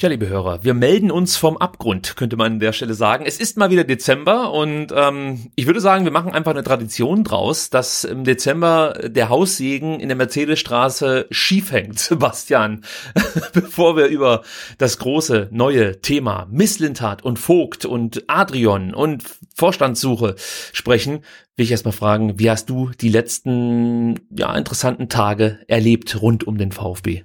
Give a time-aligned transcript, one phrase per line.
[0.00, 3.24] Ja, liebe Hörer, wir melden uns vom Abgrund, könnte man an der Stelle sagen.
[3.26, 7.24] Es ist mal wieder Dezember und ähm, ich würde sagen, wir machen einfach eine Tradition
[7.24, 12.84] draus, dass im Dezember der Haussegen in der Mercedesstraße schief hängt, Sebastian.
[13.52, 14.44] Bevor wir über
[14.78, 19.24] das große neue Thema Misslintat und Vogt und Adrian und
[19.56, 20.36] Vorstandssuche
[20.72, 21.24] sprechen,
[21.56, 26.56] will ich erstmal fragen, wie hast du die letzten ja, interessanten Tage erlebt rund um
[26.56, 27.24] den VfB?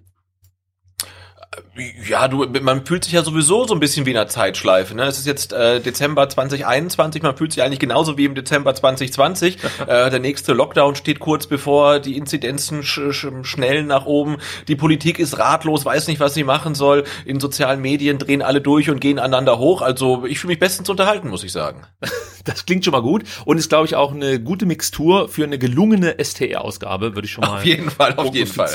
[2.07, 4.93] Ja, du, man fühlt sich ja sowieso so ein bisschen wie in einer Zeitschleife.
[4.93, 5.05] Ne?
[5.05, 9.57] Es ist jetzt äh, Dezember 2021, man fühlt sich eigentlich genauso wie im Dezember 2020.
[9.87, 14.75] äh, der nächste Lockdown steht kurz bevor, die Inzidenzen sch sch schnell nach oben, die
[14.75, 17.05] Politik ist ratlos, weiß nicht, was sie machen soll.
[17.25, 19.81] In sozialen Medien drehen alle durch und gehen aneinander hoch.
[19.81, 21.81] Also ich fühle mich bestens unterhalten, muss ich sagen.
[22.45, 25.57] Das klingt schon mal gut und ist, glaube ich, auch eine gute Mixtur für eine
[25.57, 28.69] gelungene STR-Ausgabe, würde ich schon mal auf jeden Fall, auf jeden Fall.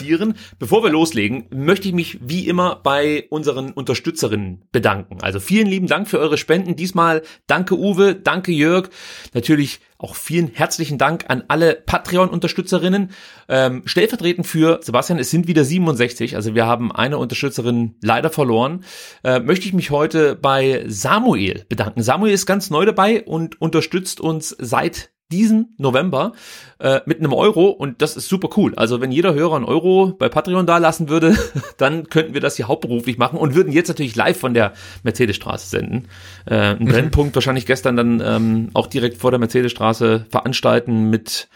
[0.58, 5.18] Bevor wir loslegen, möchte ich mich wie immer bei unseren Unterstützerinnen bedanken.
[5.20, 6.74] Also vielen lieben Dank für eure Spenden.
[6.74, 8.88] Diesmal danke Uwe, danke Jörg.
[9.34, 13.10] Natürlich auch vielen herzlichen Dank an alle Patreon-Unterstützerinnen.
[13.50, 18.84] Ähm, stellvertretend für Sebastian, es sind wieder 67, also wir haben eine Unterstützerin leider verloren.
[19.22, 22.02] Äh, möchte ich mich heute bei Samuel bedanken.
[22.02, 26.32] Samuel ist ganz neu dabei und unterstützt uns seit diesen November
[26.78, 28.74] äh, mit einem Euro und das ist super cool.
[28.76, 31.36] Also wenn jeder Hörer einen Euro bei Patreon da lassen würde,
[31.76, 34.72] dann könnten wir das hier hauptberuflich machen und würden jetzt natürlich live von der
[35.02, 36.08] Mercedesstraße senden.
[36.46, 36.88] Äh, einen mhm.
[36.88, 41.48] Brennpunkt wahrscheinlich gestern dann ähm, auch direkt vor der Mercedesstraße veranstalten mit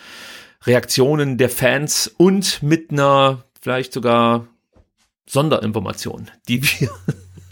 [0.65, 4.47] Reaktionen der Fans und mit einer vielleicht sogar
[5.27, 6.91] Sonderinformation, die wir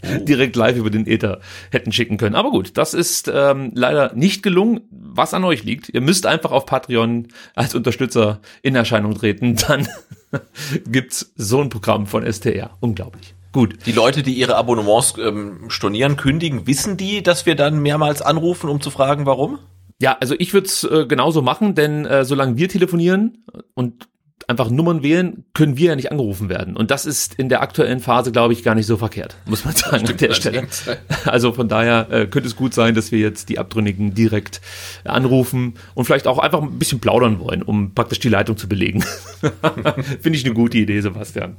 [0.21, 1.39] direkt live über den Ether
[1.71, 2.35] hätten schicken können.
[2.35, 5.89] Aber gut, das ist ähm, leider nicht gelungen, was an euch liegt.
[5.89, 9.87] Ihr müsst einfach auf Patreon als Unterstützer in Erscheinung treten, dann
[10.85, 12.71] gibt's so ein Programm von STR.
[12.79, 13.35] Unglaublich.
[13.51, 13.85] Gut.
[13.85, 18.69] Die Leute, die ihre Abonnements ähm, stornieren, kündigen, wissen die, dass wir dann mehrmals anrufen,
[18.69, 19.59] um zu fragen, warum?
[19.99, 24.07] Ja, also ich würde es äh, genauso machen, denn äh, solange wir telefonieren und
[24.51, 26.75] einfach Nummern wählen, können wir ja nicht angerufen werden.
[26.75, 29.75] Und das ist in der aktuellen Phase, glaube ich, gar nicht so verkehrt, muss man
[29.75, 30.67] sagen an der Stelle.
[31.25, 34.61] Also von daher äh, könnte es gut sein, dass wir jetzt die Abtrünnigen direkt
[35.03, 39.03] anrufen und vielleicht auch einfach ein bisschen plaudern wollen, um praktisch die Leitung zu belegen.
[40.21, 41.55] Finde ich eine gute Idee, Sebastian.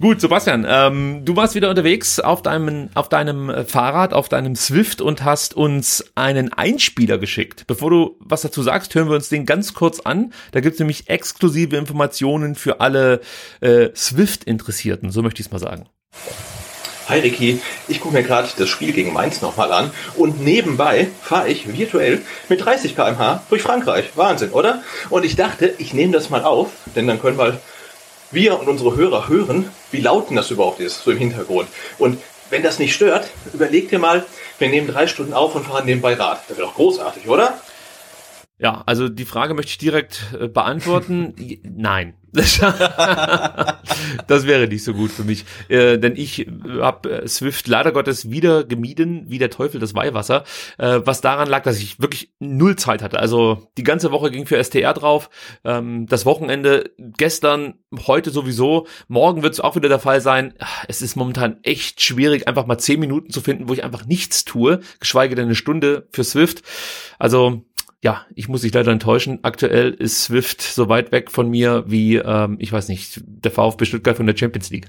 [0.00, 5.00] Gut, Sebastian, ähm, du warst wieder unterwegs auf deinem, auf deinem Fahrrad, auf deinem Swift
[5.00, 7.66] und hast uns einen Einspieler geschickt.
[7.66, 10.32] Bevor du was dazu sagst, hören wir uns den ganz kurz an.
[10.52, 13.20] Da gibt es nämlich exklusive Informationen Informationen für alle
[13.60, 15.86] äh, Swift-Interessierten, so möchte ich es mal sagen.
[17.08, 21.48] Hi Ricky, ich gucke mir gerade das Spiel gegen Mainz nochmal an und nebenbei fahre
[21.48, 24.06] ich virtuell mit 30 km/h durch Frankreich.
[24.14, 24.82] Wahnsinn, oder?
[25.10, 27.60] Und ich dachte, ich nehme das mal auf, denn dann können wir,
[28.30, 31.68] wir und unsere Hörer hören, wie laut das überhaupt ist, so im Hintergrund.
[31.98, 32.18] Und
[32.48, 34.24] wenn das nicht stört, überleg dir mal,
[34.58, 36.42] wir nehmen drei Stunden auf und fahren nebenbei Rad.
[36.48, 37.58] Das wäre doch großartig, oder?
[38.58, 41.34] Ja, also die Frage möchte ich direkt äh, beantworten.
[41.64, 42.14] Nein.
[44.26, 45.44] das wäre nicht so gut für mich.
[45.68, 46.48] Äh, denn ich
[46.80, 50.42] habe äh, Swift leider Gottes wieder gemieden, wie der Teufel das Weihwasser.
[50.78, 53.20] Äh, was daran lag, dass ich wirklich null Zeit hatte.
[53.20, 55.30] Also die ganze Woche ging für STR drauf.
[55.64, 57.74] Ähm, das Wochenende gestern,
[58.06, 58.88] heute sowieso.
[59.06, 60.54] Morgen wird es auch wieder der Fall sein.
[60.88, 64.44] Es ist momentan echt schwierig, einfach mal zehn Minuten zu finden, wo ich einfach nichts
[64.44, 66.62] tue, geschweige denn eine Stunde für Swift.
[67.18, 67.64] Also
[68.04, 69.38] ja, ich muss dich leider enttäuschen.
[69.42, 73.86] Aktuell ist Swift so weit weg von mir wie, ähm, ich weiß nicht, der VfB
[73.86, 74.88] Stuttgart von der Champions League.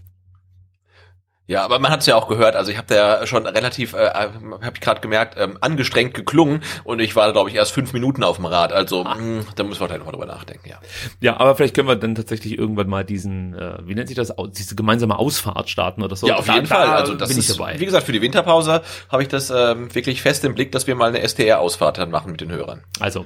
[1.48, 2.56] Ja, aber man hat es ja auch gehört.
[2.56, 6.64] Also ich habe da ja schon relativ, äh, habe ich gerade gemerkt, ähm, angestrengt geklungen
[6.84, 8.74] und ich war, glaube ich, erst fünf Minuten auf dem Rad.
[8.74, 10.68] Also mh, hm, da müssen wir gleich nochmal drüber nachdenken.
[10.68, 10.80] Ja.
[11.22, 14.34] Ja, aber vielleicht können wir dann tatsächlich irgendwann mal diesen, äh, wie nennt sich das,
[14.58, 16.28] diese gemeinsame Ausfahrt starten oder so.
[16.28, 16.88] Ja, auf Da- jeden Fall.
[16.88, 17.80] Also das bin ist, ich dabei.
[17.80, 20.96] wie gesagt, für die Winterpause habe ich das ähm, wirklich fest im Blick, dass wir
[20.96, 22.84] mal eine STR-Ausfahrt dann machen mit den Hörern.
[23.00, 23.26] Also,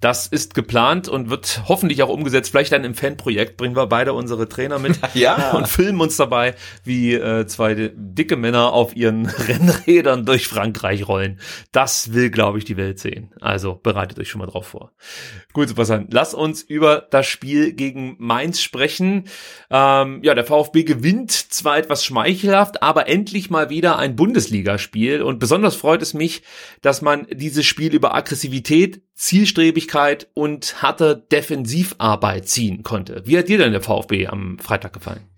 [0.00, 2.50] das ist geplant und wird hoffentlich auch umgesetzt.
[2.50, 5.50] Vielleicht dann im Fanprojekt bringen wir beide unsere Trainer mit Ja.
[5.52, 6.54] und filmen uns dabei,
[6.84, 11.40] wie äh, zwei dicke Männer auf ihren Rennrädern durch Frankreich rollen.
[11.72, 13.34] Das will, glaube ich, die Welt sehen.
[13.40, 14.92] Also bereitet euch schon mal drauf vor.
[15.52, 19.24] Gut, Sebastian, lass uns über das Spiel gegen Mainz sprechen.
[19.70, 25.20] Ähm, ja, der VfB gewinnt zwar etwas schmeichelhaft, aber endlich mal wieder ein Bundesligaspiel.
[25.20, 26.42] Und besonders freut es mich,
[26.80, 33.22] dass man dieses Spiel über Aggressivität, Zielstrebigkeit und harte Defensivarbeit ziehen konnte.
[33.24, 35.28] Wie hat dir denn der VfB am Freitag gefallen?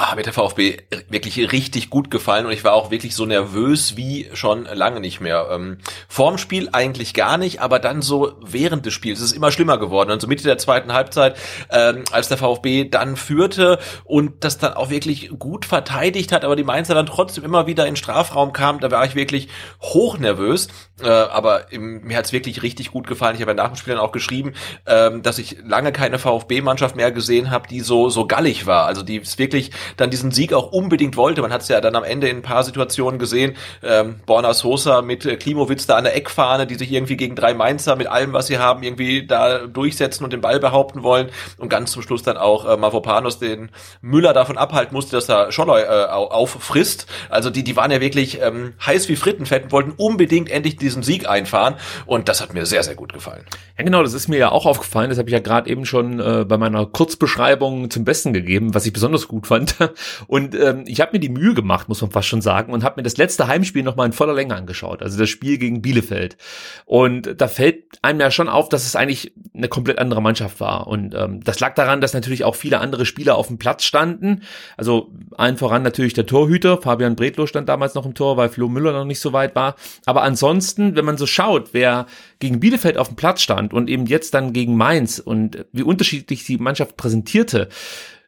[0.00, 0.76] Ah, mir der VfB
[1.08, 5.20] wirklich richtig gut gefallen und ich war auch wirklich so nervös wie schon lange nicht
[5.20, 5.48] mehr.
[5.50, 9.18] Ähm, vorm Spiel eigentlich gar nicht, aber dann so während des Spiels.
[9.18, 10.12] Es ist immer schlimmer geworden.
[10.12, 11.36] Und so Mitte der zweiten Halbzeit,
[11.72, 16.54] ähm, als der VfB dann führte und das dann auch wirklich gut verteidigt hat, aber
[16.54, 19.48] die Mainzer dann trotzdem immer wieder in den Strafraum kamen, da war ich wirklich
[19.82, 20.68] hochnervös.
[21.02, 23.34] Äh, aber im, mir hat es wirklich richtig gut gefallen.
[23.34, 24.52] Ich habe ja nach dem Spiel dann auch geschrieben,
[24.86, 28.86] ähm, dass ich lange keine VfB-Mannschaft mehr gesehen habe, die so, so gallig war.
[28.86, 31.42] Also die es wirklich dann diesen Sieg auch unbedingt wollte.
[31.42, 33.56] Man hat es ja dann am Ende in ein paar Situationen gesehen.
[33.82, 37.54] Ähm, Borna Sosa mit äh, Klimowitz da an der Eckfahne, die sich irgendwie gegen drei
[37.54, 41.28] Mainzer mit allem, was sie haben, irgendwie da durchsetzen und den Ball behaupten wollen.
[41.58, 43.70] Und ganz zum Schluss dann auch äh, Mavropanos den
[44.00, 47.06] Müller davon abhalten musste, dass er Scholloy äh, au- auffrisst.
[47.30, 51.02] Also die, die waren ja wirklich ähm, heiß wie Frittenfett und wollten unbedingt endlich diesen
[51.02, 51.74] Sieg einfahren.
[52.06, 53.44] Und das hat mir sehr, sehr gut gefallen.
[53.76, 55.08] Ja, genau, das ist mir ja auch aufgefallen.
[55.08, 58.86] Das habe ich ja gerade eben schon äh, bei meiner Kurzbeschreibung zum Besten gegeben, was
[58.86, 59.76] ich besonders gut fand.
[60.26, 62.96] Und ähm, ich habe mir die Mühe gemacht, muss man fast schon sagen, und habe
[62.96, 65.02] mir das letzte Heimspiel nochmal in voller Länge angeschaut.
[65.02, 66.36] Also das Spiel gegen Bielefeld.
[66.84, 70.86] Und da fällt einem ja schon auf, dass es eigentlich eine komplett andere Mannschaft war.
[70.86, 74.42] Und ähm, das lag daran, dass natürlich auch viele andere Spieler auf dem Platz standen.
[74.76, 76.80] Also allen voran natürlich der Torhüter.
[76.80, 79.74] Fabian Bredlow stand damals noch im Tor, weil Flo Müller noch nicht so weit war.
[80.06, 82.06] Aber ansonsten, wenn man so schaut, wer
[82.38, 86.44] gegen Bielefeld auf dem Platz stand und eben jetzt dann gegen Mainz und wie unterschiedlich
[86.44, 87.68] die Mannschaft präsentierte,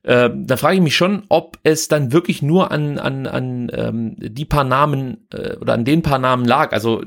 [0.03, 4.17] äh, da frage ich mich schon, ob es dann wirklich nur an, an, an ähm,
[4.19, 6.73] die paar Namen äh, oder an den paar Namen lag.
[6.73, 7.03] Also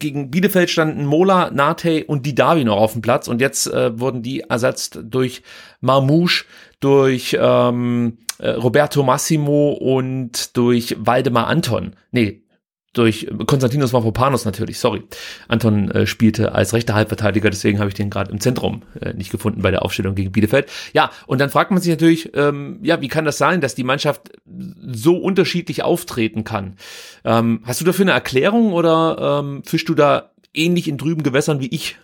[0.00, 4.22] gegen Bielefeld standen Mola, Nate und Didavi noch auf dem Platz und jetzt äh, wurden
[4.22, 5.42] die ersetzt durch
[5.80, 6.44] Marmouche,
[6.80, 11.94] durch ähm, äh, Roberto Massimo und durch Waldemar Anton.
[12.10, 12.41] Nee,
[12.92, 15.02] durch Konstantinos Mavropanos natürlich, sorry.
[15.48, 19.30] Anton äh, spielte als rechter Halbverteidiger, deswegen habe ich den gerade im Zentrum äh, nicht
[19.30, 20.70] gefunden bei der Aufstellung gegen Bielefeld.
[20.92, 23.84] Ja, und dann fragt man sich natürlich, ähm, ja, wie kann das sein, dass die
[23.84, 26.76] Mannschaft so unterschiedlich auftreten kann?
[27.24, 31.60] Ähm, hast du dafür eine Erklärung oder ähm, fischst du da ähnlich in trüben Gewässern
[31.60, 31.96] wie ich?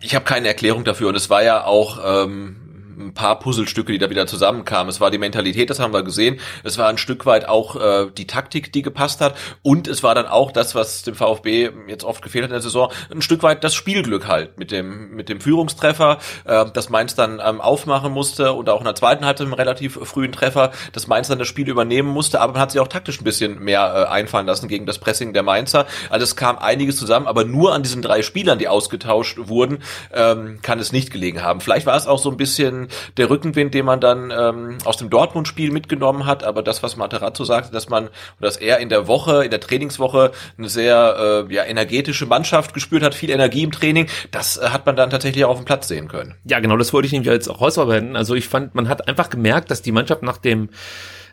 [0.00, 2.63] Ich habe keine Erklärung dafür und es war ja auch ähm,
[2.98, 4.88] ein paar Puzzlestücke, die da wieder zusammenkamen.
[4.88, 6.40] Es war die Mentalität, das haben wir gesehen.
[6.62, 9.34] Es war ein Stück weit auch äh, die Taktik, die gepasst hat.
[9.62, 12.60] Und es war dann auch das, was dem VfB jetzt oft gefehlt hat in der
[12.62, 17.14] Saison, ein Stück weit das Spielglück halt mit dem mit dem Führungstreffer, äh, das Mainz
[17.14, 21.06] dann ähm, aufmachen musste und auch in der zweiten Halbzeit einen relativ frühen Treffer, dass
[21.06, 22.40] Mainz dann das Spiel übernehmen musste.
[22.40, 25.32] Aber man hat sich auch taktisch ein bisschen mehr äh, einfallen lassen gegen das Pressing
[25.32, 25.86] der Mainzer.
[26.10, 29.78] Also es kam einiges zusammen, aber nur an diesen drei Spielern, die ausgetauscht wurden,
[30.12, 31.60] ähm, kann es nicht gelegen haben.
[31.60, 32.83] Vielleicht war es auch so ein bisschen
[33.16, 37.44] der Rückenwind, den man dann ähm, aus dem Dortmund-Spiel mitgenommen hat, aber das, was Materazzo
[37.44, 38.08] sagte, dass man,
[38.40, 43.02] dass er in der Woche, in der Trainingswoche eine sehr äh, ja, energetische Mannschaft gespürt
[43.02, 45.88] hat, viel Energie im Training, das äh, hat man dann tatsächlich auch auf dem Platz
[45.88, 46.34] sehen können.
[46.44, 48.16] Ja, genau, das wollte ich nämlich jetzt auch rausarbeiten.
[48.16, 50.68] Also ich fand, man hat einfach gemerkt, dass die Mannschaft nach dem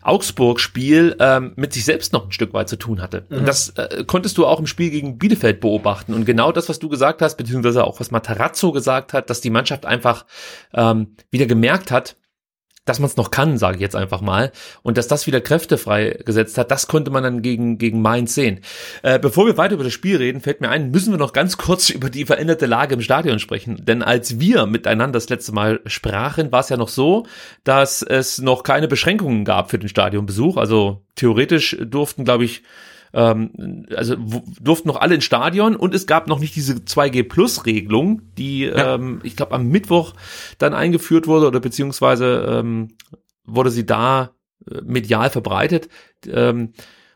[0.01, 3.25] Augsburg-Spiel ähm, mit sich selbst noch ein Stück weit zu tun hatte.
[3.29, 6.13] Und das äh, konntest du auch im Spiel gegen Bielefeld beobachten.
[6.13, 9.49] Und genau das, was du gesagt hast, beziehungsweise auch was Matarazzo gesagt hat, dass die
[9.49, 10.25] Mannschaft einfach
[10.73, 12.15] ähm, wieder gemerkt hat,
[12.85, 15.77] dass man es noch kann, sage ich jetzt einfach mal, und dass das wieder Kräfte
[15.77, 18.61] freigesetzt hat, das konnte man dann gegen, gegen Mainz sehen.
[19.03, 21.57] Äh, bevor wir weiter über das Spiel reden, fällt mir ein, müssen wir noch ganz
[21.57, 23.85] kurz über die veränderte Lage im Stadion sprechen.
[23.85, 27.25] Denn als wir miteinander das letzte Mal sprachen, war es ja noch so,
[27.63, 30.57] dass es noch keine Beschränkungen gab für den Stadionbesuch.
[30.57, 32.63] Also theoretisch durften, glaube ich,
[33.13, 34.15] ähm, also
[34.59, 38.65] durften noch alle ins Stadion und es gab noch nicht diese 2G Plus Regelung, die
[38.65, 40.13] ähm, ich glaube am Mittwoch
[40.57, 42.89] dann eingeführt wurde oder beziehungsweise ähm,
[43.45, 44.31] wurde sie da
[44.69, 45.89] äh, medial verbreitet.
[46.27, 46.73] Ähm,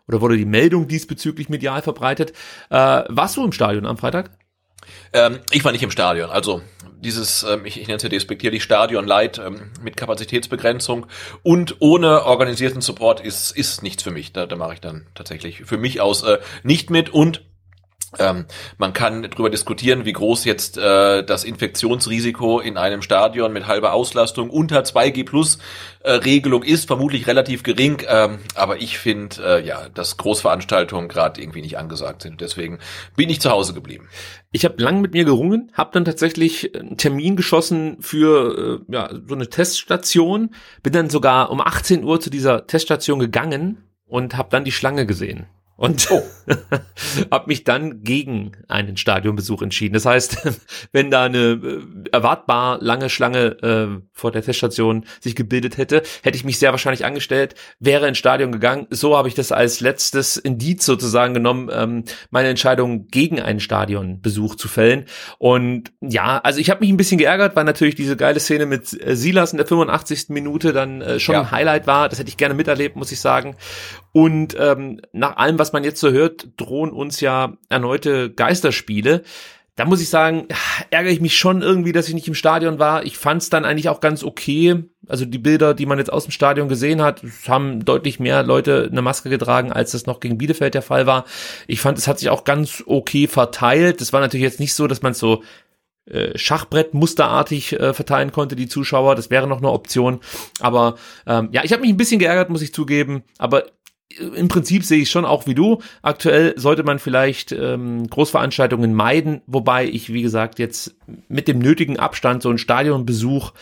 [0.07, 2.31] oder wurde die Meldung diesbezüglich medial verbreitet.
[2.69, 4.37] Äh, warst du im Stadion am Freitag?
[5.13, 6.29] Ähm, ich war nicht im Stadion.
[6.29, 6.61] Also
[6.99, 11.05] dieses, ähm, ich, ich nenne es ja despektierlich, Stadion Light ähm, mit Kapazitätsbegrenzung
[11.43, 14.33] und ohne organisierten Support ist, ist nichts für mich.
[14.33, 17.43] Da, da mache ich dann tatsächlich für mich aus äh, nicht mit und
[18.19, 18.45] ähm,
[18.77, 23.93] man kann darüber diskutieren, wie groß jetzt äh, das Infektionsrisiko in einem Stadion mit halber
[23.93, 25.57] Auslastung unter 2G Plus
[26.01, 26.87] äh, Regelung ist.
[26.87, 32.21] Vermutlich relativ gering, ähm, aber ich finde, äh, ja, dass Großveranstaltungen gerade irgendwie nicht angesagt
[32.21, 32.41] sind.
[32.41, 32.79] Deswegen
[33.15, 34.07] bin ich zu Hause geblieben.
[34.51, 39.09] Ich habe lang mit mir gerungen, habe dann tatsächlich einen Termin geschossen für äh, ja,
[39.27, 44.49] so eine Teststation, bin dann sogar um 18 Uhr zu dieser Teststation gegangen und habe
[44.51, 46.23] dann die Schlange gesehen und oh.
[47.31, 49.93] habe mich dann gegen einen Stadionbesuch entschieden.
[49.93, 50.37] Das heißt,
[50.93, 56.37] wenn da eine äh, erwartbar lange Schlange äh, vor der Teststation sich gebildet hätte, hätte
[56.37, 58.87] ich mich sehr wahrscheinlich angestellt, wäre ins Stadion gegangen.
[58.89, 64.55] So habe ich das als letztes Indiz sozusagen genommen, ähm, meine Entscheidung gegen einen Stadionbesuch
[64.55, 65.05] zu fällen.
[65.39, 68.93] Und ja, also ich habe mich ein bisschen geärgert, weil natürlich diese geile Szene mit
[69.05, 70.29] äh, Silas in der 85.
[70.29, 71.41] Minute dann äh, schon ja.
[71.41, 72.07] ein Highlight war.
[72.07, 73.57] Das hätte ich gerne miterlebt, muss ich sagen.
[74.15, 79.23] Und ähm, nach allem, was man jetzt so hört, drohen uns ja erneute Geisterspiele.
[79.75, 80.47] Da muss ich sagen,
[80.89, 83.05] ärgere ich mich schon irgendwie, dass ich nicht im Stadion war.
[83.05, 84.85] Ich fand es dann eigentlich auch ganz okay.
[85.05, 88.87] Also die Bilder, die man jetzt aus dem Stadion gesehen hat, haben deutlich mehr Leute
[88.89, 91.25] eine Maske getragen, als das noch gegen Bielefeld der Fall war.
[91.67, 93.99] Ich fand, es hat sich auch ganz okay verteilt.
[93.99, 95.43] Das war natürlich jetzt nicht so, dass man es so
[96.05, 99.15] äh, Schachbrett musterartig äh, verteilen konnte, die Zuschauer.
[99.15, 100.21] Das wäre noch eine Option.
[100.61, 100.95] Aber
[101.27, 103.25] ähm, ja, ich habe mich ein bisschen geärgert, muss ich zugeben.
[103.39, 103.65] Aber
[104.09, 105.81] im Prinzip sehe ich schon auch wie du.
[106.01, 110.95] Aktuell sollte man vielleicht ähm, Großveranstaltungen meiden, wobei ich, wie gesagt, jetzt
[111.27, 113.53] mit dem nötigen Abstand so ein Stadionbesuch,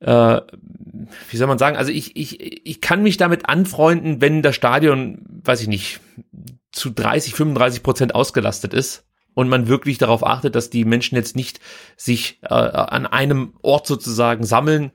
[0.00, 0.40] äh,
[1.30, 5.24] wie soll man sagen, also ich, ich, ich kann mich damit anfreunden, wenn das Stadion,
[5.44, 6.00] weiß ich nicht,
[6.72, 11.36] zu 30, 35 Prozent ausgelastet ist und man wirklich darauf achtet, dass die Menschen jetzt
[11.36, 11.60] nicht
[11.96, 14.92] sich äh, an einem Ort sozusagen sammeln,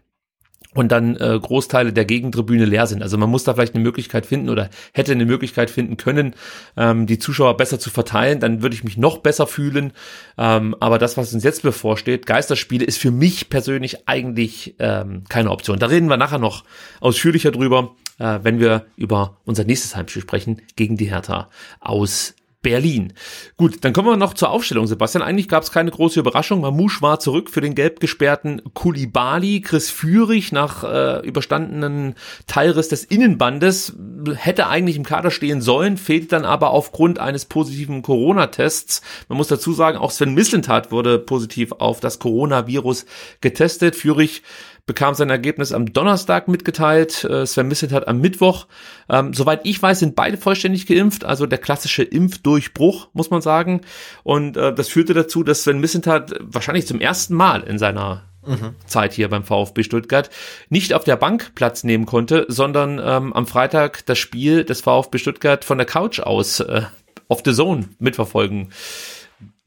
[0.75, 3.01] und dann äh, Großteile der Gegentribüne leer sind.
[3.01, 6.35] Also man muss da vielleicht eine Möglichkeit finden oder hätte eine Möglichkeit finden können,
[6.77, 8.39] ähm, die Zuschauer besser zu verteilen.
[8.39, 9.93] Dann würde ich mich noch besser fühlen.
[10.37, 15.49] Ähm, aber das, was uns jetzt bevorsteht, Geisterspiele, ist für mich persönlich eigentlich ähm, keine
[15.51, 15.79] Option.
[15.79, 16.65] Da reden wir nachher noch
[16.99, 23.13] ausführlicher drüber, äh, wenn wir über unser nächstes Heimspiel sprechen gegen die Hertha aus Berlin.
[23.57, 25.21] Gut, dann kommen wir noch zur Aufstellung, Sebastian.
[25.21, 26.61] Eigentlich gab es keine große Überraschung.
[26.61, 29.61] Mamouche war zurück für den gelb gesperrten Kulibali.
[29.61, 32.15] Chris Führig nach äh, überstandenen
[32.47, 33.93] Teilriss des Innenbandes
[34.33, 39.03] hätte eigentlich im Kader stehen sollen, fehlt dann aber aufgrund eines positiven Corona-Tests.
[39.29, 43.05] Man muss dazu sagen, auch Sven Mislintat wurde positiv auf das Coronavirus
[43.41, 43.95] getestet.
[43.95, 44.41] Führig
[44.85, 47.23] bekam sein Ergebnis am Donnerstag mitgeteilt.
[47.23, 48.67] Äh, Sven Misset hat am Mittwoch.
[49.09, 53.81] Ähm, soweit ich weiß, sind beide vollständig geimpft, also der klassische Impfdurchbruch, muss man sagen.
[54.23, 58.75] Und äh, das führte dazu, dass Sven Missentat wahrscheinlich zum ersten Mal in seiner Mhm.
[58.85, 60.29] Zeit hier beim VfB Stuttgart
[60.69, 65.17] nicht auf der Bank Platz nehmen konnte, sondern ähm, am Freitag das Spiel des VfB
[65.17, 66.83] Stuttgart von der Couch aus äh,
[67.27, 68.69] auf The Zone mitverfolgen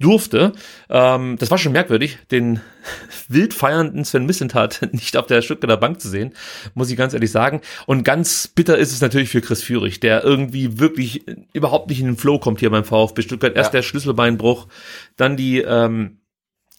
[0.01, 0.53] durfte.
[0.89, 2.61] Ähm, das war schon merkwürdig, den
[3.29, 6.35] wild feiernden Sven Missentat nicht auf der Stuttgarter Bank zu sehen,
[6.75, 7.61] muss ich ganz ehrlich sagen.
[7.87, 12.07] Und ganz bitter ist es natürlich für Chris Führig, der irgendwie wirklich überhaupt nicht in
[12.07, 13.57] den Flow kommt hier beim VfB Stuttgart.
[13.57, 13.79] Erst ja.
[13.79, 14.69] der Schlüsselbeinbruch,
[15.17, 16.19] dann die ähm,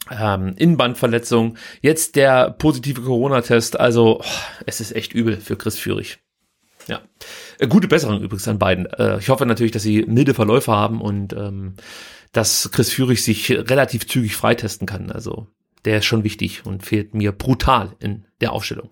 [0.09, 3.79] ähm, Innenbandverletzung, jetzt der positive Corona-Test.
[3.79, 4.25] Also oh,
[4.65, 6.19] es ist echt übel für Chris Führig.
[6.87, 7.01] Ja.
[7.59, 8.85] Äh, gute Besserung übrigens an beiden.
[8.87, 11.75] Äh, ich hoffe natürlich, dass sie milde Verläufe haben und ähm,
[12.31, 15.11] dass Chris Führig sich relativ zügig freitesten kann.
[15.11, 15.47] Also
[15.85, 18.89] der ist schon wichtig und fehlt mir brutal in der Aufstellung.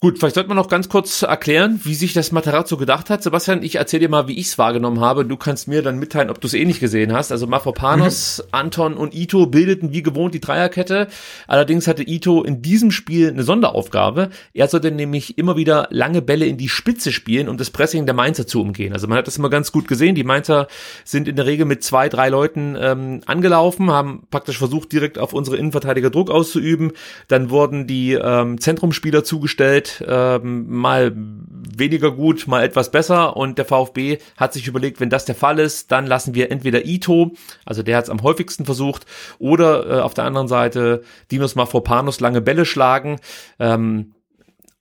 [0.00, 3.20] Gut, vielleicht sollte man noch ganz kurz erklären, wie sich das Materazzo gedacht hat.
[3.20, 5.24] Sebastian, ich erzähle dir mal, wie ich es wahrgenommen habe.
[5.24, 7.32] Du kannst mir dann mitteilen, ob du es eh gesehen hast.
[7.32, 8.48] Also Mafropanos, mhm.
[8.52, 11.08] Anton und Ito bildeten wie gewohnt die Dreierkette.
[11.48, 14.30] Allerdings hatte Ito in diesem Spiel eine Sonderaufgabe.
[14.54, 18.14] Er sollte nämlich immer wieder lange Bälle in die Spitze spielen, um das Pressing der
[18.14, 18.92] Mainzer zu umgehen.
[18.92, 20.14] Also man hat das immer ganz gut gesehen.
[20.14, 20.68] Die Mainzer
[21.04, 25.32] sind in der Regel mit zwei, drei Leuten ähm, angelaufen, haben praktisch versucht, direkt auf
[25.32, 26.92] unsere Innenverteidiger Druck auszuüben.
[27.26, 33.64] Dann wurden die ähm, Zentrumspieler zugestellt ähm, mal weniger gut, mal etwas besser und der
[33.64, 37.32] VfB hat sich überlegt, wenn das der Fall ist, dann lassen wir entweder Ito,
[37.64, 39.06] also der hat es am häufigsten versucht,
[39.38, 43.20] oder äh, auf der anderen Seite Dinos Mafropanos lange Bälle schlagen
[43.58, 44.14] ähm,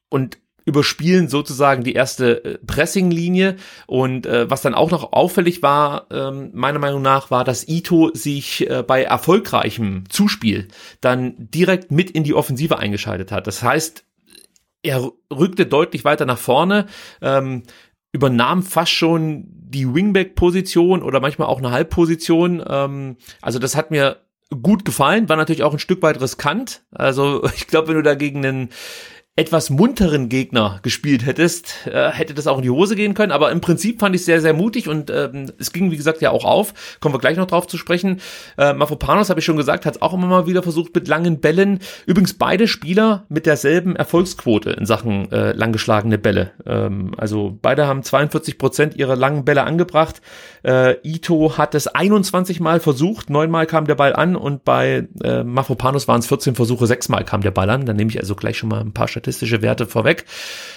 [0.09, 0.37] und
[0.67, 3.55] überspielen sozusagen die erste äh, Pressinglinie
[3.87, 8.11] und äh, was dann auch noch auffällig war, ähm, meiner Meinung nach, war, dass Ito
[8.13, 10.67] sich äh, bei erfolgreichem Zuspiel
[10.99, 13.47] dann direkt mit in die Offensive eingeschaltet hat.
[13.47, 14.03] Das heißt,
[14.83, 16.85] er rückte deutlich weiter nach vorne.
[17.21, 17.63] Ähm,
[18.11, 22.63] übernahm fast schon die Wingback-Position oder manchmal auch eine Halbposition.
[22.67, 24.21] Ähm, also das hat mir
[24.61, 26.83] gut gefallen, war natürlich auch ein Stück weit riskant.
[26.91, 28.69] Also ich glaube, wenn du dagegen einen
[29.37, 33.31] etwas munteren Gegner gespielt hättest, äh, hätte das auch in die Hose gehen können.
[33.31, 36.31] Aber im Prinzip fand ich sehr, sehr mutig und ähm, es ging, wie gesagt, ja
[36.31, 36.97] auch auf.
[36.99, 38.19] Kommen wir gleich noch drauf zu sprechen.
[38.57, 41.39] Äh, Mafropanos, habe ich schon gesagt, hat es auch immer mal wieder versucht mit langen
[41.39, 41.79] Bällen.
[42.07, 46.53] Übrigens beide Spieler mit derselben Erfolgsquote in Sachen äh, langgeschlagene Bälle.
[46.65, 50.19] Ähm, also beide haben 42 Prozent ihrer langen Bälle angebracht.
[50.67, 55.45] Äh, Ito hat es 21 Mal versucht, neunmal kam der Ball an und bei äh,
[55.45, 57.85] Mafropanos waren es 14 Versuche, sechsmal kam der Ball an.
[57.85, 60.25] Dann nehme ich also gleich schon mal ein paar statistische Werte vorweg.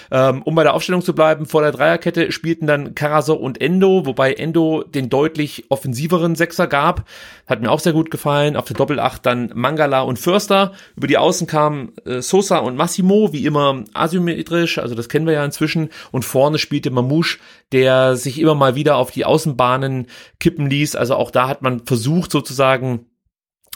[0.09, 4.05] Ähm, um bei der Aufstellung zu bleiben, vor der Dreierkette spielten dann Karasor und Endo,
[4.05, 7.03] wobei Endo den deutlich offensiveren Sechser gab.
[7.45, 8.55] Hat mir auch sehr gut gefallen.
[8.55, 10.71] Auf der Doppelacht dann Mangala und Förster.
[10.95, 15.33] Über die Außen kamen äh, Sosa und Massimo, wie immer asymmetrisch, also das kennen wir
[15.33, 15.89] ja inzwischen.
[16.11, 17.39] Und vorne spielte Mamouche,
[17.71, 20.07] der sich immer mal wieder auf die Außenbahnen
[20.39, 20.95] kippen ließ.
[20.95, 23.07] Also auch da hat man versucht sozusagen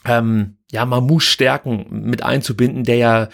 [0.06, 3.30] ähm, ja, Mamouche Stärken mit einzubinden, der ja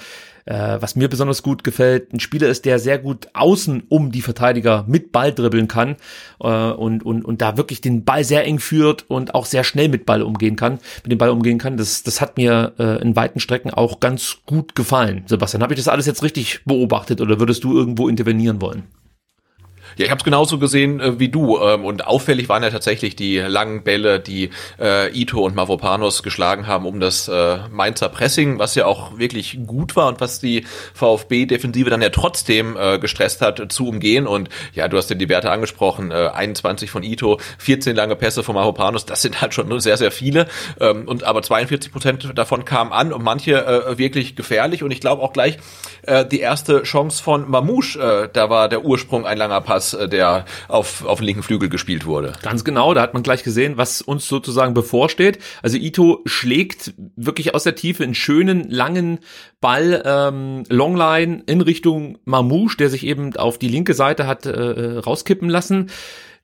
[0.46, 4.22] äh, was mir besonders gut gefällt, ein Spieler ist, der sehr gut außen um die
[4.22, 5.98] Verteidiger mit Ball dribbeln kann
[6.40, 9.90] äh, und, und, und da wirklich den Ball sehr eng führt und auch sehr schnell
[9.90, 11.78] mit Ball umgehen kann, mit dem Ball umgehen kann.
[11.78, 15.24] Das, das hat mir äh, in weiten Strecken auch ganz gut gefallen.
[15.28, 18.84] Sebastian, habe ich das alles jetzt richtig beobachtet oder würdest du irgendwo intervenieren wollen?
[19.98, 21.60] Ja, ich habe es genauso gesehen äh, wie du.
[21.60, 26.68] Ähm, und auffällig waren ja tatsächlich die langen Bälle, die äh, Ito und Mavropanos geschlagen
[26.68, 30.66] haben um das äh, Mainzer Pressing, was ja auch wirklich gut war und was die
[30.94, 34.28] VfB-Defensive dann ja trotzdem äh, gestresst hat, zu umgehen.
[34.28, 38.44] Und ja, du hast ja die Werte angesprochen, äh, 21 von Ito, 14 lange Pässe
[38.44, 40.48] von Mavropanos, das sind halt schon sehr, sehr viele.
[40.80, 44.84] Ähm, und aber 42 Prozent davon kamen an und manche äh, wirklich gefährlich.
[44.84, 45.58] Und ich glaube auch gleich
[46.04, 49.94] äh, die erste Chance von Mamouche, äh, da war der Ursprung ein langer Pass Pass,
[49.96, 52.34] äh, der auf, auf den linken Flügel gespielt wurde.
[52.44, 55.40] Ganz genau, da hat man gleich gesehen, was uns sozusagen bevorsteht.
[55.64, 59.20] Also Ito schlägt wirklich aus der Tiefe einen schönen, langen
[59.60, 64.52] Ball, ähm, Longline in Richtung Mamouche, der sich eben auf die linke Seite hat äh,
[64.52, 65.90] äh rauskippen lassen.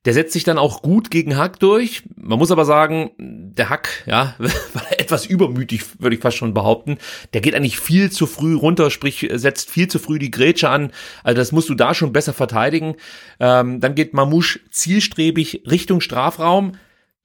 [0.07, 2.03] Der setzt sich dann auch gut gegen Hack durch.
[2.15, 6.97] Man muss aber sagen, der Hack, ja, war etwas übermütig, würde ich fast schon behaupten.
[7.33, 10.93] Der geht eigentlich viel zu früh runter, sprich, setzt viel zu früh die Grätsche an.
[11.25, 12.95] Also das musst du da schon besser verteidigen.
[13.41, 16.77] Ähm, dann geht Mamouche zielstrebig Richtung Strafraum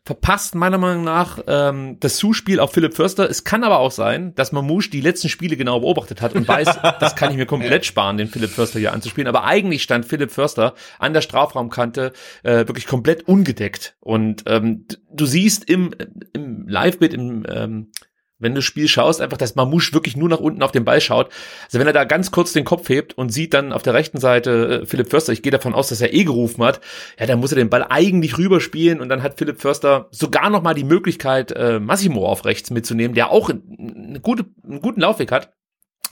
[0.04, 3.30] verpasst meiner Meinung nach ähm, das Zuspiel auf Philipp Förster.
[3.30, 6.80] Es kann aber auch sein, dass Mamouche die letzten Spiele genau beobachtet hat und weiß,
[7.00, 9.28] das kann ich mir komplett sparen, den Philipp Förster hier anzuspielen.
[9.28, 12.12] Aber eigentlich stand Philipp Förster an der Strafraumkante
[12.42, 13.96] äh, wirklich komplett ungedeckt.
[14.00, 15.94] Und ähm, du siehst im,
[16.32, 17.92] im Live-Bild, im ähm,
[18.42, 21.00] wenn du das Spiel schaust, einfach, dass Mamouche wirklich nur nach unten auf den Ball
[21.00, 21.30] schaut.
[21.66, 24.18] Also wenn er da ganz kurz den Kopf hebt und sieht dann auf der rechten
[24.18, 26.80] Seite äh, Philipp Förster, ich gehe davon aus, dass er eh gerufen hat,
[27.18, 30.62] ja, dann muss er den Ball eigentlich rüberspielen und dann hat Philipp Förster sogar noch
[30.62, 35.32] mal die Möglichkeit, äh, Massimo auf rechts mitzunehmen, der auch eine gute, einen guten Laufweg
[35.32, 35.52] hat.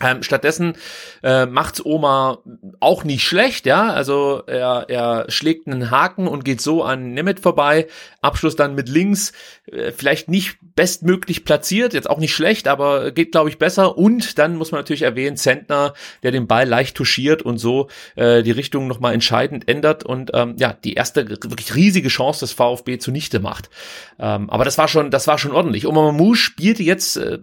[0.03, 0.77] Ähm, stattdessen
[1.23, 2.39] äh, macht's Oma
[2.81, 3.93] auch nicht schlecht, ja.
[3.93, 7.87] Also er, er schlägt einen Haken und geht so an Nemeth vorbei.
[8.23, 9.33] Abschluss dann mit links,
[9.67, 13.99] äh, vielleicht nicht bestmöglich platziert, jetzt auch nicht schlecht, aber geht, glaube ich, besser.
[13.99, 18.43] Und dann muss man natürlich erwähnen, Zentner, der den Ball leicht touchiert und so äh,
[18.43, 22.99] die Richtung nochmal entscheidend ändert und ähm, ja, die erste wirklich riesige Chance des VfB
[22.99, 23.69] zunichte macht.
[24.19, 25.87] Ähm, aber das war schon, das war schon ordentlich.
[25.87, 27.39] Oma Mamou spielte jetzt äh,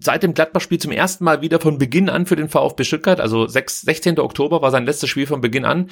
[0.00, 3.20] seit dem Gladbach-Spiel zum ersten Mal wieder von Beginn an für den VfB Stuttgart.
[3.20, 4.18] Also 6, 16.
[4.18, 5.90] Oktober war sein letztes Spiel von Beginn an.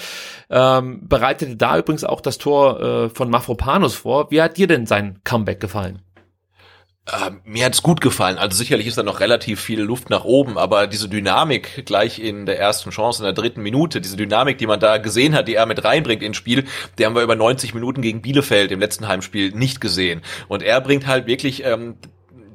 [0.51, 4.31] Ähm, bereitete da übrigens auch das Tor äh, von Mafropanos vor.
[4.31, 6.03] Wie hat dir denn sein Comeback gefallen?
[7.13, 8.37] Ähm, mir hat's gut gefallen.
[8.37, 12.47] Also sicherlich ist da noch relativ viel Luft nach oben, aber diese Dynamik gleich in
[12.47, 15.55] der ersten Chance, in der dritten Minute, diese Dynamik, die man da gesehen hat, die
[15.55, 16.65] er mit reinbringt ins Spiel,
[16.99, 20.23] die haben wir über 90 Minuten gegen Bielefeld im letzten Heimspiel nicht gesehen.
[20.49, 21.95] Und er bringt halt wirklich ähm,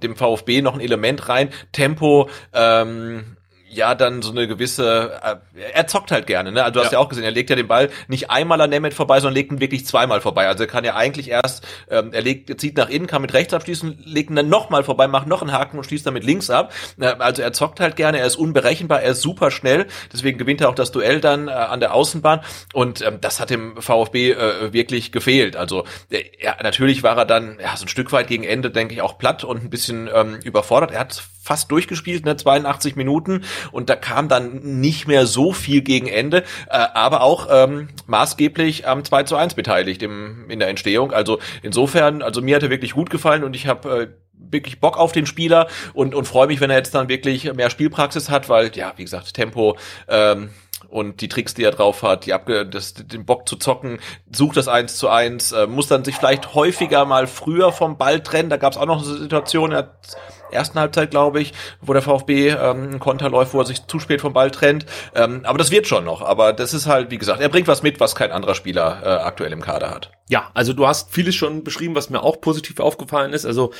[0.04, 1.50] dem VfB noch ein Element rein.
[1.72, 3.38] Tempo, ähm,
[3.73, 6.63] ja dann so eine gewisse, äh, er zockt halt gerne, ne?
[6.63, 6.99] Also du hast ja.
[6.99, 9.60] auch gesehen, er legt ja den Ball nicht einmal an Nemeth vorbei, sondern legt ihn
[9.60, 10.47] wirklich zweimal vorbei.
[10.47, 13.53] Also er kann ja eigentlich erst, ähm, er legt, zieht nach innen, kann mit rechts
[13.53, 16.49] abschließen, legt ihn dann nochmal vorbei, macht noch einen Haken und schließt dann mit links
[16.49, 16.73] ab.
[16.99, 20.62] Äh, also er zockt halt gerne, er ist unberechenbar, er ist super schnell, deswegen gewinnt
[20.62, 22.41] er auch das Duell dann äh, an der Außenbahn
[22.73, 25.55] und ähm, das hat dem VfB äh, wirklich gefehlt.
[25.55, 28.93] Also äh, ja, natürlich war er dann ja, so ein Stück weit gegen Ende, denke
[28.93, 30.91] ich, auch platt und ein bisschen ähm, überfordert.
[30.91, 35.82] Er hat fast durchgespielt, ne, 82 Minuten und da kam dann nicht mehr so viel
[35.82, 40.69] gegen Ende, äh, aber auch ähm, maßgeblich am 2 zu 1 beteiligt im, in der
[40.69, 41.12] Entstehung.
[41.12, 44.97] Also insofern, also mir hat er wirklich gut gefallen und ich habe äh, wirklich Bock
[44.97, 48.49] auf den Spieler und, und freue mich, wenn er jetzt dann wirklich mehr Spielpraxis hat,
[48.49, 49.77] weil, ja, wie gesagt, Tempo,
[50.08, 50.49] ähm,
[50.89, 53.99] und die Tricks, die er drauf hat, die abge das, den Bock zu zocken,
[54.32, 58.21] sucht das eins zu eins, äh, muss dann sich vielleicht häufiger mal früher vom Ball
[58.21, 58.49] trennen.
[58.49, 60.17] Da gab es auch noch eine Situation, er hat
[60.52, 64.22] ersten Halbzeit, glaube ich, wo der VfB ähm, Konter läuft, wo er sich zu spät
[64.22, 64.86] vom Ball trennt.
[65.16, 66.22] Ähm, aber das wird schon noch.
[66.22, 69.08] Aber das ist halt, wie gesagt, er bringt was mit, was kein anderer Spieler äh,
[69.24, 70.12] aktuell im Kader hat.
[70.30, 73.46] Ja, also du hast vieles schon beschrieben, was mir auch positiv aufgefallen ist.
[73.46, 73.72] Also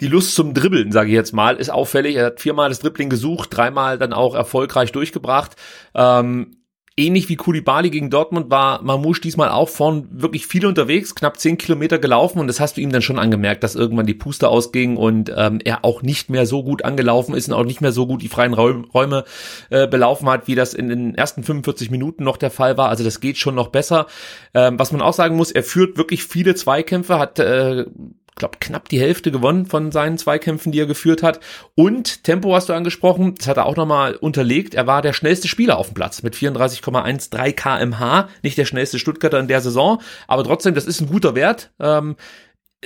[0.00, 2.16] die Lust zum Dribbeln, sage ich jetzt mal, ist auffällig.
[2.16, 5.56] Er hat viermal das Dribbling gesucht, dreimal dann auch erfolgreich durchgebracht.
[5.94, 6.56] Ähm,
[7.00, 11.58] ähnlich wie Kulibali gegen Dortmund war Mamouche diesmal auch vorn wirklich viel unterwegs, knapp zehn
[11.58, 14.96] Kilometer gelaufen und das hast du ihm dann schon angemerkt, dass irgendwann die Puste ausging
[14.96, 18.06] und ähm, er auch nicht mehr so gut angelaufen ist und auch nicht mehr so
[18.06, 19.24] gut die freien Räume
[19.70, 22.90] äh, belaufen hat, wie das in den ersten 45 Minuten noch der Fall war.
[22.90, 24.06] Also das geht schon noch besser.
[24.52, 27.86] Ähm, was man auch sagen muss, er führt wirklich viele Zweikämpfe, hat äh,
[28.34, 31.40] glaube, knapp die Hälfte gewonnen von seinen Zweikämpfen, die er geführt hat.
[31.74, 34.74] Und Tempo hast du angesprochen, das hat er auch nochmal unterlegt.
[34.74, 38.28] Er war der schnellste Spieler auf dem Platz mit 34,13 kmh.
[38.42, 41.70] Nicht der schnellste Stuttgarter in der Saison, aber trotzdem, das ist ein guter Wert.
[41.78, 42.16] Ähm,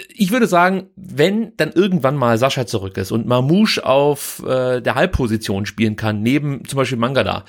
[0.09, 4.97] ich würde sagen, wenn dann irgendwann mal Sascha zurück ist und Mamouche auf äh, der
[4.97, 7.45] Halbposition spielen kann, neben zum Beispiel Mangala,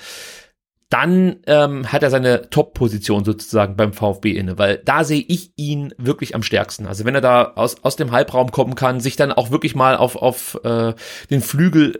[0.88, 5.92] dann ähm, hat er seine Top-Position sozusagen beim VfB inne, weil da sehe ich ihn
[5.98, 6.86] wirklich am stärksten.
[6.86, 9.96] Also wenn er da aus, aus dem Halbraum kommen kann, sich dann auch wirklich mal
[9.96, 10.94] auf, auf äh,
[11.30, 11.98] den Flügel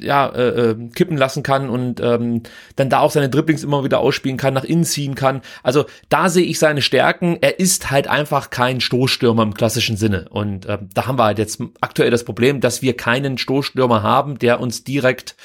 [0.00, 2.42] ja, äh, äh, kippen lassen kann und ähm,
[2.74, 5.42] dann da auch seine Dribblings immer wieder ausspielen kann, nach innen ziehen kann.
[5.62, 7.38] Also da sehe ich seine Stärken.
[7.40, 10.26] Er ist halt einfach kein Stoßstürmer im klassischen Sinne.
[10.30, 14.38] Und ähm, da haben wir halt jetzt aktuell das Problem, dass wir keinen Stoßstürmer haben,
[14.38, 15.36] der uns direkt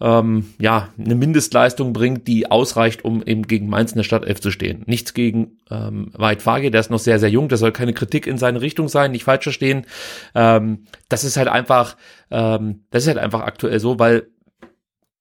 [0.00, 4.50] ähm, ja, eine Mindestleistung bringt, die ausreicht, um eben gegen Mainz in der Stadtelf zu
[4.50, 4.82] stehen.
[4.86, 8.26] Nichts gegen ähm, Weit Fage, der ist noch sehr, sehr jung, das soll keine Kritik
[8.26, 9.86] in seine Richtung sein, nicht falsch verstehen.
[10.34, 11.96] Ähm, das ist halt einfach,
[12.30, 14.28] ähm, das ist halt einfach aktuell so, weil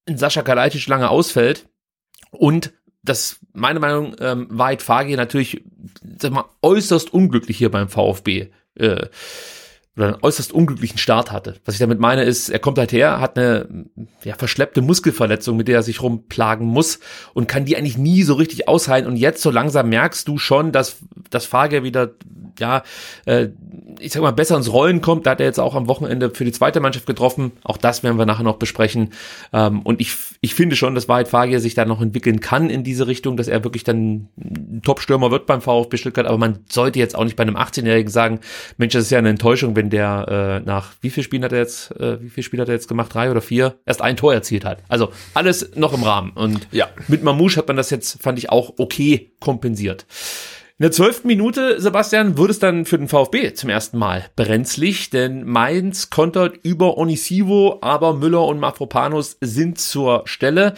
[0.08, 1.70] Sascha Kalajdzic lange ausfällt
[2.32, 5.62] und das meine Meinung ähm, Weit Fage natürlich
[6.20, 9.08] sag mal äußerst unglücklich hier beim VfB äh,
[9.96, 11.56] oder einen äußerst unglücklichen Start hatte.
[11.66, 13.68] Was ich damit meine ist, er kommt halt her, hat eine
[14.24, 17.00] ja, verschleppte Muskelverletzung, mit der er sich rumplagen muss
[17.34, 19.06] und kann die eigentlich nie so richtig ausheilen.
[19.06, 20.98] Und jetzt so langsam merkst du schon, dass
[21.30, 22.12] das Fahrgehr wieder,
[22.60, 22.84] ja,
[23.26, 23.50] äh,
[24.00, 25.26] ich sag mal, besser ins Rollen kommt.
[25.26, 27.52] Da hat er jetzt auch am Wochenende für die zweite Mannschaft getroffen.
[27.64, 29.12] Auch das werden wir nachher noch besprechen.
[29.52, 32.84] Ähm, und ich, ich finde schon, dass Wahrheit Fahrgehr sich da noch entwickeln kann in
[32.84, 34.30] diese Richtung, dass er wirklich dann
[34.84, 36.26] Top-Stürmer wird beim VfB Stuttgart.
[36.26, 38.40] Aber man sollte jetzt auch nicht bei einem 18-Jährigen sagen,
[38.78, 41.52] Mensch, das ist ja eine Enttäuschung, wenn wenn der äh, nach wie viel Spielen hat
[41.52, 43.14] er jetzt, äh, wie viel Spiele hat er jetzt gemacht?
[43.14, 43.76] Drei oder vier?
[43.86, 44.82] Erst ein Tor erzielt hat.
[44.88, 46.32] Also alles noch im Rahmen.
[46.32, 46.88] Und ja.
[47.10, 50.06] mit Mamouche hat man das jetzt, fand ich, auch okay kompensiert.
[50.80, 55.10] In der zwölften Minute, Sebastian, wurde es dann für den VfB zum ersten Mal brenzlig,
[55.10, 60.76] denn Mainz kontert über Onisivo, aber Müller und Mafropanos sind zur Stelle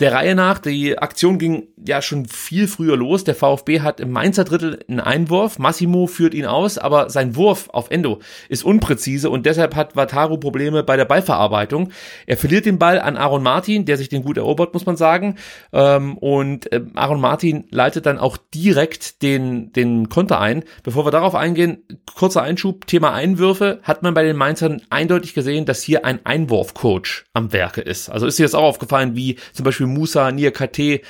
[0.00, 0.58] der Reihe nach.
[0.58, 3.24] Die Aktion ging ja schon viel früher los.
[3.24, 5.58] Der VfB hat im Mainzer Drittel einen Einwurf.
[5.58, 10.38] Massimo führt ihn aus, aber sein Wurf auf Endo ist unpräzise und deshalb hat Wataru
[10.38, 11.90] Probleme bei der Ballverarbeitung.
[12.26, 15.36] Er verliert den Ball an Aaron Martin, der sich den gut erobert, muss man sagen.
[15.72, 20.64] Ähm, und äh, Aaron Martin leitet dann auch direkt den, den Konter ein.
[20.82, 25.64] Bevor wir darauf eingehen, kurzer Einschub, Thema Einwürfe, hat man bei den Mainzern eindeutig gesehen,
[25.66, 28.08] dass hier ein Einwurfcoach am Werke ist.
[28.08, 31.00] Also ist dir das auch aufgefallen, wie zum Beispiel Musa Niakate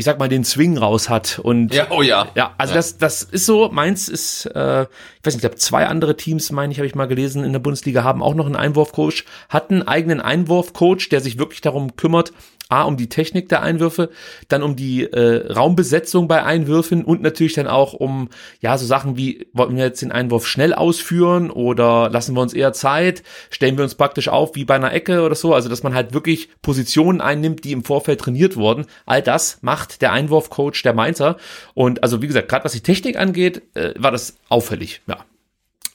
[0.00, 1.38] ich sag mal, den Swing raus hat.
[1.38, 2.28] Und ja, oh ja.
[2.34, 2.78] Ja, also ja.
[2.78, 3.68] das, das ist so.
[3.70, 4.88] Meins ist, äh, ich
[5.24, 7.60] weiß nicht, ich glaube, zwei andere Teams, meine ich, habe ich mal gelesen, in der
[7.60, 12.32] Bundesliga haben auch noch einen Einwurfcoach, hat einen eigenen Einwurfcoach, der sich wirklich darum kümmert,
[12.70, 14.10] A, um die Technik der Einwürfe,
[14.48, 18.28] dann um die äh, Raumbesetzung bei Einwürfen und natürlich dann auch um,
[18.60, 22.54] ja, so Sachen wie, wollen wir jetzt den Einwurf schnell ausführen oder lassen wir uns
[22.54, 25.82] eher Zeit, stellen wir uns praktisch auf wie bei einer Ecke oder so, also dass
[25.82, 28.86] man halt wirklich Positionen einnimmt, die im Vorfeld trainiert wurden.
[29.06, 31.36] All das macht der Einwurfcoach der Mainzer
[31.74, 35.24] und also wie gesagt, gerade was die Technik angeht, äh, war das auffällig, ja.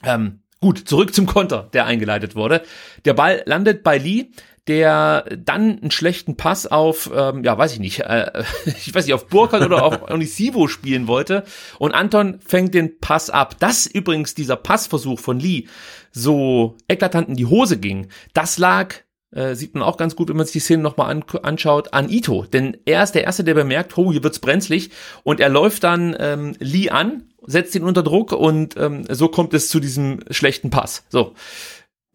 [0.03, 2.63] Ähm, Gut, zurück zum Konter, der eingeleitet wurde.
[3.03, 4.31] Der Ball landet bei Lee,
[4.67, 9.13] der dann einen schlechten Pass auf, ähm, ja, weiß ich nicht, äh, ich weiß nicht,
[9.13, 11.43] auf Burkhardt oder auf Onisivo spielen wollte.
[11.77, 13.59] Und Anton fängt den Pass ab.
[13.59, 15.65] Dass übrigens dieser Passversuch von Lee
[16.11, 18.95] so eklatant in die Hose ging, das lag
[19.35, 22.09] äh, sieht man auch ganz gut, wenn man sich die Szene nochmal an, anschaut, an
[22.09, 22.45] Ito.
[22.45, 24.91] Denn er ist der Erste, der bemerkt, oh, hier wird's brenzlig.
[25.23, 29.53] Und er läuft dann ähm, Lee an, setzt ihn unter Druck und ähm, so kommt
[29.53, 31.03] es zu diesem schlechten Pass.
[31.09, 31.33] So.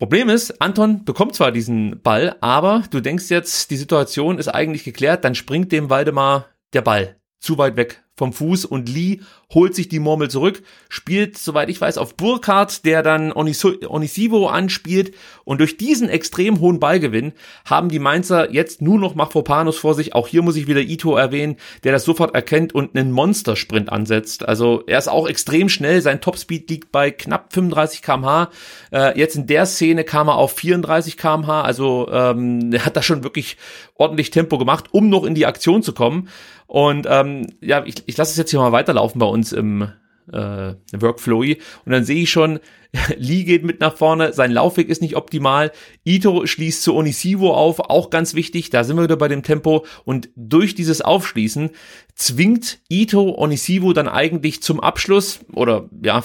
[0.00, 4.82] Problem ist, Anton bekommt zwar diesen Ball, aber du denkst jetzt, die Situation ist eigentlich
[4.82, 9.20] geklärt, dann springt dem Waldemar der Ball zu weit weg vom Fuß und Lee
[9.52, 15.14] holt sich die Murmel zurück, spielt, soweit ich weiß, auf Burkhardt, der dann Onisivo anspielt
[15.44, 17.32] und durch diesen extrem hohen Ballgewinn
[17.64, 20.14] haben die Mainzer jetzt nur noch Mafropanus vor sich.
[20.14, 24.46] Auch hier muss ich wieder Ito erwähnen, der das sofort erkennt und einen Monstersprint ansetzt.
[24.46, 28.50] Also er ist auch extrem schnell, sein Topspeed liegt bei knapp 35 kmh.
[28.92, 33.02] Äh, jetzt in der Szene kam er auf 34 kmh, also ähm, er hat da
[33.02, 33.56] schon wirklich
[33.94, 36.28] ordentlich Tempo gemacht, um noch in die Aktion zu kommen.
[36.70, 39.88] Und ähm, ja, ich, ich lasse es jetzt hier mal weiterlaufen bei uns im
[40.32, 41.40] äh, Workflow.
[41.40, 42.60] Und dann sehe ich schon,
[43.16, 45.72] Lee geht mit nach vorne, sein Laufweg ist nicht optimal,
[46.04, 49.86] Ito schließt zu Onisivo auf, auch ganz wichtig, da sind wir wieder bei dem Tempo.
[50.04, 51.70] Und durch dieses Aufschließen
[52.14, 56.22] zwingt Ito Onisivo dann eigentlich zum Abschluss oder ja,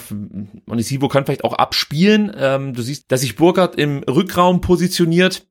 [0.68, 5.48] Onisivo kann vielleicht auch abspielen, ähm, du siehst, dass sich Burkhardt im Rückraum positioniert,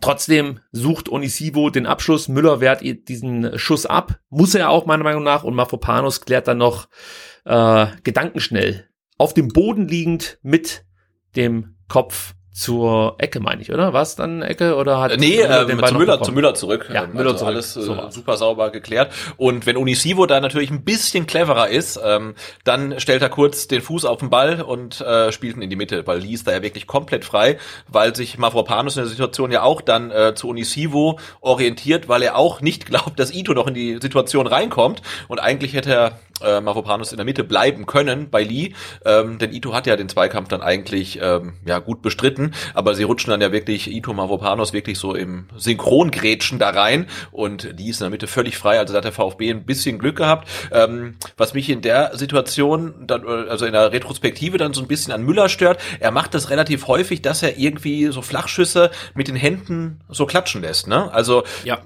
[0.00, 2.28] Trotzdem sucht Onisivo den Abschluss.
[2.28, 4.18] Müller wehrt diesen Schuss ab.
[4.30, 5.44] Muss er auch meiner Meinung nach.
[5.44, 6.88] Und Mafropanos klärt dann noch
[7.44, 10.84] äh, gedankenschnell auf dem Boden liegend mit
[11.36, 13.92] dem Kopf zur Ecke, meine ich, oder?
[13.94, 16.90] War es dann Ecke oder hat Nee, Müller ähm, zu Müller, zu Müller zurück.
[16.92, 17.54] Ja, Ähm, Müller also zurück.
[17.54, 18.10] Alles äh, So.
[18.10, 19.10] super sauber geklärt.
[19.38, 22.34] Und wenn Unisivo da natürlich ein bisschen cleverer ist, ähm,
[22.64, 25.76] dann stellt er kurz den Fuß auf den Ball und äh, spielt ihn in die
[25.76, 29.50] Mitte, weil Lee ist da ja wirklich komplett frei, weil sich Mavropanos in der Situation
[29.50, 33.66] ja auch dann äh, zu Unisivo orientiert, weil er auch nicht glaubt, dass Ito noch
[33.66, 35.00] in die Situation reinkommt.
[35.28, 38.72] Und eigentlich hätte er äh, Mavropanos in der Mitte bleiben können bei Lee,
[39.04, 43.02] ähm, denn Ito hat ja den Zweikampf dann eigentlich ähm, ja gut bestritten, aber sie
[43.02, 48.00] rutschen dann ja wirklich Ito Mavropanos wirklich so im Synchrongrätschen da rein und Lee ist
[48.00, 50.48] in der Mitte völlig frei, also da hat der VfB ein bisschen Glück gehabt.
[50.70, 54.88] Ähm, was mich in der Situation, dann, äh, also in der Retrospektive dann so ein
[54.88, 59.28] bisschen an Müller stört, er macht das relativ häufig, dass er irgendwie so Flachschüsse mit
[59.28, 61.12] den Händen so klatschen lässt, ne?
[61.12, 61.78] Also Ja.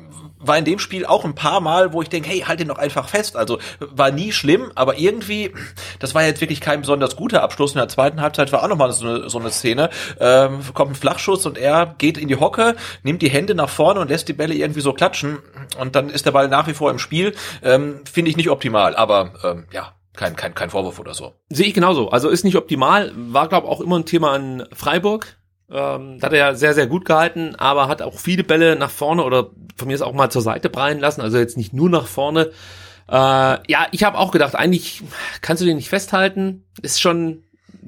[0.46, 2.78] War in dem Spiel auch ein paar Mal, wo ich denke, hey, halt den doch
[2.78, 3.36] einfach fest.
[3.36, 5.52] Also war nie schlimm, aber irgendwie,
[5.98, 7.72] das war jetzt wirklich kein besonders guter Abschluss.
[7.72, 9.90] In der zweiten Halbzeit war auch nochmal so eine, so eine Szene.
[10.20, 14.00] Ähm, kommt ein Flachschuss und er geht in die Hocke, nimmt die Hände nach vorne
[14.00, 15.38] und lässt die Bälle irgendwie so klatschen.
[15.78, 17.34] Und dann ist der Ball nach wie vor im Spiel.
[17.62, 21.34] Ähm, Finde ich nicht optimal, aber ähm, ja, kein, kein, kein Vorwurf oder so.
[21.50, 22.10] Sehe ich genauso.
[22.10, 23.12] Also ist nicht optimal.
[23.14, 25.35] War, glaube auch immer ein Thema an Freiburg.
[25.70, 29.24] Ähm, hat er ja sehr, sehr gut gehalten, aber hat auch viele Bälle nach vorne
[29.24, 31.20] oder von mir ist auch mal zur Seite prallen lassen.
[31.20, 32.50] Also jetzt nicht nur nach vorne.
[33.08, 35.02] Äh, ja, ich habe auch gedacht, eigentlich
[35.40, 36.64] kannst du den nicht festhalten.
[36.82, 37.42] Ist schon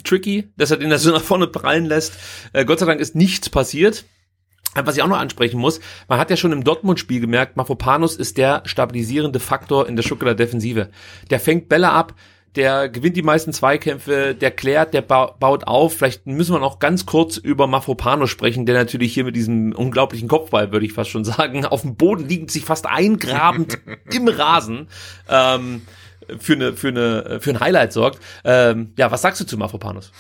[0.04, 2.14] tricky, dass er den da so nach vorne prallen lässt.
[2.52, 4.04] Äh, Gott sei Dank ist nichts passiert.
[4.74, 8.36] Was ich auch noch ansprechen muss, man hat ja schon im Dortmund-Spiel gemerkt, Mafropanus ist
[8.36, 10.90] der stabilisierende Faktor in der Stuttgarter Defensive.
[11.30, 12.14] Der fängt Bälle ab,
[12.56, 15.96] der gewinnt die meisten Zweikämpfe, der klärt, der ba baut auf.
[15.96, 20.28] Vielleicht müssen wir noch ganz kurz über Mafropanus sprechen, der natürlich hier mit diesem unglaublichen
[20.28, 23.78] Kopfball, würde ich fast schon sagen, auf dem Boden liegend sich fast eingrabend
[24.12, 24.88] im Rasen
[25.28, 25.82] ähm,
[26.38, 28.18] für eine für eine für ein Highlight sorgt.
[28.44, 30.12] Ähm, ja, was sagst du zu Mafropanus?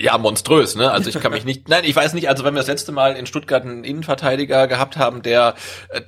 [0.00, 0.90] Ja, monströs, ne?
[0.90, 3.16] Also ich kann mich nicht, nein, ich weiß nicht, also wenn wir das letzte Mal
[3.16, 5.54] in Stuttgart einen Innenverteidiger gehabt haben, der,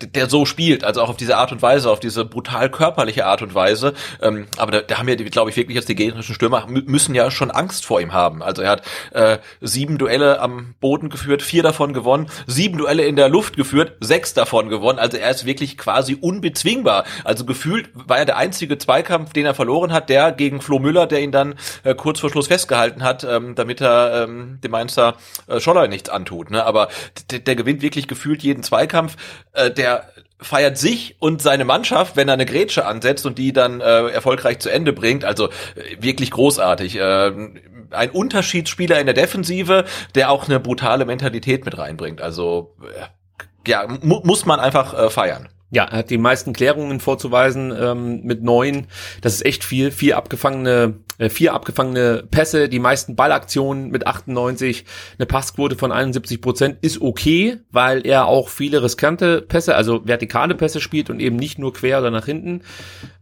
[0.01, 3.43] der so spielt, also auch auf diese Art und Weise, auf diese brutal körperliche Art
[3.43, 6.67] und Weise, ähm, aber da, da haben ja, glaube ich, wirklich jetzt die gegnerischen Stürmer
[6.67, 8.43] mü- müssen ja schon Angst vor ihm haben.
[8.43, 13.17] Also er hat äh, sieben Duelle am Boden geführt, vier davon gewonnen, sieben Duelle in
[13.17, 14.99] der Luft geführt, sechs davon gewonnen.
[14.99, 17.05] Also er ist wirklich quasi unbezwingbar.
[17.25, 21.07] Also gefühlt war er der einzige Zweikampf, den er verloren hat, der gegen Flo Müller,
[21.07, 25.17] der ihn dann äh, kurz vor Schluss festgehalten hat, ähm, damit er ähm, dem Mainzer
[25.47, 26.51] äh, Scholler nichts antut.
[26.51, 26.65] Ne?
[26.65, 26.89] Aber
[27.31, 29.17] der, gewinnt wirklich gefühlt jeden Zweikampf.
[29.53, 30.09] Äh, der
[30.41, 34.59] feiert sich und seine Mannschaft, wenn er eine Grätsche ansetzt und die dann äh, erfolgreich
[34.59, 35.25] zu Ende bringt.
[35.25, 36.97] Also äh, wirklich großartig.
[36.97, 37.33] Äh,
[37.91, 42.21] ein Unterschiedsspieler in der Defensive, der auch eine brutale Mentalität mit reinbringt.
[42.21, 45.49] Also äh, ja, mu muss man einfach äh, feiern.
[45.71, 48.89] Ja, er hat die meisten Klärungen vorzuweisen ähm, mit neun.
[49.23, 49.91] Das ist echt viel.
[49.91, 50.99] Vier abgefangene,
[51.31, 54.85] vier abgefangene Pässe, die meisten Ballaktionen mit 98,
[55.19, 60.55] eine Passquote von 71 Prozent ist okay, weil er auch viele riskante Pässe, also vertikale
[60.55, 62.63] Pässe spielt und eben nicht nur quer oder nach hinten.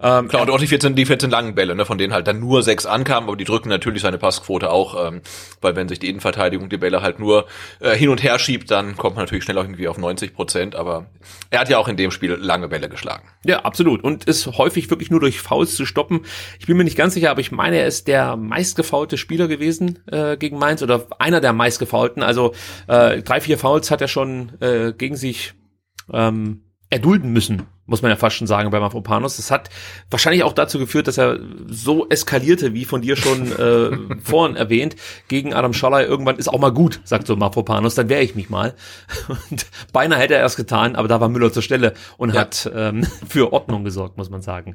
[0.01, 2.41] Ähm, Klar, und auch die 14, die 14 langen Bälle, ne, von denen halt dann
[2.41, 5.21] nur sechs ankamen, aber die drücken natürlich seine Passquote auch, ähm,
[5.61, 7.47] weil wenn sich die Innenverteidigung die Bälle halt nur
[7.81, 10.77] äh, hin und her schiebt, dann kommt man natürlich schnell auch irgendwie auf 90 Prozent,
[10.77, 11.07] aber
[11.51, 13.29] er hat ja auch in dem Spiel lange Bälle geschlagen.
[13.45, 14.03] Ja, absolut.
[14.03, 16.21] Und ist häufig wirklich nur durch Fouls zu stoppen.
[16.59, 19.99] Ich bin mir nicht ganz sicher, aber ich meine, er ist der meistgefaulte Spieler gewesen
[20.07, 22.23] äh, gegen Mainz oder einer der meistgefaulten.
[22.23, 22.53] Also
[22.87, 25.55] äh, drei, vier Fouls hat er schon äh, gegen sich
[26.13, 29.37] ähm, erdulden müssen, muss man ja fast schon sagen, bei Mafropanos.
[29.37, 29.71] Das hat
[30.11, 34.97] wahrscheinlich auch dazu geführt, dass er so eskalierte, wie von dir schon äh, vorhin erwähnt,
[35.29, 36.05] gegen Adam Schalay.
[36.05, 38.75] Irgendwann ist auch mal gut, sagt so Mafropanos, dann wehre ich mich mal.
[39.51, 42.41] Und beinahe hätte er es getan, aber da war Müller zur Stelle und ja.
[42.41, 44.75] hat ähm, für Ordnung gesorgt, muss man sagen.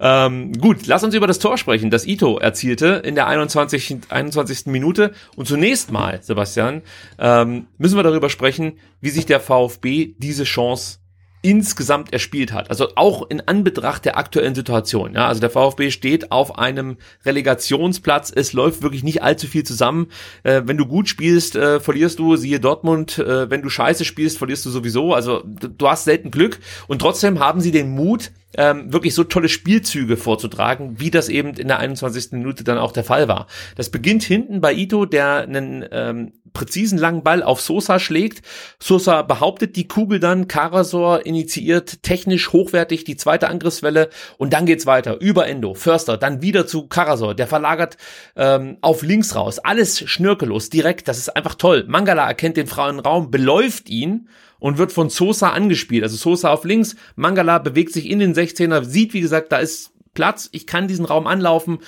[0.00, 3.98] Ähm, gut, lass uns über das Tor sprechen, das Ito erzielte in der 21.
[4.08, 4.66] 21.
[4.66, 5.12] Minute.
[5.36, 6.82] Und zunächst mal, Sebastian,
[7.18, 10.98] ähm, müssen wir darüber sprechen, wie sich der VfB diese Chance
[11.44, 12.70] insgesamt erspielt hat.
[12.70, 15.12] Also auch in Anbetracht der aktuellen Situation.
[15.12, 18.32] Ja, also der VfB steht auf einem Relegationsplatz.
[18.34, 20.08] Es läuft wirklich nicht allzu viel zusammen.
[20.42, 23.18] Äh, wenn du gut spielst, äh, verlierst du, siehe Dortmund.
[23.18, 25.12] Äh, wenn du scheiße spielst, verlierst du sowieso.
[25.12, 26.60] Also du, hast selten Glück.
[26.88, 31.54] Und trotzdem haben sie den Mut, ähm, wirklich so tolle Spielzüge vorzutragen, wie das eben
[31.54, 32.32] in der 21.
[32.32, 33.48] Minute dann auch der Fall war.
[33.76, 38.42] Das beginnt hinten bei Ito, der einen ähm, präzisen langen Ball auf Sosa schlägt.
[38.80, 44.86] Sosa behauptet die Kugel dann, Karasor initiiert technisch hochwertig die zweite Angriffswelle und dann geht's
[44.86, 47.96] weiter über Endo, Förster, dann wieder zu Karasor, der verlagert
[48.36, 49.58] ähm, auf links raus.
[49.58, 51.84] Alles schnörkellos, direkt, das ist einfach toll.
[51.88, 54.28] Mangala erkennt den freien Raum, beläuft ihn
[54.60, 56.04] und wird von Sosa angespielt.
[56.04, 59.92] Also Sosa auf links, Mangala bewegt sich in den 16er, sieht wie gesagt, da ist
[60.14, 61.80] Platz, ich kann diesen Raum anlaufen.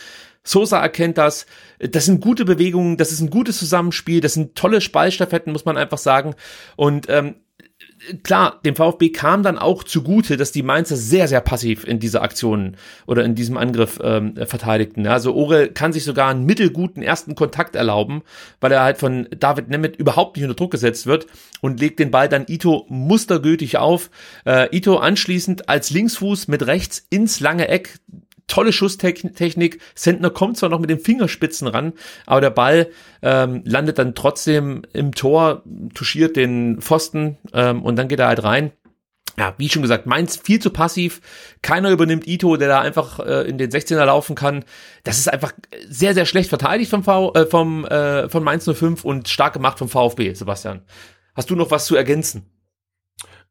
[0.42, 1.46] Sosa erkennt das.
[1.78, 5.76] Das sind gute Bewegungen, das ist ein gutes Zusammenspiel, das sind tolle Spallstaffetten, muss man
[5.76, 6.34] einfach sagen.
[6.76, 7.36] Und ähm,
[8.22, 12.22] klar, dem VfB kam dann auch zugute, dass die Mainzer sehr, sehr passiv in dieser
[12.22, 15.06] Aktion oder in diesem Angriff ähm, verteidigten.
[15.06, 18.22] Also Ore kann sich sogar einen mittelguten ersten Kontakt erlauben,
[18.60, 21.26] weil er halt von David Nemeth überhaupt nicht unter Druck gesetzt wird
[21.60, 24.10] und legt den Ball dann Ito mustergültig auf.
[24.44, 27.98] Äh, Ito anschließend als Linksfuß mit rechts ins lange Eck
[28.46, 29.80] tolle Schusstechnik.
[29.94, 31.92] Sentner kommt zwar noch mit den Fingerspitzen ran,
[32.26, 32.90] aber der Ball
[33.22, 35.62] ähm, landet dann trotzdem im Tor,
[35.94, 38.72] touchiert den Pfosten ähm, und dann geht er halt rein.
[39.38, 41.20] Ja, wie schon gesagt, Mainz viel zu passiv.
[41.60, 44.64] Keiner übernimmt Ito, der da einfach äh, in den 16er laufen kann.
[45.04, 45.52] Das ist einfach
[45.86, 49.78] sehr, sehr schlecht verteidigt vom, v, äh, vom, äh, von Mainz 05 und stark gemacht
[49.78, 50.82] vom VfB, Sebastian.
[51.34, 52.46] Hast du noch was zu ergänzen?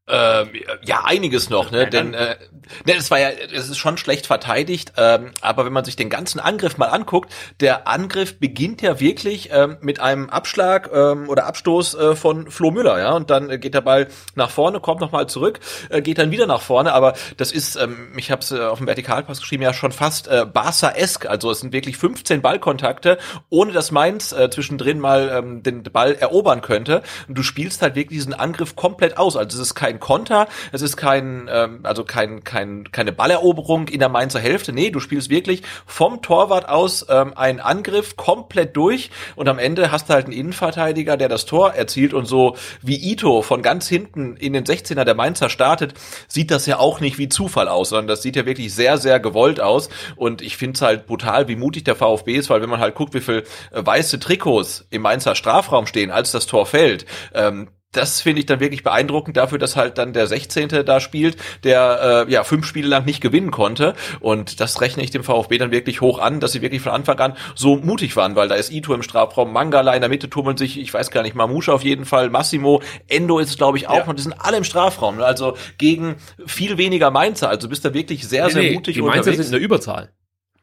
[0.08, 0.50] Ähm,
[0.84, 1.90] ja, einiges noch, ne?
[1.90, 2.36] Denn äh,
[2.84, 6.10] ne, es war ja, es ist schon schlecht verteidigt, ähm, aber wenn man sich den
[6.10, 11.46] ganzen Angriff mal anguckt, der Angriff beginnt ja wirklich ähm, mit einem Abschlag ähm, oder
[11.46, 15.00] Abstoß äh, von Flo Müller, ja, und dann äh, geht der Ball nach vorne, kommt
[15.00, 18.52] nochmal zurück, äh, geht dann wieder nach vorne, aber das ist, ähm, ich habe es
[18.52, 22.42] äh, auf dem Vertikalpass geschrieben, ja schon fast äh, Barca-esk, also es sind wirklich 15
[22.42, 23.18] Ballkontakte,
[23.50, 27.02] ohne dass Mainz äh, zwischendrin mal ähm, den Ball erobern könnte.
[27.26, 30.48] Und du spielst halt wirklich diesen Angriff komplett aus, also es ist kein kein Konter,
[30.72, 34.72] es ist kein, ähm, also kein, kein, keine Balleroberung in der Mainzer Hälfte.
[34.72, 39.90] Nee, du spielst wirklich vom Torwart aus ähm, einen Angriff komplett durch und am Ende
[39.90, 43.88] hast du halt einen Innenverteidiger, der das Tor erzielt und so wie Ito von ganz
[43.88, 45.94] hinten in den 16er der Mainzer startet,
[46.28, 49.20] sieht das ja auch nicht wie Zufall aus, sondern das sieht ja wirklich sehr, sehr
[49.20, 52.70] gewollt aus und ich finde es halt brutal, wie mutig der VfB ist, weil wenn
[52.70, 56.66] man halt guckt, wie viel äh, weiße Trikots im Mainzer Strafraum stehen, als das Tor
[56.66, 60.68] fällt, ähm, das finde ich dann wirklich beeindruckend dafür, dass halt dann der 16.
[60.84, 63.94] da spielt, der äh, ja fünf Spiele lang nicht gewinnen konnte.
[64.20, 67.18] Und das rechne ich dem VfB dann wirklich hoch an, dass sie wirklich von Anfang
[67.18, 70.56] an so mutig waren, weil da ist Ito im Strafraum, Mangala in der Mitte tummeln
[70.56, 73.96] sich, ich weiß gar nicht, Mamusha auf jeden Fall, Massimo, Endo ist glaube ich auch
[73.96, 74.04] ja.
[74.04, 75.20] und die sind alle im Strafraum.
[75.20, 77.48] Also gegen viel weniger Mainzer.
[77.48, 79.36] Also bist du wirklich sehr, nee, sehr mutig die Mainzer unterwegs.
[79.38, 80.10] sind in der Überzahl.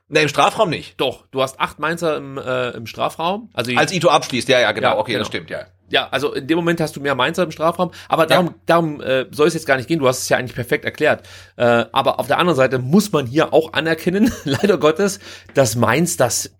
[0.10, 1.00] Ne, im Strafraum nicht.
[1.00, 3.50] Doch, du hast acht Mainzer im, äh, im Strafraum.
[3.54, 5.22] Also Als Ito abschließt, ja, ja, genau, ja, okay, genau.
[5.22, 5.66] das stimmt, ja.
[5.90, 8.54] Ja, also in dem Moment hast du mehr Mainzer im Strafraum, aber darum, ja.
[8.66, 11.26] darum äh, soll es jetzt gar nicht gehen, du hast es ja eigentlich perfekt erklärt.
[11.56, 15.20] Äh, aber auf der anderen Seite muss man hier auch anerkennen, leider Gottes,
[15.54, 16.52] dass Mainz das, äh,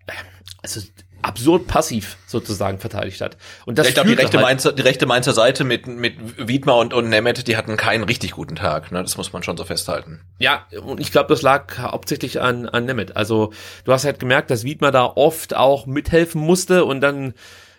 [0.62, 0.80] also
[1.24, 3.36] absurd passiv sozusagen verteidigt hat.
[3.64, 6.76] Und das ich glaube, die rechte halt Mainzer, die rechte Mainzer Seite mit mit Wiedmer
[6.76, 8.92] und und Nemeth, die hatten keinen richtig guten Tag.
[8.92, 9.02] Ne?
[9.02, 10.20] Das muss man schon so festhalten.
[10.38, 13.16] Ja, und ich glaube, das lag hauptsächlich an an Nemeth.
[13.16, 13.52] Also
[13.84, 17.34] du hast halt gemerkt, dass Wiedmer da oft auch mithelfen musste und dann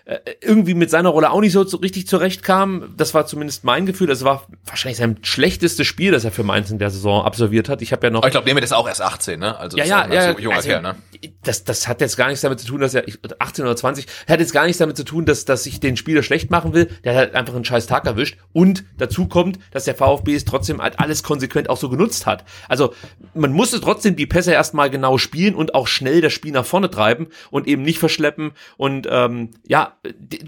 [0.06, 2.94] äh, irgendwie mit seiner Rolle auch nicht so, so richtig zurechtkam.
[2.96, 4.06] Das war zumindest mein Gefühl.
[4.06, 7.82] Das war wahrscheinlich sein schlechtestes Spiel, das er für Mainz in der Saison absolviert hat.
[7.82, 8.20] Ich habe ja noch.
[8.20, 9.58] Aber ich glaube, Nehmet ist auch erst 18, ne?
[9.58, 10.96] Also ja, ja, ja, so junger also, Kerl, ne?
[11.42, 13.04] Das, das hat jetzt gar nichts damit zu tun, dass er
[13.40, 16.22] 18 oder 20 hat jetzt gar nichts damit zu tun, dass dass ich den Spieler
[16.22, 16.86] schlecht machen will.
[17.04, 18.38] Der hat halt einfach einen scheiß Tag erwischt.
[18.54, 22.46] Und dazu kommt, dass der VfB es trotzdem halt alles konsequent auch so genutzt hat.
[22.70, 22.94] Also
[23.34, 26.92] man musste trotzdem die Pässe erstmal genau spielen und auch schnell das Spiel nach vorne
[26.92, 28.52] treiben und eben nicht verschleppen.
[28.78, 29.95] Und ähm, ja,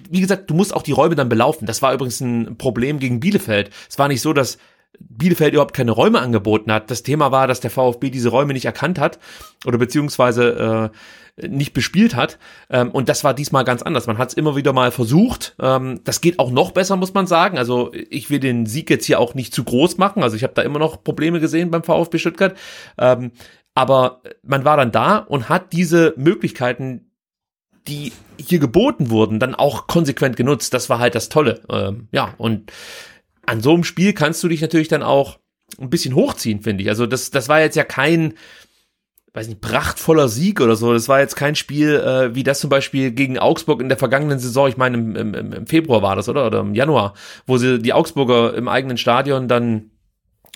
[0.10, 1.65] wie gesagt, du musst auch die Räume dann belaufen.
[1.65, 3.72] Das war übrigens ein Problem gegen Bielefeld.
[3.89, 4.58] Es war nicht so, dass
[5.00, 6.89] Bielefeld überhaupt keine Räume angeboten hat.
[6.89, 9.20] Das Thema war, dass der VfB diese Räume nicht erkannt hat
[9.65, 10.91] oder beziehungsweise
[11.38, 12.40] nicht bespielt hat.
[12.69, 14.08] Ähm, und das war diesmal ganz anders.
[14.08, 15.56] Man hat es immer wieder mal versucht.
[15.62, 17.58] Ähm, das geht auch noch besser, muss man sagen.
[17.58, 20.23] Also ich will den Sieg jetzt hier auch nicht zu groß machen.
[20.23, 22.58] Also ich habe da immer noch Probleme gesehen beim VfB Stuttgart.
[22.98, 23.31] Ähm,
[23.75, 27.06] aber man war dann da und hat diese Möglichkeiten,
[27.88, 30.73] die hier geboten wurden, dann auch konsequent genutzt.
[30.73, 31.62] Das war halt das Tolle.
[31.69, 32.71] Ähm, ja, und
[33.46, 35.40] an so einem Spiel kannst du dich natürlich dann auch
[35.79, 36.90] ein bisschen hochziehen, finde ich.
[36.90, 38.33] Also das, das war jetzt ja kein,
[39.33, 40.94] weiß nicht, prachtvoller Sieg oder so.
[40.94, 44.40] Das war jetzt kein Spiel äh, wie das zum Beispiel gegen Augsburg in der vergangenen
[44.40, 44.67] Saison.
[44.67, 46.46] Ich meine, im, im, im Februar war das, oder?
[46.46, 47.13] Oder im Januar,
[47.46, 49.92] wo sie die Augsburger im eigenen Stadion dann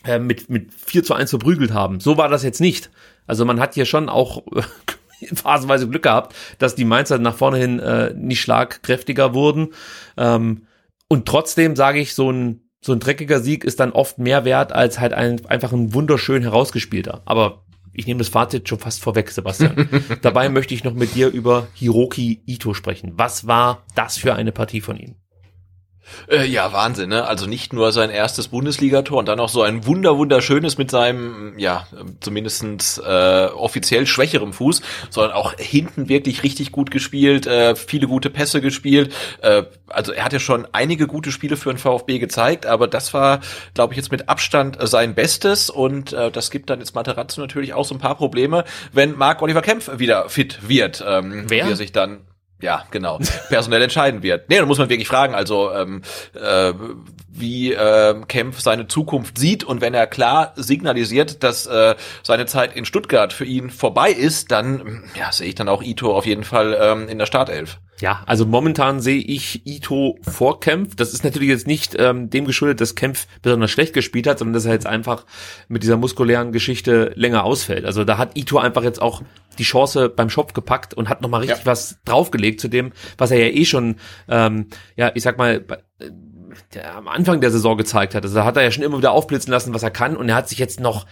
[0.04, 2.00] äh, mit, mit 4 zu 1 verprügelt haben.
[2.00, 2.90] So war das jetzt nicht.
[3.28, 4.44] Also man hat hier schon auch
[5.34, 9.74] phasenweise Glück gehabt, dass die Mainzer nach vorne hin äh, nicht schlagkräftiger wurden.
[10.18, 10.68] Ähm,
[11.08, 14.74] und trotzdem sage ich, so ein so ein dreckiger Sieg ist dann oft mehr wert
[14.74, 17.22] als halt ein, einfach ein wunderschön herausgespielter.
[17.26, 17.64] Aber
[17.94, 19.88] ich nehme das Fazit schon fast vorweg, Sebastian.
[20.22, 23.14] Dabei möchte ich noch mit dir über Hiroki Ito sprechen.
[23.16, 25.16] Was war das für eine Partie von ihm?
[26.28, 27.28] Äh, ja, Wahnsinn, ne?
[27.28, 31.58] Also nicht nur sein erstes Bundesligator und dann auch so ein wunder wunderschönes mit seinem,
[31.58, 31.88] ja,
[32.20, 38.30] zumindestens äh, offiziell schwächerem Fuß, sondern auch hinten wirklich richtig gut gespielt, äh, viele gute
[38.30, 39.14] Pässe gespielt.
[39.42, 43.14] Äh, also er hat ja schon einige gute Spiele für den VfB gezeigt, aber das
[43.14, 43.42] war,
[43.74, 47.74] glaube ich, jetzt mit Abstand sein Bestes und äh, das gibt dann jetzt Materazzo natürlich
[47.74, 51.04] auch so ein paar Probleme, wenn Marc Oliver Kempf wieder fit wird.
[51.06, 51.66] Ähm, Wer?
[51.66, 52.22] Wie er sich dann
[52.62, 54.50] ja, genau, personell entscheiden wird.
[54.50, 56.02] Nee, da muss man wirklich fragen, also ähm,
[56.34, 56.74] äh,
[57.42, 62.76] wie äh, Kempf seine Zukunft sieht und wenn er klar signalisiert, dass äh, seine Zeit
[62.76, 66.44] in Stuttgart für ihn vorbei ist, dann ja, sehe ich dann auch Ito auf jeden
[66.44, 67.80] Fall ähm, in der Startelf.
[68.02, 70.96] Ja, also momentan sehe ich Ito vor Kempf.
[70.96, 74.54] Das ist natürlich jetzt nicht ähm, dem geschuldet, dass Kempf besonders schlecht gespielt hat, sondern
[74.54, 75.26] dass er jetzt einfach
[75.68, 77.86] mit dieser muskulären Geschichte länger ausfällt.
[77.86, 79.22] Also da hat Ito einfach jetzt auch
[79.60, 81.66] die Chance beim Schopf gepackt und hat nochmal richtig ja.
[81.66, 85.64] was draufgelegt zu dem, was er ja eh schon, ähm, ja, ich sag mal,
[86.74, 88.24] der am Anfang der Saison gezeigt hat.
[88.24, 90.36] Also da hat er ja schon immer wieder aufblitzen lassen, was er kann und er
[90.36, 91.06] hat sich jetzt noch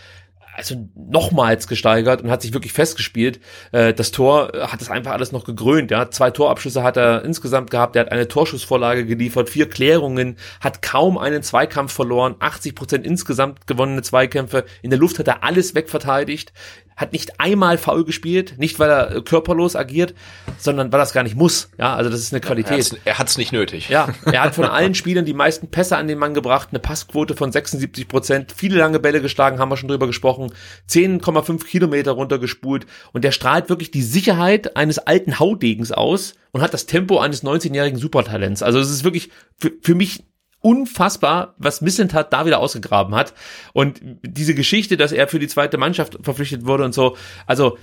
[0.59, 3.39] also nochmals gesteigert und hat sich wirklich festgespielt.
[3.71, 5.89] Äh, das Tor hat es einfach alles noch gegrönt.
[5.89, 7.95] Ja, zwei Torabschlüsse hat er insgesamt gehabt.
[7.95, 13.67] Er hat eine Torschussvorlage geliefert, vier Klärungen, hat kaum einen Zweikampf verloren, 80 Prozent insgesamt
[13.67, 14.65] gewonnene Zweikämpfe.
[14.81, 16.51] In der Luft hat er alles wegverteidigt
[16.99, 20.13] hat nicht einmal faul gespielt, nicht weil er äh, körperlos agiert,
[20.57, 21.71] sondern weil er es gar nicht muss.
[21.79, 22.99] Ja, also das ist eine Qualität.
[23.05, 23.87] Er hat es nicht nötig.
[23.87, 27.35] Ja, er hat von allen Spielern die meisten Pässe an den Mann gebracht, eine Passquote
[27.35, 30.51] von 76 Prozent, viele lange Bälle geschlagen, haben wir schon drüber gesprochen,
[30.89, 36.73] 10,5 Kilometer runtergespult und der strahlt wirklich die Sicherheit eines alten Hautdegens aus und hat
[36.73, 38.61] das Tempo eines 19-jährigen Supertalents.
[38.61, 40.25] Also es ist wirklich für, für mich
[40.61, 43.33] unfassbar, was Missentat da wieder ausgegraben hat.
[43.73, 47.77] Und diese Geschichte, dass er für die zweite Mannschaft verpflichtet wurde und so, also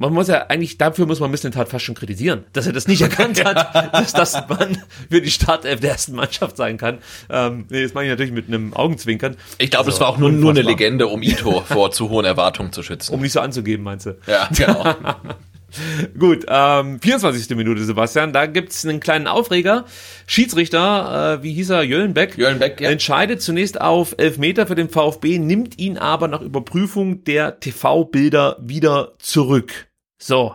[0.00, 3.02] man muss ja eigentlich, dafür muss man Missentat fast schon kritisieren, dass er das nicht
[3.02, 6.98] erkannt hat, dass das Mann für die Startelf der ersten Mannschaft sein kann.
[7.28, 9.36] Ähm, nee, das meine ich natürlich mit einem Augenzwinkern.
[9.58, 12.24] Ich glaube, also, das war auch nur, nur eine Legende, um Ito vor zu hohen
[12.24, 13.12] Erwartungen zu schützen.
[13.12, 14.16] Um nicht so anzugeben, meinst du?
[14.26, 14.94] Ja, genau.
[16.18, 17.56] Gut, ähm, 24.
[17.56, 18.32] Minute, Sebastian.
[18.32, 19.84] Da gibt's einen kleinen Aufreger.
[20.26, 22.90] Schiedsrichter, äh, wie hieß er, Jöllenbeck, Jöllenbeck ja.
[22.90, 29.14] entscheidet zunächst auf Elfmeter für den VfB, nimmt ihn aber nach Überprüfung der TV-Bilder wieder
[29.18, 29.88] zurück.
[30.18, 30.54] So.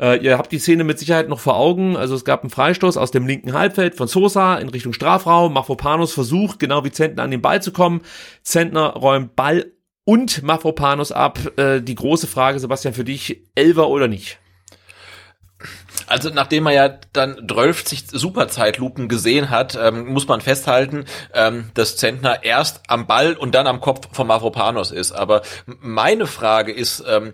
[0.00, 1.96] Äh, ihr habt die Szene mit Sicherheit noch vor Augen.
[1.96, 5.52] Also es gab einen Freistoß aus dem linken Halbfeld von Sosa in Richtung Strafraum.
[5.52, 8.00] Mafropanos versucht, genau wie Zentner an den Ball zu kommen.
[8.42, 9.66] Zentner räumt Ball
[10.04, 11.38] und Mafropanos ab.
[11.58, 14.38] Äh, die große Frage, Sebastian, für dich, Elver oder nicht?
[16.06, 21.96] Also nachdem man ja dann 12 Superzeitlupen gesehen hat, ähm, muss man festhalten, ähm, dass
[21.96, 25.12] Zentner erst am Ball und dann am Kopf von Mavropanos ist.
[25.12, 27.32] Aber meine Frage ist, ähm,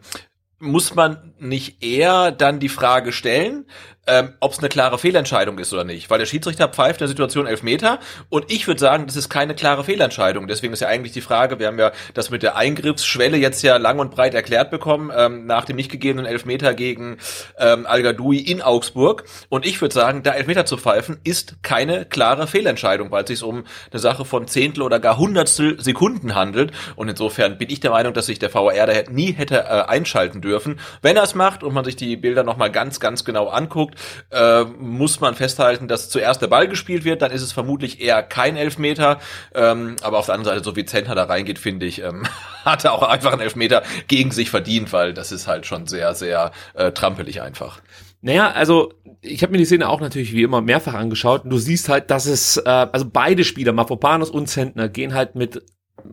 [0.61, 3.67] muss man nicht eher dann die Frage stellen,
[4.07, 6.11] ähm, ob es eine klare Fehlentscheidung ist oder nicht.
[6.11, 9.29] Weil der Schiedsrichter pfeift in der Situation elf Meter und ich würde sagen, das ist
[9.29, 10.49] keine klare Fehlentscheidung.
[10.49, 13.77] Deswegen ist ja eigentlich die Frage, wir haben ja das mit der Eingriffsschwelle jetzt ja
[13.77, 17.19] lang und breit erklärt bekommen, ähm, nach dem nicht gegebenen Elfmeter gegen
[17.59, 19.25] ähm, al in Augsburg.
[19.49, 23.43] Und ich würde sagen, da Elfmeter zu pfeifen, ist keine klare Fehlentscheidung, weil es sich
[23.43, 26.73] um eine Sache von Zehntel oder gar Hundertstel Sekunden handelt.
[26.97, 30.41] Und insofern bin ich der Meinung, dass sich der VR da nie hätte äh, einschalten
[30.41, 30.81] dürfen.
[31.03, 34.00] Wenn er es macht und man sich die Bilder nochmal ganz, ganz genau anguckt,
[34.31, 38.23] äh, muss man festhalten, dass zuerst der Ball gespielt wird, dann ist es vermutlich eher
[38.23, 39.19] kein Elfmeter.
[39.55, 42.25] Ähm, aber auf der anderen Seite, so wie Zentner da reingeht, finde ich, ähm,
[42.65, 46.15] hat er auch einfach einen Elfmeter gegen sich verdient, weil das ist halt schon sehr,
[46.15, 47.81] sehr äh, trampelig einfach.
[48.23, 48.93] Naja, also
[49.23, 52.11] ich habe mir die Szene auch natürlich wie immer mehrfach angeschaut und du siehst halt,
[52.11, 55.63] dass es, äh, also beide Spieler, Mafopanos und Zentner, gehen halt mit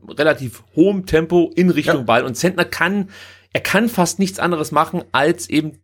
[0.10, 2.04] relativ hohem Tempo in Richtung ja.
[2.04, 3.10] Ball und Zentner kann,
[3.54, 5.80] er kann fast nichts anderes machen, als eben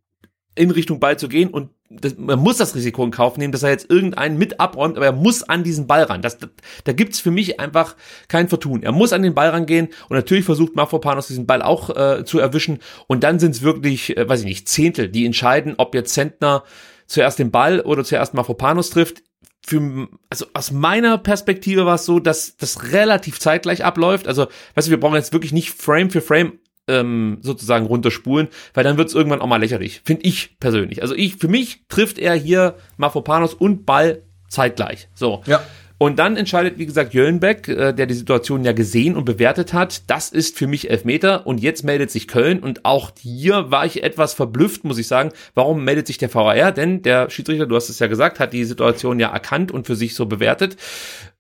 [0.56, 1.72] in Richtung Ball zu gehen und
[2.02, 5.06] das, man muss das Risiko in Kauf nehmen, dass er jetzt irgendeinen mit abräumt, aber
[5.06, 6.22] er muss an diesen Ball ran.
[6.22, 6.48] Das, da,
[6.84, 7.96] da gibt's für mich einfach
[8.28, 8.84] kein Vertun.
[8.84, 12.40] Er muss an den Ball rangehen und natürlich versucht Mafropanos diesen Ball auch äh, zu
[12.40, 16.64] erwischen und dann sind's wirklich, äh, weiß ich nicht, Zehntel, die entscheiden, ob jetzt Zentner
[17.08, 19.24] zuerst den Ball oder zuerst Mafropanos trifft.
[19.66, 24.28] Für, also aus meiner Perspektive war es so, dass das relativ zeitgleich abläuft.
[24.28, 28.84] Also, weißt du, wir brauchen jetzt wirklich nicht Frame für Frame ähm, sozusagen runterspulen, weil
[28.84, 31.02] dann wird es irgendwann auch mal lächerlich, finde ich persönlich.
[31.02, 35.10] Also ich, für mich trifft er hier Mafropanos und Ball zeitgleich.
[35.14, 35.44] So.
[35.46, 35.64] Ja.
[35.98, 40.10] Und dann entscheidet, wie gesagt, Jöllenbeck, äh, der die Situation ja gesehen und bewertet hat,
[40.10, 44.04] das ist für mich Elfmeter und jetzt meldet sich Köln und auch hier war ich
[44.04, 45.32] etwas verblüfft, muss ich sagen.
[45.54, 46.74] Warum meldet sich der VAR?
[46.74, 49.96] Denn der Schiedsrichter, du hast es ja gesagt, hat die Situation ja erkannt und für
[49.96, 50.76] sich so bewertet.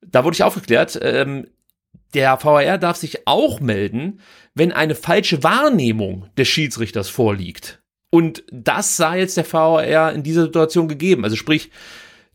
[0.01, 1.47] Da wurde ich aufgeklärt, ähm,
[2.13, 4.19] der VAR darf sich auch melden,
[4.55, 7.81] wenn eine falsche Wahrnehmung des Schiedsrichters vorliegt.
[8.09, 11.23] Und das sah jetzt der VAR in dieser Situation gegeben.
[11.23, 11.71] Also sprich,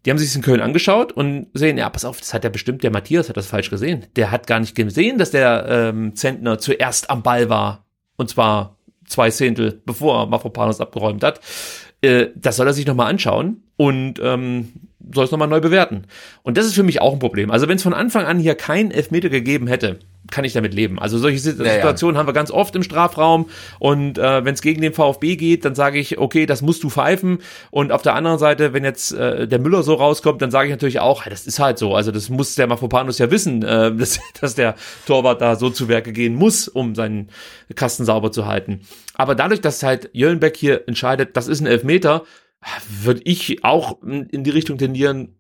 [0.05, 2.83] die haben sich in Köln angeschaut und sehen, ja, pass auf, das hat ja bestimmt,
[2.83, 4.07] der Matthias hat das falsch gesehen.
[4.17, 7.85] Der hat gar nicht gesehen, dass der ähm, Zentner zuerst am Ball war.
[8.17, 8.77] Und zwar
[9.07, 11.41] zwei Zehntel, bevor Mafropanos abgeräumt hat.
[12.01, 14.73] Äh, das soll er sich nochmal anschauen und ähm,
[15.15, 16.05] soll es nochmal neu bewerten.
[16.43, 17.51] Und das ist für mich auch ein Problem.
[17.51, 19.99] Also wenn es von Anfang an hier kein Elfmeter gegeben hätte,
[20.31, 20.99] kann ich damit leben.
[20.99, 22.19] Also solche Situationen ja, ja.
[22.19, 25.75] haben wir ganz oft im Strafraum und äh, wenn es gegen den VfB geht, dann
[25.75, 27.39] sage ich, okay, das musst du pfeifen
[27.71, 30.71] und auf der anderen Seite, wenn jetzt äh, der Müller so rauskommt, dann sage ich
[30.71, 34.21] natürlich auch, das ist halt so, also das muss der Mafopanus ja wissen, äh, dass,
[34.41, 34.75] dass der
[35.07, 37.31] Torwart da so zu Werke gehen muss, um seinen
[37.75, 38.81] Kasten sauber zu halten.
[39.19, 42.25] Aber dadurch, dass halt Jöllenbeck hier entscheidet, das ist ein Elfmeter,
[43.03, 45.37] würde ich auch in die Richtung tendieren,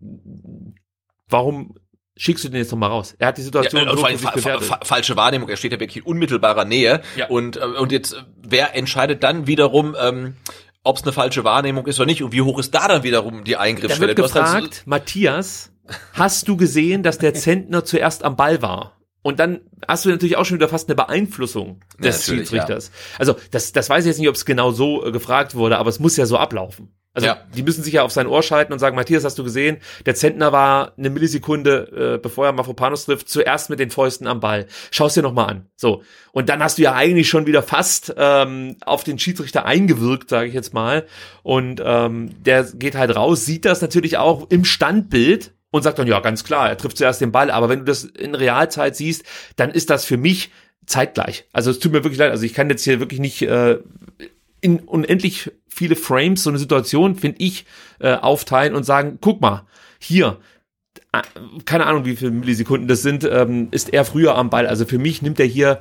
[1.29, 1.75] warum
[2.17, 3.15] schickst du den jetzt nochmal raus?
[3.19, 6.05] Er hat die Situation ja, so fa fa fa falsche Wahrnehmung, er steht ja wirklich
[6.05, 7.29] in unmittelbarer Nähe ja.
[7.29, 10.35] und, äh, und jetzt, äh, wer entscheidet dann wiederum, ähm,
[10.83, 13.45] ob es eine falsche Wahrnehmung ist oder nicht und wie hoch ist da dann wiederum
[13.45, 14.15] die Eingriffsschwelle?
[14.15, 15.71] Da wird gefragt, so Matthias,
[16.15, 18.98] hast du gesehen, dass der Zentner zuerst am Ball war?
[19.29, 22.87] Und dann hast du natürlich auch schon wieder fast eine Beeinflussung des ja, Schiedsrichters.
[22.87, 23.19] Ja.
[23.19, 25.91] Also das, das weiß ich jetzt nicht, ob es genau so äh, gefragt wurde, aber
[25.91, 26.95] es muss ja so ablaufen.
[27.13, 27.37] Also ja.
[27.55, 30.15] die müssen sich ja auf sein Ohr schalten und sagen, Matthias, hast du gesehen, der
[30.15, 34.67] Zentner war eine Millisekunde, äh, bevor er Mafropanos trifft, zuerst mit den Fäusten am Ball.
[34.91, 35.67] Schau's dir nochmal an.
[35.77, 36.03] So.
[36.33, 40.49] Und dann hast du ja eigentlich schon wieder fast ähm, auf den Schiedsrichter eingewirkt, sage
[40.49, 41.05] ich jetzt mal.
[41.43, 46.07] Und ähm, der geht halt raus, sieht das natürlich auch im Standbild und sagt dann,
[46.07, 47.51] ja, ganz klar, er trifft zuerst den Ball.
[47.51, 49.25] Aber wenn du das in Realzeit siehst,
[49.57, 50.51] dann ist das für mich
[50.87, 51.45] zeitgleich.
[51.53, 52.31] Also es tut mir wirklich leid.
[52.31, 53.79] Also ich kann jetzt hier wirklich nicht äh,
[54.61, 57.67] in unendlich viele Frames so eine Situation, finde ich,
[58.01, 59.67] äh, aufteilen und sagen, guck mal,
[59.99, 60.39] hier,
[61.13, 61.21] äh,
[61.67, 64.67] keine Ahnung, wie viele Millisekunden das sind, ähm, ist er früher am Ball.
[64.67, 65.81] Also für mich nimmt er hier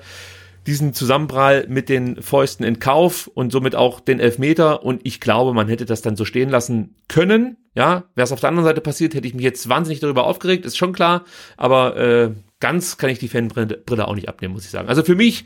[0.68, 5.53] diesen Zusammenprall mit den Fäusten in Kauf und somit auch den Elfmeter und ich glaube,
[5.53, 7.57] man hätte das dann so stehen lassen können.
[7.74, 10.65] Ja, wäre es auf der anderen Seite passiert, hätte ich mich jetzt wahnsinnig darüber aufgeregt,
[10.65, 11.24] ist schon klar,
[11.55, 14.89] aber äh, ganz kann ich die Fanbrille auch nicht abnehmen, muss ich sagen.
[14.89, 15.45] Also für mich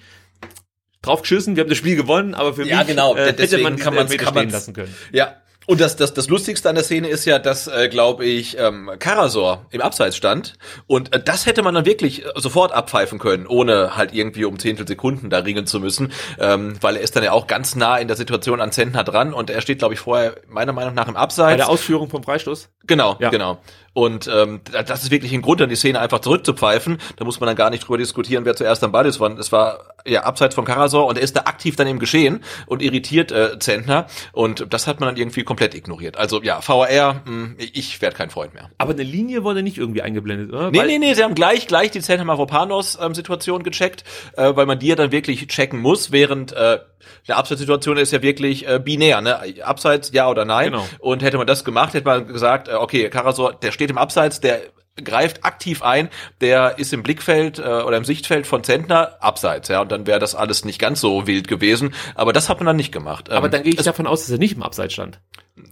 [1.03, 3.15] drauf geschissen, wir haben das Spiel gewonnen, aber für ja, mich genau.
[3.15, 4.93] äh, hätte man kann man stehen lassen können.
[5.11, 5.35] Ja,
[5.67, 8.89] und das, das, das Lustigste an der Szene ist ja, dass, äh, glaube ich, ähm,
[8.97, 10.55] Karasor im Abseits stand.
[10.87, 14.57] Und äh, das hätte man dann wirklich äh, sofort abpfeifen können, ohne halt irgendwie um
[14.57, 16.11] Zehntel Sekunden da ringen zu müssen.
[16.39, 19.33] Ähm, weil er ist dann ja auch ganz nah in der Situation an Zentner dran
[19.33, 21.51] und er steht, glaube ich, vorher meiner Meinung nach im Abseits.
[21.51, 22.69] Bei der Ausführung vom Freistoß?
[22.87, 23.29] Genau, ja.
[23.29, 23.59] genau.
[23.93, 26.97] Und ähm, das ist wirklich ein Grund, dann die Szene einfach zurückzupfeifen.
[27.17, 29.19] Da muss man dann gar nicht drüber diskutieren, wer zuerst am Ball ist.
[29.19, 32.81] Es war ja abseits von Karasor und er ist da aktiv dann im Geschehen und
[32.81, 34.07] irritiert äh, Zentner.
[34.31, 36.17] Und das hat man dann irgendwie komplett ignoriert.
[36.17, 38.69] Also ja, VAR, mh, hm, ich werde kein Freund mehr.
[38.77, 40.71] Aber eine Linie wurde nicht irgendwie eingeblendet, oder?
[40.71, 44.05] Nee, weil nee, nee, sie haben gleich, gleich die Zentner Mavropanos ähm, Situation gecheckt,
[44.37, 46.79] äh, weil man die ja dann wirklich checken muss, während äh,
[47.27, 49.39] der Abseitssituation ist ja wirklich äh, binär, ne?
[49.63, 50.71] Abseits ja oder nein.
[50.71, 50.87] Genau.
[50.99, 54.39] Und hätte man das gemacht, hätte man gesagt, äh, okay, Karasor, der steht im Abseits,
[54.39, 54.61] der
[55.03, 56.09] greift aktiv ein,
[56.39, 60.19] der ist im Blickfeld äh, oder im Sichtfeld von Zentner abseits, ja, und dann wäre
[60.19, 63.31] das alles nicht ganz so wild gewesen, aber das hat man dann nicht gemacht.
[63.31, 65.19] Aber ähm, dann gehe ich davon aus, dass er nicht im Abseits stand.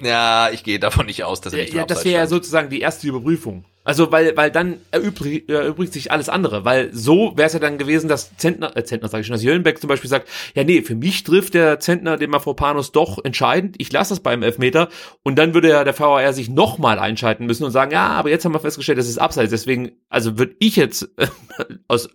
[0.01, 2.17] Ja, ich gehe davon nicht aus, dass er ja, nicht im ja, Abseits Das wäre
[2.17, 3.65] ja sozusagen die erste Überprüfung.
[3.89, 7.79] Also weil weil dann erübrigt, erübrigt sich alles andere, weil so wäre es ja dann
[7.79, 10.83] gewesen, dass Zentner, äh, Zentner sage ich schon, dass Jöllenbeck zum Beispiel sagt, ja nee,
[10.83, 14.89] für mich trifft der Zentner den Mafropanos doch entscheidend, ich lasse das beim Elfmeter
[15.23, 18.45] und dann würde ja der VAR sich nochmal einschalten müssen und sagen, ja, aber jetzt
[18.45, 21.09] haben wir festgestellt, das ist abseits, deswegen, also würde ich jetzt,
[21.87, 22.09] aus,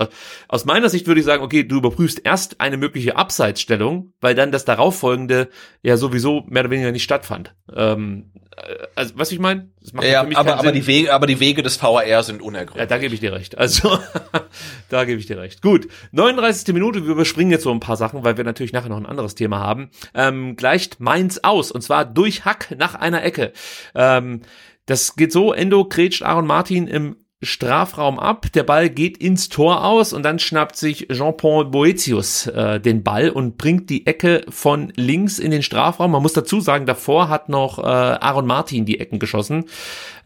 [0.47, 4.53] aus meiner Sicht würde ich sagen, okay, du überprüfst erst eine mögliche Abseitsstellung, weil dann
[4.53, 5.49] das darauffolgende
[5.83, 7.57] ja sowieso mehr oder weniger nicht stattfand.
[7.75, 8.54] Ähm, äh,
[8.95, 9.69] also was ich meine?
[10.03, 12.81] Ja, aber, aber, die Wege, aber die Wege des VAR sind unergründlich.
[12.81, 13.59] Ja, da gebe ich dir recht.
[13.59, 13.99] Also,
[14.89, 15.63] da gebe ich dir recht.
[15.63, 16.75] Gut, 39.
[16.75, 19.35] Minute, wir überspringen jetzt so ein paar Sachen, weil wir natürlich nachher noch ein anderes
[19.35, 19.91] Thema haben.
[20.15, 23.53] Ähm, gleicht Mainz aus, und zwar durch Hack nach einer Ecke.
[23.95, 24.43] Ähm,
[24.87, 29.85] das geht so, Endo grätscht Aaron Martin im Strafraum ab, der Ball geht ins Tor
[29.85, 34.93] aus und dann schnappt sich Jean-Paul Boetius äh, den Ball und bringt die Ecke von
[34.97, 36.11] links in den Strafraum.
[36.13, 39.67] Man muss dazu sagen, davor hat noch äh, Aaron Martin die Ecken geschossen.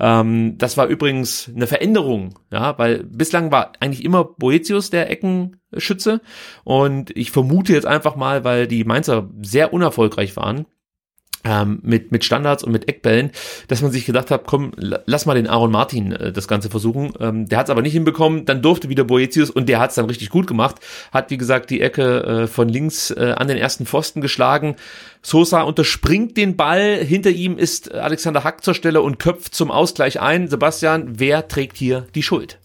[0.00, 6.20] Ähm, das war übrigens eine Veränderung, ja, weil bislang war eigentlich immer Boetius der Eckenschütze
[6.64, 10.66] und ich vermute jetzt einfach mal, weil die Mainzer sehr unerfolgreich waren,
[11.49, 13.30] ähm, mit, mit Standards und mit Eckbällen,
[13.68, 16.68] dass man sich gedacht hat, komm, la- lass mal den Aaron Martin äh, das Ganze
[16.68, 17.12] versuchen.
[17.20, 19.96] Ähm, der hat es aber nicht hinbekommen, dann durfte wieder Boetius und der hat es
[19.96, 20.76] dann richtig gut gemacht,
[21.12, 24.76] hat wie gesagt die Ecke äh, von links äh, an den ersten Pfosten geschlagen.
[25.22, 30.20] Sosa unterspringt den Ball, hinter ihm ist Alexander Hack zur Stelle und köpft zum Ausgleich
[30.20, 30.49] ein.
[30.49, 32.59] Sebastian, wer trägt hier die Schuld?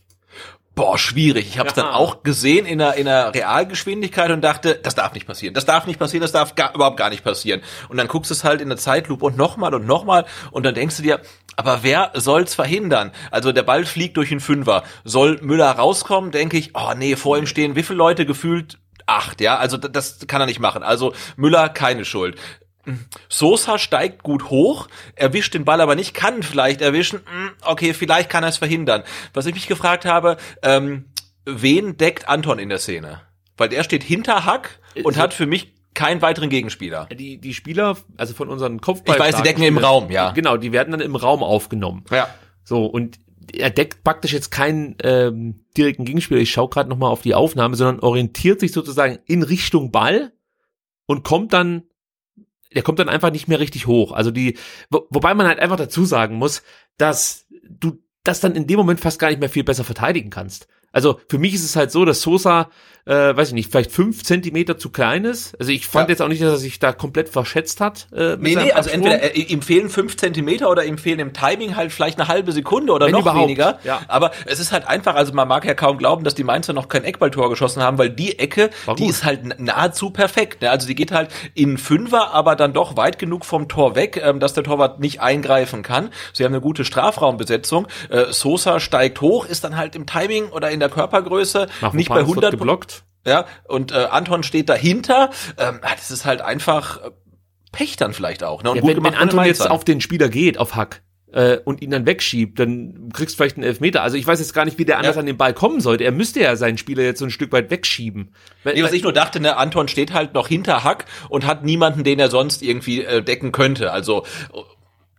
[0.75, 1.47] Boah, schwierig.
[1.47, 1.83] Ich habe es Ja.
[1.83, 5.53] dann auch gesehen in der, in der Realgeschwindigkeit und dachte, das darf nicht passieren.
[5.53, 7.61] Das darf nicht passieren, das darf gar, überhaupt gar nicht passieren.
[7.89, 10.73] Und dann guckst du es halt in der Zeitlupe und nochmal und nochmal und dann
[10.73, 11.21] denkst du dir,
[11.55, 13.11] aber wer soll's verhindern?
[13.29, 14.83] Also der Ball fliegt durch den Fünfer.
[15.03, 16.31] Soll Müller rauskommen?
[16.31, 18.79] Denke ich, oh nee, vor ihm stehen wie viele Leute gefühlt?
[19.05, 20.81] Acht, ja, also das kann er nicht machen.
[20.81, 22.39] Also Müller keine Schuld.
[23.29, 28.29] Sosa steigt gut hoch, erwischt den Ball aber nicht, kann vielleicht erwischen, hm, okay, vielleicht
[28.29, 29.03] kann er es verhindern.
[29.33, 31.05] Was ich mich gefragt habe, ähm,
[31.45, 33.21] wen deckt Anton in der Szene?
[33.57, 37.07] Weil der steht hinter Hack und so- hat für mich keinen weiteren Gegenspieler.
[37.07, 39.15] Die, die Spieler, also von unseren Kopfball.
[39.15, 40.31] Ich weiß, die decken im Raum, ja.
[40.31, 42.03] Genau, die werden dann im Raum aufgenommen.
[42.11, 42.27] Ja.
[42.63, 43.19] So, und
[43.55, 46.39] er deckt praktisch jetzt keinen ähm, direkten Gegenspieler.
[46.41, 50.33] Ich schaue gerade nochmal auf die Aufnahme, sondern orientiert sich sozusagen in Richtung Ball
[51.05, 51.83] und kommt dann,
[52.73, 54.11] der kommt dann einfach nicht mehr richtig hoch.
[54.11, 54.57] Also die,
[54.89, 56.63] wo, wobei man halt einfach dazu sagen muss,
[56.97, 60.67] dass du das dann in dem Moment fast gar nicht mehr viel besser verteidigen kannst.
[60.91, 62.69] Also für mich ist es halt so, dass Sosa,
[63.05, 65.55] äh, weiß ich nicht, vielleicht fünf Zentimeter zu klein ist.
[65.59, 66.13] Also ich fand Ja.
[66.13, 68.07] jetzt auch nicht, dass er sich da komplett verschätzt hat.
[68.15, 68.93] Äh, Nee, nee, also Absprung.
[69.11, 72.51] entweder äh, ihm fehlen fünf Zentimeter oder ihm fehlen im Timing halt vielleicht eine halbe
[72.51, 73.79] Sekunde oder Wenn noch überhaupt, weniger.
[73.83, 74.01] ja.
[74.07, 76.87] Aber es ist halt einfach, also man mag ja kaum glauben, dass die Mainzer noch
[76.87, 80.61] kein Eckballtor geschossen haben, weil die Ecke, die ist halt nahezu perfekt.
[80.61, 80.69] Ne?
[80.71, 84.39] Also die geht halt in Fünfer, aber dann doch weit genug vom Tor weg, ähm,
[84.39, 86.09] dass der Torwart nicht eingreifen kann.
[86.31, 87.87] Sie haben eine gute Strafraumbesetzung.
[88.09, 92.09] Äh, Sosa steigt hoch, ist dann halt im Timing oder in der Körpergröße Nach nicht
[92.09, 92.92] bei Pass wird 100 geblockt.
[93.25, 95.29] Ja, und äh, Anton steht dahinter.
[95.57, 97.11] Ähm, ah, das ist halt einfach äh,
[97.71, 98.63] Pech dann vielleicht auch.
[98.63, 98.69] Ne?
[98.71, 99.71] Und Ja, gut wenn, wenn gemacht den Anton jetzt Mainzern.
[99.71, 101.01] auf den Spieler geht, auf Hack,
[101.31, 104.03] äh, und ihn dann wegschiebt, dann kriegst du vielleicht einen Elfmeter.
[104.03, 105.19] Also ich weiß jetzt gar nicht, wie der anders Ja.
[105.21, 106.03] an den Ball kommen sollte.
[106.03, 108.35] Er müsste ja seinen Spieler jetzt so ein Stück weit wegschieben.
[108.63, 111.63] Wenn, Nee, was ich nur dachte, ne, Anton steht halt noch hinter Hack und hat
[111.63, 113.91] niemanden, den er sonst irgendwie äh, decken könnte.
[113.91, 114.25] Also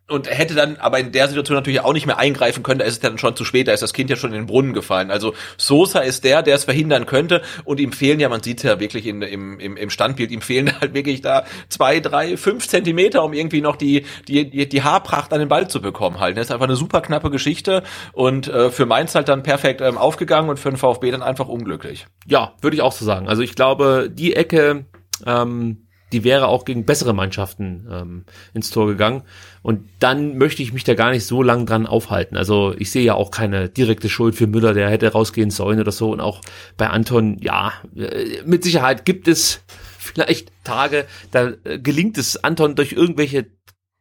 [0.08, 2.94] und hätte dann aber in der Situation natürlich auch nicht mehr eingreifen können, da ist
[2.94, 5.10] es dann schon zu spät, da ist das Kind ja schon in den Brunnen gefallen.
[5.10, 8.80] Also Sosa ist der, der es verhindern könnte und ihm fehlen ja, man sieht ja
[8.80, 13.24] wirklich in, im, im, im Standbild, ihm fehlen halt wirklich da zwei, drei, fünf Zentimeter,
[13.24, 16.36] um irgendwie noch die, die, die, die Haarpracht an den Ball zu bekommen halt.
[16.36, 17.82] Das ist einfach eine super knappe Geschichte
[18.12, 21.48] und äh, für Mainz halt dann perfekt ähm, aufgegangen und für den VfB dann einfach
[21.48, 22.06] unglücklich.
[22.26, 23.28] ja, würde ich auch so sagen.
[23.28, 24.84] Also ich glaube, die Ecke,
[25.26, 29.22] ähm, die wäre auch gegen bessere Mannschaften ähm, ins Tor gegangen.
[29.62, 32.36] Und dann möchte ich mich da gar nicht so lang dran aufhalten.
[32.36, 35.92] Also ich sehe ja auch keine direkte Schuld für Müller, der hätte rausgehen sollen oder
[35.92, 36.12] so.
[36.12, 36.40] Und auch
[36.76, 39.62] bei Anton, ja, äh, mit Sicherheit gibt es
[39.98, 43.46] vielleicht Tage, da äh, gelingt es Anton durch irgendwelche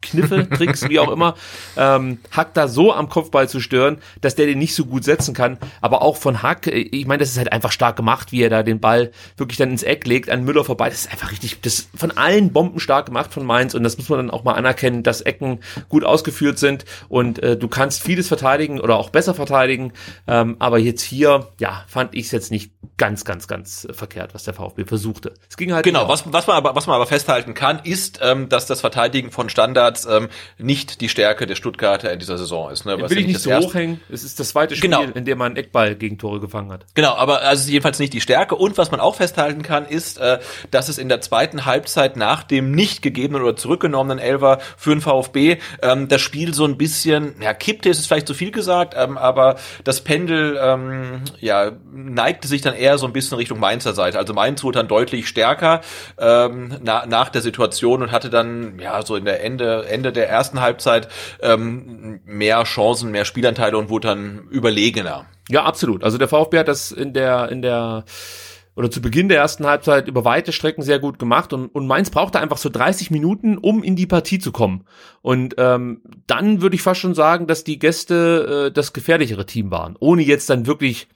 [0.04, 1.36] Kniffe, Tricks, wie auch immer,
[1.78, 5.34] ähm, Hack da so am Kopfball zu stören, dass der den nicht so gut setzen
[5.34, 5.58] kann.
[5.82, 8.50] Aber auch von Hack, äh, ich meine, das ist halt einfach stark gemacht, wie er
[8.50, 10.90] da den Ball wirklich dann ins Eck legt, an Müller vorbei.
[10.90, 13.98] Das ist einfach richtig, das ist von allen Bomben stark gemacht von Mainz und das
[13.98, 18.04] muss man dann auch mal anerkennen, dass Ecken gut ausgeführt sind und äh, du kannst
[18.04, 19.94] vieles verteidigen oder auch besser verteidigen.
[20.28, 24.44] Ähm, aber jetzt hier, ja, fand ich es jetzt nicht ganz, ganz, ganz verkehrt, was
[24.44, 25.34] der VfB versuchte.
[25.50, 28.50] Es ging halt Genau, was, was, man aber, was man aber festhalten kann, ist, ähm,
[28.50, 29.50] dass das Verteidigen von
[29.98, 32.86] Standards ähm, nicht die Stärke der Stuttgarter in dieser Saison ist.
[32.86, 33.00] Ne?
[33.02, 34.00] Was will ich nicht so erste- hochhängen.
[34.12, 35.04] Es ist das zweite Spiel, Genau.
[35.04, 36.86] in dem man Eckball gegen Tore gefangen hat.
[36.96, 38.56] Genau, aber also es ist jedenfalls nicht die Stärke.
[38.56, 40.40] Und was man auch festhalten kann, ist, äh,
[40.72, 45.02] dass es in der zweiten Halbzeit nach dem nicht gegebenen oder zurückgenommenen Elfer für den
[45.02, 48.96] VfB ähm, das Spiel so ein bisschen, ja, kippte ist es vielleicht zu viel gesagt,
[48.98, 53.94] ähm, aber das Pendel ähm, ja, neigte sich dann eher so ein bisschen Richtung Mainzer
[53.94, 54.18] Seite.
[54.18, 55.82] Also Mainz wurde dann deutlich stärker
[56.18, 60.30] ähm, na, nach der Situation und hatte dann ja so in der Ende, Ende der
[60.30, 61.08] ersten Halbzeit
[61.42, 65.26] ähm, mehr Chancen, mehr Spielanteile und wurde dann überlegener.
[65.50, 66.04] Ja, absolut.
[66.04, 68.06] Also der VfB hat das in der in der
[68.76, 72.10] oder zu Beginn der ersten Halbzeit über weite Strecken sehr gut gemacht und, und Mainz
[72.10, 74.86] brauchte einfach so 30 Minuten, um in die Partie zu kommen.
[75.22, 79.70] Und ähm, dann würde ich fast schon sagen, dass die Gäste äh, das gefährlichere Team
[79.70, 81.08] waren, ohne jetzt dann wirklich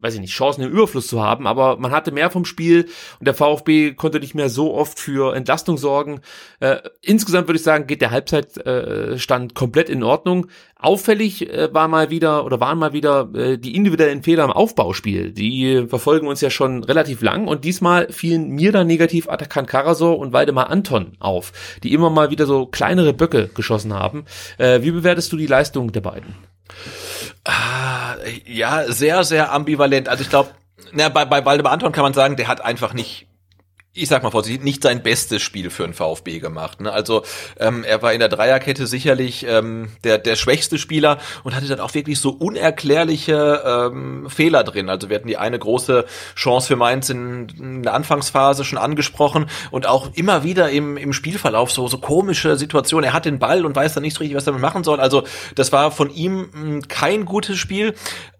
[0.00, 2.86] weiß ich nicht, Chancen im Überfluss zu haben, aber man hatte mehr vom Spiel
[3.18, 6.20] und der VfB konnte nicht mehr so oft für Entlastung sorgen.
[6.60, 10.46] Äh, insgesamt würde ich sagen, geht der Halbzeitstand äh, komplett in Ordnung.
[10.76, 15.32] Auffällig äh, war mal wieder oder waren mal wieder äh, die individuellen Fehler im Aufbauspiel.
[15.32, 20.18] Die verfolgen uns ja schon relativ lang und diesmal fielen mir dann negativ Atakan Karasor
[20.18, 24.26] und Waldemar Anton auf, die immer mal wieder so kleinere Böcke geschossen haben.
[24.58, 26.34] Äh, wie bewertest du die Leistung der beiden?
[27.48, 30.06] Ah, ja, sehr, sehr ambivalent.
[30.10, 30.50] Also ich glaube,
[30.92, 33.26] na, bei, bei Waldemar Anton kann man sagen, der hat einfach nicht
[33.94, 36.80] ich sag mal vorsichtig, nicht sein bestes Spiel für einen VfB gemacht.
[36.80, 36.92] Ne?
[36.92, 37.22] Also
[37.58, 41.80] ähm, er war in der Dreierkette sicherlich ähm, der, der schwächste Spieler und hatte dann
[41.80, 44.88] auch wirklich so unerklärliche ähm, Fehler drin.
[44.88, 46.04] Also wir hatten die eine große
[46.36, 51.12] Chance für Mainz in, in der Anfangsphase schon angesprochen und auch immer wieder im, im
[51.12, 53.04] Spielverlauf so, so komische Situationen.
[53.04, 55.00] Er hat den Ball und weiß dann nicht so richtig, was er damit machen soll.
[55.00, 55.24] Also
[55.54, 57.94] das war von ihm mh, hm, kein gutes Spiel.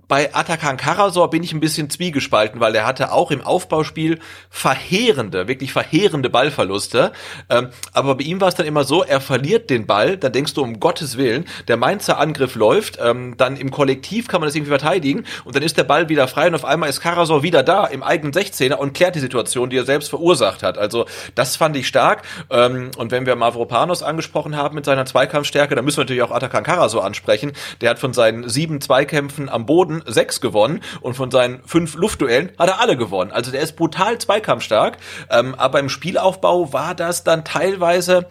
[0.08, 5.48] Bei Atakan Karasor bin ich ein bisschen zwiegespalten, weil er hatte auch im Aufbauspiel verheerende,
[5.48, 7.12] wirklich verheerende Ballverluste.
[7.50, 10.54] Ähm, aber bei ihm war es dann immer so, er verliert den Ball, dann denkst
[10.54, 14.54] du um Gottes Willen, der Mainzer Angriff läuft, ähm, dann im Kollektiv kann man das
[14.54, 17.62] irgendwie verteidigen und dann ist der Ball wieder frei und auf einmal ist Karasor wieder
[17.62, 20.78] da im eigenen 16er und klärt die Situation, die er selbst verursacht hat.
[20.78, 21.04] Also
[21.34, 22.22] das fand ich stark.
[22.48, 26.30] Ähm, und wenn wir Mavropanos angesprochen haben mit seiner Zweikampfstärke, dann müssen wir natürlich auch
[26.30, 27.52] Atakan Karasor ansprechen.
[27.82, 32.52] Der hat von seinen sieben Zweikämpfen am Boden sechs gewonnen und von seinen fünf Luftduellen
[32.58, 33.30] hat er alle gewonnen.
[33.30, 34.98] Also der ist brutal zweikampfstark.
[35.30, 38.28] Ähm, aber im Spielaufbau war das dann teilweise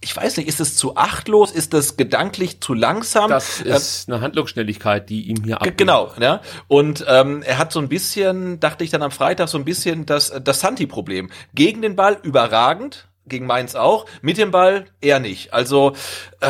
[0.00, 1.50] ich weiß nicht, ist es zu achtlos?
[1.50, 3.30] Ist das gedanklich zu langsam?
[3.30, 5.78] Das ist ähm, eine Handlungsschnelligkeit, die ihm hier abgeht.
[5.78, 6.42] Genau, ja.
[6.68, 10.04] Und ähm, er hat so ein bisschen, dachte ich dann am Freitag, so ein bisschen
[10.04, 11.30] das, das Santi-Problem.
[11.54, 15.52] Gegen den Ball überragend, gegen Mainz auch, mit dem Ball eher nicht.
[15.52, 15.94] Also
[16.40, 16.48] äh,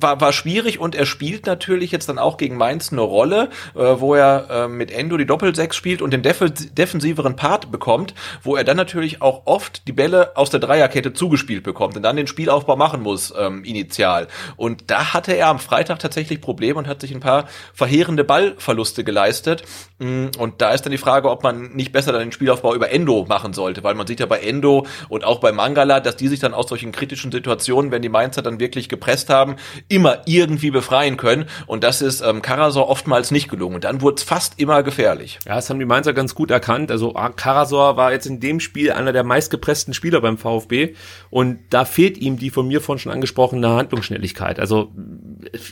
[0.00, 3.78] war, war schwierig und er spielt natürlich jetzt dann auch gegen Mainz eine Rolle, äh,
[3.78, 6.38] wo er äh, mit Endo die Doppelsechs spielt und den def
[6.72, 11.64] defensiveren Part bekommt, wo er dann natürlich auch oft die Bälle aus der Dreierkette zugespielt
[11.64, 14.28] bekommt und dann den Spielaufbau machen muss ähm, initial.
[14.56, 19.04] Und da hatte er am Freitag tatsächlich Probleme und hat sich ein paar verheerende Ballverluste
[19.04, 19.64] geleistet.
[19.98, 22.90] Mm, und da ist dann die Frage, ob man nicht besser dann den Spielaufbau über
[22.90, 26.28] Endo machen sollte, weil man sieht ja bei Endo und auch bei Mangala, dass die
[26.28, 29.56] sich dann aus solchen kritischen Situationen, wenn die Mainzer dann wirklich gepresst haben,
[29.88, 31.46] immer irgendwie befreien können.
[31.66, 33.80] Und das ist ähm, Karasor oftmals nicht gelungen.
[33.80, 35.38] dann wurde es fast immer gefährlich.
[35.46, 36.90] Ja, das haben die Mainzer ganz gut erkannt.
[36.90, 40.94] Also ah, Karasor war jetzt in dem Spiel einer der meistgepressten Spieler beim VfB.
[41.30, 44.60] Und da fehlt ihm die von mir vorhin schon angesprochene Handlungsschnelligkeit.
[44.60, 44.92] Also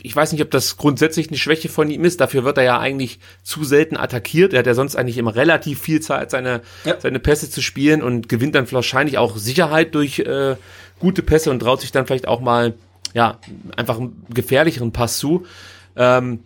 [0.03, 2.19] ich weiß nicht, ob das grundsätzlich eine Schwäche von ihm ist.
[2.21, 4.53] Dafür wird er ja eigentlich zu selten attackiert.
[4.53, 6.99] Er hat ja sonst eigentlich immer relativ viel Zeit, seine, ja.
[6.99, 10.55] seine Pässe zu spielen und gewinnt dann wahrscheinlich auch Sicherheit durch äh,
[10.99, 12.73] gute Pässe und traut sich dann vielleicht auch mal
[13.13, 13.39] ja
[13.75, 15.45] einfach einen gefährlicheren Pass zu.
[15.95, 16.41] Ähm,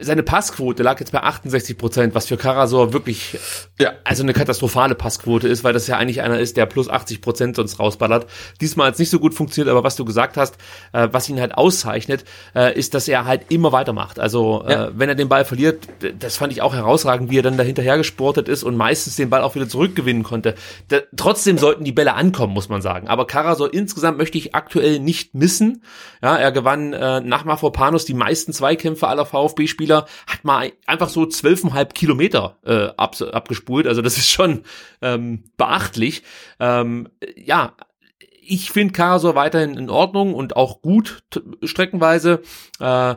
[0.00, 3.38] seine Passquote lag jetzt bei 68 Prozent, was für Karasor wirklich
[3.78, 3.92] ja.
[4.04, 7.56] also eine katastrophale Passquote ist, weil das ja eigentlich einer ist, der plus 80 Prozent
[7.56, 8.26] sonst rausballert.
[8.60, 10.56] Diesmal hat es nicht so gut funktioniert, aber was du gesagt hast,
[10.92, 12.24] äh, was ihn halt auszeichnet,
[12.54, 14.18] äh, ist, dass er halt immer weitermacht.
[14.18, 14.90] Also äh, ja.
[14.94, 15.88] wenn er den Ball verliert,
[16.18, 19.42] das fand ich auch herausragend, wie er dann dahinterher gesportet ist und meistens den Ball
[19.42, 20.54] auch wieder zurückgewinnen konnte.
[20.88, 23.08] Da, trotzdem sollten die Bälle ankommen, muss man sagen.
[23.08, 25.82] Aber Karasor insgesamt möchte ich aktuell nicht missen.
[26.22, 31.08] Ja, er gewann äh, nach Mafropanos die meisten Zweikämpfe aller VfB-Spieler Spieler hat mal einfach
[31.08, 33.86] so zwölfeinhalb Kilometer äh, ab, abgespult.
[33.86, 34.62] Also das ist schon
[35.00, 36.24] ähm, beachtlich.
[36.58, 37.76] Ähm, ja,
[38.42, 41.22] ich finde Karasor weiterhin in Ordnung und auch gut
[41.62, 42.42] streckenweise.
[42.80, 43.14] Äh,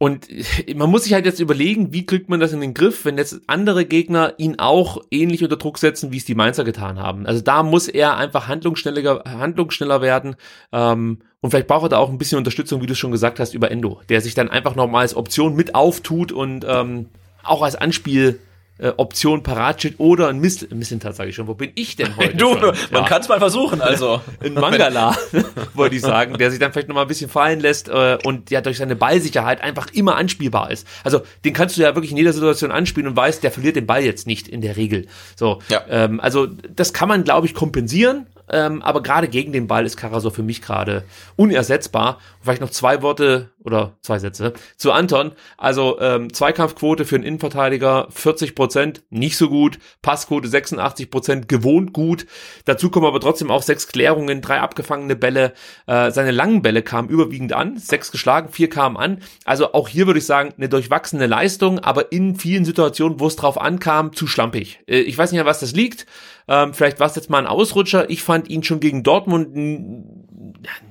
[0.00, 0.28] und
[0.76, 3.40] man muss sich halt jetzt überlegen, wie kriegt man das in den Griff, wenn jetzt
[3.48, 7.26] andere Gegner ihn auch ähnlich unter Druck setzen, wie es die Mainzer getan haben.
[7.26, 10.36] Also da muss er einfach handlungsschneller, handlungsschneller werden.
[10.70, 13.54] Ähm, und vielleicht braucht er da auch ein bisschen Unterstützung, wie du schon gesagt hast,
[13.54, 17.06] über Endo, der sich dann einfach nochmal als Option mit auftut und ähm,
[17.44, 18.40] auch als Anspiel
[18.78, 21.48] äh, Option parat steht oder ein Mist, Missentat sage ich schon.
[21.48, 22.36] Wo bin ich denn heute?
[22.36, 22.60] du, schon?
[22.90, 23.08] man ja.
[23.08, 24.20] kann es mal versuchen, also.
[24.40, 25.16] In Mangala,
[25.74, 28.60] wollte ich sagen, der sich dann vielleicht nochmal ein bisschen fallen lässt äh, und ja
[28.60, 30.86] durch seine Ballsicherheit einfach immer anspielbar ist.
[31.04, 33.86] Also den kannst du ja wirklich in jeder Situation anspielen und weißt, der verliert den
[33.86, 35.06] Ball jetzt nicht in der Regel.
[35.36, 35.84] So, ja.
[35.88, 38.26] ähm, also das kann man, glaube ich, kompensieren.
[38.50, 41.04] Ähm, aber gerade gegen den Ball ist Karasor für mich gerade
[41.36, 42.16] unersetzbar.
[42.16, 45.32] Und vielleicht noch zwei Worte oder zwei Sätze zu Anton.
[45.56, 49.78] Also ähm, Zweikampfquote für einen Innenverteidiger 40 Prozent, nicht so gut.
[50.02, 52.26] Passquote 86 Prozent, gewohnt gut.
[52.64, 55.52] Dazu kommen aber trotzdem auch sechs Klärungen, drei abgefangene Bälle.
[55.86, 59.22] Äh, seine langen Bälle kamen überwiegend an, sechs geschlagen, vier kamen an.
[59.44, 63.36] Also auch hier würde ich sagen, eine durchwachsene Leistung, aber in vielen Situationen, wo es
[63.36, 64.80] drauf ankam, zu schlampig.
[64.86, 66.06] Äh, ich weiß nicht, an was das liegt.
[66.48, 68.08] Ähm, vielleicht war es jetzt mal ein Ausrutscher.
[68.10, 69.54] Ich fand ihn schon gegen Dortmund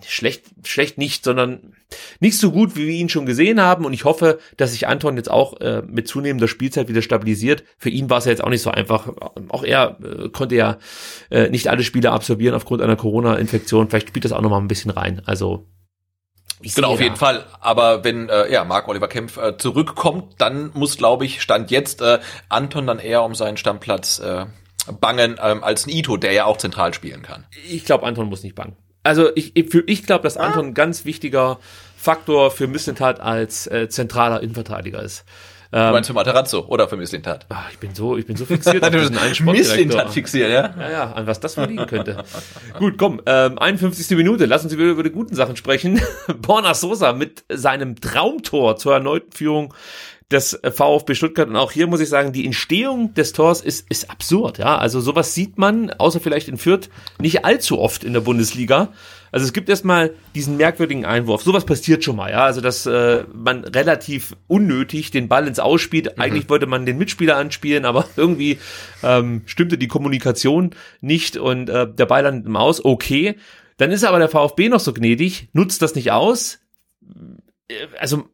[0.05, 1.73] schlecht, schlecht nicht, sondern
[2.19, 3.85] nicht so gut, wie wir ihn schon gesehen haben.
[3.85, 7.63] Und ich hoffe, dass sich Anton jetzt auch äh, mit zunehmender Spielzeit wieder stabilisiert.
[7.77, 9.09] Für ihn war es ja jetzt auch nicht so einfach.
[9.49, 10.77] Auch er äh, konnte ja
[11.29, 13.89] äh, nicht alle Spiele absorbieren aufgrund einer Corona-Infektion.
[13.89, 15.21] Vielleicht spielt das auch noch mal ein bisschen rein.
[15.25, 15.65] Also
[16.61, 17.45] ich genau, auf jeden Fall.
[17.59, 22.01] Aber wenn äh, ja Marc Oliver Kempf äh, zurückkommt, dann muss, glaube ich, stand jetzt
[22.01, 24.45] äh, Anton dann eher um seinen Stammplatz äh,
[24.99, 27.45] bangen ähm, als ein Ito, der ja auch zentral spielen kann.
[27.69, 28.75] Ich glaube, Anton muss nicht bangen.
[29.03, 31.59] Also ich, ich, ich glaube, dass Anton ein ganz wichtiger
[31.95, 35.23] Faktor für Missentat als äh, zentraler Innenverteidiger ist.
[35.71, 37.45] Ähm, du meinst für Materazzo oder für Misslintat?
[37.49, 40.73] Ach, ich bin so, ich bin so fixiert auf diesen einen Misslintat fixiert, ja?
[40.79, 42.23] Ja, ja, an was das wohl liegen könnte.
[42.79, 44.15] Gut, komm, ähm, 51.
[44.17, 46.01] Minute, lass uns wieder über die guten Sachen sprechen.
[46.37, 49.73] Borna Sosa mit seinem Traumtor zur erneuten Führung
[50.31, 51.47] des VfB Stuttgart.
[51.47, 54.57] Und auch hier muss ich sagen, die Entstehung des Tors ist, ist absurd.
[54.57, 58.89] Ja, also sowas sieht man, außer vielleicht in Fürth, nicht allzu oft in der Bundesliga.
[59.31, 61.43] Also es gibt erstmal diesen merkwürdigen Einwurf.
[61.43, 62.43] Sowas passiert schon mal, ja.
[62.43, 66.17] Also dass äh, man relativ unnötig den Ball ins Ausspielt.
[66.17, 66.21] Mhm.
[66.21, 68.59] Eigentlich wollte man den Mitspieler anspielen, aber irgendwie
[69.03, 72.83] ähm, stimmte die Kommunikation nicht und äh, der Ball landet im Aus.
[72.83, 73.35] Okay.
[73.77, 76.59] Dann ist aber der VfB noch so gnädig, nutzt das nicht aus.
[77.69, 78.27] Äh, also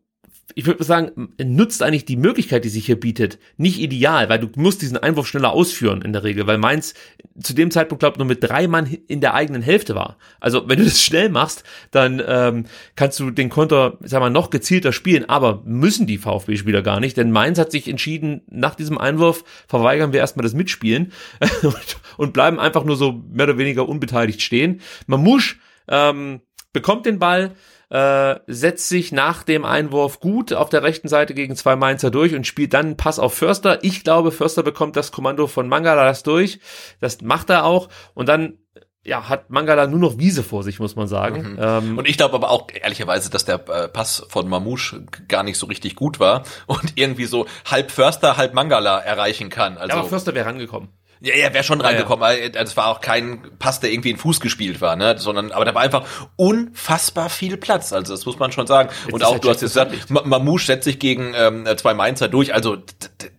[0.55, 4.49] ich würde sagen, nutzt eigentlich die Möglichkeit, die sich hier bietet, nicht ideal, weil du
[4.55, 6.93] musst diesen Einwurf schneller ausführen in der Regel, weil Mainz
[7.41, 10.17] zu dem Zeitpunkt, glaube ich, nur mit drei Mann in der eigenen Hälfte war.
[10.39, 12.65] Also wenn du das schnell machst, dann ähm,
[12.95, 17.17] kannst du den Konter, sag mal, noch gezielter spielen, aber müssen die VfB-Spieler gar nicht,
[17.17, 21.13] denn Mainz hat sich entschieden, nach diesem Einwurf verweigern wir erstmal das Mitspielen
[22.17, 24.81] und bleiben einfach nur so mehr oder weniger unbeteiligt stehen.
[25.07, 25.55] Mamouche
[25.87, 26.41] ähm,
[26.73, 27.55] bekommt den Ball,
[27.93, 32.33] äh, setzt sich nach dem Einwurf gut auf der rechten Seite gegen zwei Mainzer durch
[32.33, 33.83] und spielt dann einen Pass auf Förster.
[33.83, 36.59] Ich glaube, Förster bekommt das Kommando von Mangala das durch.
[37.01, 37.89] Das macht er auch.
[38.15, 38.57] Und dann
[39.05, 41.53] ja, hat Mangala nur noch Wiese vor sich, muss man sagen.
[41.53, 41.59] Mhm.
[41.61, 45.59] Ähm, und ich glaube aber auch ehrlicherweise, dass der äh, Pass von Mamouche gar nicht
[45.59, 49.77] so richtig gut war und irgendwie so halb Förster, halb Mangala erreichen kann.
[49.77, 50.89] Also, ja, aber Förster wäre rangekommen.
[51.23, 52.21] Ja, ja, wäre schon reingekommen.
[52.21, 52.49] Ja, ja.
[52.49, 55.17] Es also war auch kein Pass, der irgendwie in Fuß gespielt war, ne?
[55.17, 56.05] Sondern, aber da war einfach
[56.35, 57.93] unfassbar viel Platz.
[57.93, 58.89] Also das muss man schon sagen.
[59.05, 62.27] Jetzt und auch, halt du hast jetzt gesagt, Mamouche setzt sich gegen ähm, zwei Mainzer
[62.27, 62.53] durch.
[62.53, 62.75] Also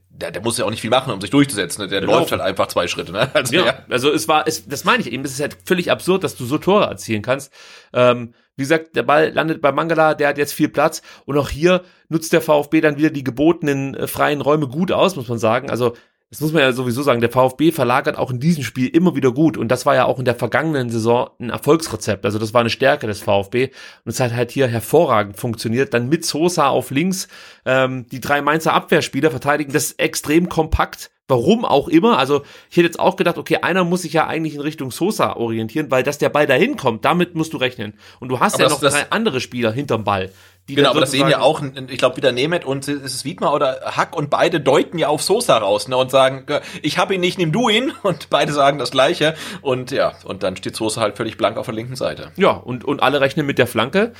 [0.09, 1.82] der, der muss ja auch nicht viel machen, um sich durchzusetzen.
[1.82, 1.89] Ne?
[1.89, 2.20] Der genau.
[2.20, 3.12] läuft halt einfach zwei Schritte.
[3.12, 3.28] Ne?
[3.35, 3.78] Also, ja, ja.
[3.91, 5.22] also es war, es, das meine ich eben.
[5.22, 7.53] Es ist halt völlig absurd, dass du so Tore erzielen kannst.
[7.93, 11.51] Ähm, wie gesagt, der Ball landet bei Mangala, der hat jetzt viel Platz und auch
[11.51, 15.39] hier nutzt der VfB dann wieder die gebotenen äh, freien Räume gut aus, muss man
[15.39, 15.68] sagen.
[15.70, 15.95] Also
[16.35, 19.30] das muss man ja sowieso sagen, der VfB verlagert auch in diesem Spiel immer wieder
[19.30, 22.24] gut und das war ja auch in der vergangenen Saison ein Erfolgsrezept.
[22.24, 23.70] Also das war eine Stärke des VfB
[24.05, 25.95] und es hat halt hier hervorragend funktioniert.
[25.95, 27.28] Dann mit Sosa auf links,
[27.64, 31.12] ähm, die drei Mainzer Abwehrspieler verteidigen das extrem kompakt.
[31.28, 32.18] Warum auch immer.
[32.18, 35.37] Also ich hätte jetzt auch gedacht, okay, einer muss sich ja eigentlich in Richtung Sosa
[35.37, 37.95] orientieren, weil dass der Ball dahin kommt, damit musst du rechnen.
[38.18, 40.30] Und du hast Aber ja noch drei andere Spieler hinterm Ball.
[40.66, 43.80] Genau, aber das sehen ja auch, ich glaube, wieder Nemeth und ist es Wiedmer oder
[43.84, 46.46] Hack und beide deuten ja auf Sosa raus ne, und sagen,
[46.82, 47.92] ich habe ihn nicht, nimm du ihn.
[48.02, 49.34] Und beide sagen das Gleiche.
[49.62, 52.32] Und ja, und dann steht Sosa halt völlig blank auf der linken Seite.
[52.36, 54.12] Ja, und, und alle rechnen mit der Flanke.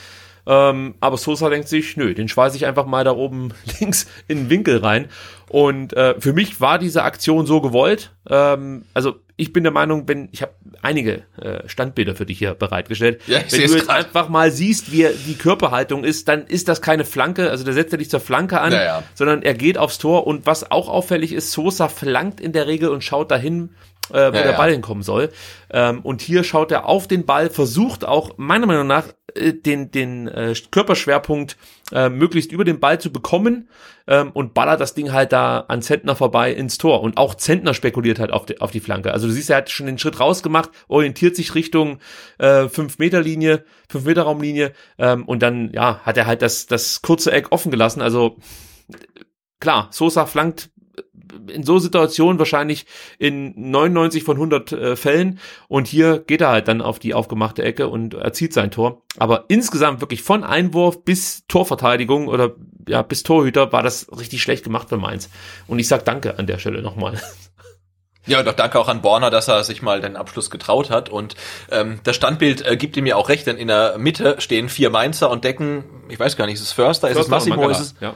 [0.47, 4.39] Ähm, aber Sosa denkt sich, nö, den schweiße ich einfach mal da oben links in
[4.39, 5.09] den Winkel rein.
[5.49, 8.13] Und äh, für mich war diese Aktion so gewollt.
[8.29, 12.55] Ähm, also ich bin der Meinung, wenn ich habe einige äh, Standbilder für dich hier
[12.55, 13.21] bereitgestellt.
[13.27, 14.07] Ja, wenn du jetzt grad.
[14.07, 17.51] einfach mal siehst, wie die Körperhaltung ist, dann ist das keine Flanke.
[17.51, 19.03] Also der setzt er nicht zur Flanke an, naja.
[19.15, 20.27] sondern er geht aufs Tor.
[20.27, 23.71] Und was auch auffällig ist, Sosa flankt in der Regel und schaut dahin,
[24.11, 25.31] äh, wo ja, der Ball hinkommen soll.
[25.71, 29.07] Ähm, und hier schaut er auf den Ball, versucht auch meiner Meinung nach
[29.37, 31.57] den, den äh, Körperschwerpunkt
[31.93, 33.69] äh, möglichst über den Ball zu bekommen
[34.07, 37.03] ähm, und ballert das Ding halt da an Zentner vorbei ins Tor.
[37.03, 39.13] Und auch Zentner spekuliert halt auf die, auf die Flanke.
[39.13, 41.99] Also du siehst, er hat schon den Schritt rausgemacht, orientiert sich Richtung
[42.39, 47.71] äh, 5-Meter-Linie, 5-Meter-Raumlinie ähm, und dann ja hat er halt das, das kurze Eck offen
[47.71, 48.03] gelassen.
[48.03, 48.39] Also
[49.61, 50.71] klar, Sosa flankt
[51.49, 52.87] in so Situationen wahrscheinlich
[53.19, 57.63] in 99 von 100 äh, Fällen und hier geht er halt dann auf die aufgemachte
[57.63, 59.03] Ecke und erzielt sein Tor.
[59.19, 62.55] Aber insgesamt wirklich von Einwurf bis Torverteidigung oder
[62.89, 65.31] ja bis Torhüter war das richtig schlecht gemacht für Mainz.
[65.67, 67.21] Und ich sag Danke an der Stelle nochmal.
[68.27, 71.09] Ja, doch danke auch an Borner, dass er sich mal den Abschluss getraut hat.
[71.09, 71.35] Und
[71.71, 74.91] ähm, das Standbild äh, gibt ihm ja auch recht, denn in der Mitte stehen vier
[74.91, 77.95] Mainzer und decken, ich weiß gar nicht, ist es Förster, ist es Massimo, ist es?
[78.01, 78.15] Ja.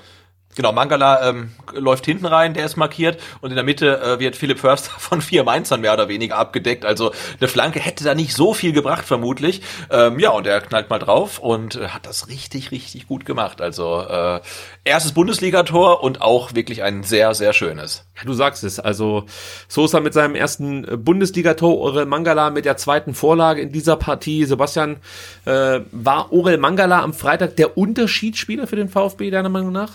[0.59, 4.35] Genau, Mangala ähm, läuft hinten rein, der ist markiert und in der Mitte äh, wird
[4.35, 6.85] Philipp Förster von vier Mainzern mehr oder weniger abgedeckt.
[6.85, 9.63] Also eine Flanke hätte da nicht so viel gebracht, vermutlich.
[9.89, 13.61] Ähm, ja, und er knallt mal drauf und äh, hat das richtig, richtig gut gemacht.
[13.61, 14.41] Also äh,
[14.83, 18.09] erstes Bundesligator und auch wirklich ein sehr, sehr schönes.
[18.17, 18.81] Ja, du sagst es.
[18.81, 19.27] Also
[19.69, 24.45] Sosa mit seinem ersten Bundesligator, Orel Mangala mit der zweiten Vorlage in dieser Partie.
[24.45, 24.97] Sebastian,
[25.45, 29.93] äh, war Orel Mangala am Freitag der Unterschiedsspieler für den VfB, deiner Meinung nach?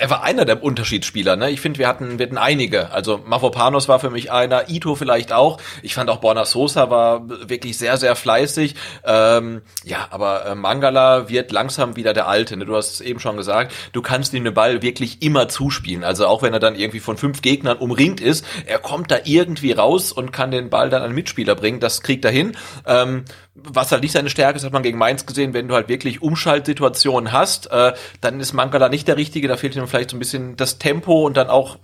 [0.00, 1.36] Er war einer der Unterschiedsspieler.
[1.36, 1.50] Ne?
[1.50, 2.90] Ich finde, wir hatten, wir hatten einige.
[2.90, 5.60] Also Mavropanos war für mich einer, Ito vielleicht auch.
[5.82, 8.76] Ich fand auch Borna Sosa war wirklich sehr, sehr fleißig.
[9.04, 12.56] Ähm, ja, aber äh, Mangala wird langsam wieder der Alte.
[12.56, 12.64] Ne?
[12.64, 16.02] Du hast es eben schon gesagt, du kannst ihm den Ball wirklich immer zuspielen.
[16.02, 19.72] Also auch wenn er dann irgendwie von fünf Gegnern umringt ist, er kommt da irgendwie
[19.72, 21.78] raus und kann den Ball dann an Mitspieler bringen.
[21.78, 22.56] Das kriegt er hin.
[22.86, 23.24] Ähm,
[23.64, 26.22] was halt nicht seine Stärke ist, hat man gegen Mainz gesehen, wenn du halt wirklich
[26.22, 30.20] Umschaltsituationen hast, äh, dann ist Mangala nicht der Richtige, da fehlt ihm vielleicht so ein
[30.20, 31.78] bisschen das Tempo und dann auch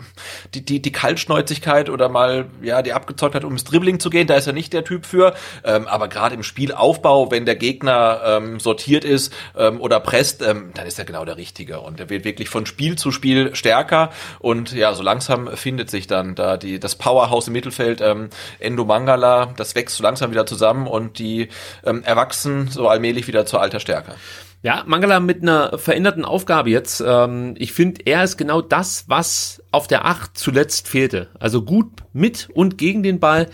[0.54, 4.34] die, die, die Kaltschnäuzigkeit oder mal, ja, die Abgezocktheit, um ins Dribbling zu gehen, da
[4.34, 8.60] ist er nicht der Typ für, ähm, aber gerade im Spielaufbau, wenn der Gegner ähm,
[8.60, 11.80] sortiert ist ähm, oder presst, ähm, dann ist er genau der Richtige.
[11.80, 14.10] Und er wird wirklich von Spiel zu Spiel stärker.
[14.38, 18.84] Und ja, so langsam findet sich dann da die, das Powerhouse im Mittelfeld, ähm, Endo
[18.84, 21.48] Mangala, das wächst so langsam wieder zusammen und die
[21.84, 24.14] ähm, erwachsen so allmählich wieder zur alter Stärke.
[24.62, 27.00] Ja, Mangala mit einer veränderten Aufgabe jetzt.
[27.06, 31.28] Ähm, ich finde, er ist genau das, was auf der Acht zuletzt fehlte.
[31.38, 33.48] Also gut mit und gegen den Ball.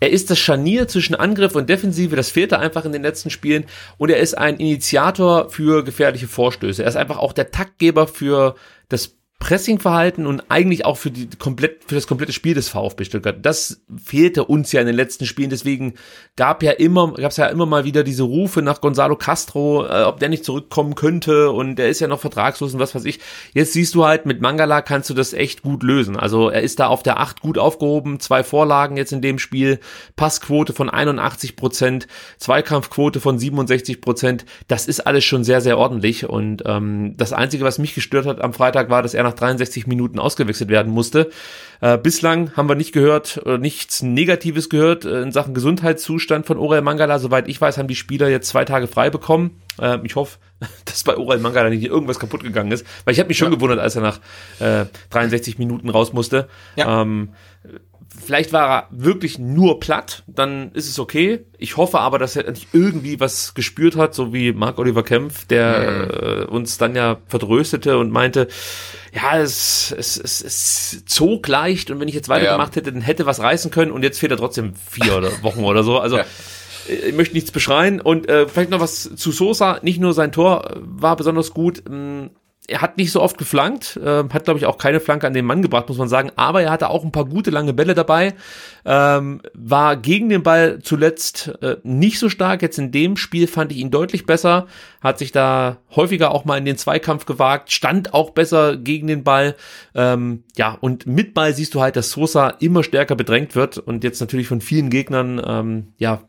[0.00, 2.16] Er ist das Scharnier zwischen Angriff und Defensive.
[2.16, 3.66] Das fehlte einfach in den letzten Spielen.
[3.98, 6.82] Und er ist ein Initiator für gefährliche Vorstöße.
[6.82, 8.54] Er ist einfach auch der Taktgeber für
[8.88, 13.36] das Pressingverhalten und eigentlich auch für die komplett für das komplette Spiel des VfB Stuttgart.
[13.42, 15.50] Das fehlte uns ja in den letzten Spielen.
[15.50, 15.96] Deswegen
[16.34, 20.04] gab ja immer gab es ja immer mal wieder diese Rufe nach Gonzalo Castro, äh,
[20.04, 23.20] ob der nicht zurückkommen könnte und der ist ja noch vertragslos und was weiß ich.
[23.52, 26.16] Jetzt siehst du halt mit Mangala kannst du das echt gut lösen.
[26.16, 29.78] Also er ist da auf der Acht gut aufgehoben, zwei Vorlagen jetzt in dem Spiel,
[30.16, 32.06] Passquote von 81 Prozent,
[32.38, 34.46] Zweikampfquote von 67 Prozent.
[34.68, 38.40] Das ist alles schon sehr sehr ordentlich und ähm, das einzige, was mich gestört hat
[38.40, 41.30] am Freitag war, dass er nach nach 63 Minuten ausgewechselt werden musste.
[41.80, 46.58] Äh, bislang haben wir nicht gehört, oder nichts Negatives gehört äh, in Sachen Gesundheitszustand von
[46.58, 47.18] Orel Mangala.
[47.18, 49.60] Soweit ich weiß, haben die Spieler jetzt zwei Tage frei bekommen.
[49.80, 50.38] Äh, ich hoffe,
[50.84, 53.56] dass bei Orel Mangala nicht irgendwas kaputt gegangen ist, weil ich habe mich schon ja.
[53.56, 54.20] gewundert, als er nach
[54.60, 56.48] äh, 63 Minuten raus musste.
[56.76, 57.02] Ja.
[57.02, 57.30] Ähm,
[58.16, 61.44] Vielleicht war er wirklich nur platt, dann ist es okay.
[61.58, 65.46] Ich hoffe aber, dass er nicht irgendwie was gespürt hat, so wie Marc Oliver Kempf,
[65.46, 68.48] der äh, uns dann ja vertröstete und meinte,
[69.12, 72.76] ja, es, es, es, es zog leicht und wenn ich jetzt weitergemacht ja.
[72.76, 75.82] hätte, dann hätte was reißen können und jetzt fehlt er trotzdem vier oder Wochen oder
[75.82, 75.98] so.
[75.98, 76.24] Also ja.
[76.88, 79.78] Äh, ich möchte nichts beschreien und äh, vielleicht noch was zu Sosa.
[79.82, 81.82] Nicht nur sein Tor war besonders gut.
[81.88, 82.30] Mh, mm,
[82.66, 85.44] er hat nicht so oft geflankt, äh, hat glaube ich auch keine Flanke an den
[85.44, 88.34] Mann gebracht, muss man sagen, aber er hatte auch ein paar gute lange Bälle dabei,
[88.86, 93.70] ähm, war gegen den Ball zuletzt äh, nicht so stark, jetzt in dem Spiel fand
[93.72, 94.66] ich ihn deutlich besser,
[95.02, 99.24] hat sich da häufiger auch mal in den Zweikampf gewagt, stand auch besser gegen den
[99.24, 99.56] Ball,
[99.94, 104.04] ähm, ja und mit Ball siehst du halt, dass Sosa immer stärker bedrängt wird und
[104.04, 106.22] jetzt natürlich von vielen Gegnern, ähm, ja,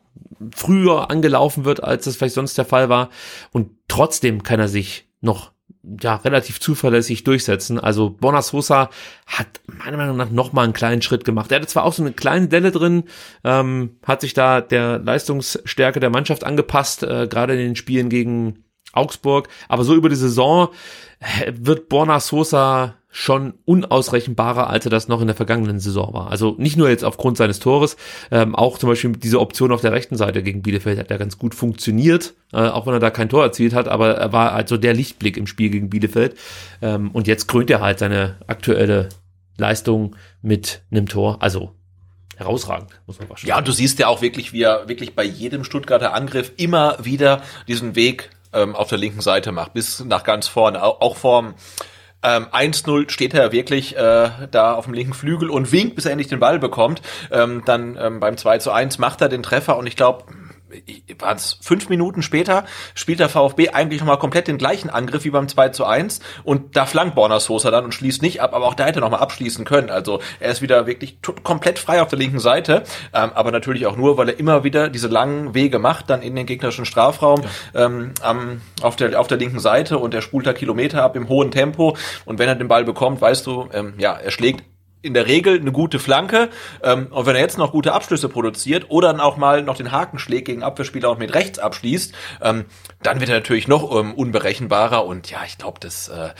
[0.54, 3.10] früher angelaufen wird, als das vielleicht sonst der Fall war.
[3.52, 5.52] Und trotzdem kann er sich noch
[6.00, 7.78] ja, relativ zuverlässig durchsetzen.
[7.78, 8.90] Also Bonasosa
[9.26, 11.52] hat meiner Meinung nach nochmal einen kleinen Schritt gemacht.
[11.52, 13.04] Er hatte zwar auch so eine kleine Delle drin,
[13.44, 18.64] ähm, hat sich da der Leistungsstärke der Mannschaft angepasst, äh, gerade in den Spielen gegen
[18.92, 20.68] Augsburg, aber so über die Saison
[21.20, 26.30] äh, wird Borna Sosa schon unausrechenbarer, als er das noch in der vergangenen Saison war.
[26.30, 27.96] Also nicht nur jetzt aufgrund seines Tores,
[28.30, 31.38] ähm, auch zum Beispiel diese Option auf der rechten Seite gegen Bielefeld hat ja ganz
[31.38, 34.76] gut funktioniert, äh, auch wenn er da kein Tor erzielt hat, aber er war also
[34.76, 36.36] der Lichtblick im Spiel gegen Bielefeld.
[36.82, 39.08] Ähm, und jetzt krönt er halt seine aktuelle
[39.56, 41.38] Leistung mit einem Tor.
[41.40, 41.72] Also
[42.36, 45.24] herausragend, muss man wahrscheinlich Ja, und du siehst ja auch wirklich, wie er wirklich bei
[45.24, 50.22] jedem Stuttgarter Angriff immer wieder diesen Weg ähm, auf der linken Seite macht, bis nach
[50.22, 50.82] ganz vorne.
[50.82, 51.54] Auch, auch vorm
[52.22, 56.12] ähm, 1-0 steht er wirklich äh, da auf dem linken Flügel und winkt, bis er
[56.12, 57.02] endlich den Ball bekommt.
[57.30, 60.24] Ähm, dann ähm, beim 2 zu 1 macht er den Treffer und ich glaube,
[61.18, 62.64] waren es fünf Minuten später,
[62.94, 66.76] spielt der VfB eigentlich nochmal komplett den gleichen Angriff wie beim 2 zu 1 und
[66.76, 69.20] da flankt Borna Sosa dann und schließt nicht ab, aber auch da hätte er nochmal
[69.20, 69.90] abschließen können.
[69.90, 73.96] Also er ist wieder wirklich komplett frei auf der linken Seite, ähm, aber natürlich auch
[73.96, 77.42] nur, weil er immer wieder diese langen Wege macht, dann in den gegnerischen Strafraum
[77.74, 77.86] ja.
[77.86, 81.28] ähm, am, auf, der, auf der linken Seite und er spult da Kilometer ab im
[81.28, 84.64] hohen Tempo und wenn er den Ball bekommt, weißt du, ähm, ja, er schlägt
[85.02, 86.48] in der Regel eine gute Flanke.
[86.82, 89.92] Ähm, und wenn er jetzt noch gute Abschlüsse produziert oder dann auch mal noch den
[89.92, 92.64] Haken schlägt gegen Abwehrspieler und mit rechts abschließt, ähm,
[93.02, 95.06] dann wird er natürlich noch ähm, unberechenbarer.
[95.06, 96.30] Und ja, ich glaube, dass äh,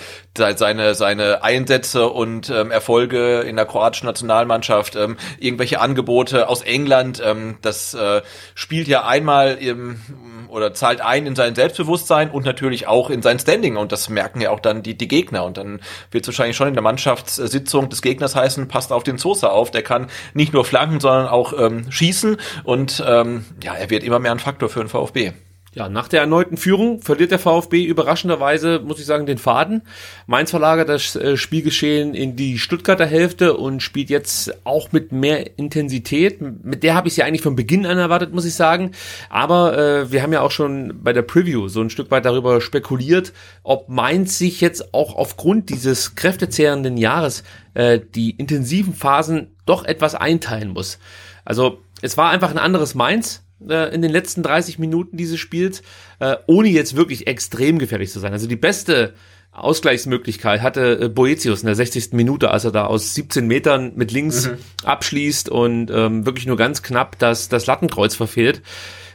[0.56, 4.96] seine, seine Einsätze und Erfolge in der kroatischen Nationalmannschaft,
[5.38, 7.22] irgendwelche Angebote aus England,
[7.62, 8.22] das äh,
[8.54, 10.00] spielt ja einmal im
[10.48, 14.40] oder zahlt ein in sein Selbstbewusstsein und natürlich auch in sein Standing und das merken
[14.40, 15.80] ja auch dann die, die Gegner und dann
[16.10, 19.70] wird es wahrscheinlich schon in der Mannschaftssitzung des Gegners heißen, passt auf den Sosa auf,
[19.70, 24.18] der kann nicht nur flanken, sondern auch ähm, schießen und ähm, ja, er wird immer
[24.18, 25.32] mehr ein Faktor für den VfB.
[25.76, 29.82] Ja, nach der erneuten Führung verliert der VfB überraschenderweise, muss ich sagen, den Faden.
[30.26, 35.58] Mainz verlagert das äh, Spielgeschehen in die Stuttgarter Hälfte und spielt jetzt auch mit mehr
[35.58, 36.40] Intensität.
[36.40, 38.92] Mit der habe ich sie eigentlich von Beginn an erwartet, muss ich sagen.
[39.28, 42.62] Aber äh, wir haben ja auch schon bei der Preview so ein Stück weit darüber
[42.62, 49.84] spekuliert, ob Mainz sich jetzt auch aufgrund dieses kräftezehrenden Jahres äh, die intensiven Phasen doch
[49.84, 50.98] etwas einteilen muss.
[51.44, 55.82] Also es war einfach ein anderes Mainz äh, in den letzten 30 Minuten dieses Spiels,
[56.18, 58.32] äh, ohne jetzt wirklich extrem gefährlich zu sein.
[58.32, 59.14] Also die beste
[59.52, 62.12] Ausgleichsmöglichkeit hatte äh, Boetius in der 60.
[62.12, 64.58] Minute, als er da aus 17 Metern mit links mhm.
[64.84, 68.62] abschließt und ähm, wirklich nur ganz knapp das, das Lattenkreuz verfehlt.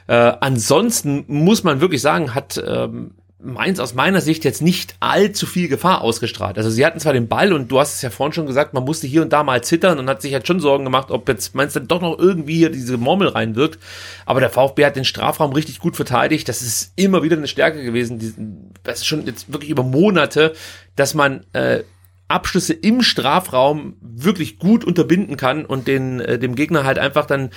[0.08, 3.12] Äh, ansonsten muss man wirklich sagen, hat ähm,
[3.44, 6.58] Mainz aus meiner Sicht jetzt nicht allzu viel Gefahr ausgestrahlt.
[6.58, 8.84] Also sie hatten zwar den Ball und du hast es ja vorhin schon gesagt, man
[8.84, 11.56] musste hier und da mal zittern und hat sich halt schon Sorgen gemacht, ob jetzt
[11.56, 13.80] Mainz dann doch noch irgendwie hier diese Murmel reinwirkt.
[14.26, 16.48] Aber der VfB hat den Strafraum richtig gut verteidigt.
[16.50, 18.72] Das ist immer wieder eine Stärke gewesen.
[18.84, 20.54] Das ist schon jetzt wirklich über Monate,
[20.96, 21.84] dass man äh,
[22.28, 27.50] Abschlüsse im Strafraum wirklich gut unterbinden kann und den äh, dem Gegner halt einfach dann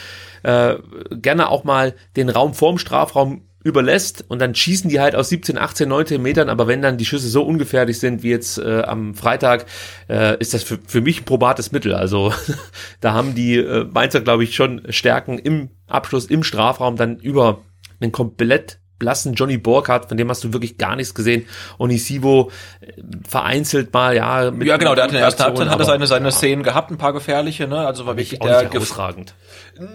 [0.43, 0.77] äh,
[1.13, 5.59] gerne auch mal den Raum vorm Strafraum überlässt und dann schießen die halt aus 17,
[5.59, 9.15] 18, 19 Metern, aber wenn dann die Schüsse so ungefährlich sind wie jetzt äh, am
[9.15, 9.65] Freitag,
[10.09, 11.95] äh, ist das für, für mich ein probates Mittel.
[11.95, 12.33] Also
[13.01, 17.63] da haben die äh, Mainzer, glaube ich, schon Stärken im Abschluss, im Strafraum dann über
[18.01, 21.47] einen komplett blassen Johnny Burkhardt, von dem hast du wirklich gar nichts gesehen.
[21.79, 22.51] Onisivo
[22.81, 22.93] äh,
[23.29, 24.51] vereinzelt mal, ja.
[24.51, 26.31] Mit ja, genau, der hat in der ersten Halbzeit hat er seine, seine ja.
[26.31, 27.87] Szenen gehabt, ein paar gefährliche, ne?
[27.87, 29.35] Also war wirklich der herausragend.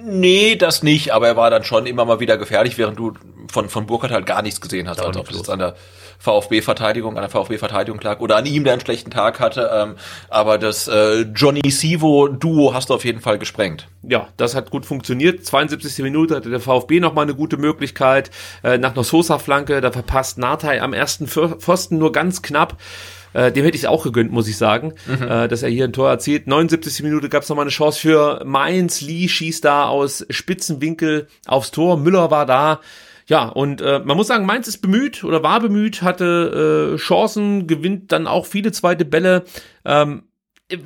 [0.06, 3.14] Nee, das nicht, aber er war dann schon immer mal wieder gefährlich, während du
[3.52, 5.76] von, von Burkhardt halt gar nichts gesehen hast, also ob es jetzt an der
[6.20, 9.72] VfB-Verteidigung, an der VfB-Verteidigung lag oder an ihm, der einen schlechten Tag hatte.
[9.74, 9.96] Ähm,
[10.30, 13.88] aber das äh, Johnny Sivo-Duo hast du auf jeden Fall gesprengt.
[14.04, 15.46] Ja, das hat gut funktioniert.
[15.46, 16.04] 72.
[16.04, 18.32] Minute hatte der VfB nochmal eine gute Möglichkeit.
[18.64, 22.78] Äh, nach einer Sosa-Flanke, da verpasst Nartei am ersten Pfosten nur ganz knapp.
[23.34, 25.28] Äh, dem hätte ich es auch gegönnt, muss ich sagen, mhm.
[25.28, 26.48] äh, dass er hier ein Tor erzielt.
[26.48, 27.04] 79.
[27.04, 29.02] Minute gab es nochmal eine Chance für Mainz.
[29.02, 31.98] Lee schießt da aus Spitzenwinkel aufs Tor.
[31.98, 32.80] Müller war da.
[33.30, 37.68] Ja, und äh, man muss sagen, Mainz ist bemüht oder war bemüht, hatte äh, Chancen,
[37.68, 39.44] gewinnt dann auch viele zweite Bälle.
[39.86, 40.24] Ähm,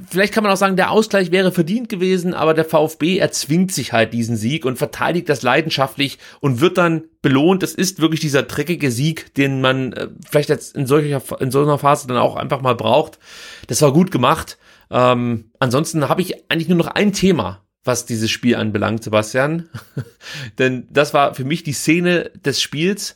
[0.10, 3.94] vielleicht kann man auch sagen, der Ausgleich wäre verdient gewesen, aber der VfB erzwingt sich
[3.94, 7.64] halt diesen Sieg und verteidigt das leidenschaftlich und wird dann belohnt.
[7.64, 11.62] Es ist wirklich dieser dreckige Sieg, den man äh, vielleicht jetzt in solcher in so
[11.62, 13.20] einer Phase dann auch einfach mal braucht.
[13.68, 14.58] Das war gut gemacht.
[14.92, 19.70] Ähm, ansonsten habe ich eigentlich nur noch ein Thema was dieses Spiel anbelangt, Sebastian.
[20.60, 23.16] Denn das war für mich die Szene des Spiels.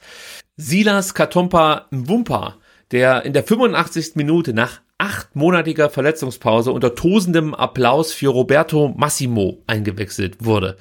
[0.56, 2.58] Silas Katompa Mwumpa,
[2.92, 4.16] der in der 85.
[4.16, 10.78] Minute nach achtmonatiger Verletzungspause unter tosendem Applaus für Roberto Massimo eingewechselt wurde.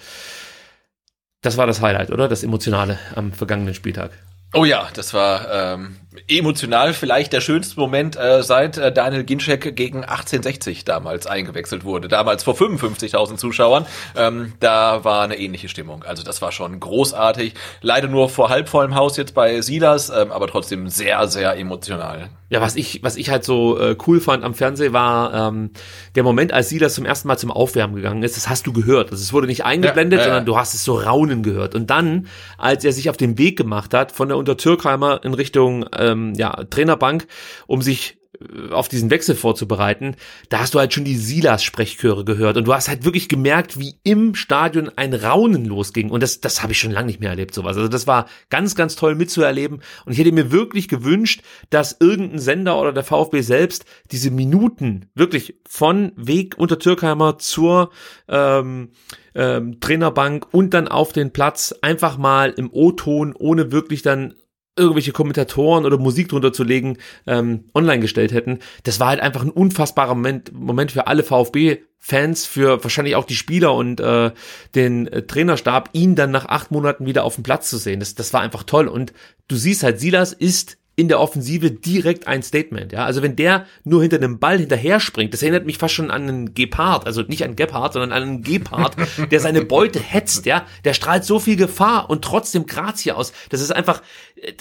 [1.43, 2.29] Das war das Highlight, oder?
[2.29, 4.13] Das Emotionale am vergangenen Spieltag.
[4.55, 5.97] Oh ja, das war ähm,
[6.29, 12.09] emotional vielleicht der schönste Moment, äh, seit äh, Daniel Ginczek gegen 1860 damals eingewechselt wurde.
[12.09, 13.87] Damals vor 55.000 Zuschauern.
[14.17, 16.05] Ähm, da war eine ähnliche Stimmung.
[16.05, 17.55] Also das war schon großartig.
[17.81, 22.29] Leider nur vor halb vollem Haus jetzt bei Silas, ähm, aber trotzdem sehr, sehr emotional.
[22.49, 25.71] Ja, was ich, was ich halt so äh, cool fand am Fernsehen war ähm,
[26.15, 28.37] der Moment, als Silas zum ersten Mal zum Aufwärmen gegangen ist.
[28.37, 29.11] Das hast du gehört.
[29.11, 30.31] Also es wurde nicht eingeblendet, ja, ja.
[30.31, 31.75] sondern du hast es so raunen gehört.
[31.75, 32.27] Und dann,
[32.57, 36.35] als er sich auf den Weg gemacht hat von der Untertürkheimer in Richtung äh, ähm,
[36.35, 37.27] ja, Trainerbank,
[37.67, 38.26] um sich äh,
[38.71, 40.17] auf diesen Wechsel vorzubereiten,
[40.49, 43.97] da hast du halt schon die Silas-Sprechchöre gehört und du hast halt wirklich gemerkt, wie
[44.03, 47.55] im Stadion ein Raunen losging und das, das habe ich schon lange nicht mehr erlebt,
[47.55, 47.77] sowas.
[47.77, 52.39] Also das war ganz, ganz toll mitzuerleben und ich hätte mir wirklich gewünscht, dass irgendein
[52.39, 57.91] Sender oder der VfB selbst diese Minuten wirklich von Weg unter Türkheimer zur
[58.29, 58.91] ähm,
[59.35, 64.35] ähm, Trainerbank und dann auf den Platz einfach mal im O-Ton, ohne wirklich dann
[64.77, 68.61] irgendwelche Kommentatoren oder Musik drunter zu legen, ähm, online gestellt hätten.
[68.85, 73.37] Das war halt einfach ein unfassbarer Moment, Moment für alle VfB-Fans, für wahrscheinlich auch die
[73.37, 74.33] Spieler und äh,
[74.75, 78.01] den äh, Trainerstab, ihn dann nach acht Monaten wieder auf dem Platz zu sehen.
[78.01, 78.87] Das, das war einfach toll.
[78.87, 79.13] Und
[79.49, 82.91] du siehst halt, Silas ist in der Offensive direkt ein Statement.
[82.91, 86.11] Ja, also wenn der nur hinter einem Ball hinterher springt, das erinnert mich fast schon
[86.11, 88.97] an einen Gepard, also nicht an Gepard, sondern an einen Gepard,
[89.31, 90.47] der seine Beute hetzt.
[90.47, 93.35] Ja, der strahlt so viel Gefahr und trotzdem Grazie aus.
[93.51, 94.03] Das ist einfach,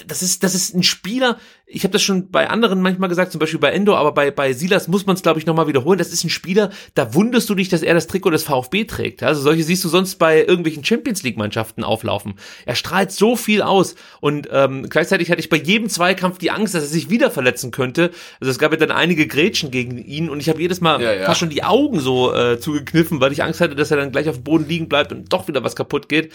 [0.06, 1.38] das ist, das ist ein Spieler.
[1.66, 4.52] Ich habe das schon bei anderen manchmal gesagt, zum Beispiel bei Endo, aber bei bei
[4.52, 5.98] Silas muss man es glaube ich nochmal wiederholen.
[5.98, 9.22] Das ist ein Spieler, da wunderst du dich, dass er das Trikot des VfB trägt.
[9.22, 12.34] Also solche siehst du sonst bei irgendwelchen Champions League Mannschaften auflaufen.
[12.66, 16.50] Er strahlt so viel aus und ähm, gleichzeitig hatte ich bei jedem Zweikampf Zweikampf die
[16.50, 18.10] Angst, dass er sich wieder verletzen könnte.
[18.40, 21.12] Also es gab ja dann einige Grätschen gegen ihn und ich habe jedes Mal ja,
[21.12, 21.26] ja.
[21.26, 24.28] fast schon die Augen so äh, zugekniffen, weil ich Angst hatte, dass er dann gleich
[24.28, 26.32] auf dem Boden liegen bleibt und doch wieder was kaputt geht.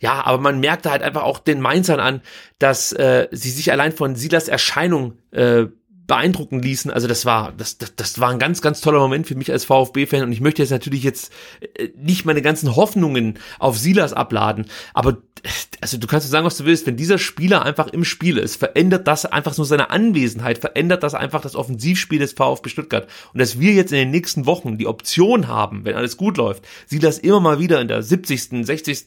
[0.00, 2.22] Ja, aber man merkte halt einfach auch den Mainzern an,
[2.58, 5.66] dass äh, sie sich allein von Silas Erscheinung äh,
[6.06, 6.90] beeindrucken ließen.
[6.90, 9.64] Also das war, das, das, das war ein ganz, ganz toller Moment für mich als
[9.64, 14.66] VfB-Fan und ich möchte jetzt natürlich jetzt äh, nicht meine ganzen Hoffnungen auf Silas abladen,
[14.94, 15.18] aber
[15.80, 19.08] also du kannst sagen, was du willst, wenn dieser Spieler einfach im Spiel ist, verändert
[19.08, 23.08] das einfach nur seine Anwesenheit, verändert das einfach das Offensivspiel des VfB Stuttgart.
[23.32, 26.64] Und dass wir jetzt in den nächsten Wochen die Option haben, wenn alles gut läuft,
[26.86, 29.06] Silas immer mal wieder in der 70., 60.,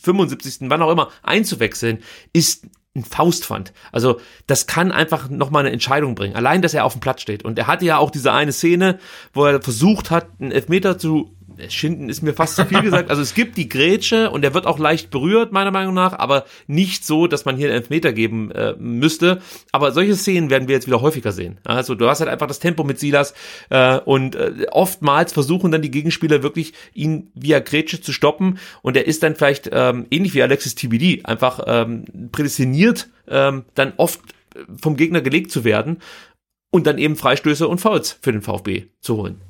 [0.00, 1.98] 75., wann auch immer einzuwechseln,
[2.32, 3.72] ist ein Faustpfand.
[3.92, 6.34] Also das kann einfach nochmal eine Entscheidung bringen.
[6.34, 7.44] Allein, dass er auf dem Platz steht.
[7.44, 8.98] Und er hatte ja auch diese eine Szene,
[9.32, 11.35] wo er versucht hat, einen Elfmeter zu
[11.68, 13.10] Schinden ist mir fast zu viel gesagt.
[13.10, 16.44] Also es gibt die Grätsche und er wird auch leicht berührt, meiner Meinung nach, aber
[16.66, 19.40] nicht so, dass man hier einen Elfmeter geben äh, müsste.
[19.72, 21.58] Aber solche Szenen werden wir jetzt wieder häufiger sehen.
[21.64, 23.34] Also du hast halt einfach das Tempo mit Silas
[23.70, 28.96] äh, und äh, oftmals versuchen dann die Gegenspieler wirklich, ihn via Grätsche zu stoppen und
[28.96, 34.20] er ist dann vielleicht ähm, ähnlich wie Alexis TBD einfach ähm, prädestiniert, ähm, dann oft
[34.80, 35.98] vom Gegner gelegt zu werden
[36.70, 39.40] und dann eben Freistöße und Fouls für den VfB zu holen.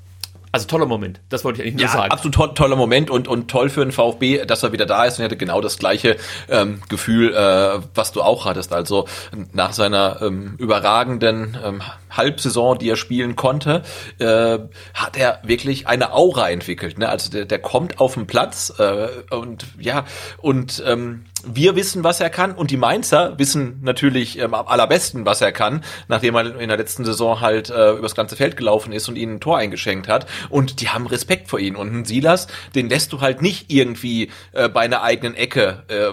[0.53, 2.13] Also toller Moment, das wollte ich eigentlich nur ja, sagen.
[2.13, 5.19] Absolut to toller Moment und, und toll für den VfB, dass er wieder da ist
[5.19, 6.17] und er hatte genau das gleiche
[6.49, 8.73] ähm, Gefühl, äh, was du auch hattest.
[8.73, 9.07] Also
[9.53, 13.83] nach seiner ähm, überragenden ähm, Halbsaison, die er spielen konnte,
[14.19, 14.59] äh,
[14.95, 16.99] hat er wirklich eine Aura entwickelt.
[16.99, 17.09] Ne?
[17.09, 20.05] Also der, der kommt auf den Platz äh, und ja,
[20.39, 22.53] und ähm, wir wissen, was er kann.
[22.53, 26.77] Und die Mainzer wissen natürlich ähm, am allerbesten, was er kann, nachdem er in der
[26.77, 30.27] letzten Saison halt äh, übers ganze Feld gelaufen ist und ihnen ein Tor eingeschenkt hat.
[30.51, 34.31] Und die haben Respekt vor ihm und einen Silas, den lässt du halt nicht irgendwie
[34.53, 36.13] äh, bei einer eigenen Ecke äh,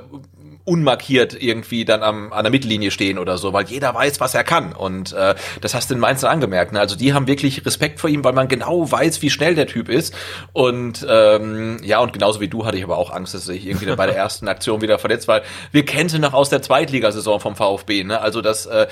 [0.66, 4.44] unmarkiert irgendwie dann am, an der Mittellinie stehen oder so, weil jeder weiß, was er
[4.44, 4.74] kann.
[4.74, 6.72] Und äh, das hast du in Mainz angemerkt.
[6.72, 6.80] Ne?
[6.80, 9.90] Also die haben wirklich Respekt vor ihm, weil man genau weiß, wie schnell der Typ
[9.90, 10.16] ist.
[10.54, 13.94] Und ähm, ja, und genauso wie du hatte ich aber auch Angst, dass ich irgendwie
[13.94, 17.56] bei der ersten Aktion wieder verletzt, weil wir kennen sie noch aus der Zweitligasaison vom
[17.56, 18.06] VfB.
[18.06, 18.22] Ne?
[18.22, 18.88] Also dass äh,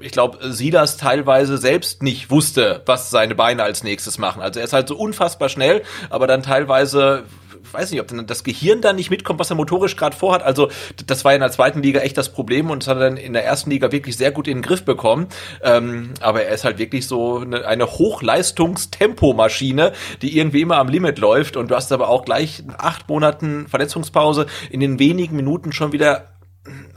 [0.00, 4.42] ich glaube, Silas teilweise selbst nicht wusste, was seine Beine als nächstes machen.
[4.42, 7.24] Also er ist halt so unfassbar schnell, aber dann teilweise
[7.72, 10.42] weiß nicht, ob dann das Gehirn da nicht mitkommt, was er motorisch gerade vorhat.
[10.42, 10.68] Also
[11.06, 13.32] das war in der zweiten Liga echt das Problem und das hat er dann in
[13.32, 15.28] der ersten Liga wirklich sehr gut in den Griff bekommen.
[15.62, 21.18] Ähm, aber er ist halt wirklich so eine, eine Hochleistungstempomaschine, die irgendwie immer am Limit
[21.18, 25.92] läuft und du hast aber auch gleich acht Monaten Verletzungspause in den wenigen Minuten schon
[25.92, 26.30] wieder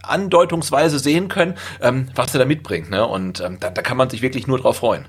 [0.03, 2.89] andeutungsweise sehen können, ähm, was er da mitbringt.
[2.89, 3.05] Ne?
[3.05, 5.05] Und ähm, da, da kann man sich wirklich nur drauf freuen.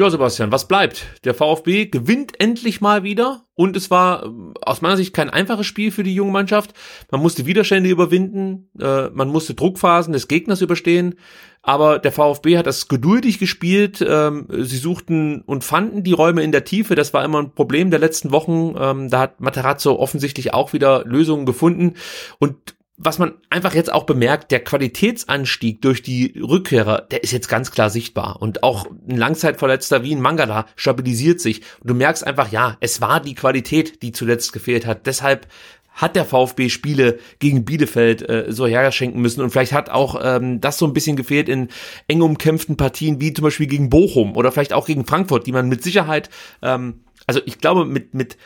[0.00, 1.04] Ja, Sebastian, was bleibt?
[1.24, 4.28] Der VfB gewinnt endlich mal wieder und es war äh,
[4.62, 6.72] aus meiner Sicht kein einfaches Spiel für die junge Mannschaft.
[7.10, 11.16] Man musste Widerstände überwinden, äh, man musste Druckphasen des Gegners überstehen,
[11.60, 14.02] aber der VfB hat das geduldig gespielt.
[14.08, 16.94] Ähm, sie suchten und fanden die Räume in der Tiefe.
[16.94, 18.76] Das war immer ein Problem der letzten Wochen.
[18.78, 21.96] Ähm, da hat Materazzo offensichtlich auch wieder Lösungen gefunden
[22.38, 22.56] und
[23.02, 27.70] was man einfach jetzt auch bemerkt, der Qualitätsanstieg durch die Rückkehrer, der ist jetzt ganz
[27.70, 28.42] klar sichtbar.
[28.42, 31.62] Und auch ein Langzeitverletzter wie ein Mangala stabilisiert sich.
[31.80, 35.06] Und du merkst einfach, ja, es war die Qualität, die zuletzt gefehlt hat.
[35.06, 35.46] Deshalb
[35.94, 40.60] hat der VfB Spiele gegen Bielefeld äh, so herschenken müssen und vielleicht hat auch ähm,
[40.60, 41.68] das so ein bisschen gefehlt in
[42.06, 45.68] eng umkämpften Partien wie zum Beispiel gegen Bochum oder vielleicht auch gegen Frankfurt, die man
[45.68, 46.30] mit Sicherheit,
[46.62, 48.36] ähm, also ich glaube mit mit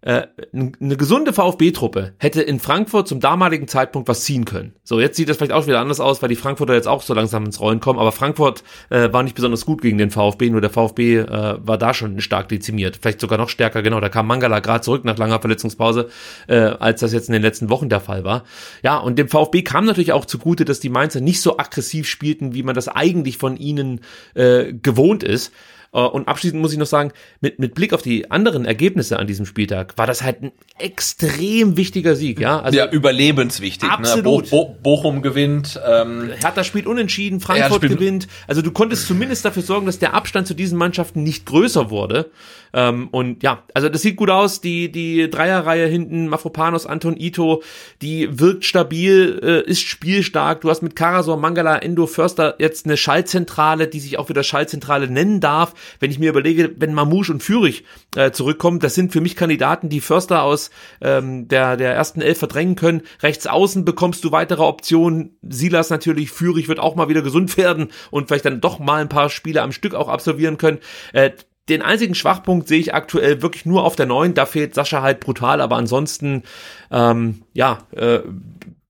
[0.00, 4.76] eine gesunde VfB-Truppe hätte in Frankfurt zum damaligen Zeitpunkt was ziehen können.
[4.84, 7.14] So, jetzt sieht das vielleicht auch wieder anders aus, weil die Frankfurter jetzt auch so
[7.14, 10.60] langsam ins Rollen kommen, aber Frankfurt äh, war nicht besonders gut gegen den VfB, nur
[10.60, 14.28] der VfB äh, war da schon stark dezimiert, vielleicht sogar noch stärker, genau, da kam
[14.28, 16.08] Mangala gerade zurück nach langer Verletzungspause,
[16.46, 18.44] äh, als das jetzt in den letzten Wochen der Fall war.
[18.84, 22.54] Ja, und dem VfB kam natürlich auch zugute, dass die Mainzer nicht so aggressiv spielten,
[22.54, 24.00] wie man das eigentlich von ihnen
[24.34, 25.52] äh, gewohnt ist.
[25.92, 29.26] Äh, und abschließend muss ich noch sagen, mit, mit Blick auf die anderen Ergebnisse an
[29.26, 32.60] diesem Spieltag war das halt ein extrem wichtiger Sieg, ja.
[32.60, 33.88] Also ja, überlebenswichtig.
[33.88, 34.44] Absolut.
[34.44, 34.50] Ne?
[34.50, 35.80] Bo Bo Bochum gewinnt.
[35.86, 38.28] Ähm, Hertha spielt unentschieden, Frankfurt gewinnt.
[38.46, 42.30] Also du konntest zumindest dafür sorgen, dass der Abstand zu diesen Mannschaften nicht größer wurde.
[42.72, 44.60] Ähm, und ja, also das sieht gut aus.
[44.60, 47.62] Die, die Dreierreihe hinten, Mafropanos, Anton Ito,
[48.02, 50.60] die wirkt stabil, äh, ist spielstark.
[50.60, 55.08] Du hast mit Karasor, Mangala, Endo, Förster jetzt eine Schallzentrale, die sich auch wieder Schallzentrale
[55.08, 55.74] nennen darf.
[56.00, 57.84] Wenn ich mir überlege, wenn Mamouche und Fürich
[58.16, 60.70] äh, zurückkommen, das sind für mich Kandidaten, die Förster aus
[61.00, 63.02] ähm, der, der ersten Elf verdrängen können.
[63.22, 65.36] Rechts außen bekommst du weitere Optionen.
[65.42, 69.08] Silas natürlich, Fürich wird auch mal wieder gesund werden und vielleicht dann doch mal ein
[69.08, 70.78] paar Spiele am Stück auch absolvieren können.
[71.12, 71.30] Äh,
[71.68, 74.34] den einzigen Schwachpunkt sehe ich aktuell wirklich nur auf der neuen.
[74.34, 76.42] Da fehlt Sascha halt brutal, aber ansonsten,
[76.90, 78.20] ähm, ja, äh,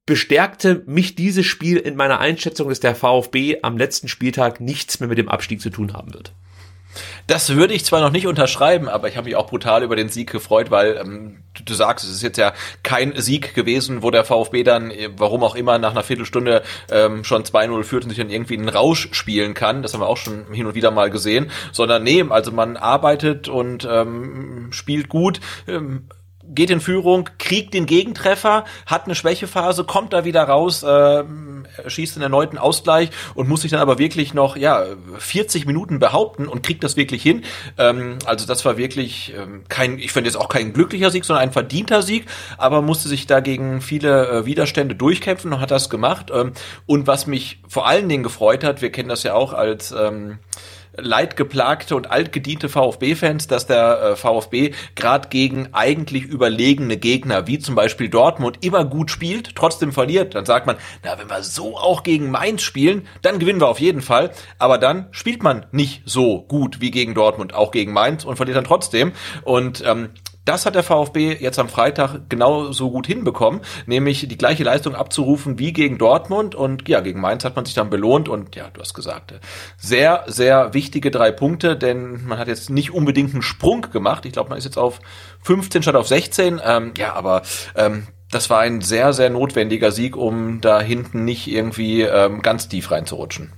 [0.07, 5.09] bestärkte mich dieses Spiel in meiner Einschätzung, dass der VfB am letzten Spieltag nichts mehr
[5.09, 6.33] mit dem Abstieg zu tun haben wird.
[7.27, 10.09] Das würde ich zwar noch nicht unterschreiben, aber ich habe mich auch brutal über den
[10.09, 12.53] Sieg gefreut, weil ähm, du, du, sagst, es ist jetzt ja
[12.83, 17.25] kein Sieg gewesen, wo der VfB dann, äh, warum auch immer, nach einer Viertelstunde ähm,
[17.25, 19.83] schon 2-0 führt und sich dann irgendwie einen Rausch spielen kann.
[19.83, 21.51] Das haben wir auch schon hin und wieder mal gesehen.
[21.73, 25.41] Sondern nee, also man arbeitet und ähm, spielt gut.
[25.67, 26.09] Ähm,
[26.55, 31.25] geht in Führung, kriegt den Gegentreffer, hat eine Schwächephase, kommt da wieder raus, äh,
[31.87, 34.85] schießt den erneuten Ausgleich und muss sich dann aber wirklich noch ja
[35.19, 37.45] 40 Minuten behaupten und kriegt das wirklich hin.
[37.77, 41.45] Ähm, also das war wirklich ähm, kein, ich finde jetzt auch kein glücklicher Sieg, sondern
[41.45, 42.27] ein verdienter Sieg,
[42.57, 46.31] aber musste sich dagegen viele äh, Widerstände durchkämpfen und hat das gemacht.
[46.33, 46.53] Ähm,
[46.87, 50.39] und was mich vor allen Dingen gefreut hat, wir kennen das ja auch als ähm,
[51.01, 57.75] leidgeplagte und altgediente VfB-Fans, dass der äh, VfB gerade gegen eigentlich überlegene Gegner, wie zum
[57.75, 60.35] Beispiel Dortmund, immer gut spielt, trotzdem verliert.
[60.35, 63.81] Dann sagt man, na, wenn wir so auch gegen Mainz spielen, dann gewinnen wir auf
[63.81, 64.31] jeden Fall.
[64.59, 68.57] Aber dann spielt man nicht so gut wie gegen Dortmund, auch gegen Mainz und verliert
[68.57, 69.13] dann trotzdem.
[69.45, 70.11] Und ähm,
[70.49, 75.59] das hat der VfB jetzt am Freitag genauso gut hinbekommen, nämlich die gleiche Leistung abzurufen
[75.59, 78.81] wie gegen Dortmund und ja, gegen Mainz hat man sich dann belohnt und ja, du
[78.81, 79.35] hast gesagt,
[79.77, 84.25] sehr, sehr wichtige drei Punkte, denn man hat jetzt nicht unbedingt einen Sprung gemacht.
[84.25, 85.01] Ich glaube, man ist jetzt auf
[85.43, 86.61] 15 statt auf 16.
[86.65, 87.43] Ähm, ja, aber
[87.77, 92.69] ähm, das war ein sehr, sehr notwendiger Sieg, um da hinten nicht irgendwie ähm, ganz
[92.69, 93.53] tief reinzurutschen.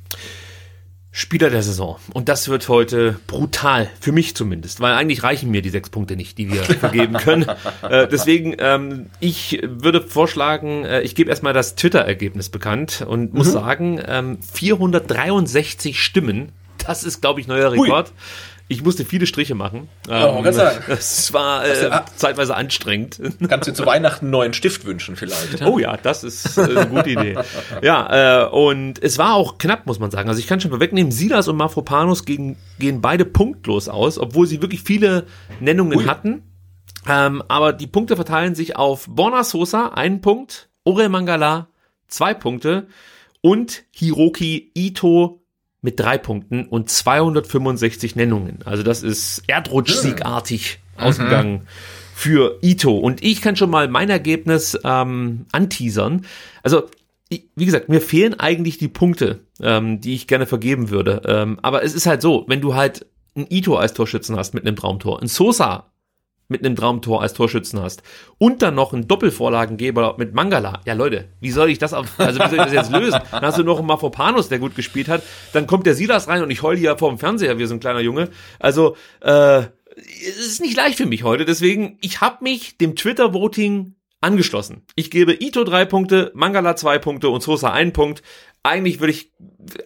[1.12, 1.96] Spieler der Saison.
[2.12, 6.14] Und das wird heute brutal, für mich zumindest, weil eigentlich reichen mir die sechs Punkte
[6.14, 7.46] nicht, die wir vergeben können.
[7.82, 13.48] äh, deswegen, ähm, ich würde vorschlagen, äh, ich gebe erstmal das Twitter-Ergebnis bekannt und muss
[13.48, 13.52] mhm.
[13.52, 18.08] sagen, ähm, 463 Stimmen, das ist, glaube ich, neuer Rekord.
[18.08, 18.14] Hui.
[18.70, 19.88] Ich musste viele Striche machen.
[20.08, 20.46] Oh, ähm,
[20.86, 23.20] es war äh, zeitweise anstrengend.
[23.48, 25.60] Kannst du zu Weihnachten einen neuen Stift wünschen vielleicht?
[25.66, 27.36] Oh ja, das ist äh, eine gute Idee.
[27.82, 30.28] Ja, äh, und es war auch knapp, muss man sagen.
[30.28, 34.62] Also ich kann schon vorwegnehmen, Silas und Mafropanos gegen, gehen beide punktlos aus, obwohl sie
[34.62, 35.26] wirklich viele
[35.58, 36.04] Nennungen Ui.
[36.04, 36.42] hatten.
[37.08, 41.66] Ähm, aber die Punkte verteilen sich auf Borna Sosa, einen Punkt, Orel Mangala,
[42.06, 42.86] zwei Punkte
[43.40, 45.39] und Hiroki Ito,
[45.82, 48.58] mit drei Punkten und 265 Nennungen.
[48.64, 51.02] Also das ist Erdrutschsiegartig mhm.
[51.02, 51.66] ausgegangen
[52.14, 52.96] für Ito.
[52.96, 56.26] Und ich kann schon mal mein Ergebnis ähm, anteasern.
[56.62, 56.84] Also
[57.30, 61.22] wie gesagt, mir fehlen eigentlich die Punkte, ähm, die ich gerne vergeben würde.
[61.26, 64.66] Ähm, aber es ist halt so, wenn du halt ein Ito als Torschützen hast mit
[64.66, 65.90] einem Traumtor, ein Sosa
[66.50, 68.02] mit einem Traumtor als Torschützen hast
[68.38, 70.80] und dann noch einen Doppelvorlagengeber mit Mangala.
[70.84, 73.20] Ja, Leute, wie soll ich das auf, also wie soll ich das jetzt lösen?
[73.30, 75.22] Dann hast du noch einen Mafopanos, der gut gespielt hat.
[75.52, 77.80] Dann kommt der Silas rein und ich heul hier vor dem Fernseher wie so ein
[77.80, 78.28] kleiner Junge.
[78.58, 79.62] Also, äh,
[79.96, 81.44] es ist nicht leicht für mich heute.
[81.44, 84.82] Deswegen, ich habe mich dem Twitter-Voting angeschlossen.
[84.96, 88.22] Ich gebe Ito drei Punkte, Mangala zwei Punkte und Sosa einen Punkt.
[88.62, 89.32] Eigentlich würde ich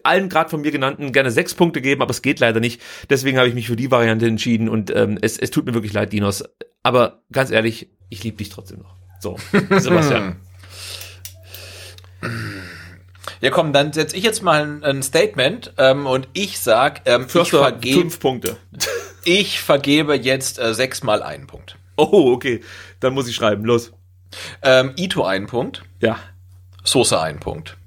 [0.03, 2.81] allen gerade von mir genannten gerne sechs Punkte geben, aber es geht leider nicht.
[3.09, 5.93] Deswegen habe ich mich für die Variante entschieden und ähm, es, es tut mir wirklich
[5.93, 6.43] leid, Dinos.
[6.83, 8.95] Aber ganz ehrlich, ich liebe dich trotzdem noch.
[9.19, 10.41] So, Sebastian.
[13.41, 17.49] Ja, komm, dann setze ich jetzt mal ein, Statement ähm, und ich sag, ähm, ich
[17.49, 18.57] vergebe fünf Punkte.
[19.23, 21.77] ich vergebe jetzt äh, sechs mal einen Punkt.
[21.97, 22.61] Oh, okay.
[22.99, 23.63] Dann muss ich schreiben.
[23.63, 23.93] Los.
[24.61, 25.83] Ähm, Ito einen Punkt.
[26.01, 26.19] Ja.
[26.83, 27.77] Sosa einen Punkt.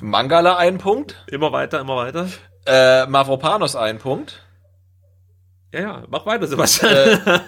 [0.00, 1.24] Mangala einen Punkt.
[1.28, 2.28] Immer weiter, immer weiter.
[2.66, 4.42] Äh, Mavropanos einen Punkt.
[5.72, 6.92] Ja, ja, mach weiter, Sebastian.
[6.92, 7.40] Äh,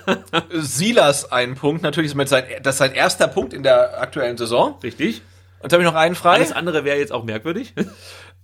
[0.53, 4.79] Silas einen Punkt, natürlich ist sein, das sein erster Punkt in der aktuellen Saison.
[4.83, 5.23] Richtig.
[5.61, 6.35] Und habe ich noch einen frei.
[6.35, 7.75] Alles andere wäre jetzt auch merkwürdig.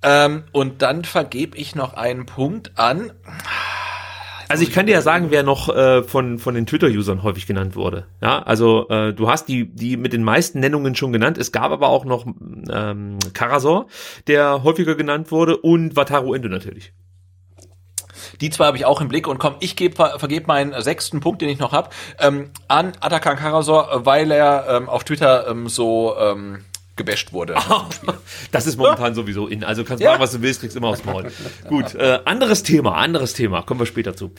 [0.03, 3.13] Ähm, und dann vergebe ich noch einen Punkt an.
[4.49, 7.77] Also ich kann dir ja sagen, wer noch äh, von von den Twitter-Usern häufig genannt
[7.77, 8.07] wurde.
[8.23, 11.37] Ja, also äh, du hast die die mit den meisten Nennungen schon genannt.
[11.37, 13.87] Es gab aber auch noch ähm, Karasor,
[14.27, 16.93] der häufiger genannt wurde und Wataru Endo natürlich.
[18.41, 21.43] Die zwei habe ich auch im Blick und komm, ich gebe vergebe meinen sechsten Punkt,
[21.43, 26.17] den ich noch habe, ähm, an Atakan Karasor, weil er ähm, auf Twitter ähm, so
[26.19, 26.65] ähm,
[26.99, 27.55] gebasht wurde.
[28.53, 29.65] das ist momentan sowieso in.
[29.65, 30.11] Also kannst ja.
[30.11, 31.31] machen, was du willst, kriegst immer aufs Maul.
[31.69, 33.63] Gut, äh, anderes Thema, anderes Thema.
[33.63, 34.33] Kommen wir später zu.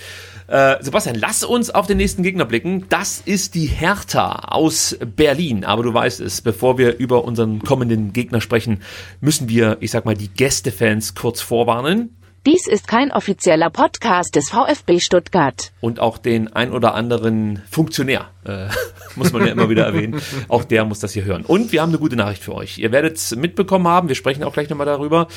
[0.48, 2.86] Äh, Sebastian, lass uns auf den nächsten Gegner blicken.
[2.90, 5.66] Das ist die Hertha aus Berlin.
[5.66, 8.84] Aber du weißt es, bevor wir über unseren kommenden Gegner sprechen,
[9.22, 12.19] müssen wir, ich sag mal, die Gästefans kurz vorwarnen.
[12.46, 15.74] Dies ist kein offizieller Podcast des VfB Stuttgart.
[15.82, 18.68] Und auch den ein oder anderen Funktionär, äh,
[19.16, 20.22] muss man ja immer wieder erwähnen.
[20.48, 21.44] Auch der muss das hier hören.
[21.44, 22.78] Und wir haben eine gute Nachricht für euch.
[22.78, 25.28] Ihr werdet es mitbekommen haben, wir sprechen auch gleich nochmal darüber.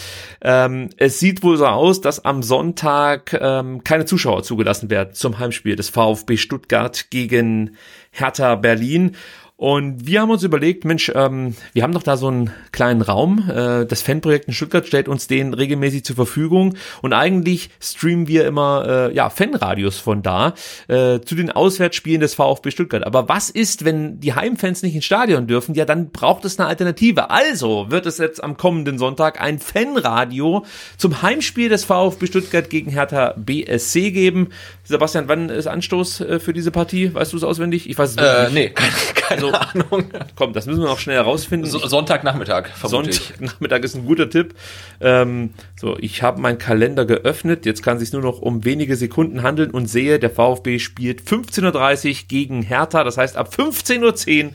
[0.42, 5.40] Ähm, es sieht wohl so aus, dass am Sonntag ähm, keine Zuschauer zugelassen werden zum
[5.40, 7.76] Heimspiel des VfB Stuttgart gegen
[8.12, 9.16] Hertha Berlin.
[9.62, 13.48] Und wir haben uns überlegt, Mensch, ähm, wir haben doch da so einen kleinen Raum.
[13.48, 16.74] Äh, das Fanprojekt in Stuttgart stellt uns den regelmäßig zur Verfügung.
[17.00, 20.54] Und eigentlich streamen wir immer äh, ja, Fanradios von da
[20.88, 23.06] äh, zu den Auswärtsspielen des VfB Stuttgart.
[23.06, 25.76] Aber was ist, wenn die Heimfans nicht ins Stadion dürfen?
[25.76, 27.30] Ja, dann braucht es eine Alternative.
[27.30, 30.64] Also wird es jetzt am kommenden Sonntag ein Fanradio
[30.96, 34.48] zum Heimspiel des VfB Stuttgart gegen Hertha BSC geben.
[34.84, 37.14] Sebastian, wann ist Anstoß äh, für diese Partie?
[37.14, 37.88] Weißt du es auswendig?
[37.88, 38.54] Ich weiß es äh, nicht.
[38.54, 38.68] Nee,
[39.14, 40.10] keine, keine also, Ahnung.
[40.34, 41.66] Komm, das müssen wir noch schnell herausfinden.
[41.66, 43.16] So, Sonntagnachmittag, vermutlich.
[43.16, 44.54] Sonntagnachmittag ist ein guter Tipp.
[45.00, 47.64] Ähm, so, ich habe meinen Kalender geöffnet.
[47.64, 51.22] Jetzt kann es sich nur noch um wenige Sekunden handeln und sehe, der VfB spielt
[51.22, 53.04] 15.30 Uhr gegen Hertha.
[53.04, 54.50] Das heißt, ab 15.10 Uhr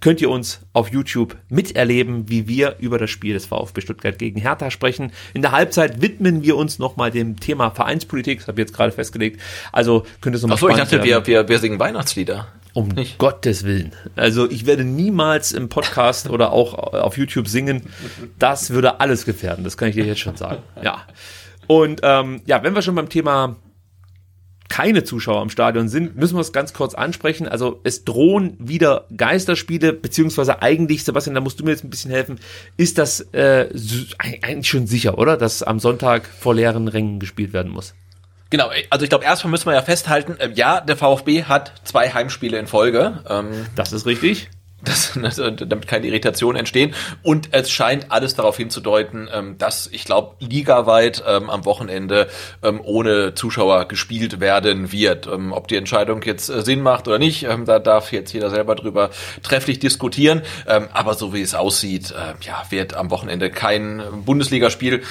[0.00, 4.40] könnt ihr uns auf YouTube miterleben, wie wir über das Spiel des VfB Stuttgart gegen
[4.40, 5.12] Hertha sprechen.
[5.34, 8.92] In der Halbzeit widmen wir uns nochmal dem Thema Vereinspolitik, das habe ich jetzt gerade
[8.92, 9.40] festgelegt.
[9.72, 12.48] Also könnt ihr es nochmal Achso, ich dachte, wir, wir, wir singen Weihnachtslieder.
[12.72, 13.16] Um Nicht.
[13.16, 13.92] Gottes Willen.
[14.16, 17.84] Also ich werde niemals im Podcast oder auch auf YouTube singen.
[18.38, 20.62] Das würde alles gefährden, das kann ich dir jetzt schon sagen.
[20.82, 21.04] Ja.
[21.66, 23.56] Und ähm, ja, wenn wir schon beim Thema
[24.68, 27.48] keine Zuschauer im Stadion sind, müssen wir es ganz kurz ansprechen.
[27.48, 32.10] Also es drohen wieder Geisterspiele, beziehungsweise eigentlich, Sebastian, da musst du mir jetzt ein bisschen
[32.10, 32.38] helfen,
[32.76, 33.68] ist das äh,
[34.18, 35.36] eigentlich schon sicher, oder?
[35.36, 37.94] Dass am Sonntag vor leeren Rängen gespielt werden muss.
[38.50, 42.10] Genau, also ich glaube, erstmal müssen wir ja festhalten, äh, ja, der VfB hat zwei
[42.10, 43.24] Heimspiele in Folge.
[43.28, 44.48] Ähm, das ist richtig
[44.86, 45.12] das,
[45.56, 46.94] damit keine Irritationen entstehen.
[47.22, 52.28] Und es scheint alles darauf hinzudeuten, ähm, dass ich glaube, ligaweit ähm, am Wochenende
[52.62, 55.26] ähm, ohne Zuschauer gespielt werden wird.
[55.26, 58.50] Ähm, ob die Entscheidung jetzt äh, Sinn macht oder nicht, ähm, da darf jetzt jeder
[58.50, 59.10] selber drüber
[59.42, 60.42] trefflich diskutieren.
[60.66, 65.02] Ähm, aber so wie es aussieht, äh, ja, wird am Wochenende kein Bundesligaspiel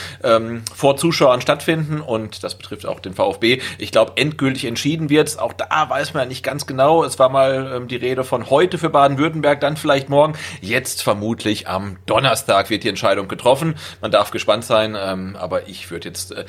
[0.73, 1.99] vor Zuschauern stattfinden.
[1.99, 3.61] Und das betrifft auch den VfB.
[3.77, 7.03] Ich glaube, endgültig entschieden wird Auch da weiß man ja nicht ganz genau.
[7.03, 10.33] Es war mal die Rede von heute für Baden-Württemberg dann vielleicht morgen.
[10.61, 13.75] Jetzt vermutlich am Donnerstag wird die Entscheidung getroffen.
[14.01, 16.45] Man darf gespannt sein, ähm, aber ich würde jetzt äh,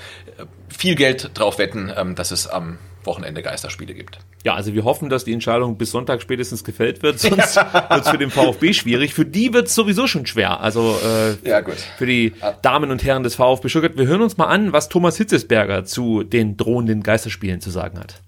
[0.68, 4.18] viel Geld drauf wetten, ähm, dass es am Wochenende Geisterspiele gibt.
[4.44, 8.08] Ja, also wir hoffen, dass die Entscheidung bis Sonntag spätestens gefällt wird, sonst wird es
[8.08, 9.14] für den VfB schwierig.
[9.14, 10.60] Für die wird es sowieso schon schwer.
[10.60, 11.76] Also äh, ja, gut.
[11.96, 13.96] für die Damen und Herren des VfB Stuttgart.
[13.96, 18.20] Wir hören uns mal an, was Thomas Hitzesberger zu den drohenden Geisterspielen zu sagen hat.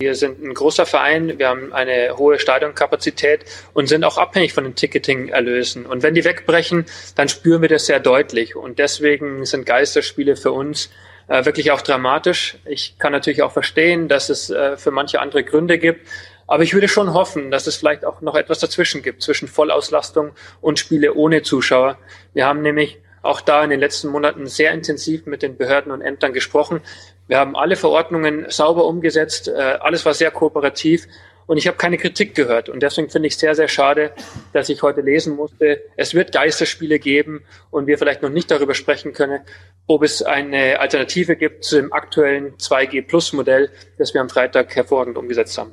[0.00, 3.44] Wir sind ein großer Verein, wir haben eine hohe Stadionkapazität
[3.74, 5.86] und sind auch abhängig von den Ticketing-Erlösen.
[5.86, 8.54] Und wenn die wegbrechen, dann spüren wir das sehr deutlich.
[8.54, 10.90] Und deswegen sind Geisterspiele für uns
[11.26, 12.58] äh, wirklich auch dramatisch.
[12.64, 16.06] Ich kann natürlich auch verstehen, dass es äh, für manche andere Gründe gibt.
[16.46, 20.30] Aber ich würde schon hoffen, dass es vielleicht auch noch etwas dazwischen gibt, zwischen Vollauslastung
[20.60, 21.98] und Spiele ohne Zuschauer.
[22.34, 26.02] Wir haben nämlich auch da in den letzten Monaten sehr intensiv mit den Behörden und
[26.02, 26.82] Ämtern gesprochen.
[27.28, 31.06] Wir haben alle Verordnungen sauber umgesetzt, äh, alles war sehr kooperativ
[31.46, 32.68] und ich habe keine Kritik gehört.
[32.68, 34.12] Und deswegen finde ich es sehr, sehr schade,
[34.52, 38.74] dass ich heute lesen musste, es wird Geisterspiele geben und wir vielleicht noch nicht darüber
[38.74, 39.40] sprechen können,
[39.86, 45.56] ob es eine Alternative gibt zu dem aktuellen 2G-Plus-Modell, das wir am Freitag hervorragend umgesetzt
[45.58, 45.72] haben.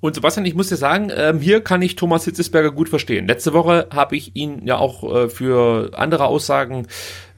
[0.00, 3.26] Und Sebastian, ich muss dir sagen, ähm, hier kann ich Thomas Hitzesberger gut verstehen.
[3.26, 6.86] Letzte Woche habe ich ihn ja auch äh, für andere Aussagen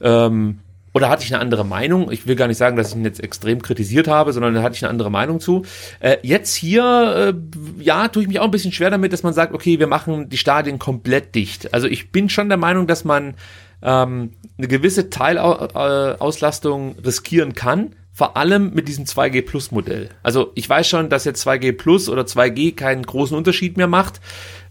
[0.01, 0.59] ähm,
[0.97, 2.11] oder hatte ich eine andere Meinung?
[2.11, 4.75] Ich will gar nicht sagen, dass ich ihn jetzt extrem kritisiert habe, sondern da hatte
[4.75, 5.63] ich eine andere Meinung zu.
[5.99, 9.33] Äh, jetzt hier, äh, ja, tue ich mich auch ein bisschen schwer damit, dass man
[9.33, 11.71] sagt, okay, wir machen die Stadien komplett dicht.
[11.71, 13.35] Also ich bin schon der Meinung, dass man
[13.83, 20.09] ähm, eine gewisse Teilauslastung riskieren kann, vor allem mit diesem 2G Plus Modell.
[20.23, 24.19] Also ich weiß schon, dass jetzt 2G Plus oder 2G keinen großen Unterschied mehr macht.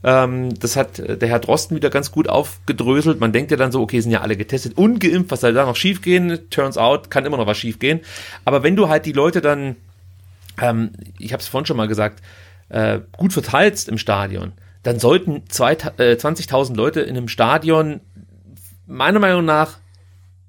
[0.05, 3.21] Ähm, das hat der Herr Drosten wieder ganz gut aufgedröselt.
[3.21, 5.67] Man denkt ja dann so, okay, sind ja alle getestet und geimpft, was soll da
[5.67, 6.51] noch schiefgehen?
[6.51, 8.01] Turns out, kann immer noch was schiefgehen.
[8.45, 9.77] Aber wenn du halt die Leute dann,
[10.61, 12.23] ähm, ich habe es vorhin schon mal gesagt,
[12.69, 14.53] äh, gut verteilst im Stadion,
[14.83, 18.01] dann sollten äh, 20.000 Leute in einem Stadion
[18.87, 19.79] meiner Meinung nach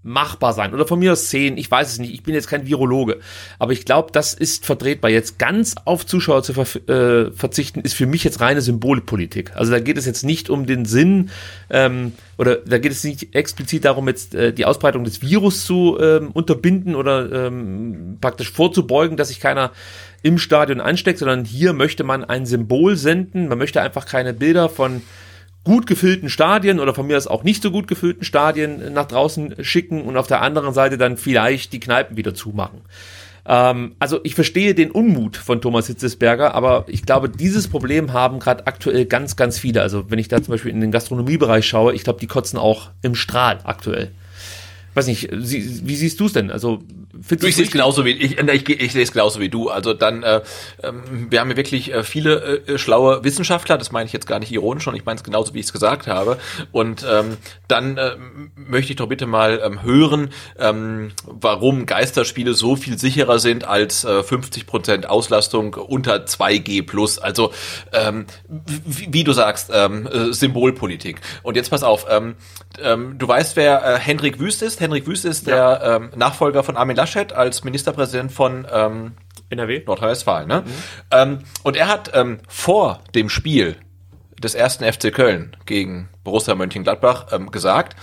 [0.07, 0.73] machbar sein.
[0.73, 3.19] Oder von mir aus zehn, ich weiß es nicht, ich bin jetzt kein Virologe.
[3.59, 5.11] Aber ich glaube, das ist vertretbar.
[5.11, 9.55] Jetzt ganz auf Zuschauer zu ver äh, verzichten, ist für mich jetzt reine Symbolpolitik.
[9.55, 11.29] Also da geht es jetzt nicht um den Sinn,
[11.69, 15.97] ähm, oder da geht es nicht explizit darum, jetzt äh, die Ausbreitung des Virus zu
[15.99, 19.71] ähm, unterbinden oder ähm, praktisch vorzubeugen, dass sich keiner
[20.23, 23.47] im Stadion ansteckt, sondern hier möchte man ein Symbol senden.
[23.47, 25.01] Man möchte einfach keine Bilder von
[25.67, 29.63] gut gefüllten Stadien oder von mir aus auch nicht so gut gefüllten Stadien nach draußen
[29.63, 32.81] schicken und auf der anderen Seite dann vielleicht die Kneipen wieder zumachen.
[33.45, 38.39] Ähm, also ich verstehe den Unmut von Thomas Hitzesberger, aber ich glaube, dieses Problem haben
[38.39, 39.81] gerade aktuell ganz, ganz viele.
[39.81, 42.89] Also wenn ich da zum Beispiel in den Gastronomiebereich schaue, ich glaube, die kotzen auch
[43.01, 44.11] im Strahl aktuell
[44.97, 46.51] weiß nicht, wie siehst du es denn?
[46.51, 46.79] Also
[47.29, 49.69] du, ich sehe es genauso wie ich, ich, ich sehe es genauso wie du.
[49.69, 50.41] Also dann, äh,
[50.83, 53.77] ähm, wir haben ja wirklich äh, viele äh, schlaue Wissenschaftler.
[53.77, 55.73] Das meine ich jetzt gar nicht ironisch, und ich meine es genauso wie ich es
[55.73, 56.37] gesagt habe.
[56.71, 57.37] Und ähm,
[57.67, 58.11] dann äh,
[58.55, 60.29] möchte ich doch bitte mal ähm, hören,
[60.59, 67.19] ähm, warum Geisterspiele so viel sicherer sind als äh, 50 Prozent Auslastung unter 2G plus.
[67.19, 67.51] Also
[67.93, 71.19] ähm, wie, wie du sagst, ähm, äh, Symbolpolitik.
[71.43, 72.05] Und jetzt pass auf.
[72.09, 72.35] Ähm,
[72.81, 74.79] ähm, du weißt, wer äh, Hendrik Wüst ist.
[74.79, 75.77] Hendrik Wüst ist ja.
[75.77, 79.13] der ähm, Nachfolger von Armin Laschet als Ministerpräsident von ähm,
[79.49, 80.47] NRW, Nordrhein-Westfalen.
[80.47, 80.61] Ne?
[80.61, 80.71] Mhm.
[81.11, 83.77] Ähm, und er hat ähm, vor dem Spiel
[84.41, 87.95] des ersten FC Köln gegen Borussia Mönchengladbach ähm, gesagt,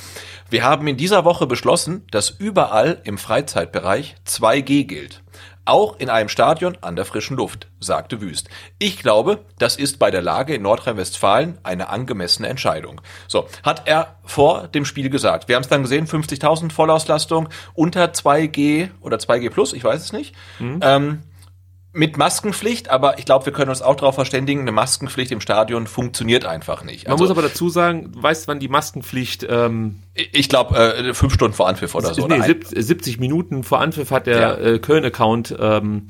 [0.50, 5.22] wir haben in dieser Woche beschlossen, dass überall im Freizeitbereich 2G gilt.
[5.66, 8.48] Auch in einem Stadion an der frischen Luft, sagte Wüst.
[8.78, 13.00] Ich glaube, das ist bei der Lage in Nordrhein-Westfalen eine angemessene Entscheidung.
[13.28, 15.48] So, hat er vor dem Spiel gesagt.
[15.48, 20.12] Wir haben es dann gesehen, 50.000 Vollauslastung unter 2G oder 2G plus, ich weiß es
[20.12, 20.34] nicht.
[20.58, 20.80] Mhm.
[20.82, 21.22] Ähm,
[21.94, 25.86] mit Maskenpflicht, aber ich glaube, wir können uns auch darauf verständigen, eine Maskenpflicht im Stadion
[25.86, 27.04] funktioniert einfach nicht.
[27.04, 31.14] Man also, muss aber dazu sagen, weißt du, wann die Maskenpflicht ähm, ich glaube, äh,
[31.14, 32.26] fünf Stunden vor Anpfiff oder so.
[32.26, 34.56] Nee, oder 70 Minuten vor Anpfiff hat der ja.
[34.56, 36.08] äh, Köln-Account ähm,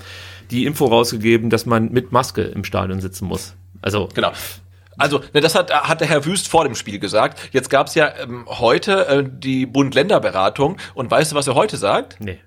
[0.51, 3.55] die Info rausgegeben, dass man mit Maske im Stadion sitzen muss.
[3.82, 4.32] Also genau.
[4.97, 7.51] Also, ne, das hat, hat der Herr Wüst vor dem Spiel gesagt.
[7.52, 12.20] Jetzt gab's ja ähm, heute äh, die Bund-Länder-Beratung und weißt du, was er heute sagt?
[12.20, 12.39] Nee.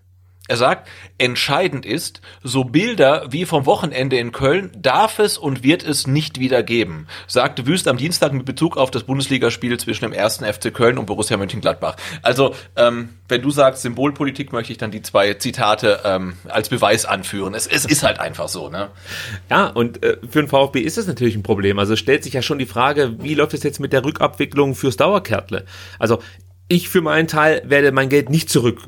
[0.47, 0.87] Er sagt,
[1.17, 6.39] entscheidend ist, so Bilder wie vom Wochenende in Köln darf es und wird es nicht
[6.39, 10.73] wieder geben, sagte Wüst am Dienstag mit Bezug auf das Bundesligaspiel zwischen dem ersten FC
[10.73, 11.95] Köln und Borussia Mönchengladbach.
[12.21, 17.05] Also, ähm, wenn du sagst Symbolpolitik, möchte ich dann die zwei Zitate ähm, als Beweis
[17.05, 17.53] anführen.
[17.53, 18.89] Es, es ist halt einfach so, ne?
[19.49, 21.79] Ja, und äh, für den VfB ist es natürlich ein Problem.
[21.79, 24.97] Also stellt sich ja schon die Frage, wie läuft es jetzt mit der Rückabwicklung fürs
[24.97, 25.65] Dauerkärtle?
[25.99, 26.19] Also
[26.69, 28.81] ich für meinen Teil werde mein Geld nicht zurück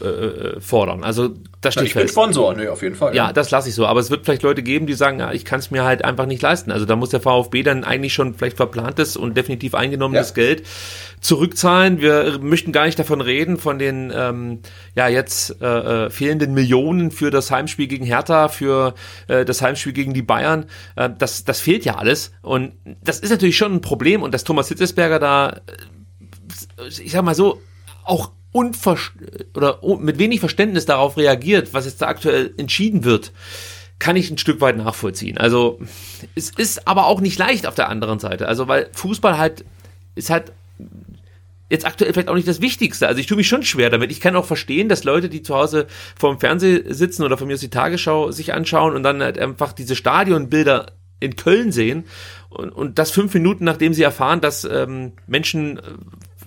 [0.00, 1.04] äh, fordern.
[1.04, 1.30] Also
[1.60, 2.06] das steht Na, ich fest.
[2.06, 3.14] bin Sponsor, nee, auf jeden Fall.
[3.14, 3.32] Ja, ja.
[3.32, 3.86] das lasse ich so.
[3.86, 6.26] Aber es wird vielleicht Leute geben, die sagen, ja, ich kann es mir halt einfach
[6.26, 6.72] nicht leisten.
[6.72, 10.34] Also da muss der VfB dann eigentlich schon vielleicht verplantes und definitiv eingenommenes ja.
[10.34, 10.64] Geld
[11.20, 12.00] zurückzahlen.
[12.00, 14.60] Wir möchten gar nicht davon reden, von den ähm,
[14.94, 15.66] ja jetzt äh,
[16.06, 18.94] äh, fehlenden Millionen für das Heimspiel gegen Hertha, für
[19.28, 20.66] äh, das Heimspiel gegen die Bayern.
[20.96, 22.32] Äh, das, das fehlt ja alles.
[22.42, 22.72] Und
[23.02, 24.22] das ist natürlich schon ein Problem.
[24.22, 25.48] Und dass Thomas Hitzesberger da,
[26.78, 27.60] äh, ich sag mal so,
[28.04, 28.96] auch unver
[29.54, 33.32] oder mit wenig Verständnis darauf reagiert, was jetzt da aktuell entschieden wird,
[33.98, 35.38] kann ich ein Stück weit nachvollziehen.
[35.38, 35.80] Also
[36.36, 38.46] es ist aber auch nicht leicht auf der anderen Seite.
[38.46, 39.64] Also weil Fußball halt
[40.14, 40.52] ist halt
[41.68, 43.08] jetzt aktuell vielleicht auch nicht das Wichtigste.
[43.08, 44.12] Also ich tue mich schon schwer damit.
[44.12, 47.54] Ich kann auch verstehen, dass Leute, die zu Hause vorm Fernseher sitzen oder von mir
[47.54, 52.04] aus die Tagesschau sich anschauen und dann halt einfach diese Stadionbilder in Köln sehen
[52.50, 55.80] und, und das fünf Minuten, nachdem sie erfahren, dass ähm, Menschen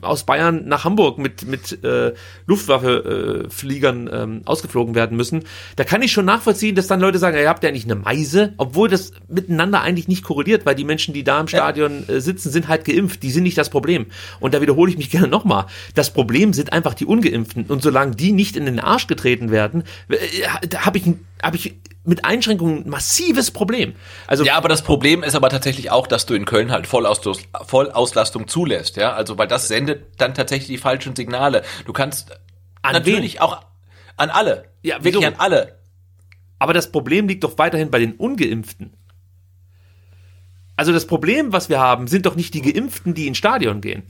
[0.01, 2.13] aus Bayern nach Hamburg mit, mit äh,
[2.45, 5.43] Luftwaffe-Fliegern äh, ähm, ausgeflogen werden müssen,
[5.75, 8.53] da kann ich schon nachvollziehen, dass dann Leute sagen, ihr habt ja nicht eine Meise,
[8.57, 12.51] obwohl das miteinander eigentlich nicht korreliert, weil die Menschen, die da im Stadion äh, sitzen,
[12.51, 14.07] sind halt geimpft, die sind nicht das Problem.
[14.39, 15.65] Und da wiederhole ich mich gerne nochmal.
[15.95, 17.65] Das Problem sind einfach die Ungeimpften.
[17.65, 21.05] Und solange die nicht in den Arsch getreten werden, äh, habe ich,
[21.41, 21.75] hab ich
[22.07, 23.95] mit Einschränkungen ein massives Problem.
[24.27, 27.45] Also ja, aber das Problem ist aber tatsächlich auch, dass du in Köln halt Vollauslastung,
[27.65, 31.63] Vollauslastung zulässt, ja, also weil das sendet dann tatsächlich die falschen Signale.
[31.85, 32.31] Du kannst
[32.81, 33.41] an natürlich wen?
[33.41, 33.61] auch
[34.15, 35.27] an alle, ja, wirklich wieso?
[35.27, 35.77] an alle.
[36.59, 38.93] Aber das Problem liegt doch weiterhin bei den Ungeimpften.
[40.77, 44.03] Also das Problem, was wir haben, sind doch nicht die Geimpften, die ins Stadion gehen.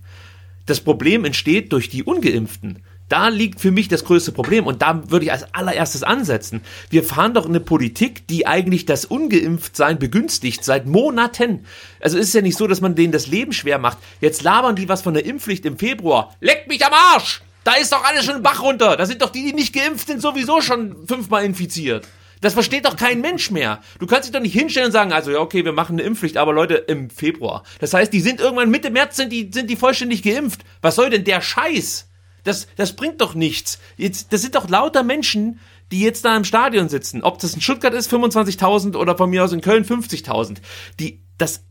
[0.66, 2.84] Das Problem entsteht durch die Ungeimpften.
[3.10, 6.62] Da liegt für mich das größte Problem und da würde ich als allererstes ansetzen.
[6.90, 11.66] Wir fahren doch eine Politik, die eigentlich das Ungeimpftsein begünstigt seit Monaten.
[12.02, 13.98] Also ist es ja nicht so, dass man denen das Leben schwer macht.
[14.20, 16.36] Jetzt labern die was von der Impfpflicht im Februar.
[16.42, 17.42] Leckt mich am Arsch!
[17.64, 18.96] Da ist doch alles schon Bach runter.
[18.96, 22.08] Da sind doch die, die nicht geimpft sind, sowieso schon fünfmal infiziert.
[22.42, 23.82] Das versteht doch kein Mensch mehr.
[24.00, 26.38] Du kannst dich doch nicht hinstellen und sagen, also ja, okay, wir machen eine Impfpflicht,
[26.38, 27.64] aber Leute, im Februar.
[27.80, 30.62] Das heißt, die sind irgendwann Mitte März sind die, sind die vollständig geimpft.
[30.82, 32.07] Was soll denn der Scheiß?
[32.48, 33.80] Das, das bringt doch nichts.
[33.98, 35.60] Jetzt, das sind doch lauter Menschen,
[35.92, 37.24] die jetzt da im Stadion sitzen.
[37.24, 40.58] Ob das in Stuttgart ist, 25.000 oder von mir aus in Köln 50.000.
[41.00, 41.64] Die, das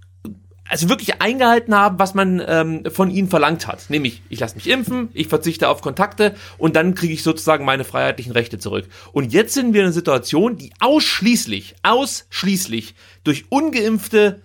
[0.68, 3.88] also wirklich eingehalten haben, was man ähm, von ihnen verlangt hat.
[3.88, 7.84] Nämlich, ich lasse mich impfen, ich verzichte auf Kontakte und dann kriege ich sozusagen meine
[7.84, 8.88] freiheitlichen Rechte zurück.
[9.12, 14.42] Und jetzt sind wir in einer Situation, die ausschließlich, ausschließlich durch ungeimpfte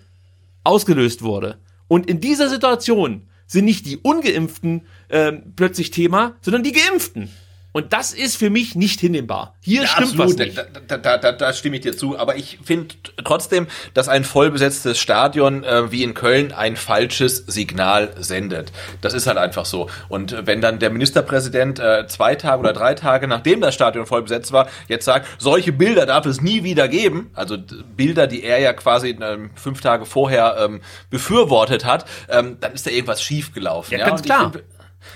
[0.64, 1.58] ausgelöst wurde.
[1.88, 4.82] Und in dieser Situation sind nicht die ungeimpften
[5.12, 7.30] ähm, plötzlich Thema, sondern die geimpften.
[7.72, 9.54] Und das ist für mich nicht hinnehmbar.
[9.60, 10.30] Hier ja, stimmt absolut.
[10.30, 10.58] was nicht.
[10.88, 12.18] Da, da, da, da stimme ich dir zu.
[12.18, 12.94] Aber ich finde
[13.24, 18.72] trotzdem, dass ein vollbesetztes Stadion äh, wie in Köln ein falsches Signal sendet.
[19.00, 19.88] Das ist halt einfach so.
[20.10, 24.22] Und wenn dann der Ministerpräsident äh, zwei Tage oder drei Tage nachdem das Stadion voll
[24.22, 27.56] besetzt war, jetzt sagt, solche Bilder darf es nie wieder geben, also
[27.96, 32.86] Bilder, die er ja quasi äh, fünf Tage vorher ähm, befürwortet hat, ähm, dann ist
[32.86, 33.92] da irgendwas schiefgelaufen.
[33.92, 34.06] Ja, ja?
[34.10, 34.52] ganz klar.
[34.52, 34.64] Find,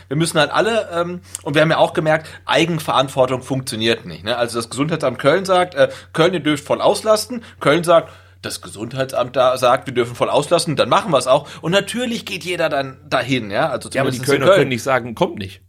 [0.08, 4.24] wir müssen halt alle, ähm, und wir haben ja auch gemerkt, Eigenverantwortung funktioniert nicht.
[4.24, 4.36] Ne?
[4.36, 7.42] Also das Gesundheitsamt Köln sagt, äh, Köln, ihr dürft voll auslasten.
[7.60, 8.10] Köln sagt,
[8.42, 11.48] das Gesundheitsamt da sagt, wir dürfen voll auslassen, dann machen wir es auch.
[11.62, 13.68] Und natürlich geht jeder dann dahin, ja.
[13.70, 14.58] Also ja, aber die Kölner Köln.
[14.58, 15.62] können nicht sagen, kommt nicht.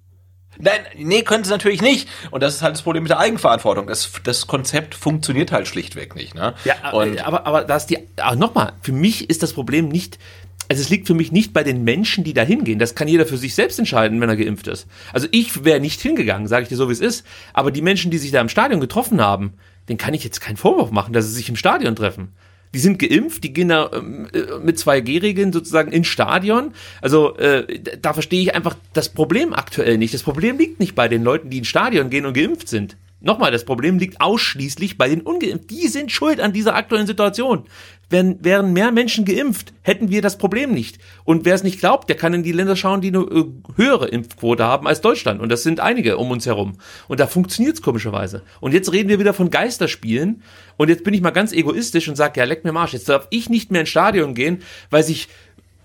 [0.59, 2.09] Nein, nee, können sie natürlich nicht.
[2.31, 3.87] Und das ist halt das Problem mit der Eigenverantwortung.
[3.87, 6.33] Das, das Konzept funktioniert halt schlichtweg nicht.
[6.33, 6.55] Ne?
[6.65, 7.99] Ja, und aber, aber da ist die,
[8.35, 10.17] nochmal, für mich ist das Problem nicht
[10.69, 12.79] also es liegt für mich nicht bei den Menschen, die da hingehen.
[12.79, 14.87] Das kann jeder für sich selbst entscheiden, wenn er geimpft ist.
[15.13, 17.25] Also ich wäre nicht hingegangen, sage ich dir so, wie es ist.
[17.53, 19.53] Aber die Menschen, die sich da im Stadion getroffen haben,
[19.89, 22.33] den kann ich jetzt keinen Vorwurf machen, dass sie sich im Stadion treffen.
[22.73, 26.73] Die sind geimpft, die gehen da ähm, äh, mit 2G-Regeln sozusagen ins Stadion.
[27.01, 30.13] Also äh, da verstehe ich einfach das Problem aktuell nicht.
[30.13, 32.97] Das Problem liegt nicht bei den Leuten, die ins Stadion gehen und geimpft sind.
[33.19, 35.67] Nochmal, das Problem liegt ausschließlich bei den Ungeimpften.
[35.67, 37.63] Die sind schuld an dieser aktuellen Situation.
[38.09, 40.97] Wären, wären mehr Menschen geimpft, hätten wir das Problem nicht.
[41.25, 44.07] Und wer es nicht glaubt, der kann in die Länder schauen, die eine äh, höhere
[44.07, 45.41] Impfquote haben als Deutschland.
[45.41, 46.77] Und das sind einige um uns herum.
[47.09, 48.43] Und da funktioniert es komischerweise.
[48.61, 50.41] Und jetzt reden wir wieder von Geisterspielen.
[50.77, 52.93] Und jetzt bin ich mal ganz egoistisch und sage, ja, leck mir Marsch.
[52.93, 54.59] Jetzt darf ich nicht mehr ins Stadion gehen,
[54.89, 55.27] weil sich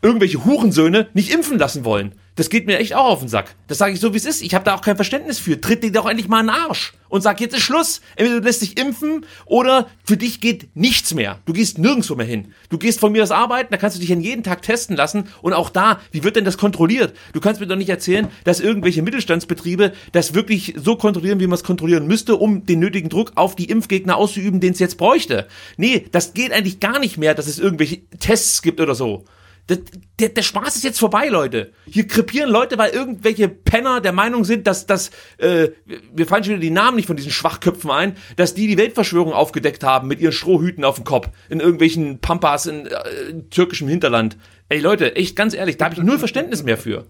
[0.01, 2.15] irgendwelche Hurensöhne nicht impfen lassen wollen.
[2.35, 3.55] Das geht mir echt auch auf den Sack.
[3.67, 4.41] Das sage ich so, wie es ist.
[4.41, 5.61] Ich habe da auch kein Verständnis für.
[5.61, 8.01] Tritt dir doch endlich mal in den Arsch und sag, jetzt ist Schluss.
[8.17, 11.41] Entweder du lässt dich impfen oder für dich geht nichts mehr.
[11.45, 12.55] Du gehst nirgendwo mehr hin.
[12.71, 15.25] Du gehst von mir aus arbeiten, da kannst du dich an jeden Tag testen lassen.
[15.43, 17.15] Und auch da, wie wird denn das kontrolliert?
[17.35, 21.57] Du kannst mir doch nicht erzählen, dass irgendwelche Mittelstandsbetriebe das wirklich so kontrollieren, wie man
[21.57, 25.49] es kontrollieren müsste, um den nötigen Druck auf die Impfgegner auszuüben, den es jetzt bräuchte.
[25.77, 29.27] Nee, das geht eigentlich gar nicht mehr, dass es irgendwelche Tests gibt oder so.
[29.69, 29.79] Der,
[30.19, 31.73] der, der Spaß ist jetzt vorbei, Leute.
[31.87, 35.69] Hier krepieren Leute, weil irgendwelche Penner der Meinung sind, dass das, äh,
[36.13, 39.33] wir fallen schon wieder die Namen nicht von diesen Schwachköpfen ein, dass die die Weltverschwörung
[39.33, 43.87] aufgedeckt haben mit ihren Strohhüten auf dem Kopf in irgendwelchen Pampas in, äh, in türkischem
[43.87, 44.37] Hinterland.
[44.69, 47.07] Ey Leute, echt ganz ehrlich, da habe ich null Verständnis mehr für.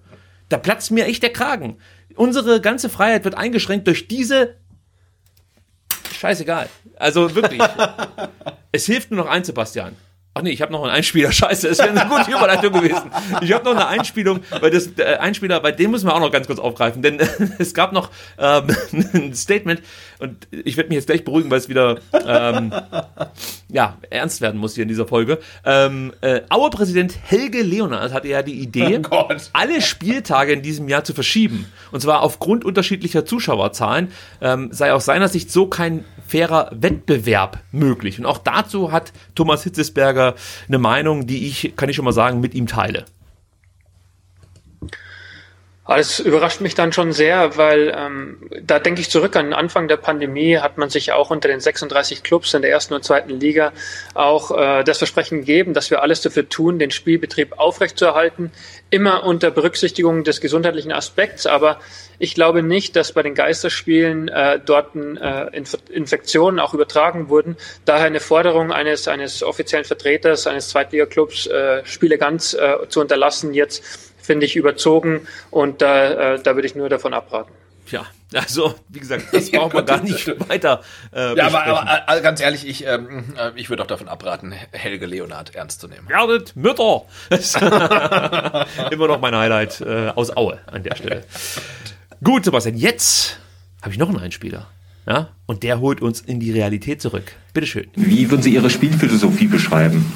[0.51, 1.79] Da platzt mir echt der Kragen.
[2.17, 4.57] Unsere ganze Freiheit wird eingeschränkt durch diese
[6.13, 6.69] Scheißegal.
[6.97, 7.63] Also wirklich.
[8.73, 9.97] es hilft nur noch eins, Sebastian.
[10.35, 11.31] Ach nee, ich habe noch einen Einspieler.
[11.33, 13.11] Scheiße, das wäre eine gute Überleitung gewesen.
[13.43, 16.33] Ich habe noch eine Einspielung, weil das äh, Einspieler, bei dem müssen wir auch noch
[16.33, 17.27] ganz kurz aufgreifen, denn äh,
[17.59, 18.75] es gab noch ähm,
[19.13, 19.83] ein Statement
[20.23, 22.73] und ich werde mich jetzt gleich beruhigen, weil es wieder ähm,
[23.69, 25.39] ja ernst werden muss hier in dieser Folge.
[25.65, 31.05] Ähm, äh, Aue-Präsident Helge Leonard hatte ja die Idee, oh alle Spieltage in diesem Jahr
[31.05, 34.09] zu verschieben und zwar aufgrund unterschiedlicher Zuschauerzahlen
[34.41, 38.19] ähm, sei aus seiner Sicht so kein fairer Wettbewerb möglich.
[38.19, 40.35] Und auch dazu hat Thomas Hitzesberger
[40.69, 43.05] eine Meinung, die ich, kann ich schon mal sagen, mit ihm teile.
[45.85, 49.89] Das überrascht mich dann schon sehr, weil ähm, da denke ich zurück an den Anfang
[49.89, 53.41] der Pandemie, hat man sich auch unter den 36 Clubs in der ersten und zweiten
[53.41, 53.73] Liga
[54.15, 58.53] auch äh, das Versprechen gegeben, dass wir alles dafür tun, den Spielbetrieb aufrechtzuerhalten,
[58.91, 61.47] immer unter Berücksichtigung des gesundheitlichen Aspekts.
[61.47, 61.81] Aber
[62.21, 67.57] ich glaube nicht, dass bei den Geisterspielen äh, dort äh, Inf Infektionen auch übertragen wurden.
[67.87, 73.53] Daher eine Forderung eines, eines offiziellen Vertreters eines Zweitliga-Clubs, äh, Spiele ganz äh, zu unterlassen,
[73.53, 77.53] jetzt finde ich überzogen und da, äh, da würde ich nur davon abraten.
[77.91, 80.83] Ja, also wie gesagt, das braucht man gar nicht weiter.
[81.15, 84.53] Äh, ja, aber, aber also ganz ehrlich, ich, ähm, äh, ich würde auch davon abraten,
[84.71, 86.09] Helge Leonard ernst zu nehmen.
[86.09, 87.03] Werdet Mütter!
[88.91, 91.25] Immer noch mein Highlight äh, aus Aue an der Stelle.
[92.25, 93.39] Gut, Sebastian, jetzt
[93.83, 94.69] habe ich noch einen Einspieler.
[95.07, 95.31] Ja?
[95.47, 97.33] Und der holt uns in die Realität zurück.
[97.53, 97.89] Bitteschön.
[97.95, 100.11] Wie würden Sie Ihre Spielphilosophie beschreiben?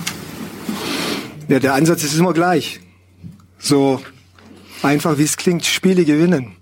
[1.49, 2.81] Ja, der Ansatz ist immer gleich.
[3.59, 4.01] So
[4.83, 6.57] einfach wie es klingt, Spiele gewinnen.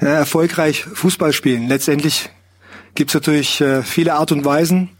[0.00, 1.68] Ja, erfolgreich Fußball spielen.
[1.68, 2.28] Letztendlich
[2.94, 4.90] gibt es natürlich äh, viele Art und Weisen.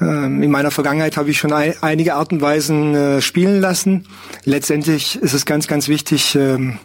[0.00, 4.06] Ähm, in meiner Vergangenheit habe ich schon ein, einige Art und Weisen äh, spielen lassen.
[4.44, 6.78] Letztendlich ist es ganz, ganz wichtig, ähm,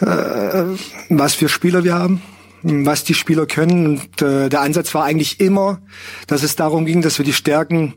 [0.00, 0.64] äh,
[1.08, 2.22] was für Spieler wir haben,
[2.62, 3.86] was die Spieler können.
[3.86, 5.80] Und äh, der Ansatz war eigentlich immer,
[6.26, 7.94] dass es darum ging, dass wir die Stärken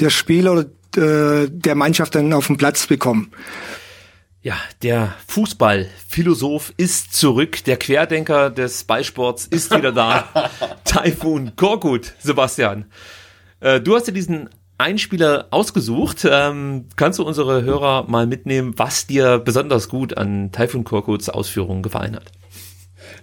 [0.00, 0.66] der Spieler
[0.96, 3.32] äh, der Mannschaft dann auf den Platz bekommen.
[4.42, 7.62] Ja, der Fußballphilosoph ist zurück.
[7.64, 10.28] Der Querdenker des Ballsports ist wieder da.
[10.84, 12.86] Taifun Korkut, Sebastian.
[13.60, 16.26] Äh, du hast dir diesen Einspieler ausgesucht.
[16.28, 21.84] Ähm, kannst du unsere Hörer mal mitnehmen, was dir besonders gut an Taifun Korkuts Ausführungen
[21.84, 22.32] gefallen hat?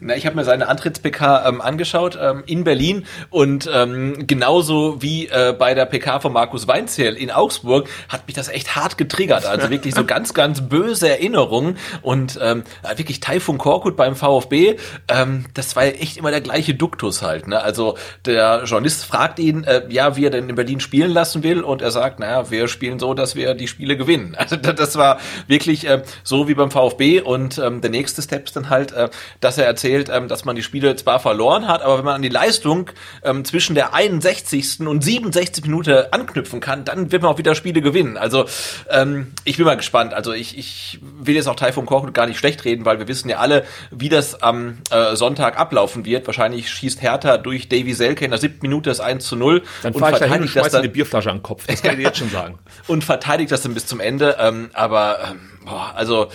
[0.01, 5.27] Na, ich habe mir seine Antritts-PK ähm, angeschaut ähm, in Berlin und ähm, genauso wie
[5.27, 9.45] äh, bei der PK von Markus Weinzierl in Augsburg hat mich das echt hart getriggert.
[9.45, 12.63] Also wirklich so ganz, ganz böse Erinnerungen und ähm,
[12.95, 14.77] wirklich Taifun Korkut beim VfB,
[15.09, 17.49] ähm, das war echt immer der gleiche Duktus halt.
[17.49, 17.61] Ne?
[17.61, 21.61] Also der Journalist fragt ihn, äh, ja, wie er denn in Berlin spielen lassen will
[21.61, 24.35] und er sagt, naja, wir spielen so, dass wir die Spiele gewinnen.
[24.49, 28.55] Also das war wirklich äh, so wie beim VfB und ähm, der nächste Step ist
[28.55, 29.09] dann halt, äh,
[29.41, 32.21] dass er erzählt, ähm, dass man die Spiele zwar verloren hat, aber wenn man an
[32.21, 32.91] die Leistung
[33.23, 34.81] ähm, zwischen der 61.
[34.81, 35.63] und 67.
[35.63, 38.17] Minute anknüpfen kann, dann wird man auch wieder Spiele gewinnen.
[38.17, 38.45] Also
[38.89, 40.13] ähm, ich bin mal gespannt.
[40.13, 43.29] Also ich, ich will jetzt auch Taifun Korkut gar nicht schlecht reden, weil wir wissen
[43.29, 46.27] ja alle, wie das am äh, Sonntag ablaufen wird.
[46.27, 49.93] Wahrscheinlich schießt Hertha durch Davy Selke in der siebten Minute das 1 zu 0 dann
[49.93, 51.65] und verteidigt da das dann eine Bierflasche an den Kopf.
[51.67, 52.59] Das kann ich jetzt schon sagen.
[52.87, 54.37] und verteidigt das dann bis zum Ende.
[54.39, 56.27] Ähm, aber ähm, boah, also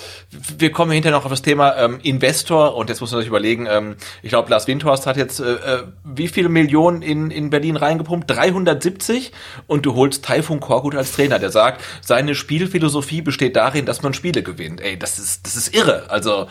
[0.59, 3.66] wir kommen hinterher noch auf das Thema ähm, Investor und jetzt muss man sich überlegen,
[3.70, 7.76] ähm, ich glaube, Lars Windhorst hat jetzt äh, äh, wie viele Millionen in, in Berlin
[7.76, 8.30] reingepumpt?
[8.30, 9.32] 370
[9.66, 14.14] und du holst Taifun Korkut als Trainer, der sagt, seine Spielphilosophie besteht darin, dass man
[14.14, 14.80] Spiele gewinnt.
[14.80, 16.06] Ey, das ist, das ist irre.
[16.09, 16.46] Also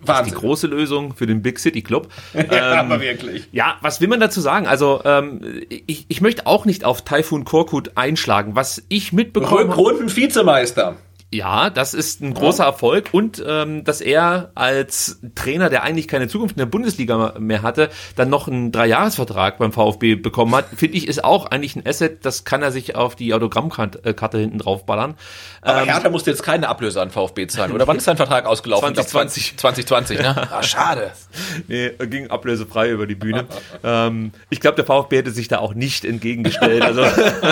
[0.00, 0.06] Wahnsinn.
[0.06, 2.08] Das ist die große Lösung für den Big City Club.
[2.34, 3.48] ja, ähm, aber wirklich.
[3.52, 4.66] Ja, was will man dazu sagen?
[4.66, 8.54] Also ähm, ich, ich möchte auch nicht auf Taifun Korkut einschlagen.
[8.54, 9.74] Was ich mitbekomme...
[9.74, 10.96] Runden Vizemeister.
[11.30, 12.64] Ja, das ist ein großer.
[12.64, 17.62] Erfolg und ähm, dass er als Trainer, der eigentlich keine Zukunft in der Bundesliga mehr
[17.62, 21.86] hatte, dann noch einen Dreijahresvertrag beim VfB bekommen hat, finde ich, ist auch eigentlich ein
[21.86, 25.16] Asset, das kann er sich auf die Autogrammkarte hinten draufballern.
[25.60, 28.46] Aber ähm, Hertha musste jetzt keine Ablöse an VfB zahlen, oder wann ist sein Vertrag
[28.46, 28.94] ausgelaufen?
[28.94, 29.56] 2020.
[29.58, 30.48] 2020, ne?
[30.50, 31.12] Ah, schade.
[31.68, 33.46] nee, er ging ablösefrei über die Bühne.
[33.84, 36.82] ähm, ich glaube, der VfB hätte sich da auch nicht entgegengestellt.
[36.82, 37.04] Also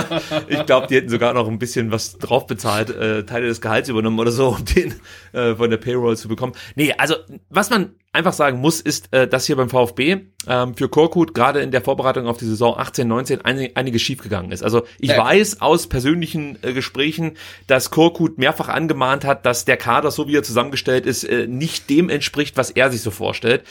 [0.48, 3.88] ich glaube, die hätten sogar noch ein bisschen was drauf bezahlt, äh, Teile des Gehalts
[3.88, 4.94] übernommen oder so, um den
[5.32, 6.52] äh, von der Payroll zu bekommen.
[6.76, 7.16] Nee, also
[7.51, 11.60] was man einfach sagen muss, ist, äh, dass hier beim VfB ähm, für Korkut gerade
[11.60, 14.62] in der Vorbereitung auf die Saison 18, 19 ein, einiges schiefgegangen ist.
[14.62, 15.18] Also ich ja.
[15.18, 17.36] weiß aus persönlichen äh, Gesprächen,
[17.66, 21.90] dass Korkut mehrfach angemahnt hat, dass der Kader, so wie er zusammengestellt ist, äh, nicht
[21.90, 23.64] dem entspricht, was er sich so vorstellt.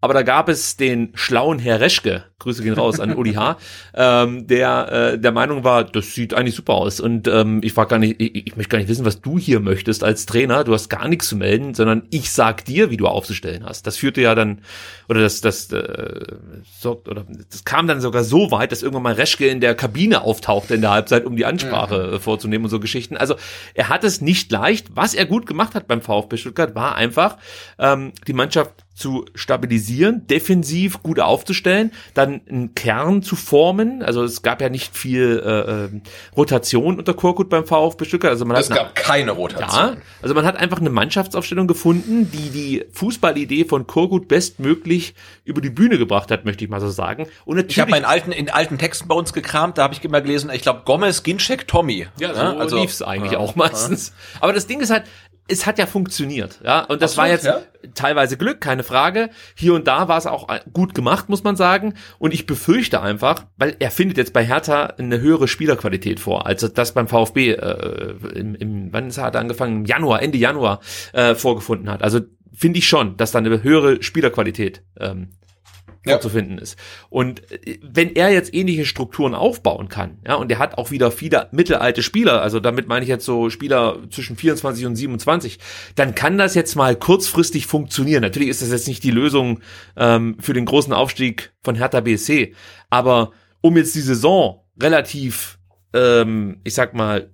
[0.00, 3.58] Aber da gab es den schlauen Herr Reschke, Grüße gehen raus an Uli H.,
[3.94, 7.00] ähm, der äh, der Meinung war, das sieht eigentlich super aus.
[7.00, 9.60] Und ähm, ich war gar nicht, ich, ich möchte gar nicht wissen, was du hier
[9.60, 10.64] möchtest als Trainer.
[10.64, 13.86] Du hast gar nichts zu melden, sondern ich sag dir, wie du aufzustellen hast.
[13.86, 14.62] Das führte ja dann,
[15.08, 16.36] oder das, das, äh,
[16.78, 20.22] so, oder das kam dann sogar so weit, dass irgendwann mal Reschke in der Kabine
[20.22, 22.20] auftauchte in der Halbzeit, um die Ansprache mhm.
[22.20, 23.18] vorzunehmen und so Geschichten.
[23.18, 23.36] Also
[23.74, 24.96] er hat es nicht leicht.
[24.96, 27.36] Was er gut gemacht hat beim VfB Stuttgart, war einfach
[27.78, 34.02] ähm, die Mannschaft zu stabilisieren, defensiv gut aufzustellen, dann einen Kern zu formen.
[34.02, 36.00] Also es gab ja nicht viel äh, äh
[36.36, 38.32] Rotation unter Korkut beim VfB Stuttgart.
[38.32, 39.94] Also man es hat gab eine, keine Rotation.
[39.94, 45.14] Ja, also man hat einfach eine Mannschaftsaufstellung gefunden, die die Fußballidee von Korkut bestmöglich
[45.44, 47.26] über die Bühne gebracht hat, möchte ich mal so sagen.
[47.46, 50.04] Und natürlich, ich habe in alten in alten Texten bei uns gekramt, da habe ich
[50.04, 52.06] immer gelesen, ich glaube Gomez, Ginczek, Tommy.
[52.18, 54.08] Ja, so also lief's eigentlich ja, auch meistens.
[54.34, 54.42] Ja.
[54.42, 55.04] Aber das Ding ist halt,
[55.50, 56.84] es hat ja funktioniert, ja.
[56.84, 57.60] Und das Absolut, war jetzt ja?
[57.94, 59.30] teilweise Glück, keine Frage.
[59.54, 61.94] Hier und da war es auch gut gemacht, muss man sagen.
[62.18, 66.60] Und ich befürchte einfach, weil er findet jetzt bei Hertha eine höhere Spielerqualität vor, als
[66.72, 69.80] das beim VfB äh, im, im, wann ist er angefangen?
[69.80, 70.80] Im Januar, Ende Januar
[71.12, 72.02] äh, vorgefunden hat.
[72.02, 72.20] Also
[72.52, 75.30] finde ich schon, dass da eine höhere Spielerqualität ähm,
[76.04, 76.62] vorzufinden ja.
[76.62, 76.78] ist.
[77.08, 81.10] Und äh, wenn er jetzt ähnliche Strukturen aufbauen kann, ja, und er hat auch wieder
[81.10, 85.58] viele mittelalte Spieler, also damit meine ich jetzt so Spieler zwischen 24 und 27,
[85.94, 88.22] dann kann das jetzt mal kurzfristig funktionieren.
[88.22, 89.60] Natürlich ist das jetzt nicht die Lösung
[89.96, 92.54] ähm, für den großen Aufstieg von Hertha BSC,
[92.88, 95.58] aber um jetzt die Saison relativ,
[95.92, 97.30] ähm, ich sag mal,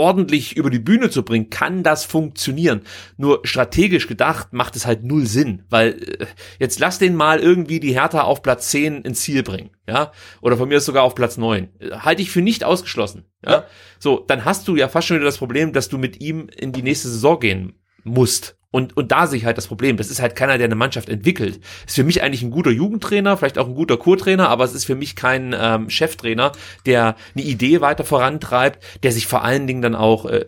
[0.00, 2.80] ordentlich über die Bühne zu bringen, kann das funktionieren.
[3.18, 5.90] Nur strategisch gedacht macht es halt null Sinn, weil
[6.20, 6.26] äh,
[6.58, 10.12] jetzt lass den mal irgendwie die Hertha auf Platz 10 ins Ziel bringen, ja?
[10.40, 11.68] Oder von mir sogar auf Platz 9.
[11.92, 13.52] Halte ich für nicht ausgeschlossen, ja?
[13.52, 13.66] ja?
[13.98, 16.72] So, dann hast du ja fast schon wieder das Problem, dass du mit ihm in
[16.72, 18.56] die nächste Saison gehen musst.
[18.72, 19.96] Und, und da sehe ich halt das Problem.
[19.96, 21.60] Das ist halt keiner, der eine Mannschaft entwickelt.
[21.86, 24.84] Ist für mich eigentlich ein guter Jugendtrainer, vielleicht auch ein guter Co-Trainer, aber es ist
[24.84, 26.52] für mich kein ähm, Cheftrainer,
[26.86, 30.46] der eine Idee weiter vorantreibt, der sich vor allen Dingen dann auch, äh,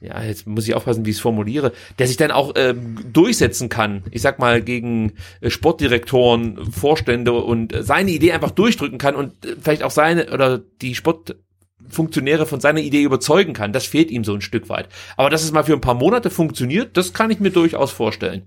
[0.00, 3.70] ja, jetzt muss ich aufpassen, wie ich es formuliere, der sich dann auch ähm, durchsetzen
[3.70, 4.04] kann.
[4.10, 9.46] Ich sag mal, gegen äh, Sportdirektoren, Vorstände und äh, seine Idee einfach durchdrücken kann und
[9.46, 11.36] äh, vielleicht auch seine oder die Sport
[11.88, 13.72] Funktionäre von seiner Idee überzeugen kann.
[13.72, 14.88] Das fehlt ihm so ein Stück weit.
[15.16, 18.42] Aber dass es mal für ein paar Monate funktioniert, das kann ich mir durchaus vorstellen.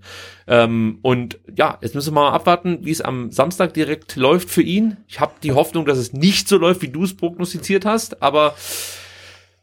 [0.46, 4.62] Ähm, und ja, jetzt müssen wir mal abwarten, wie es am Samstag direkt läuft für
[4.62, 4.96] ihn.
[5.08, 8.54] Ich habe die Hoffnung, dass es nicht so läuft, wie du es prognostiziert hast, aber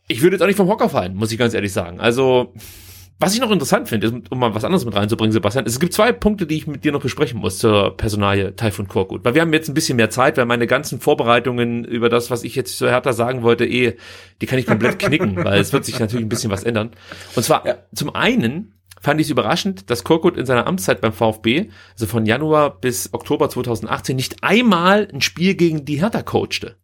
[0.07, 1.99] ich würde jetzt auch nicht vom Hocker fallen, muss ich ganz ehrlich sagen.
[1.99, 2.53] Also
[3.19, 5.93] was ich noch interessant finde, ist, um mal was anderes mit reinzubringen, Sebastian, es gibt
[5.93, 9.25] zwei Punkte, die ich mit dir noch besprechen muss zur Personalie Taifun Korkut.
[9.25, 12.43] Weil wir haben jetzt ein bisschen mehr Zeit, weil meine ganzen Vorbereitungen über das, was
[12.43, 13.97] ich jetzt zu Hertha sagen wollte, eh,
[14.41, 16.91] die kann ich komplett knicken, weil es wird sich natürlich ein bisschen was ändern.
[17.35, 17.77] Und zwar, ja.
[17.93, 22.25] zum einen fand ich es überraschend, dass Korkut in seiner Amtszeit beim VfB, also von
[22.25, 26.75] Januar bis Oktober 2018, nicht einmal ein Spiel gegen die Hertha coachte.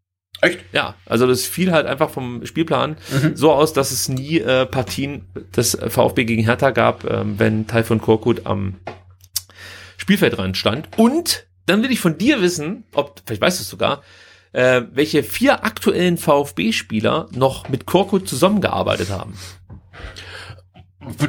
[0.43, 0.59] Echt?
[0.73, 3.35] Ja, also das fiel halt einfach vom Spielplan mhm.
[3.35, 5.25] so aus, dass es nie äh, Partien
[5.55, 8.75] des VfB gegen Hertha gab, ähm, wenn Taifun Korkut am
[9.97, 10.89] Spielfeldrand stand.
[10.97, 14.03] Und dann will ich von dir wissen, ob, vielleicht weißt du es sogar,
[14.51, 19.33] äh, welche vier aktuellen VfB-Spieler noch mit Korkut zusammengearbeitet haben.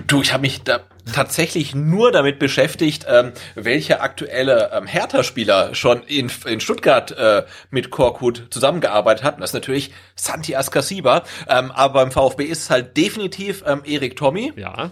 [0.07, 0.81] Du, ich habe mich da
[1.13, 7.91] tatsächlich nur damit beschäftigt, ähm, welche aktuelle ähm, Hertha-Spieler schon in, in Stuttgart äh, mit
[7.91, 9.41] Korkut zusammengearbeitet hatten.
[9.41, 14.17] Das ist natürlich Santi Askasiba, ähm, aber beim VfB ist es halt definitiv ähm, Erik
[14.17, 14.53] Tommy.
[14.57, 14.91] Ja.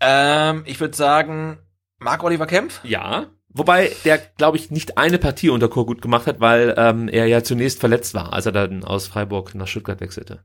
[0.00, 1.58] Ähm, ich würde sagen,
[1.98, 2.80] Marc-Oliver Kempf.
[2.84, 3.26] Ja.
[3.48, 7.42] Wobei der, glaube ich, nicht eine Partie unter Korkut gemacht hat, weil ähm, er ja
[7.44, 10.42] zunächst verletzt war, als er dann aus Freiburg nach Stuttgart wechselte.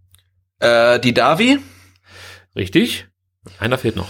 [0.60, 1.60] Äh, die Davi.
[2.56, 3.09] Richtig.
[3.60, 4.10] Einer fehlt noch.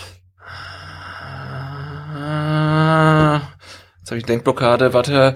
[3.99, 5.35] Jetzt habe ich Denkblockade, warte.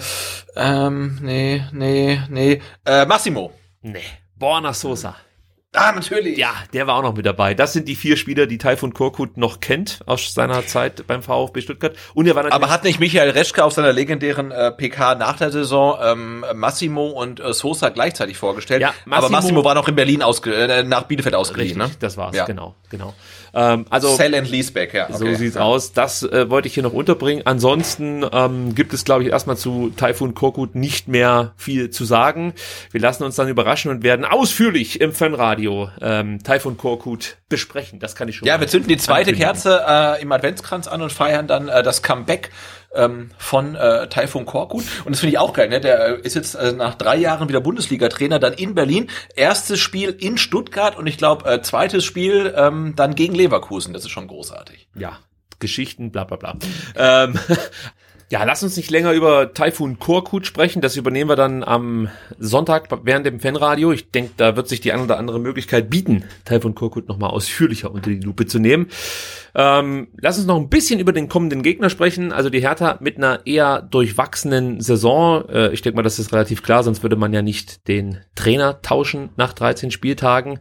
[0.56, 2.62] Ähm, nee, nee, nee.
[2.86, 3.52] Äh, Massimo.
[3.82, 4.02] Nee.
[4.36, 5.16] Borna Sosa.
[5.76, 6.38] Ah, natürlich.
[6.38, 7.56] Ja, der war auch noch mit dabei.
[7.56, 11.62] Das sind die vier Spieler, die Taifun Korkut noch kennt aus seiner Zeit beim VfB
[11.62, 11.96] Stuttgart.
[12.14, 15.38] Und er war natürlich Aber hat nicht Michael Reschke auf seiner legendären äh, PK nach
[15.38, 18.82] der Saison ähm, Massimo und äh, Sosa gleichzeitig vorgestellt?
[18.82, 22.00] Ja, Massimo, Aber Massimo war noch in Berlin ausge äh, nach Bielefeld ausgeliehen, richtig, ne?
[22.00, 22.46] Das war's, ja.
[22.46, 23.16] genau, genau.
[23.54, 25.06] Ähm, also Sell and Leaseback, ja.
[25.10, 25.18] Okay.
[25.18, 25.62] So sieht's ja.
[25.62, 25.94] aus.
[25.94, 27.44] Das äh, wollte ich hier noch unterbringen.
[27.46, 32.54] Ansonsten ähm, gibt es, glaube ich, erstmal zu Typhoon Korkut nicht mehr viel zu sagen.
[32.92, 38.00] Wir lassen uns dann überraschen und werden ausführlich im Fanradio ähm, Typhoon Korkut besprechen.
[38.00, 38.48] Das kann ich schon.
[38.48, 42.02] Ja, wir zünden die zweite Kerze äh, im Adventskranz an und feiern dann äh, das
[42.02, 42.50] Comeback
[42.96, 44.84] ähm, von äh, Taifun Korkut.
[45.06, 45.70] Und das finde ich auch geil.
[45.70, 45.80] Ne?
[45.80, 49.10] Der äh, ist jetzt äh, nach drei Jahren wieder Bundesliga-Trainer, dann in Berlin.
[49.36, 53.94] Erstes Spiel in Stuttgart und ich glaube, äh, zweites Spiel ähm, dann gegen Leverkusen.
[53.94, 54.88] Das ist schon großartig.
[54.96, 55.20] Ja,
[55.60, 56.56] Geschichten, bla bla bla.
[56.96, 57.40] ähm,
[58.30, 60.82] ja, lass uns nicht länger über Taifun Korkut sprechen.
[60.82, 62.10] Das übernehmen wir dann am
[62.40, 63.92] Sonntag während dem Fanradio.
[63.92, 67.92] Ich denke, da wird sich die ein oder andere Möglichkeit bieten, Taifun Korkut nochmal ausführlicher
[67.92, 68.90] unter die Lupe zu nehmen.
[69.56, 72.32] Ähm, lass uns noch ein bisschen über den kommenden Gegner sprechen.
[72.32, 75.48] Also die Hertha mit einer eher durchwachsenen Saison.
[75.48, 78.82] Äh, ich denke mal, das ist relativ klar, sonst würde man ja nicht den Trainer
[78.82, 80.60] tauschen nach 13 Spieltagen.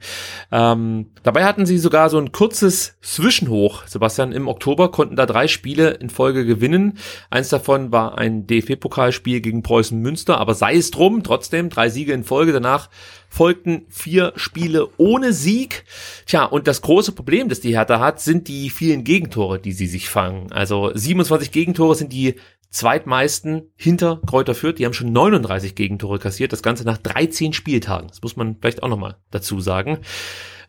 [0.51, 3.86] Ähm, dabei hatten sie sogar so ein kurzes Zwischenhoch.
[3.86, 6.98] Sebastian, im Oktober konnten da drei Spiele in Folge gewinnen.
[7.31, 12.12] Eins davon war ein DFB-Pokalspiel gegen Preußen Münster, aber sei es drum, trotzdem drei Siege
[12.12, 12.52] in Folge.
[12.52, 12.90] Danach
[13.33, 15.85] folgten vier Spiele ohne Sieg.
[16.27, 19.87] Tja, und das große Problem, das die Hertha hat, sind die vielen Gegentore, die sie
[19.87, 20.53] sich fangen.
[20.53, 22.35] Also 27 Gegentore sind die
[22.69, 24.79] zweitmeisten hinter Kräuter Fürth.
[24.79, 26.53] Die haben schon 39 Gegentore kassiert.
[26.53, 28.09] Das Ganze nach 13 Spieltagen.
[28.09, 30.01] Das muss man vielleicht auch nochmal dazu sagen.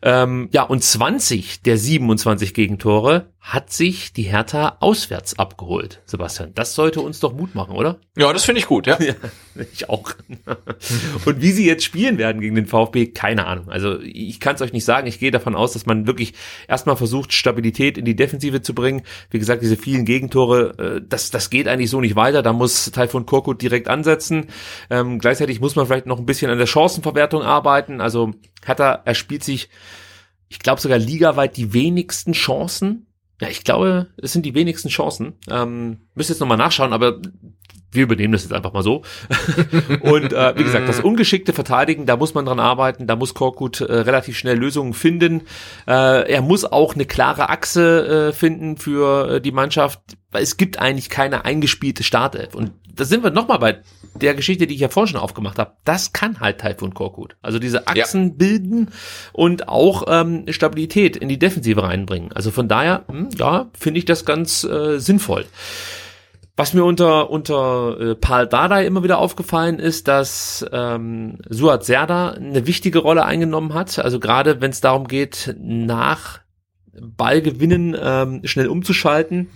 [0.06, 6.02] Ähm, ja, und 20 der 27 Gegentore hat sich die Hertha auswärts abgeholt.
[6.06, 7.98] Sebastian, das sollte uns doch Mut machen, oder?
[8.16, 8.98] Ja, das finde ich gut, ja.
[9.02, 9.14] ja.
[9.72, 10.12] Ich auch.
[11.24, 13.68] und wie sie jetzt spielen werden gegen den VfB, keine Ahnung.
[13.68, 15.06] Also ich kann es euch nicht sagen.
[15.06, 16.34] Ich gehe davon aus, dass man wirklich
[16.68, 19.02] erstmal versucht, Stabilität in die Defensive zu bringen.
[19.30, 22.42] Wie gesagt, diese vielen Gegentore, äh, das, das geht eigentlich so nicht weiter.
[22.42, 24.46] Da muss Taifun Korkut direkt ansetzen.
[24.88, 28.00] Ähm, gleichzeitig muss man vielleicht noch ein bisschen an der Chancenverwertung arbeiten.
[28.00, 28.32] Also
[28.64, 29.68] Hertha erspielt sich
[30.54, 33.06] ich glaube sogar ligaweit die wenigsten Chancen.
[33.40, 35.34] Ja, ich glaube, es sind die wenigsten Chancen.
[35.50, 37.20] Ähm, müsst jetzt nochmal nachschauen, aber
[37.90, 39.02] wir übernehmen das jetzt einfach mal so.
[40.00, 43.80] und äh, wie gesagt, das ungeschickte Verteidigen, da muss man dran arbeiten, da muss Korkut
[43.80, 45.42] äh, relativ schnell Lösungen finden.
[45.88, 50.00] Äh, er muss auch eine klare Achse äh, finden für äh, die Mannschaft,
[50.30, 52.54] weil es gibt eigentlich keine eingespielte Startelf.
[52.54, 53.78] Und da sind wir nochmal bei
[54.14, 55.72] der Geschichte, die ich ja vorhin schon aufgemacht habe.
[55.84, 57.36] Das kann halt Taifun Korkut.
[57.42, 58.34] Also diese Achsen ja.
[58.36, 58.90] bilden
[59.32, 62.32] und auch ähm, Stabilität in die Defensive reinbringen.
[62.32, 65.46] Also von daher, hm, ja, finde ich das ganz äh, sinnvoll.
[66.56, 72.30] Was mir unter unter äh, Paul Dardai immer wieder aufgefallen ist, dass ähm, Suat Serda
[72.30, 73.98] eine wichtige Rolle eingenommen hat.
[73.98, 76.40] Also gerade wenn es darum geht, nach
[77.00, 79.50] Ballgewinnen ähm, schnell umzuschalten.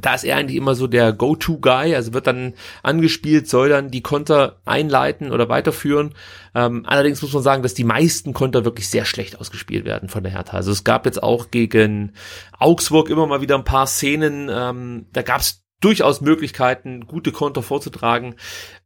[0.00, 4.02] Da ist er eigentlich immer so der Go-To-Guy, also wird dann angespielt, soll dann die
[4.02, 6.14] Konter einleiten oder weiterführen.
[6.54, 10.22] Ähm, allerdings muss man sagen, dass die meisten Konter wirklich sehr schlecht ausgespielt werden von
[10.22, 10.56] der Hertha.
[10.56, 12.12] Also es gab jetzt auch gegen
[12.58, 17.62] Augsburg immer mal wieder ein paar Szenen, ähm, da gab es durchaus Möglichkeiten, gute Konter
[17.62, 18.36] vorzutragen,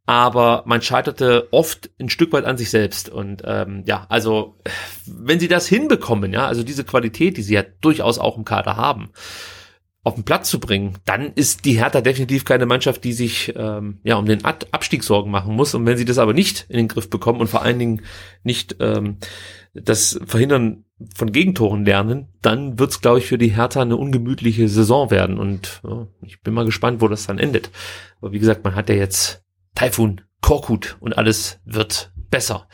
[0.05, 3.07] aber man scheiterte oft ein Stück weit an sich selbst.
[3.07, 4.57] Und ähm, ja, also
[5.05, 8.75] wenn sie das hinbekommen, ja, also diese Qualität, die sie ja durchaus auch im Kader
[8.75, 9.11] haben,
[10.03, 13.99] auf den Platz zu bringen, dann ist die Hertha definitiv keine Mannschaft, die sich ähm,
[14.03, 15.75] ja um den Ad Abstieg Sorgen machen muss.
[15.75, 18.01] Und wenn sie das aber nicht in den Griff bekommen und vor allen Dingen
[18.43, 19.17] nicht ähm,
[19.73, 20.85] das Verhindern
[21.15, 25.37] von Gegentoren lernen, dann wird's, glaube ich, für die Hertha eine ungemütliche Saison werden.
[25.37, 27.69] Und ja, ich bin mal gespannt, wo das dann endet.
[28.21, 29.43] Aber wie gesagt, man hat ja jetzt
[29.75, 32.67] Taifun, Korkut und alles wird besser.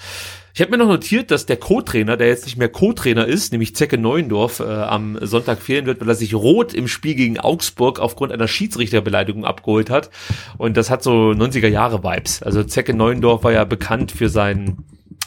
[0.57, 3.75] Ich habe mir noch notiert, dass der Co-Trainer, der jetzt nicht mehr Co-Trainer ist, nämlich
[3.75, 7.99] Zecke Neuendorf, äh, am Sonntag fehlen wird, weil er sich rot im Spiel gegen Augsburg
[7.99, 10.09] aufgrund einer Schiedsrichterbeleidigung abgeholt hat.
[10.57, 12.41] Und das hat so 90er Jahre Vibes.
[12.41, 14.85] Also Zecke Neuendorf war ja bekannt für seinen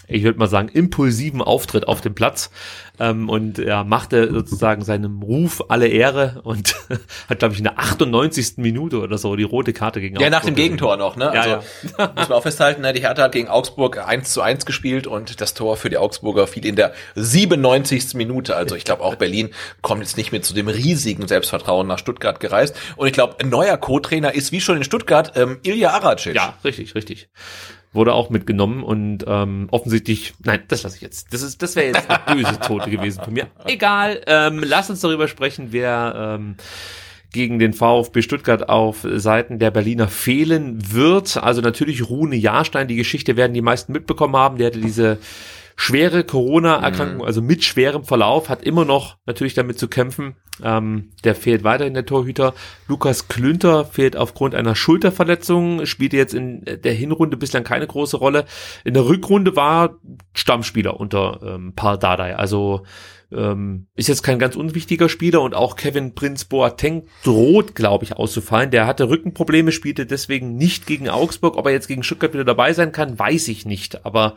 [0.08, 2.50] ich würde mal sagen, impulsiven Auftritt auf dem Platz
[2.98, 6.74] ähm, und er machte sozusagen seinem Ruf alle Ehre und
[7.28, 8.54] hat, glaube ich, in der 98.
[8.56, 10.32] Minute oder so die rote Karte gegen ja, Augsburg.
[10.32, 11.30] Ja, nach dem Gegentor noch, ne?
[11.34, 11.50] Ja, also,
[11.98, 12.12] ja.
[12.16, 12.92] muss man auch festhalten, ne?
[12.92, 16.46] die Hertha hat gegen Augsburg 1 zu 1 gespielt und das Tor für die Augsburger
[16.46, 18.14] fiel in der 97.
[18.14, 18.56] Minute.
[18.56, 19.50] Also ich glaube auch Berlin
[19.82, 22.76] kommt jetzt nicht mehr zu dem riesigen Selbstvertrauen nach Stuttgart gereist.
[22.96, 26.34] Und ich glaube, ein neuer Co-Trainer ist wie schon in Stuttgart ähm, Ilja Aracic.
[26.34, 27.28] Ja, richtig, richtig
[27.98, 31.34] wurde auch mitgenommen und ähm, offensichtlich, nein, das lasse ich jetzt.
[31.34, 33.48] Das ist, das wäre jetzt eine böse Tote gewesen von mir.
[33.66, 36.54] Egal, ähm, lass uns darüber sprechen, wer ähm,
[37.32, 41.36] gegen den VfB Stuttgart auf Seiten der Berliner fehlen wird.
[41.36, 44.56] Also natürlich Rune Jahrstein, die Geschichte werden die meisten mitbekommen haben.
[44.56, 45.18] Der hatte diese
[45.80, 47.24] schwere Corona-Erkrankung, mhm.
[47.24, 50.34] also mit schwerem Verlauf, hat immer noch natürlich damit zu kämpfen.
[50.60, 52.52] Ähm, der fehlt weiterhin der Torhüter.
[52.88, 58.44] Lukas Klünter fehlt aufgrund einer Schulterverletzung, spielte jetzt in der Hinrunde bislang keine große Rolle.
[58.82, 59.98] In der Rückrunde war
[60.34, 62.34] Stammspieler unter ähm, Paul Dardai.
[62.34, 62.82] Also
[63.30, 68.14] ähm, ist jetzt kein ganz unwichtiger Spieler und auch Kevin Prinz Boateng droht, glaube ich,
[68.16, 68.72] auszufallen.
[68.72, 71.56] Der hatte Rückenprobleme, spielte deswegen nicht gegen Augsburg.
[71.56, 74.04] Ob er jetzt gegen Stuttgart wieder dabei sein kann, weiß ich nicht.
[74.04, 74.34] Aber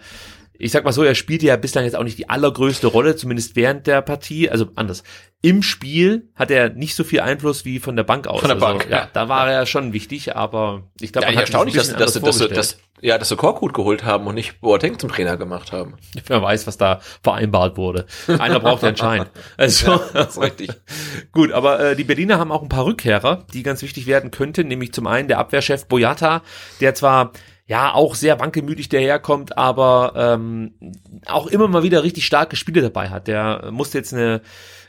[0.61, 3.55] ich sag mal so, er spielte ja bislang jetzt auch nicht die allergrößte Rolle, zumindest
[3.55, 4.49] während der Partie.
[4.49, 5.03] Also anders.
[5.41, 8.41] Im Spiel hat er nicht so viel Einfluss wie von der Bank aus.
[8.41, 9.09] Von der also, Bank, ja.
[9.11, 12.49] Da war er ja schon wichtig, aber ich glaube, ja, erstaunlich, dass, dass, dass, dass,
[12.49, 15.95] dass, ja, dass sie Korkut geholt haben und nicht Boateng zum Trainer gemacht haben.
[16.27, 18.05] Wer weiß, was da vereinbart wurde.
[18.27, 19.25] Einer braucht ja einen Schein.
[19.57, 20.69] Also, ja, das ist richtig.
[21.31, 24.67] Gut, aber äh, die Berliner haben auch ein paar Rückkehrer, die ganz wichtig werden könnten,
[24.67, 26.43] nämlich zum einen der Abwehrchef Boyata,
[26.79, 27.31] der zwar
[27.72, 30.73] ja auch sehr wankelmütig daherkommt, aber ähm,
[31.26, 33.30] auch immer mal wieder richtig starke Spiele dabei hat.
[33.30, 34.41] Der musste jetzt eine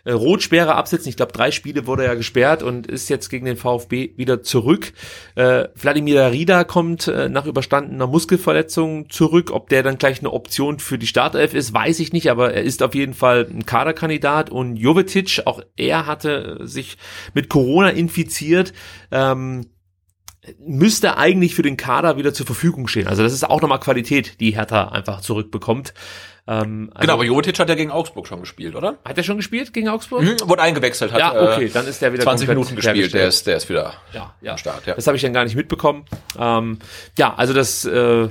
[0.05, 1.09] Rotsperre absetzen.
[1.09, 4.95] Ich glaube, drei Spiele wurde er gesperrt und ist jetzt gegen den VfB wieder zurück.
[5.37, 9.53] Äh, Wladimir Darida kommt äh, nach überstandener Muskelverletzung zurück.
[9.53, 12.65] Ob der dann gleich eine Option für die Startelf ist, weiß ich nicht, aber er
[12.65, 16.99] ist auf jeden Fall ein Kaderkandidat und Jovetic, auch er hatte sich
[17.33, 18.73] mit Corona infiziert.
[19.13, 19.67] Ähm,
[20.59, 23.07] müsste eigentlich für den Kader wieder zur Verfügung stehen.
[23.07, 25.95] Also das ist auch nochmal Qualität, die Hertha einfach zurückbekommt.
[26.49, 28.99] Ähm, also genau, aber Jovetic hat ja gegen Augsburg schon gespielt, oder?
[29.05, 30.23] Hat er schon gespielt gegen Augsburg?
[30.23, 33.47] Mhm, wurde eingewechselt, hat ja, okay, dann ist der wieder 20 Minuten gespielt, der ist,
[33.47, 34.53] der ist wieder ja, ja.
[34.53, 34.87] am Start.
[34.87, 34.95] Ja.
[34.95, 36.05] Das habe ich dann gar nicht mitbekommen.
[36.37, 36.81] Ähm,
[37.17, 38.29] ja, also das äh,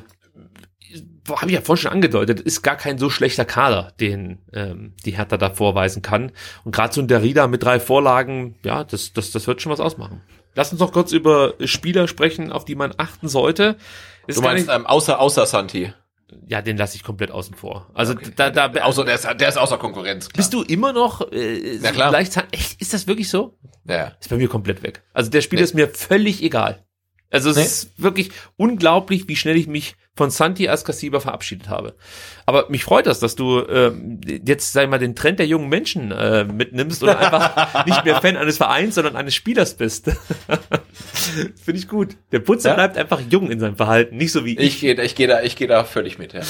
[1.29, 5.11] habe ich ja vorhin schon angedeutet, ist gar kein so schlechter Kader, den ähm, die
[5.15, 6.33] Hertha da vorweisen kann.
[6.65, 9.79] Und gerade so ein Derrida mit drei Vorlagen, ja, das, das, das wird schon was
[9.79, 10.21] ausmachen.
[10.53, 13.78] Lass uns noch kurz über Spieler sprechen, auf die man achten sollte.
[14.28, 15.94] Ist du meinst, nicht, ähm, außer, außer Santi?
[16.48, 17.90] Ja, den lasse ich komplett außen vor.
[17.94, 18.32] Also okay.
[18.36, 20.30] da, da, außer, der, ist, der ist außer Konkurrenz.
[20.30, 20.38] Klar.
[20.38, 22.14] Bist du immer noch äh, Na klar.
[22.14, 22.36] Echt,
[22.80, 23.57] ist das wirklich so?
[23.86, 24.14] Ja.
[24.19, 25.03] Ist bei mir komplett weg.
[25.14, 25.65] Also der Spieler nee.
[25.65, 26.86] ist mir völlig egal.
[27.30, 27.64] Also es nee.
[27.64, 31.95] ist wirklich unglaublich, wie schnell ich mich von Santi Ascasiba verabschiedet habe.
[32.45, 33.91] Aber mich freut das, dass du äh,
[34.45, 38.19] jetzt, sag ich mal, den Trend der jungen Menschen äh, mitnimmst und einfach nicht mehr
[38.19, 40.11] Fan eines Vereins, sondern eines Spielers bist.
[41.63, 42.17] Finde ich gut.
[42.33, 42.75] Der Putzer ja?
[42.75, 44.75] bleibt einfach jung in seinem Verhalten, nicht so wie ich.
[44.75, 46.41] Ich gehe ich geh da, ich geh da völlig mit, ja.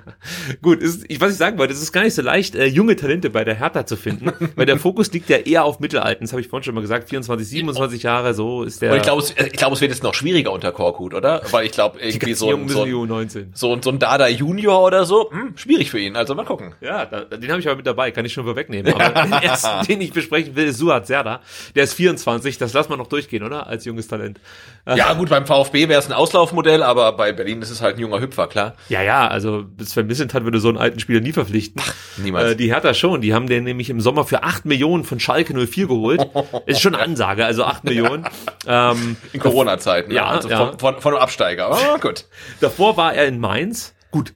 [0.62, 2.96] gut, ist, ich, was ich sagen wollte, es ist gar nicht so leicht, äh, junge
[2.96, 6.24] Talente bei der Hertha zu finden, weil der Fokus liegt ja eher auf Mittelalten.
[6.24, 8.90] Das habe ich vorhin schon mal gesagt, 24, 27 Jahre, so ist der.
[8.90, 11.42] Und ich glaube, es, ich glaube, es wird jetzt noch schwieriger unter Korkut, oder?
[11.50, 12.50] Weil ich glaube, irgendwie so,
[13.16, 16.16] ein, so, so ein Dada Junior oder so, hm, schwierig für ihn.
[16.16, 16.74] Also mal gucken.
[16.80, 18.92] Ja, da, den habe ich aber mit dabei, kann ich schon vorwegnehmen.
[18.92, 21.40] Aber den ersten, den ich besprechen will, ist Suat Serda.
[21.74, 23.66] Der ist 24, das lassen wir noch durchgehen, oder?
[23.66, 24.40] Als junges Talent.
[24.86, 28.00] Ja, gut, beim VfB wäre es ein Auslaufmodell, aber bei Berlin ist es halt ein
[28.00, 28.74] junger Hüpfer, klar.
[28.88, 31.82] Ja, ja, also Sven hat würde so einen alten Spieler nie verpflichten.
[31.84, 32.52] Ach, niemals.
[32.52, 35.54] Äh, die Hertha schon, die haben den nämlich im Sommer für 8 Millionen von Schalke
[35.54, 36.26] 04 geholt.
[36.66, 38.26] ist schon eine Ansage, also 8 Millionen.
[38.66, 40.58] Ähm, in Corona-Zeiten, ja, also ja.
[40.58, 41.70] Von, von, von einem Absteiger.
[41.70, 42.24] Oh, gut.
[42.60, 43.94] Davor war er in Mainz.
[44.10, 44.34] Gut,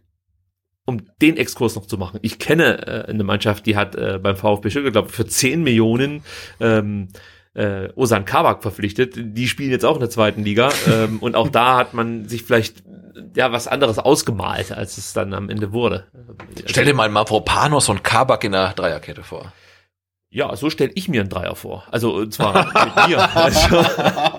[0.85, 2.19] um den Exkurs noch zu machen.
[2.23, 6.23] Ich kenne äh, eine Mannschaft, die hat äh, beim VfB Stuttgart, glaube für 10 Millionen
[6.61, 7.09] ähm,
[7.55, 9.15] äh, Osan Kabak verpflichtet.
[9.17, 10.71] Die spielen jetzt auch in der zweiten Liga.
[10.87, 12.83] ähm, und auch da hat man sich vielleicht
[13.37, 16.07] ja was anderes ausgemalt, als es dann am Ende wurde.
[16.67, 19.53] Stell dir mal Mavropanos und Kabak in der Dreierkette vor.
[20.31, 21.85] Ja, so stelle ich mir einen Dreier vor.
[21.91, 22.65] Also zwar
[22.97, 23.37] mit mir.
[23.37, 24.32] Also,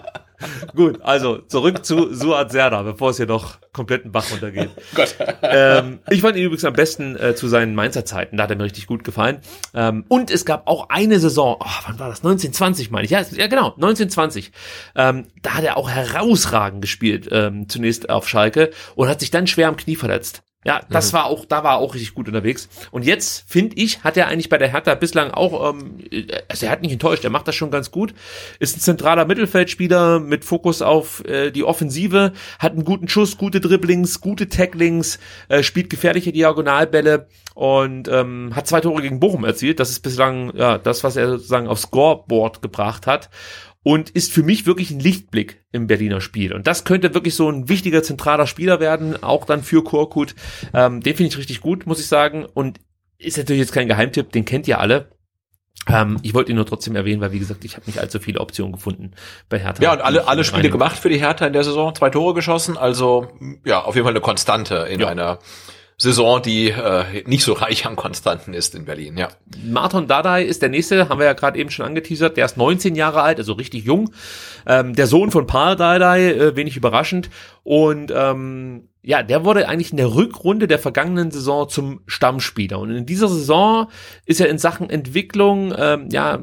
[0.76, 4.72] Gut, also zurück zu Suat Serda, bevor es hier noch komplett einen Bach runtergeht.
[4.96, 5.16] Gott.
[5.42, 8.56] Ähm, ich fand ihn übrigens am besten äh, zu seinen Mainzer Zeiten, da hat er
[8.56, 9.40] mir richtig gut gefallen.
[9.74, 12.20] Ähm, und es gab auch eine Saison, oh, wann war das?
[12.20, 13.12] 1920 meine ich.
[13.12, 14.52] Ja, ja genau, 1920.
[14.96, 19.48] Ähm, da hat er auch herausragend gespielt, ähm, zunächst auf Schalke und hat sich dann
[19.48, 20.44] schwer am Knie verletzt.
[20.64, 21.18] Ja, das mhm.
[21.18, 22.70] war auch, da war er auch richtig gut unterwegs.
[22.92, 25.98] Und jetzt, finde ich, hat er eigentlich bei der Hertha bislang auch, ähm,
[26.48, 28.14] also er hat nicht enttäuscht, er macht das schon ganz gut.
[28.60, 33.60] Ist ein zentraler Mittelfeldspieler mit Fokus auf äh, die Offensive, hat einen guten Schuss, gute
[33.60, 35.20] Dribblings, gute Tacklings,
[35.50, 39.80] äh, spielt gefährliche Diagonalbälle und ähm, hat zwei Tore gegen Bochum erzielt.
[39.80, 43.30] Das ist bislang ja das, was er sozusagen aufs Scoreboard gebracht hat
[43.84, 46.54] und ist für mich wirklich ein Lichtblick im Berliner Spiel.
[46.54, 50.36] Und das könnte wirklich so ein wichtiger zentraler Spieler werden, auch dann für Korkut.
[50.74, 52.46] Ähm, den finde ich richtig gut, muss ich sagen.
[52.46, 52.80] Und
[53.18, 55.10] ist natürlich jetzt kein Geheimtipp, den kennt ihr alle.
[55.88, 58.40] Ähm, ich wollte ihn nur trotzdem erwähnen, weil wie gesagt, ich habe nicht allzu viele
[58.40, 59.12] Optionen gefunden
[59.50, 59.84] bei Hertha.
[59.84, 62.78] Ja, und alle, alle Spiele gemacht für die Hertha in der Saison, zwei Tore geschossen,
[62.78, 63.28] also
[63.66, 65.08] ja, auf jeden Fall eine Konstante in ja.
[65.08, 65.40] einer
[65.98, 69.30] Saison, die äh, nicht so reich an Konstanten ist in Berlin, ja.
[69.66, 72.96] Martin Dadai ist der nächste, haben wir ja gerade eben schon angeteasert, der ist 19
[72.96, 74.12] Jahre alt, also richtig jung.
[74.66, 77.30] Ähm, der Sohn von Paul Dadai, äh, wenig überraschend.
[77.64, 82.80] Und ähm, ja, der wurde eigentlich in der Rückrunde der vergangenen Saison zum Stammspieler.
[82.80, 83.90] Und in dieser Saison
[84.26, 86.40] ist er in Sachen Entwicklung, ähm, ja,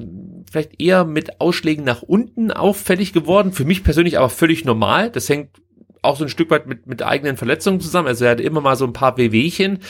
[0.50, 3.52] vielleicht eher mit Ausschlägen nach unten auffällig geworden.
[3.52, 5.10] Für mich persönlich aber völlig normal.
[5.10, 5.50] Das hängt
[6.02, 8.08] auch so ein Stück weit mit, mit eigenen Verletzungen zusammen.
[8.08, 9.80] Also er hat immer mal so ein paar Wehwehchen,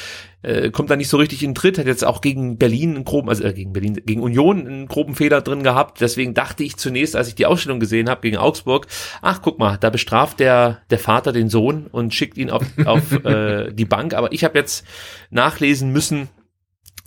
[0.42, 3.28] äh, kommt da nicht so richtig in Tritt, hat jetzt auch gegen Berlin einen groben,
[3.28, 6.00] also äh, gegen Berlin, gegen Union einen groben Fehler drin gehabt.
[6.00, 8.86] Deswegen dachte ich zunächst, als ich die Ausstellung gesehen habe gegen Augsburg,
[9.22, 13.24] ach guck mal, da bestraft der, der Vater den Sohn und schickt ihn auf, auf
[13.24, 14.14] äh, die Bank.
[14.14, 14.86] Aber ich habe jetzt
[15.30, 16.28] nachlesen müssen,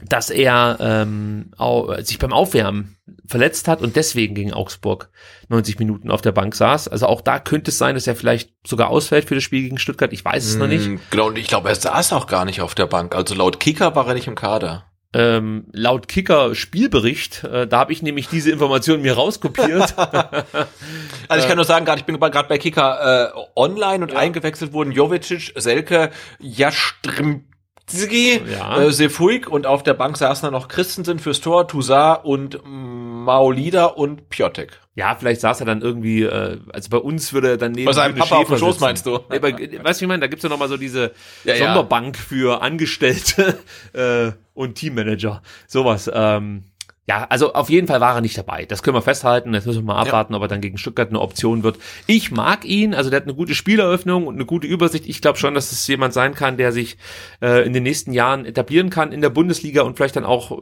[0.07, 1.51] dass er ähm,
[1.99, 2.97] sich beim Aufwärmen
[3.27, 5.09] verletzt hat und deswegen gegen Augsburg
[5.49, 6.87] 90 Minuten auf der Bank saß.
[6.87, 9.77] Also auch da könnte es sein, dass er vielleicht sogar ausfällt für das Spiel gegen
[9.77, 10.13] Stuttgart.
[10.13, 10.85] Ich weiß es mm, noch nicht.
[10.85, 13.15] Hm, genau, und ich glaube, er saß auch gar nicht auf der Bank.
[13.15, 14.85] Also laut Kicker war er nicht im Kader.
[15.15, 19.93] Ähm, laut Kicker Spielbericht, äh, da habe ich nämlich diese Information mir rauskopiert.
[21.27, 24.17] also ich kann nur sagen, gerade ich bin gerade bei Kicker äh, online und ja.
[24.17, 26.09] eingewechselt wurden Jovicic, Selke,
[26.39, 27.45] Jastrim
[27.85, 28.81] Ziggy, ja.
[28.81, 33.85] äh, Sefuig und auf der Bank saßen dann noch Christensen fürs Tor, Toussaint und Maolida
[33.85, 34.79] und Piotek.
[34.95, 37.93] Ja, vielleicht saß er dann irgendwie, äh, also bei uns würde er dann neben Bei
[37.93, 39.11] seinem Papa Schäfer auf dem Schoß meinst du?
[39.11, 41.11] Ja, aber, weißt du, ich meine, da gibt's ja nochmal so diese
[41.43, 42.21] ja, Sonderbank ja.
[42.21, 43.59] für Angestellte
[43.93, 45.41] äh, und Teammanager.
[45.67, 46.09] Sowas.
[46.13, 46.65] Ähm,
[47.05, 48.65] ja, also auf jeden Fall war er nicht dabei.
[48.65, 49.53] Das können wir festhalten.
[49.53, 50.37] Jetzt müssen wir mal abwarten, ja.
[50.37, 51.77] ob er dann gegen Stuttgart eine Option wird.
[52.07, 55.05] Ich mag ihn, also der hat eine gute Spieleröffnung und eine gute Übersicht.
[55.07, 56.97] Ich glaube schon, dass es jemand sein kann, der sich
[57.41, 60.61] äh, in den nächsten Jahren etablieren kann in der Bundesliga und vielleicht dann auch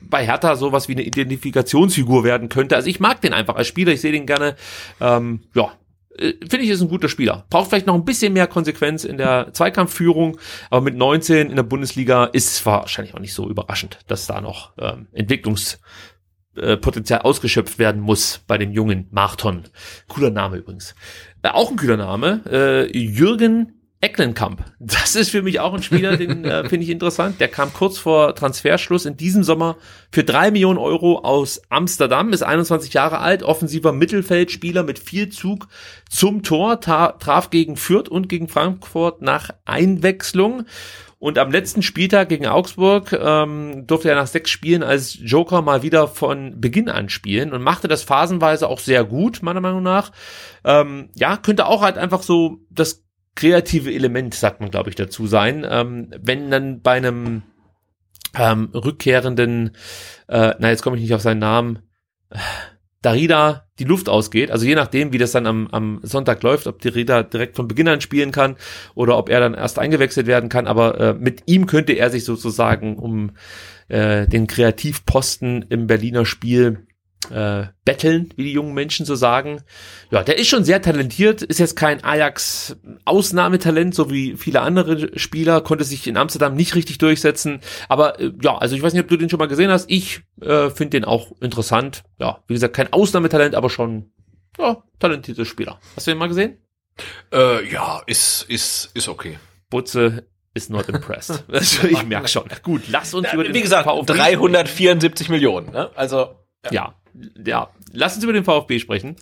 [0.00, 2.76] bei Hertha sowas wie eine Identifikationsfigur werden könnte.
[2.76, 4.56] Also ich mag den einfach als Spieler, ich sehe den gerne.
[5.00, 5.70] Ähm, ja,
[6.18, 7.46] finde ich, ist ein guter Spieler.
[7.50, 10.38] Braucht vielleicht noch ein bisschen mehr Konsequenz in der Zweikampfführung,
[10.70, 14.40] aber mit 19 in der Bundesliga ist es wahrscheinlich auch nicht so überraschend, dass da
[14.40, 19.64] noch ähm, Entwicklungspotenzial ausgeschöpft werden muss bei dem jungen Marton.
[20.08, 20.96] Cooler Name übrigens.
[21.42, 24.64] Äh, auch ein cooler Name, äh, Jürgen Ecklenkamp.
[24.78, 27.40] Das ist für mich auch ein Spieler, den äh, finde ich interessant.
[27.40, 29.76] Der kam kurz vor Transferschluss in diesem Sommer
[30.12, 35.66] für drei Millionen Euro aus Amsterdam, ist 21 Jahre alt, offensiver Mittelfeldspieler mit viel Zug
[36.08, 40.64] zum Tor, traf gegen Fürth und gegen Frankfurt nach Einwechslung
[41.18, 45.82] Und am letzten Spieltag gegen Augsburg ähm, durfte er nach sechs Spielen als Joker mal
[45.82, 50.12] wieder von Beginn an spielen und machte das phasenweise auch sehr gut, meiner Meinung nach.
[50.64, 53.07] Ähm, ja, könnte auch halt einfach so das
[53.38, 55.64] kreative Element, sagt man, glaube ich, dazu sein.
[55.68, 57.42] Ähm, wenn dann bei einem
[58.36, 59.76] ähm, rückkehrenden,
[60.26, 61.78] äh, na jetzt komme ich nicht auf seinen Namen,
[63.00, 64.50] Darida die Luft ausgeht.
[64.50, 67.86] Also je nachdem, wie das dann am, am Sonntag läuft, ob Darida direkt von Beginn
[67.86, 68.56] an spielen kann
[68.96, 70.66] oder ob er dann erst eingewechselt werden kann.
[70.66, 73.36] Aber äh, mit ihm könnte er sich sozusagen um
[73.86, 76.87] äh, den Kreativposten im Berliner Spiel
[77.30, 79.62] äh, betteln, wie die jungen Menschen so sagen.
[80.10, 85.60] Ja, der ist schon sehr talentiert, ist jetzt kein Ajax-Ausnahmetalent, so wie viele andere Spieler,
[85.60, 87.60] konnte sich in Amsterdam nicht richtig durchsetzen.
[87.88, 89.90] Aber äh, ja, also ich weiß nicht, ob du den schon mal gesehen hast.
[89.90, 92.04] Ich äh, finde den auch interessant.
[92.18, 94.12] Ja, wie gesagt, kein Ausnahmetalent, aber schon
[94.58, 95.80] ja, talentierter Spieler.
[95.96, 96.58] Hast du den mal gesehen?
[97.32, 99.38] Äh, ja, ist, ist, ist okay.
[99.70, 101.44] Butze ist not impressed.
[101.52, 102.48] also ich merke schon.
[102.62, 105.70] Gut, lass uns ja, über den Wie gesagt, VfB 374 Millionen.
[105.70, 105.90] Ne?
[105.94, 106.72] Also ja.
[106.72, 106.94] ja
[107.44, 109.16] ja, lass uns über den VfB sprechen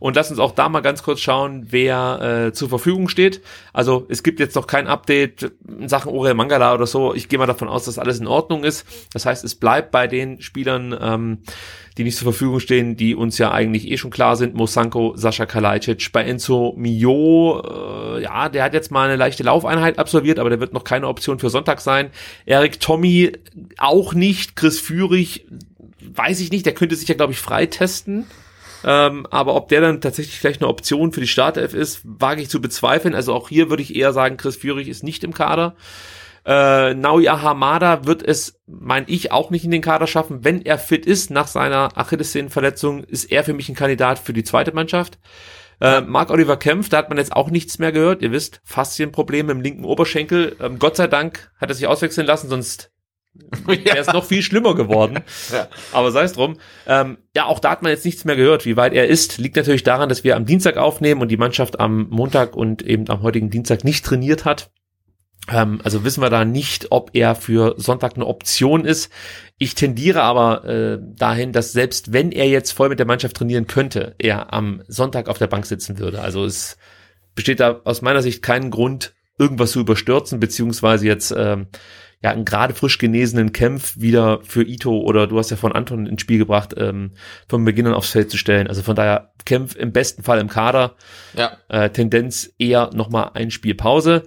[0.00, 3.40] und lass uns auch da mal ganz kurz schauen, wer äh, zur Verfügung steht.
[3.72, 7.14] Also es gibt jetzt noch kein Update in Sachen Orel Mangala oder so.
[7.14, 8.86] Ich gehe mal davon aus, dass alles in Ordnung ist.
[9.12, 11.38] Das heißt, es bleibt bei den Spielern, ähm,
[11.96, 14.54] die nicht zur Verfügung stehen, die uns ja eigentlich eh schon klar sind.
[14.54, 17.62] Mosanko, Sascha Kalajdzic, bei Enzo Mio,
[18.16, 21.08] äh, ja, der hat jetzt mal eine leichte Laufeinheit absolviert, aber der wird noch keine
[21.08, 22.10] Option für Sonntag sein.
[22.46, 23.32] Erik Tommy
[23.78, 25.46] auch nicht, Chris Führig
[26.16, 28.26] weiß ich nicht, der könnte sich ja, glaube ich, freitesten.
[28.84, 32.48] Ähm, aber ob der dann tatsächlich vielleicht eine Option für die Startelf ist, wage ich
[32.48, 33.14] zu bezweifeln.
[33.14, 35.74] Also auch hier würde ich eher sagen, Chris Führig ist nicht im Kader.
[36.44, 40.44] Äh, Naoya Hamada wird es, mein ich, auch nicht in den Kader schaffen.
[40.44, 44.44] Wenn er fit ist nach seiner Achillessehnenverletzung, ist er für mich ein Kandidat für die
[44.44, 45.18] zweite Mannschaft.
[45.80, 48.22] Äh, Mark Oliver Kempf, da hat man jetzt auch nichts mehr gehört.
[48.22, 50.56] Ihr wisst, Faszienprobleme im linken Oberschenkel.
[50.60, 52.90] Ähm, Gott sei Dank hat er sich auswechseln lassen, sonst
[53.68, 53.84] ja.
[53.84, 55.20] wäre es noch viel schlimmer geworden.
[55.52, 55.68] ja.
[55.92, 56.58] Aber sei es drum.
[56.86, 59.38] Ähm, ja, auch da hat man jetzt nichts mehr gehört, wie weit er ist.
[59.38, 63.08] Liegt natürlich daran, dass wir am Dienstag aufnehmen und die Mannschaft am Montag und eben
[63.08, 64.70] am heutigen Dienstag nicht trainiert hat.
[65.50, 69.10] Ähm, also wissen wir da nicht, ob er für Sonntag eine Option ist.
[69.58, 73.66] Ich tendiere aber äh, dahin, dass selbst wenn er jetzt voll mit der Mannschaft trainieren
[73.66, 76.20] könnte, er am Sonntag auf der Bank sitzen würde.
[76.20, 76.76] Also es
[77.34, 81.68] besteht da aus meiner Sicht keinen Grund, irgendwas zu überstürzen, beziehungsweise jetzt ähm,
[82.22, 86.06] ja einen gerade frisch genesenen Kämpf wieder für Ito oder du hast ja von Anton
[86.06, 87.12] ins Spiel gebracht, ähm,
[87.48, 88.66] vom Beginn an aufs Feld zu stellen.
[88.66, 90.96] Also von daher Kämpf im besten Fall im Kader.
[91.34, 91.52] Ja.
[91.68, 94.24] Äh, Tendenz eher nochmal ein Spiel Pause.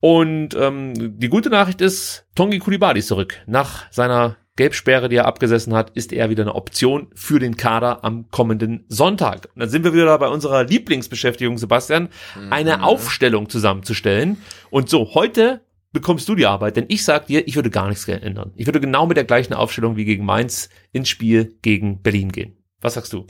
[0.00, 3.40] Und ähm, die gute Nachricht ist, Tongi Kulibali ist zurück.
[3.46, 8.04] Nach seiner Gelbsperre, die er abgesessen hat, ist er wieder eine Option für den Kader
[8.04, 9.48] am kommenden Sonntag.
[9.54, 12.52] Und dann sind wir wieder bei unserer Lieblingsbeschäftigung, Sebastian, mhm.
[12.52, 14.38] eine Aufstellung zusammenzustellen.
[14.70, 15.62] Und so, heute
[15.94, 18.52] bekommst du die Arbeit, denn ich sag dir, ich würde gar nichts ändern.
[18.56, 22.58] Ich würde genau mit der gleichen Aufstellung wie gegen Mainz ins Spiel gegen Berlin gehen.
[22.82, 23.26] Was sagst du?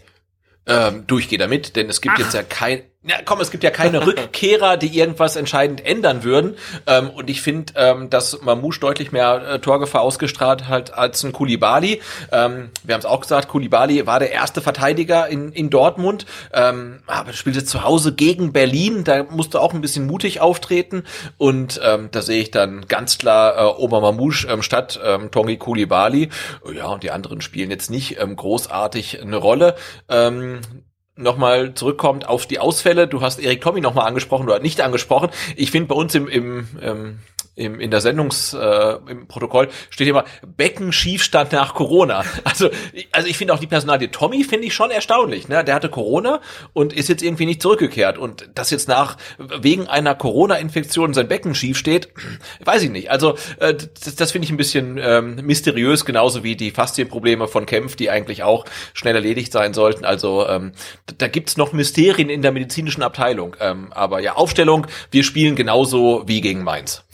[0.67, 2.19] Ähm, du, ich gehe damit, denn es gibt Ach.
[2.19, 6.57] jetzt ja kein, ja, komm, es gibt ja keine Rückkehrer, die irgendwas entscheidend ändern würden.
[6.87, 11.33] Ähm, und ich finde, ähm, dass Mamouche deutlich mehr äh, Torgefahr ausgestrahlt hat als ein
[11.33, 12.01] Kulibali.
[12.33, 17.01] Ähm, wir haben es auch gesagt, Kulibali war der erste Verteidiger in, in Dortmund, ähm,
[17.07, 19.05] aber spielt jetzt zu Hause gegen Berlin.
[19.05, 21.05] Da musste auch ein bisschen mutig auftreten.
[21.37, 25.59] Und ähm, da sehe ich dann ganz klar äh, Oma Mamouche ähm, statt ähm, Tongi
[25.59, 26.31] Kulibali.
[26.75, 29.75] Ja, und die anderen spielen jetzt nicht ähm, großartig eine Rolle.
[30.09, 30.61] Ähm,
[31.17, 33.07] nochmal zurückkommt auf die Ausfälle.
[33.07, 35.31] Du hast Erik Tommy nochmal angesprochen oder nicht angesprochen.
[35.57, 37.19] Ich finde bei uns im, im ähm,
[37.57, 40.25] im, in der Sendungs äh, im Protokoll steht immer
[40.57, 42.25] Beckenschiefstand nach Corona.
[42.45, 42.71] Also
[43.11, 45.49] also ich finde auch die Personalie Tommy finde ich schon erstaunlich.
[45.49, 45.65] Ne?
[45.65, 46.41] Der hatte Corona
[46.73, 51.55] und ist jetzt irgendwie nicht zurückgekehrt und das jetzt nach wegen einer Corona-Infektion sein Becken
[51.55, 52.09] schief steht,
[52.65, 53.11] weiß ich nicht.
[53.11, 57.67] Also äh, das, das finde ich ein bisschen ähm, mysteriös, genauso wie die Faszienprobleme von
[57.67, 60.05] Kempf, die eigentlich auch schnell erledigt sein sollten.
[60.05, 60.73] Also ähm,
[61.19, 63.57] da gibt's noch Mysterien in der medizinischen Abteilung.
[63.61, 67.05] Ähm, aber ja, Aufstellung, wir spielen genauso wie gegen Mainz.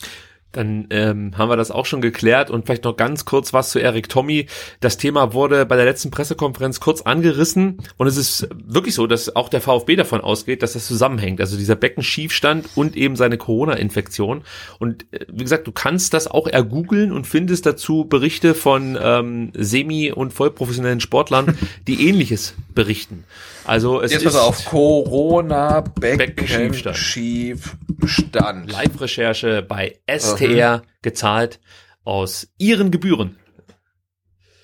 [0.52, 3.78] Dann ähm, haben wir das auch schon geklärt und vielleicht noch ganz kurz was zu
[3.78, 4.47] Erik Tommy.
[4.81, 9.36] Das Thema wurde bei der letzten Pressekonferenz kurz angerissen und es ist wirklich so, dass
[9.36, 11.40] auch der VfB davon ausgeht, dass das zusammenhängt.
[11.40, 14.43] Also dieser Beckenschiefstand und eben seine Corona-Infektion.
[14.78, 19.52] Und äh, wie gesagt, du kannst das auch ergoogeln und findest dazu Berichte von ähm,
[19.55, 21.56] semi- und vollprofessionellen Sportlern,
[21.86, 23.24] die ähnliches berichten.
[23.65, 26.97] Also es Jetzt ist auf Corona Beckenschiefstand.
[26.97, 28.70] Schiefstand.
[28.70, 30.82] Live-Recherche bei STR mhm.
[31.03, 31.61] gezahlt
[32.05, 33.37] aus ihren Gebühren.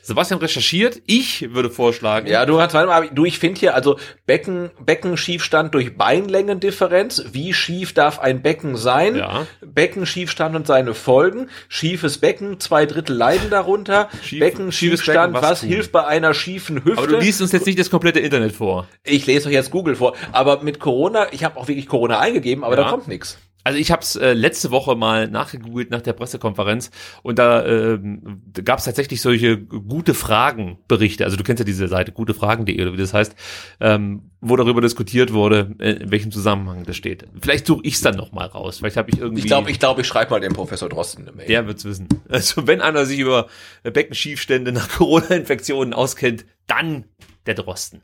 [0.06, 1.02] Sebastian recherchiert.
[1.06, 2.26] Ich würde vorschlagen.
[2.28, 7.24] Ja, du hast, warte mal, du, ich finde hier, also Becken, Beckenschiefstand durch Beinlängendifferenz.
[7.32, 9.16] Wie schief darf ein Becken sein?
[9.16, 9.46] Ja.
[9.64, 11.48] Beckenschiefstand und seine Folgen.
[11.68, 14.08] Schiefes Becken, zwei Drittel leiden darunter.
[14.22, 16.98] Schief- Beckenschiefstand, Becken, was was hilft bei einer schiefen Hüfte?
[16.98, 18.86] Aber du liest uns jetzt nicht das komplette Internet vor.
[19.04, 20.14] ich lese euch jetzt Google vor.
[20.32, 22.84] Aber mit Corona, ich habe auch wirklich Corona eingegeben, aber Ja.
[22.84, 23.38] da kommt nichts.
[23.66, 26.92] Also ich habe es äh, letzte Woche mal nachgegoogelt nach der Pressekonferenz
[27.24, 31.24] und da, ähm, da gab es tatsächlich solche gute Fragen Berichte.
[31.24, 33.34] Also du kennst ja diese Seite gutefragen.de oder wie das heißt,
[33.80, 37.26] ähm, wo darüber diskutiert wurde, äh, in welchem Zusammenhang das steht.
[37.40, 38.78] Vielleicht suche ich es dann noch mal raus.
[38.78, 39.40] Vielleicht habe ich irgendwie.
[39.40, 41.48] Ich glaube, ich, glaub, ich schreibe mal dem Professor Drosten eine Mail.
[41.48, 42.06] Der wird's wissen.
[42.28, 43.48] Also wenn einer sich über
[43.82, 47.06] Beckenschiefstände nach Corona-Infektionen auskennt, dann
[47.46, 48.02] der Drosten.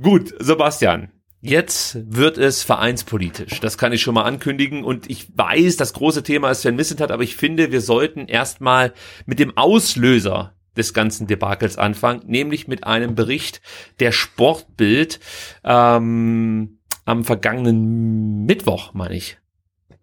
[0.00, 1.10] Gut, Sebastian.
[1.44, 3.58] Jetzt wird es vereinspolitisch.
[3.58, 4.84] Das kann ich schon mal ankündigen.
[4.84, 8.92] Und ich weiß, das große Thema ist Sven Missentat, aber ich finde, wir sollten erstmal
[9.26, 13.60] mit dem Auslöser des ganzen Debakels anfangen, nämlich mit einem Bericht
[13.98, 15.18] der Sportbild
[15.64, 19.38] ähm, am vergangenen Mittwoch, meine ich,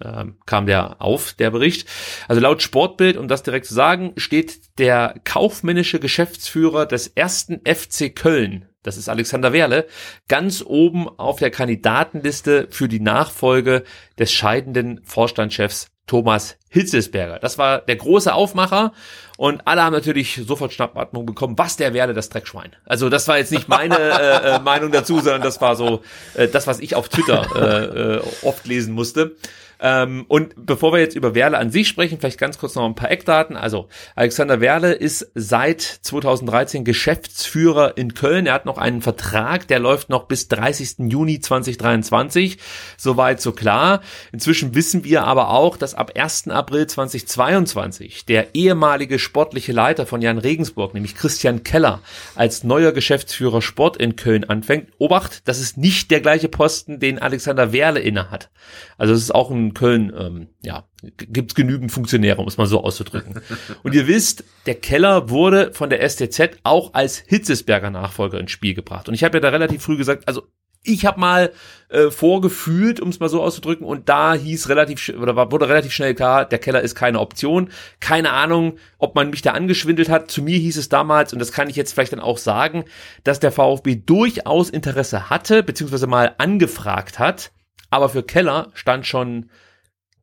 [0.04, 1.88] ähm, kam der auf, der Bericht.
[2.28, 8.14] Also laut Sportbild, um das direkt zu sagen, steht der kaufmännische Geschäftsführer des ersten FC
[8.14, 9.88] Köln, das ist Alexander Werle,
[10.28, 13.84] ganz oben auf der Kandidatenliste für die Nachfolge
[14.18, 17.38] des scheidenden Vorstandschefs Thomas Hitzesberger.
[17.38, 18.94] Das war der große Aufmacher
[19.38, 22.76] und alle haben natürlich sofort Schnappatmung bekommen, was der Werle, das Dreckschwein.
[22.86, 26.02] Also das war jetzt nicht meine äh, äh, Meinung dazu, sondern das war so
[26.34, 29.36] äh, das, was ich auf Twitter äh, äh, oft lesen musste.
[29.82, 32.96] Ähm, und bevor wir jetzt über Werle an sich sprechen, vielleicht ganz kurz noch ein
[32.96, 33.56] paar Eckdaten.
[33.56, 38.46] Also Alexander Werle ist seit 2013 Geschäftsführer in Köln.
[38.46, 41.10] Er hat noch einen Vertrag, der läuft noch bis 30.
[41.10, 42.58] Juni 2023.
[42.98, 44.02] Soweit so klar.
[44.34, 46.50] Inzwischen wissen wir aber auch, dass ab 1.
[46.50, 52.02] April 2022 der ehemalige sportliche Leiter von Jan Regensburg, nämlich Christian Keller,
[52.36, 54.90] als neuer Geschäftsführer Sport in Köln anfängt.
[54.98, 58.50] Obacht, das ist nicht der gleiche Posten, den Alexander Werle innehat.
[58.98, 60.88] Also es ist auch ein Köln, ähm, ja,
[61.18, 63.42] gibt's genügend Funktionäre, um es mal so auszudrücken.
[63.84, 68.74] Und ihr wisst, der Keller wurde von der STZ auch als Hitzesberger Nachfolger ins Spiel
[68.74, 69.08] gebracht.
[69.08, 70.44] Und ich habe ja da relativ früh gesagt, also
[70.84, 71.52] ich habe mal
[71.90, 76.16] äh, vorgefühlt, um es mal so auszudrücken, und da hieß relativ oder wurde relativ schnell
[76.16, 77.70] klar, der Keller ist keine Option.
[78.00, 80.32] Keine Ahnung, ob man mich da angeschwindelt hat.
[80.32, 82.86] Zu mir hieß es damals, und das kann ich jetzt vielleicht dann auch sagen,
[83.24, 87.52] dass der VfB durchaus Interesse hatte, beziehungsweise mal angefragt hat.
[87.90, 89.50] Aber für Keller stand schon,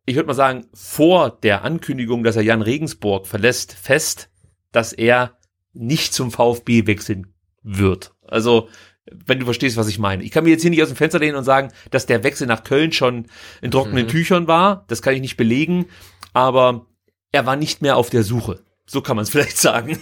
[0.04, 4.28] ich würde mal sagen, vor der Ankündigung, dass er Jan Regensburg verlässt, fest,
[4.72, 5.36] dass er
[5.72, 7.32] nicht zum VfB wechseln
[7.62, 8.14] wird.
[8.26, 8.68] Also,
[9.10, 10.22] wenn du verstehst, was ich meine.
[10.24, 12.46] Ich kann mir jetzt hier nicht aus dem Fenster lehnen und sagen, dass der Wechsel
[12.46, 13.26] nach Köln schon
[13.62, 14.08] in trockenen Mhm.
[14.10, 14.84] Tüchern war.
[14.88, 15.86] Das kann ich nicht belegen.
[16.32, 16.86] Aber
[17.32, 18.62] er war nicht mehr auf der Suche.
[18.84, 20.00] So kann man es vielleicht sagen.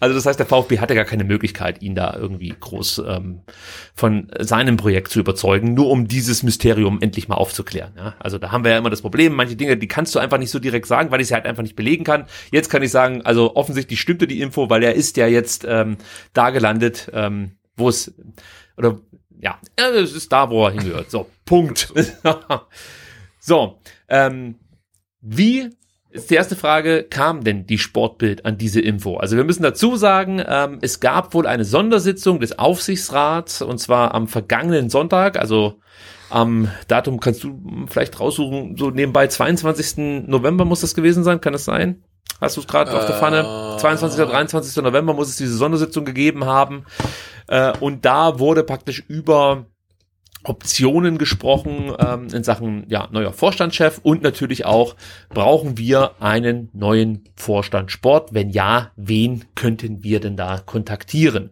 [0.00, 3.42] Also das heißt, der VfB hatte gar keine Möglichkeit, ihn da irgendwie groß ähm,
[3.94, 7.92] von seinem Projekt zu überzeugen, nur um dieses Mysterium endlich mal aufzuklären.
[7.96, 8.14] Ja?
[8.18, 10.50] Also da haben wir ja immer das Problem, manche Dinge, die kannst du einfach nicht
[10.50, 12.26] so direkt sagen, weil ich sie halt einfach nicht belegen kann.
[12.50, 15.96] Jetzt kann ich sagen, also offensichtlich stimmte die Info, weil er ist ja jetzt ähm,
[16.32, 18.14] da gelandet, ähm, wo es
[18.76, 19.00] oder
[19.40, 21.10] ja, es ist da, wo er hingehört.
[21.10, 21.92] So, Punkt.
[23.40, 24.56] so, ähm,
[25.20, 25.70] wie
[26.12, 29.16] ist die erste Frage, kam denn die Sportbild an diese Info?
[29.16, 34.14] Also wir müssen dazu sagen, ähm, es gab wohl eine Sondersitzung des Aufsichtsrats und zwar
[34.14, 35.80] am vergangenen Sonntag, also
[36.28, 40.26] am Datum kannst du vielleicht raussuchen, so nebenbei 22.
[40.26, 42.02] November muss das gewesen sein, kann das sein?
[42.40, 43.76] Hast du es gerade auf der Pfanne?
[43.78, 44.20] 22.
[44.20, 44.82] oder 23.
[44.82, 46.84] November muss es diese Sondersitzung gegeben haben.
[47.46, 49.66] Äh, und da wurde praktisch über
[50.44, 54.96] Optionen gesprochen ähm, in Sachen ja, neuer Vorstandschef und natürlich auch,
[55.28, 58.34] brauchen wir einen neuen Vorstand Sport?
[58.34, 61.50] Wenn ja, wen könnten wir denn da kontaktieren?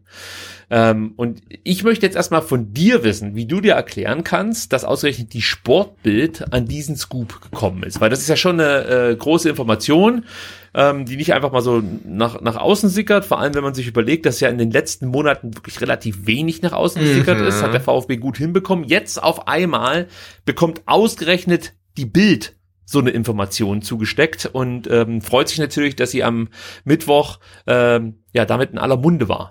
[0.71, 4.85] Ähm, und ich möchte jetzt erstmal von dir wissen, wie du dir erklären kannst, dass
[4.85, 8.01] ausgerechnet die Sportbild an diesen Scoop gekommen ist.
[8.01, 10.25] Weil das ist ja schon eine äh, große Information,
[10.75, 13.25] ähm, die nicht einfach mal so nach, nach außen sickert.
[13.25, 16.63] Vor allem, wenn man sich überlegt, dass ja in den letzten Monaten wirklich relativ wenig
[16.63, 17.47] nach außen gesickert Mhm.
[17.47, 18.85] ist, hat der VfB gut hinbekommen.
[18.85, 20.09] Jetzt auf einmal
[20.45, 26.25] bekommt ausgerechnet die Bild so eine Information zugesteckt und ähm, freut sich natürlich, dass sie
[26.25, 26.49] am
[26.85, 29.51] Mittwoch ähm, ja damit in aller Munde war.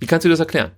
[0.00, 0.72] Wie kannst du das erklären?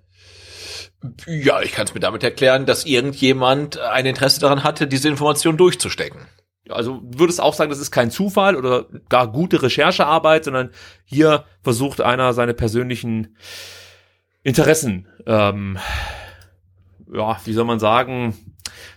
[1.27, 5.57] Ja, ich kann es mir damit erklären, dass irgendjemand ein Interesse daran hatte, diese Information
[5.57, 6.21] durchzustecken.
[6.71, 10.71] Also würdest auch sagen, das ist kein Zufall oder gar gute Recherchearbeit, sondern
[11.05, 13.37] hier versucht einer seine persönlichen
[14.43, 15.79] Interessen, ähm,
[17.13, 18.35] ja, wie soll man sagen,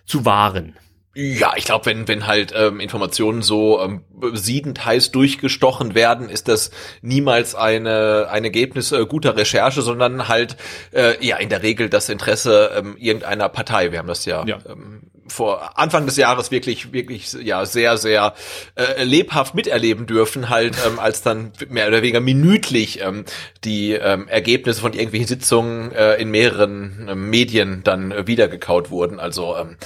[0.06, 0.76] zu wahren.
[1.16, 6.48] Ja, ich glaube, wenn wenn halt ähm, Informationen so ähm, siedend heiß durchgestochen werden, ist
[6.48, 6.72] das
[7.04, 10.58] niemals eine ein Ergebnis äh, guter Recherche, sondern halt
[10.92, 13.92] äh, ja in der Regel das Interesse ähm, irgendeiner Partei.
[13.92, 14.58] Wir haben das ja, ja.
[14.68, 18.34] Ähm, vor Anfang des Jahres wirklich wirklich ja sehr sehr
[18.76, 23.26] äh, lebhaft miterleben dürfen, halt ähm, als dann mehr oder weniger minütlich ähm,
[23.64, 29.20] die ähm, Ergebnisse von irgendwelchen Sitzungen äh, in mehreren äh, Medien dann äh, wiedergekaut wurden.
[29.20, 29.78] Also ähm,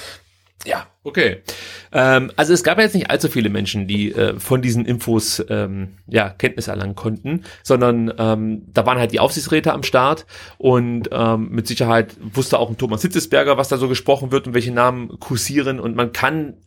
[0.65, 0.87] ja.
[1.03, 1.41] Okay.
[1.93, 5.43] Ähm, also es gab ja jetzt nicht allzu viele Menschen, die äh, von diesen Infos
[5.49, 10.25] ähm, ja, Kenntnis erlangen konnten, sondern ähm, da waren halt die Aufsichtsräte am Start
[10.57, 14.53] und ähm, mit Sicherheit wusste auch ein Thomas Hitzesberger, was da so gesprochen wird und
[14.53, 16.57] welche Namen kursieren und man kann,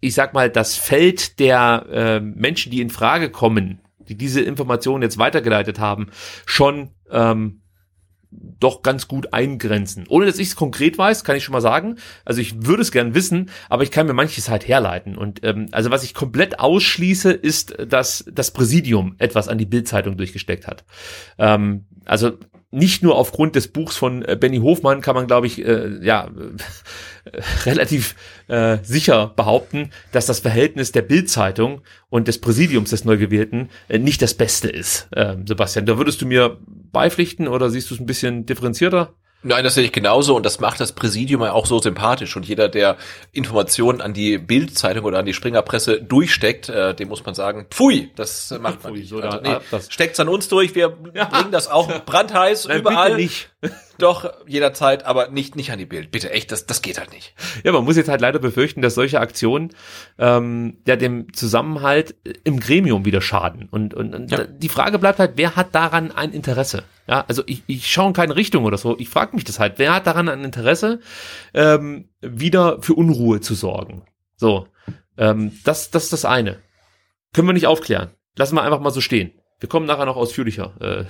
[0.00, 5.02] ich sag mal, das Feld der äh, Menschen, die in Frage kommen, die diese Informationen
[5.02, 6.08] jetzt weitergeleitet haben,
[6.46, 7.60] schon ähm,
[8.60, 10.06] doch ganz gut eingrenzen.
[10.08, 11.96] Ohne dass ich es konkret weiß, kann ich schon mal sagen.
[12.24, 15.16] Also ich würde es gern wissen, aber ich kann mir manches halt herleiten.
[15.16, 20.16] Und ähm, also was ich komplett ausschließe, ist, dass das Präsidium etwas an die Bildzeitung
[20.16, 20.84] durchgesteckt hat.
[21.38, 22.32] Ähm, also
[22.74, 26.28] nicht nur aufgrund des Buchs von äh, Benny Hofmann kann man, glaube ich, äh, ja
[27.24, 28.16] äh, relativ
[28.48, 34.20] äh, sicher behaupten, dass das Verhältnis der Bildzeitung und des Präsidiums des Neugewählten äh, nicht
[34.22, 35.08] das Beste ist.
[35.12, 39.14] Äh, Sebastian, da würdest du mir beipflichten oder siehst du es ein bisschen differenzierter?
[39.46, 42.46] Nein, das sehe ich genauso und das macht das Präsidium ja auch so sympathisch und
[42.46, 42.96] jeder, der
[43.30, 48.10] Informationen an die Bildzeitung oder an die Springerpresse durchsteckt, äh, dem muss man sagen, pfui,
[48.16, 49.12] das macht man nicht.
[49.12, 49.56] Also, nee,
[49.90, 51.26] steckt's an uns durch, wir ja.
[51.26, 53.16] bringen das auch brandheiß Nein, überall.
[53.16, 53.50] nicht.
[53.98, 56.10] Doch, jederzeit, aber nicht, nicht an die Bild.
[56.10, 57.34] Bitte, echt, das, das geht halt nicht.
[57.62, 59.70] Ja, man muss jetzt halt leider befürchten, dass solche Aktionen
[60.18, 63.68] ähm, ja dem Zusammenhalt im Gremium wieder schaden.
[63.70, 64.44] Und, und, und ja.
[64.44, 66.82] die Frage bleibt halt, wer hat daran ein Interesse?
[67.06, 68.96] Ja, also ich, ich schaue in keine Richtung oder so.
[68.98, 71.00] Ich frage mich das halt, wer hat daran ein Interesse,
[71.52, 74.04] ähm, wieder für Unruhe zu sorgen?
[74.36, 74.68] So,
[75.18, 76.60] ähm, das, das ist das eine.
[77.32, 78.10] Können wir nicht aufklären.
[78.36, 79.32] Lassen wir einfach mal so stehen.
[79.60, 81.04] Wir kommen nachher noch ausführlicher äh,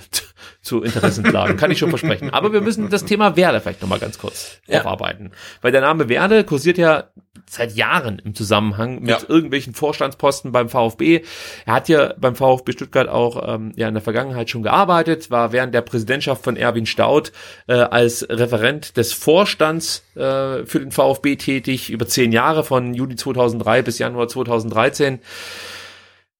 [0.61, 2.29] zu Interessenklagen, kann ich schon versprechen.
[2.29, 4.79] Aber wir müssen das Thema Werle vielleicht nochmal ganz kurz ja.
[4.79, 5.31] aufarbeiten.
[5.61, 7.09] Weil der Name Werle kursiert ja
[7.49, 9.19] seit Jahren im Zusammenhang mit ja.
[9.27, 11.21] irgendwelchen Vorstandsposten beim VfB.
[11.65, 15.51] Er hat ja beim VfB Stuttgart auch ähm, ja in der Vergangenheit schon gearbeitet, war
[15.51, 17.31] während der Präsidentschaft von Erwin Staud
[17.67, 23.15] äh, als Referent des Vorstands äh, für den VfB tätig, über zehn Jahre von Juli
[23.15, 25.19] 2003 bis Januar 2013.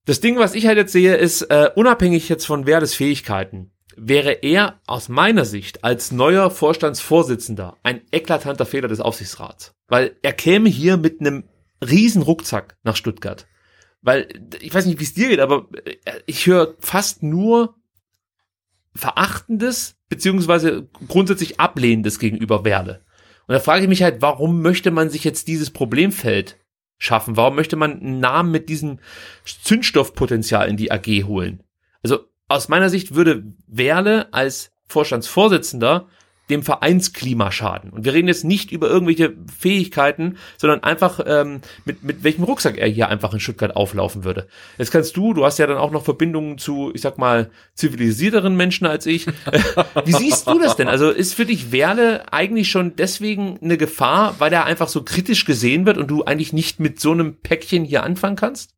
[0.06, 4.44] Das Ding, was ich halt jetzt sehe, ist, äh, unabhängig jetzt von Werdes Fähigkeiten, wäre
[4.44, 9.74] er aus meiner Sicht als neuer Vorstandsvorsitzender ein eklatanter Fehler des Aufsichtsrats.
[9.88, 11.46] Weil er käme hier mit einem
[11.82, 13.48] riesen Rucksack nach Stuttgart.
[14.02, 14.28] Weil,
[14.62, 15.96] ich weiß nicht, wie es dir geht, aber äh,
[16.26, 17.76] ich höre fast nur
[18.94, 23.02] Verachtendes, beziehungsweise grundsätzlich Ablehnendes gegenüber Werle.
[23.48, 26.58] Und da frage ich mich halt, warum möchte man sich jetzt dieses Problemfeld
[26.98, 27.36] schaffen?
[27.36, 29.00] Warum möchte man einen Namen mit diesem
[29.44, 31.64] Zündstoffpotenzial in die AG holen?
[32.02, 36.08] Also aus meiner Sicht würde Werle als Vorstandsvorsitzender
[36.50, 37.90] dem Vereinsklima schaden.
[37.90, 42.78] Und wir reden jetzt nicht über irgendwelche Fähigkeiten, sondern einfach ähm, mit, mit welchem Rucksack
[42.78, 44.48] er hier einfach in Stuttgart auflaufen würde.
[44.78, 48.56] Jetzt kannst du, du hast ja dann auch noch Verbindungen zu, ich sag mal, zivilisierteren
[48.56, 49.26] Menschen als ich.
[50.06, 50.88] Wie siehst du das denn?
[50.88, 55.46] Also ist für dich Werle eigentlich schon deswegen eine Gefahr, weil er einfach so kritisch
[55.46, 58.76] gesehen wird und du eigentlich nicht mit so einem Päckchen hier anfangen kannst?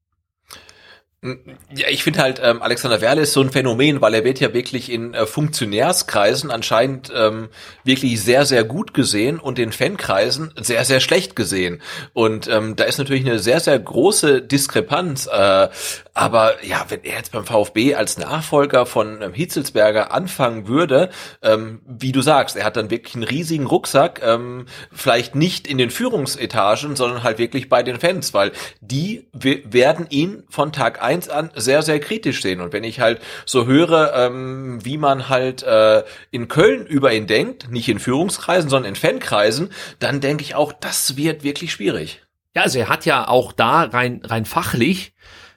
[1.23, 4.53] Ja, ich finde halt, ähm, Alexander Werle ist so ein Phänomen, weil er wird ja
[4.53, 7.49] wirklich in äh, Funktionärskreisen anscheinend ähm,
[7.83, 11.81] wirklich sehr, sehr gut gesehen und in Fankreisen sehr, sehr schlecht gesehen.
[12.13, 15.25] Und ähm, da ist natürlich eine sehr, sehr große Diskrepanz.
[15.25, 15.69] Äh,
[16.13, 21.09] aber ja, wenn er jetzt beim VfB als Nachfolger von ähm, Hitzelsberger anfangen würde,
[21.41, 25.79] ähm, wie du sagst, er hat dann wirklich einen riesigen Rucksack, ähm, vielleicht nicht in
[25.79, 31.29] den Führungsetagen, sondern halt wirklich bei den Fans, weil die werden ihn von Tag eins
[31.29, 32.61] an sehr, sehr kritisch sehen.
[32.61, 37.27] Und wenn ich halt so höre, ähm, wie man halt äh, in Köln über ihn
[37.27, 39.69] denkt, nicht in Führungskreisen, sondern in Fankreisen,
[39.99, 42.21] dann denke ich auch, das wird wirklich schwierig.
[42.55, 45.13] Ja, also er hat ja auch da rein, rein fachlich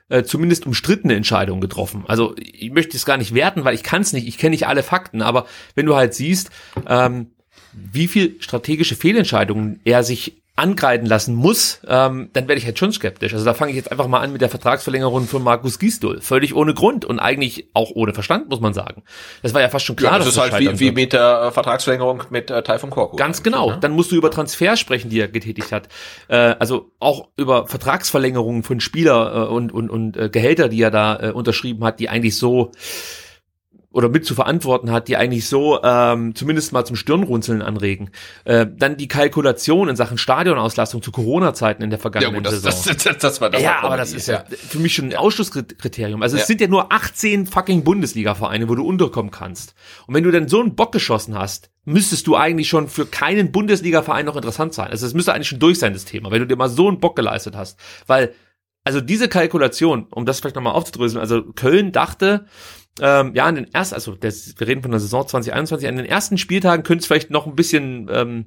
[0.09, 2.05] äh, zumindest umstrittene Entscheidungen getroffen.
[2.07, 4.67] Also ich möchte es gar nicht werten, weil ich kann es nicht, ich kenne nicht
[4.67, 6.51] alle Fakten, aber wenn du halt siehst,
[6.87, 7.31] ähm,
[7.73, 12.93] wie viel strategische Fehlentscheidungen er sich angreifen lassen muss, ähm, dann werde ich halt schon
[12.93, 13.33] skeptisch.
[13.33, 16.21] Also da fange ich jetzt einfach mal an mit der Vertragsverlängerung von Markus Gisdol.
[16.21, 19.03] Völlig ohne Grund und eigentlich auch ohne Verstand, muss man sagen.
[19.43, 20.13] Das war ja fast schon klar.
[20.13, 23.17] Ja, das ist halt wie, wie mit der äh, Vertragsverlängerung mit äh, Taifun Korku.
[23.17, 23.71] Ganz genau.
[23.71, 23.79] Ne?
[23.81, 25.89] Dann musst du über Transfers sprechen, die er getätigt hat.
[26.29, 30.91] Äh, also auch über Vertragsverlängerungen von Spieler äh, und, und, und äh, Gehälter, die er
[30.91, 32.73] da äh, unterschrieben hat, die eigentlich so
[33.93, 38.11] oder mit zu verantworten hat, die eigentlich so ähm, zumindest mal zum Stirnrunzeln anregen.
[38.45, 42.63] Äh, dann die Kalkulation in Sachen Stadionauslastung zu Corona-Zeiten in der vergangenen ja, gut, das,
[42.63, 42.95] Saison.
[42.95, 46.23] Das, das, das war das Ja, aber das ist ja, für mich schon ein Ausschlusskriterium.
[46.23, 49.75] Also es sind ja nur 18 fucking Bundesliga-Vereine, wo du unterkommen kannst.
[50.07, 53.51] Und wenn du dann so einen Bock geschossen hast, müsstest du eigentlich schon für keinen
[53.51, 54.91] Bundesliga-Verein noch interessant sein.
[54.91, 57.01] Also es müsste eigentlich schon durch sein, das Thema, wenn du dir mal so einen
[57.01, 57.77] Bock geleistet hast.
[58.07, 58.35] Weil,
[58.85, 62.47] also diese Kalkulation, um das vielleicht nochmal aufzudröseln, also Köln dachte,
[63.01, 66.07] ähm, ja, in den ersten, also das, wir reden von der Saison 2021, an den
[66.07, 68.47] ersten Spieltagen könnte es vielleicht noch ein bisschen ähm,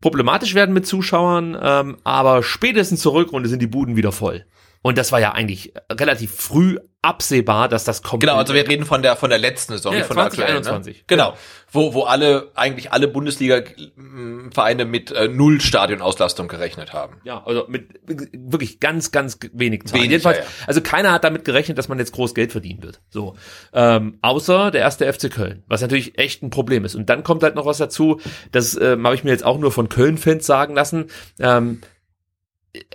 [0.00, 4.44] problematisch werden mit Zuschauern, ähm, aber spätestens zur Rückrunde sind die Buden wieder voll.
[4.82, 8.20] Und das war ja eigentlich relativ früh absehbar, dass das kommt.
[8.20, 10.34] Genau, also wir reden von der von der letzten Saison, ja, nicht von 2021.
[10.36, 10.94] der aktuellen.
[10.96, 11.04] Ne?
[11.06, 11.34] Genau,
[11.70, 13.62] wo wo alle eigentlich alle Bundesliga
[14.52, 17.20] Vereine mit äh, null Stadionauslastung gerechnet haben.
[17.24, 18.00] Ja, also mit
[18.32, 20.02] wirklich ganz ganz wenig Zahlen.
[20.02, 20.50] Wenig, Jedenfalls, ja, ja.
[20.66, 23.00] also keiner hat damit gerechnet, dass man jetzt groß Geld verdienen wird.
[23.10, 23.36] So,
[23.74, 26.94] ähm, außer der erste FC Köln, was natürlich echt ein Problem ist.
[26.94, 28.20] Und dann kommt halt noch was dazu,
[28.50, 31.06] das ähm, habe ich mir jetzt auch nur von Köln-Fans sagen lassen.
[31.38, 31.80] Ähm,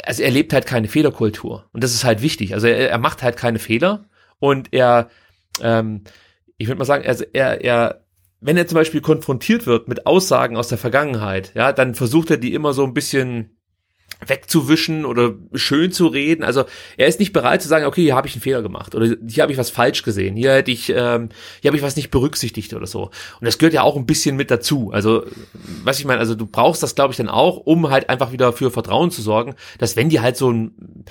[0.03, 1.65] also er lebt halt keine Fehlerkultur.
[1.71, 2.53] Und das ist halt wichtig.
[2.53, 5.09] Also er, er macht halt keine Fehler und er,
[5.61, 6.03] ähm,
[6.57, 8.05] ich würde mal sagen, also er, er,
[8.41, 12.37] wenn er zum Beispiel konfrontiert wird mit Aussagen aus der Vergangenheit, ja, dann versucht er
[12.37, 13.58] die immer so ein bisschen
[14.25, 16.43] wegzuwischen oder schön zu reden.
[16.43, 16.65] Also
[16.97, 19.43] er ist nicht bereit zu sagen, okay, hier habe ich einen Fehler gemacht oder hier
[19.43, 21.29] habe ich was falsch gesehen, hier hätte ich, ähm,
[21.61, 23.03] hier habe ich was nicht berücksichtigt oder so.
[23.05, 24.91] Und das gehört ja auch ein bisschen mit dazu.
[24.91, 25.23] Also
[25.83, 28.51] was ich meine, also du brauchst das, glaube ich, dann auch, um halt einfach wieder
[28.51, 31.05] für Vertrauen zu sorgen, dass wenn dir halt so ein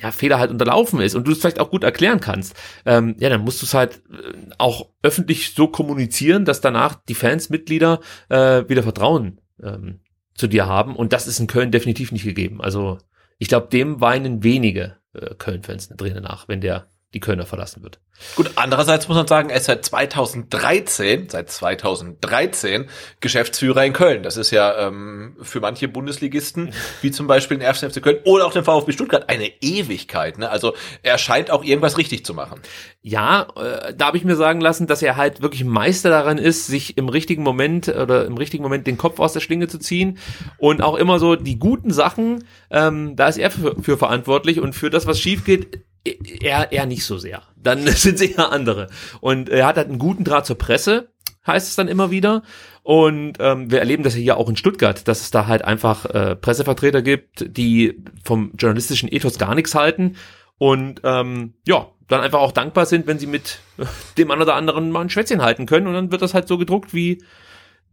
[0.00, 2.54] ja, Fehler halt unterlaufen ist und du es vielleicht auch gut erklären kannst,
[2.84, 7.14] ähm, ja, dann musst du es halt äh, auch öffentlich so kommunizieren, dass danach die
[7.14, 10.00] Fans, Mitglieder äh, wieder Vertrauen ähm,
[10.34, 10.96] zu dir haben.
[10.96, 12.60] Und das ist in Köln definitiv nicht gegeben.
[12.60, 12.98] Also
[13.38, 17.82] ich glaube, dem weinen wenige äh, Köln-Fans eine Träne nach, wenn der die Kölner verlassen
[17.82, 18.00] wird.
[18.36, 22.88] Gut, andererseits muss man sagen, er ist seit 2013, seit 2013
[23.20, 24.22] Geschäftsführer in Köln.
[24.22, 26.72] Das ist ja ähm, für manche Bundesligisten,
[27.02, 27.78] wie zum Beispiel den 1.
[27.80, 30.38] FC Köln oder auch den VfB Stuttgart, eine Ewigkeit.
[30.38, 30.50] Ne?
[30.50, 32.60] Also er scheint auch irgendwas richtig zu machen.
[33.02, 36.66] Ja, äh, da habe ich mir sagen lassen, dass er halt wirklich Meister daran ist,
[36.66, 40.18] sich im richtigen Moment oder im richtigen Moment den Kopf aus der Schlinge zu ziehen
[40.58, 44.74] und auch immer so die guten Sachen, ähm, da ist er für, für verantwortlich und
[44.74, 47.42] für das, was schief geht, er, er nicht so sehr.
[47.56, 48.88] Dann sind sie ja andere.
[49.20, 51.08] Und er hat halt einen guten Draht zur Presse,
[51.46, 52.42] heißt es dann immer wieder.
[52.82, 56.04] Und ähm, wir erleben das ja hier auch in Stuttgart, dass es da halt einfach
[56.06, 60.16] äh, Pressevertreter gibt, die vom journalistischen Ethos gar nichts halten
[60.58, 63.60] und ähm, ja, dann einfach auch dankbar sind, wenn sie mit
[64.18, 66.58] dem einen oder anderen mal ein Schwätzchen halten können und dann wird das halt so
[66.58, 67.22] gedruckt, wie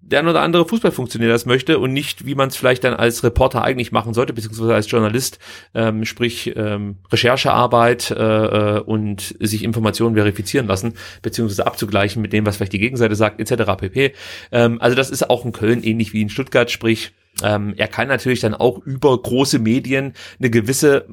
[0.01, 3.23] der ein oder andere Fußballfunktionär das möchte und nicht, wie man es vielleicht dann als
[3.23, 5.39] Reporter eigentlich machen sollte, beziehungsweise als Journalist,
[5.73, 12.45] ähm, sprich ähm, Recherchearbeit äh, äh, und sich Informationen verifizieren lassen, beziehungsweise abzugleichen mit dem,
[12.45, 13.71] was vielleicht die Gegenseite sagt, etc.
[13.77, 14.13] pp.
[14.51, 17.13] Ähm, also das ist auch in Köln ähnlich wie in Stuttgart, sprich
[17.43, 21.05] ähm, er kann natürlich dann auch über große Medien eine gewisse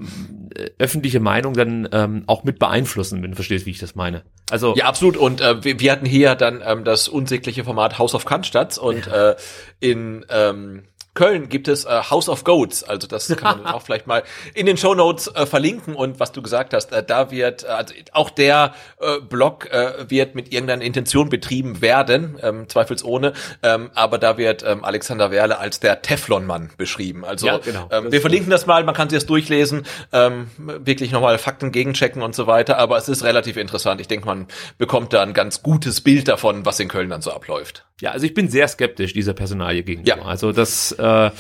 [0.79, 4.23] öffentliche Meinung dann ähm, auch mit beeinflussen, wenn du verstehst, wie ich das meine.
[4.51, 5.17] Also ja, absolut.
[5.17, 9.07] Und äh, wir, wir hatten hier dann ähm, das unsägliche Format House of Cannstatt und
[9.07, 9.31] ja.
[9.31, 9.37] äh,
[9.81, 10.85] in ähm,
[11.19, 14.23] Köln gibt es äh, House of Goats, also das kann man auch vielleicht mal
[14.55, 17.67] in den Show Notes äh, verlinken und was du gesagt hast, äh, da wird äh,
[17.67, 23.33] also auch der äh, Blog äh, wird mit irgendeiner Intention betrieben werden, ähm, zweifelsohne,
[23.65, 27.25] ähm, aber da wird ähm, Alexander Werle als der Teflon-Mann beschrieben.
[27.25, 27.89] Also ja, genau.
[27.91, 32.23] ähm, wir verlinken das mal, man kann sich das durchlesen, ähm, wirklich nochmal Fakten gegenchecken
[32.23, 34.01] und so weiter, aber es ist relativ interessant.
[34.01, 34.47] Ich denke, man
[34.79, 37.88] bekommt da ein ganz gutes Bild davon, was in Köln dann so abläuft.
[38.01, 40.19] Ja, also ich bin sehr skeptisch dieser Personalie gegenüber.
[40.19, 40.23] Ja.
[40.23, 41.31] Also das äh,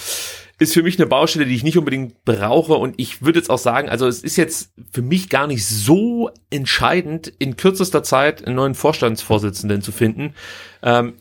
[0.59, 2.74] ist für mich eine Baustelle, die ich nicht unbedingt brauche.
[2.74, 6.30] Und ich würde jetzt auch sagen, also es ist jetzt für mich gar nicht so
[6.51, 10.35] entscheidend, in kürzester Zeit einen neuen Vorstandsvorsitzenden zu finden.
[10.82, 11.14] Ähm,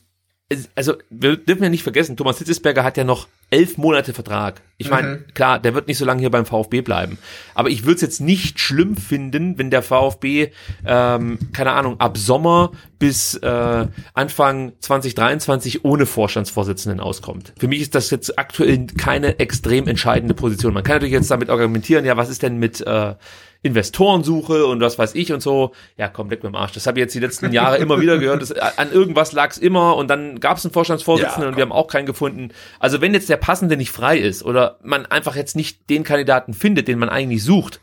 [0.75, 4.61] also wir dürfen ja nicht vergessen, Thomas Hitzesberger hat ja noch elf Monate Vertrag.
[4.79, 5.25] Ich meine, mhm.
[5.33, 7.17] klar, der wird nicht so lange hier beim VfB bleiben.
[7.55, 10.51] Aber ich würde es jetzt nicht schlimm finden, wenn der VfB,
[10.85, 17.53] ähm, keine Ahnung, ab Sommer bis äh, Anfang 2023 ohne Vorstandsvorsitzenden auskommt.
[17.57, 20.73] Für mich ist das jetzt aktuell keine extrem entscheidende Position.
[20.73, 23.15] Man kann natürlich jetzt damit argumentieren, ja, was ist denn mit äh,
[23.63, 25.73] Investorensuche und was weiß ich und so.
[25.97, 26.73] Ja, komm weg mit dem Arsch.
[26.73, 28.41] Das habe ich jetzt die letzten Jahre immer wieder gehört.
[28.41, 31.63] Das, an irgendwas lag es immer und dann gab es einen Vorstandsvorsitzenden ja, und wir
[31.63, 32.49] haben auch keinen gefunden.
[32.79, 36.53] Also wenn jetzt der passende nicht frei ist oder man einfach jetzt nicht den Kandidaten
[36.53, 37.81] findet, den man eigentlich sucht,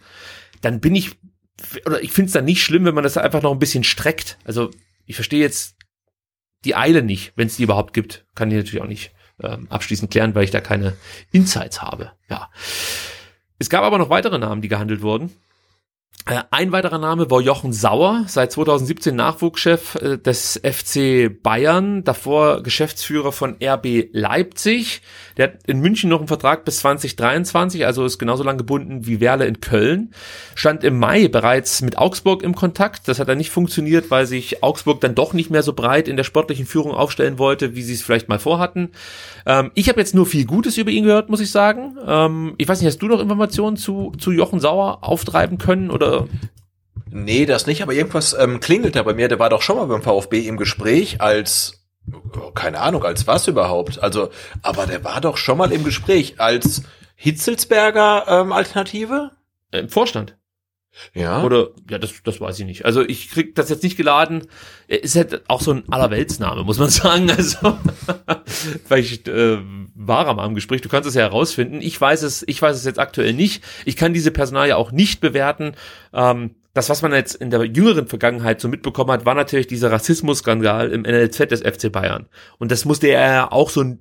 [0.63, 1.17] dann bin ich
[1.87, 4.39] oder ich finde es dann nicht schlimm, wenn man das einfach noch ein bisschen streckt.
[4.45, 4.71] Also
[5.07, 5.77] ich verstehe jetzt
[6.65, 8.25] die Eile nicht, wenn es die überhaupt gibt.
[8.35, 10.95] Kann ich natürlich auch nicht ähm, abschließend klären, weil ich da keine
[11.33, 12.13] Insights habe.
[12.29, 12.51] Ja.
[13.59, 15.31] Es gab aber noch weitere Namen, die gehandelt wurden.
[16.27, 22.63] Äh, ein weiterer Name war Jochen Sauer, seit 2017 Nachwuchschef äh, des FC Bayern, davor
[22.63, 25.03] Geschäftsführer von RB Leipzig.
[25.37, 29.21] Der hat in München noch einen Vertrag bis 2023, also ist genauso lang gebunden wie
[29.21, 30.15] Werle in Köln.
[30.55, 33.07] Stand im Mai bereits mit Augsburg im Kontakt.
[33.07, 36.17] Das hat dann nicht funktioniert, weil sich Augsburg dann doch nicht mehr so breit in
[36.17, 38.93] der sportlichen Führung aufstellen wollte, wie sie es vielleicht mal vorhatten.
[39.45, 41.99] Ähm, ich habe jetzt nur viel Gutes über ihn gehört, muss ich sagen.
[42.07, 46.04] Ähm, ich weiß nicht, hast du noch Informationen zu, zu Jochen Sauer auftreiben können oder
[47.11, 49.29] Nee, das nicht, aber irgendwas ähm, klingelt da bei mir.
[49.29, 53.47] Der war doch schon mal beim VfB im Gespräch als, oh, keine Ahnung, als was
[53.47, 54.03] überhaupt.
[54.03, 54.31] Also,
[54.63, 56.83] aber der war doch schon mal im Gespräch als
[57.15, 59.31] Hitzelsberger ähm, Alternative?
[59.71, 60.37] Im Vorstand.
[61.13, 61.43] Ja.
[61.43, 62.85] Oder, ja, das, das weiß ich nicht.
[62.85, 64.47] Also ich krieg das jetzt nicht geladen.
[64.87, 67.31] Ist halt auch so ein Allerweltsname, muss man sagen.
[67.31, 67.79] Also
[68.85, 69.59] vielleicht äh,
[69.95, 70.83] war er mal im Gespräch.
[70.83, 71.81] Du kannst es ja herausfinden.
[71.81, 73.65] Ich weiß es, ich weiß es jetzt aktuell nicht.
[73.85, 75.73] Ich kann diese Personalie auch nicht bewerten.
[76.13, 79.93] Ähm, das, was man jetzt in der jüngeren Vergangenheit so mitbekommen hat, war natürlich dieser
[79.93, 82.27] Rassismusskandal im NLZ des FC Bayern.
[82.59, 83.97] Und das musste er ja auch so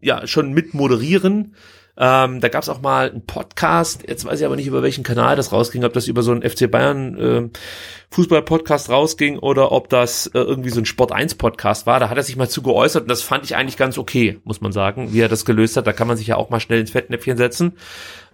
[0.00, 1.54] ja schon mit moderieren
[1.96, 5.04] ähm, da gab es auch mal einen Podcast, jetzt weiß ich aber nicht, über welchen
[5.04, 7.48] Kanal das rausging, ob das über so einen FC Bayern äh,
[8.10, 12.00] Fußball-Podcast rausging oder ob das äh, irgendwie so ein Sport 1-Podcast war.
[12.00, 14.62] Da hat er sich mal zu geäußert und das fand ich eigentlich ganz okay, muss
[14.62, 15.86] man sagen, wie er das gelöst hat.
[15.86, 17.74] Da kann man sich ja auch mal schnell ins Fettnäpfchen setzen.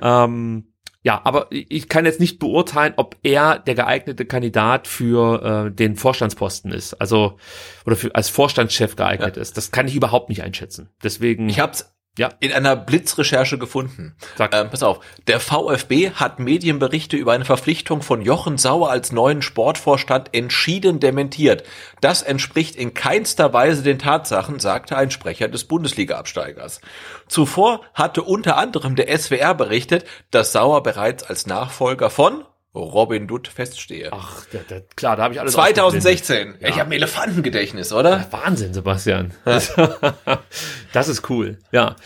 [0.01, 0.73] Ähm,
[1.03, 5.97] ja, aber ich kann jetzt nicht beurteilen, ob er der geeignete Kandidat für äh, den
[5.97, 7.39] Vorstandsposten ist, also
[7.87, 9.43] oder für als Vorstandschef geeignet ja.
[9.43, 9.57] ist.
[9.57, 10.91] Das kann ich überhaupt nicht einschätzen.
[11.03, 11.49] Deswegen.
[11.49, 12.31] Ich hab's ja.
[12.41, 14.15] in einer Blitzrecherche gefunden.
[14.53, 19.41] Ähm, pass auf, der VfB hat Medienberichte über eine Verpflichtung von Jochen Sauer als neuen
[19.41, 21.63] Sportvorstand entschieden dementiert.
[22.01, 26.81] Das entspricht in keinster Weise den Tatsachen, sagte ein Sprecher des Bundesliga-Absteigers.
[27.29, 32.45] Zuvor hatte unter anderem der SWR berichtet, dass Sauer bereits als Nachfolger von
[32.83, 34.11] Robin Dutt feststehe.
[34.13, 36.57] Ach, der, der, klar, da habe ich alles 2016.
[36.61, 36.69] Ja.
[36.69, 38.11] Ich habe ein Elefantengedächtnis, oder?
[38.11, 39.33] Ja, Wahnsinn, Sebastian.
[40.93, 41.59] das ist cool.
[41.73, 41.97] Ja,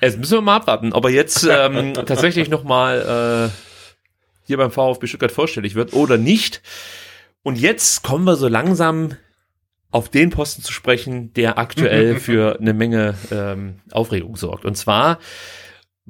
[0.00, 3.56] jetzt müssen wir mal abwarten, ob er jetzt ähm, tatsächlich noch mal äh,
[4.46, 6.62] hier beim VfB Stuttgart vorstellig wird oder nicht.
[7.42, 9.16] Und jetzt kommen wir so langsam
[9.90, 14.64] auf den Posten zu sprechen, der aktuell für eine Menge ähm, Aufregung sorgt.
[14.64, 15.18] Und zwar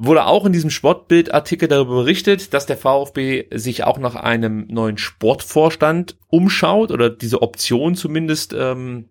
[0.02, 4.96] wurde auch in diesem Sportbildartikel darüber berichtet, dass der VfB sich auch nach einem neuen
[4.96, 9.10] Sportvorstand umschaut oder diese Option zumindest ähm,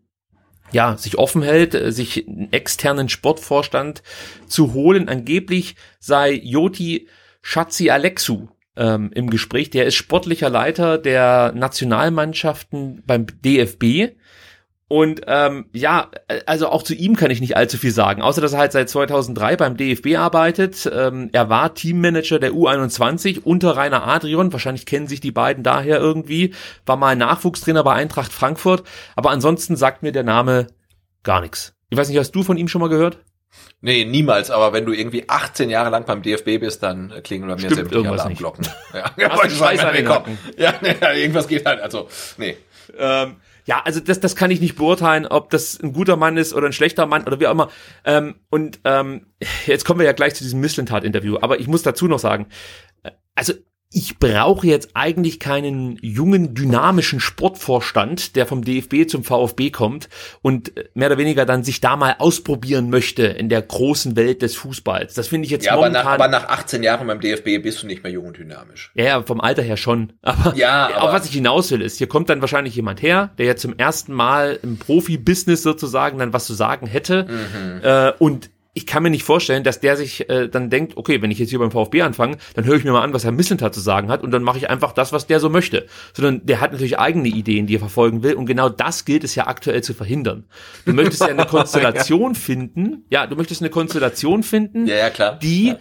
[0.72, 4.02] ja sich offen hält, äh, sich einen externen Sportvorstand
[4.48, 5.10] zu holen.
[5.10, 7.08] Angeblich sei Joti
[7.44, 9.70] Schatzi Alexu ähm, im Gespräch.
[9.70, 14.16] Der ist sportlicher Leiter der Nationalmannschaften beim DFB
[14.90, 16.10] und ähm, ja,
[16.48, 18.90] also auch zu ihm kann ich nicht allzu viel sagen, außer dass er halt seit
[18.90, 20.90] 2003 beim DFB arbeitet.
[20.92, 24.52] Ähm, er war Teammanager der U21 unter Rainer Adrian.
[24.52, 26.56] Wahrscheinlich kennen sich die beiden daher irgendwie.
[26.88, 28.84] War mal Nachwuchstrainer bei Eintracht Frankfurt.
[29.16, 30.66] Aber ansonsten sagt mir der Name
[31.22, 31.76] gar nichts.
[31.92, 33.20] Ich weiß nicht, hast du von ihm schon mal gehört?
[33.82, 37.62] Nee, niemals, aber wenn du irgendwie 18 Jahre lang beim DFB bist, dann klingeln bei
[37.62, 38.68] mir sämtliche Alarmglocken.
[38.94, 39.36] Ja, ja,
[40.58, 42.58] ja, ja, irgendwas geht halt, also, nee.
[42.98, 43.36] Ähm,
[43.70, 46.66] ja, also das, das kann ich nicht beurteilen, ob das ein guter Mann ist oder
[46.66, 47.70] ein schlechter Mann oder wie auch immer.
[48.04, 49.28] Ähm, und ähm,
[49.68, 51.38] jetzt kommen wir ja gleich zu diesem Misslintat-Interview.
[51.40, 52.48] Aber ich muss dazu noch sagen,
[53.04, 53.54] äh, also
[53.92, 60.10] ich brauche jetzt eigentlich keinen jungen, dynamischen Sportvorstand, der vom DFB zum VfB kommt
[60.44, 64.44] und äh, mehr oder weniger dann sich da mal ausprobieren möchte in der großen Welt
[64.44, 65.16] des Fußballs.
[65.16, 66.06] Das finde ich jetzt ja, momentan.
[66.06, 68.92] Aber nach, aber nach 18 Jahren beim DFB bist du nicht mehr jung und dynamisch.
[68.94, 70.14] Ja, ja vom Alter her schon.
[70.22, 73.32] Aber, ja, aber auf was ich hinaus will, ist, hier kommt dann wahrscheinlich jemand her,
[73.40, 77.82] der jetzt zum ersten Mal im Profi-Business sozusagen dann was zu sagen hätte mhm.
[77.84, 81.32] äh, und ich kann mir nicht vorstellen, dass der sich äh, dann denkt, okay, wenn
[81.32, 83.74] ich jetzt hier beim VfB anfange, dann höre ich mir mal an, was Herr Missentat
[83.74, 85.88] zu sagen hat und dann mache ich einfach das, was der so möchte.
[86.14, 89.36] Sondern der hat natürlich eigene Ideen, die er verfolgen will und genau das gilt es
[89.36, 90.46] ja aktuell zu verhindern.
[90.86, 95.40] Du möchtest ja eine Konstellation finden, ja, du möchtest eine Konstellation finden, ja, ja, klar.
[95.40, 95.80] die ja.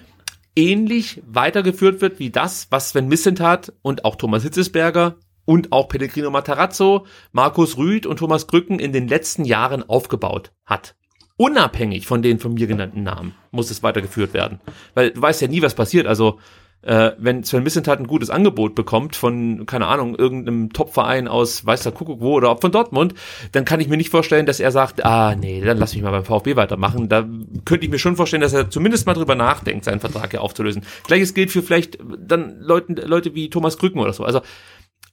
[0.57, 6.31] ähnlich weitergeführt wird wie das, was Sven Missentat und auch Thomas Hitzesberger und auch Pellegrino
[6.31, 10.95] Matarazzo, Markus Rüth und Thomas Krücken in den letzten Jahren aufgebaut hat
[11.39, 14.61] unabhängig von den von mir genannten Namen muss es weitergeführt werden.
[14.95, 16.07] Weil du weißt ja nie, was passiert.
[16.07, 16.39] Also
[16.83, 21.85] äh, wenn Sven Missentat ein gutes Angebot bekommt von, keine Ahnung, irgendeinem Topverein aus weiß
[21.85, 23.15] der Kuckuck wo oder von Dortmund,
[23.53, 26.11] dann kann ich mir nicht vorstellen, dass er sagt, ah nee, dann lass mich mal
[26.11, 27.09] beim VfB weitermachen.
[27.09, 27.27] Da
[27.65, 30.83] könnte ich mir schon vorstellen, dass er zumindest mal drüber nachdenkt, seinen Vertrag hier aufzulösen.
[31.07, 34.25] Gleiches gilt für vielleicht dann Leuten, Leute wie Thomas Krücken oder so.
[34.25, 34.41] Also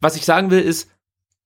[0.02, 0.90] was ich sagen will ist,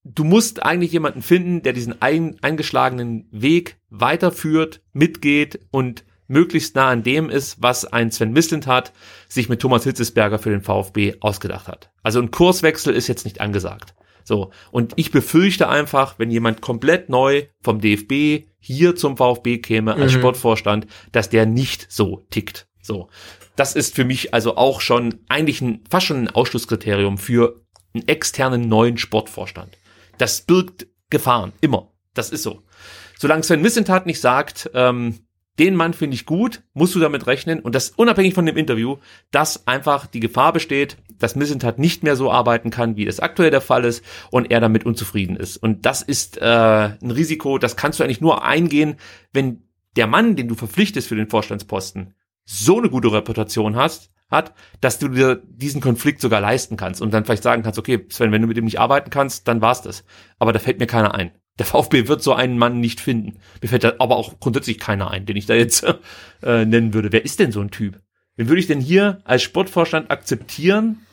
[0.03, 6.89] du musst eigentlich jemanden finden, der diesen ein, eingeschlagenen Weg weiterführt, mitgeht und möglichst nah
[6.89, 8.93] an dem ist, was ein Sven Mislintat
[9.27, 11.91] sich mit Thomas Hitzesberger für den VfB ausgedacht hat.
[12.03, 13.95] Also ein Kurswechsel ist jetzt nicht angesagt.
[14.23, 14.51] So.
[14.71, 20.13] Und ich befürchte einfach, wenn jemand komplett neu vom DFB hier zum VfB käme als
[20.13, 20.19] mhm.
[20.19, 22.67] Sportvorstand, dass der nicht so tickt.
[22.81, 23.09] So.
[23.55, 27.65] Das ist für mich also auch schon eigentlich ein, fast schon ein Ausschlusskriterium für
[27.95, 29.78] einen externen neuen Sportvorstand.
[30.19, 31.53] Das birgt Gefahren.
[31.61, 31.91] Immer.
[32.13, 32.61] Das ist so.
[33.17, 35.15] Solange Sven Missentat nicht sagt, ähm,
[35.57, 38.97] den Mann finde ich gut, musst du damit rechnen und das unabhängig von dem Interview,
[39.31, 43.51] dass einfach die Gefahr besteht, dass Missentat nicht mehr so arbeiten kann, wie es aktuell
[43.51, 45.57] der Fall ist und er damit unzufrieden ist.
[45.57, 48.95] Und das ist äh, ein Risiko, das kannst du eigentlich nur eingehen,
[49.33, 49.63] wenn
[49.97, 52.13] der Mann, den du verpflichtest für den Vorstandsposten,
[52.51, 57.13] so eine gute Reputation hast, hat, dass du dir diesen Konflikt sogar leisten kannst und
[57.13, 59.83] dann vielleicht sagen kannst, okay, Sven, wenn du mit ihm nicht arbeiten kannst, dann war's
[59.83, 60.03] das.
[60.39, 61.31] Aber da fällt mir keiner ein.
[61.59, 63.39] Der VfB wird so einen Mann nicht finden.
[63.61, 65.83] Mir fällt da aber auch grundsätzlich keiner ein, den ich da jetzt
[66.41, 67.11] äh, nennen würde.
[67.11, 68.01] Wer ist denn so ein Typ?
[68.35, 71.05] Wen würde ich denn hier als Sportvorstand akzeptieren,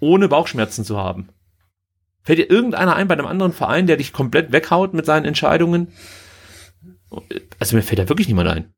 [0.00, 1.28] ohne Bauchschmerzen zu haben?
[2.24, 5.92] Fällt dir irgendeiner ein bei einem anderen Verein, der dich komplett weghaut mit seinen Entscheidungen?
[7.60, 8.72] Also mir fällt da wirklich niemand ein.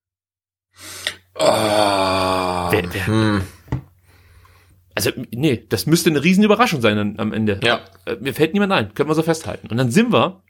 [1.36, 3.42] Oh, wer, wer, hm.
[4.94, 7.58] Also, nee, das müsste eine riesen Überraschung sein am Ende.
[7.64, 7.80] Ja.
[8.04, 9.66] Äh, mir fällt niemand ein, können wir so festhalten.
[9.68, 10.44] Und dann sind wir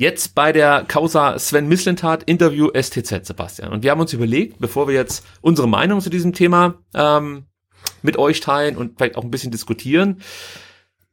[0.00, 3.72] Jetzt bei der Causa Sven Mislintat Interview STZ, Sebastian.
[3.72, 7.46] Und wir haben uns überlegt, bevor wir jetzt unsere Meinung zu diesem Thema ähm,
[8.02, 10.20] mit euch teilen und vielleicht auch ein bisschen diskutieren,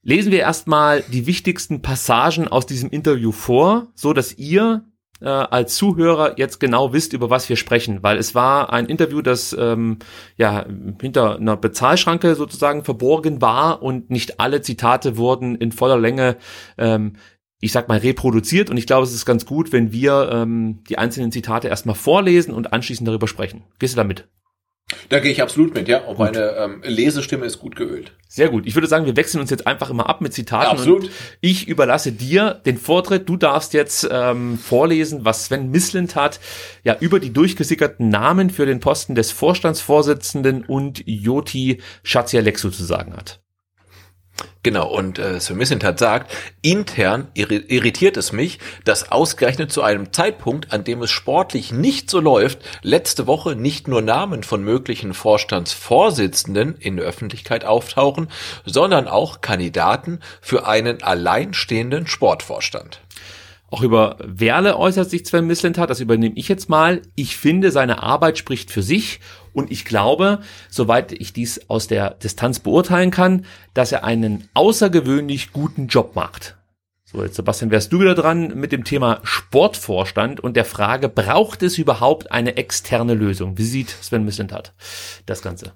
[0.03, 4.85] lesen wir erstmal die wichtigsten Passagen aus diesem Interview vor, so dass ihr
[5.25, 9.21] äh, als Zuhörer jetzt genau wisst, über was wir sprechen, weil es war ein Interview,
[9.21, 9.99] das ähm,
[10.37, 10.65] ja
[11.01, 16.37] hinter einer Bezahlschranke sozusagen verborgen war und nicht alle Zitate wurden in voller Länge
[16.77, 17.13] ähm,
[17.61, 18.69] ich sag mal, reproduziert.
[18.69, 22.53] Und ich glaube, es ist ganz gut, wenn wir ähm, die einzelnen Zitate erstmal vorlesen
[22.53, 23.63] und anschließend darüber sprechen.
[23.79, 24.27] Gehst du damit?
[25.09, 26.05] Da gehe ich absolut mit, ja.
[26.05, 28.11] Auch meine ähm, Lesestimme ist gut geölt.
[28.27, 28.67] Sehr gut.
[28.67, 30.65] Ich würde sagen, wir wechseln uns jetzt einfach immer ab mit Zitaten.
[30.65, 31.09] Ja, absolut.
[31.41, 33.27] ich überlasse dir den Vortritt.
[33.27, 36.39] Du darfst jetzt ähm, vorlesen, was Sven Mislint hat,
[36.83, 43.15] ja, über die durchgesickerten Namen für den Posten des Vorstandsvorsitzenden und Joti Schatzialexu zu sagen
[43.15, 43.39] hat.
[44.63, 50.73] Genau, und äh, Sir Missentat sagt, intern irritiert es mich, dass ausgerechnet zu einem Zeitpunkt,
[50.73, 56.77] an dem es sportlich nicht so läuft, letzte Woche nicht nur Namen von möglichen Vorstandsvorsitzenden
[56.79, 58.27] in der Öffentlichkeit auftauchen,
[58.65, 63.01] sondern auch Kandidaten für einen alleinstehenden Sportvorstand.
[63.75, 67.01] Auch über Werle äußert sich Sven Mislintat, das übernehme ich jetzt mal.
[67.15, 69.19] Ich finde, seine Arbeit spricht für sich
[69.51, 70.39] und ich glaube,
[70.69, 76.55] soweit ich dies aus der Distanz beurteilen kann, dass er einen außergewöhnlich guten Job macht.
[77.03, 81.61] So, jetzt Sebastian, wärst du wieder dran mit dem Thema Sportvorstand und der Frage, braucht
[81.61, 83.57] es überhaupt eine externe Lösung?
[83.57, 84.73] Wie sieht Sven Mislintat
[85.25, 85.73] das Ganze?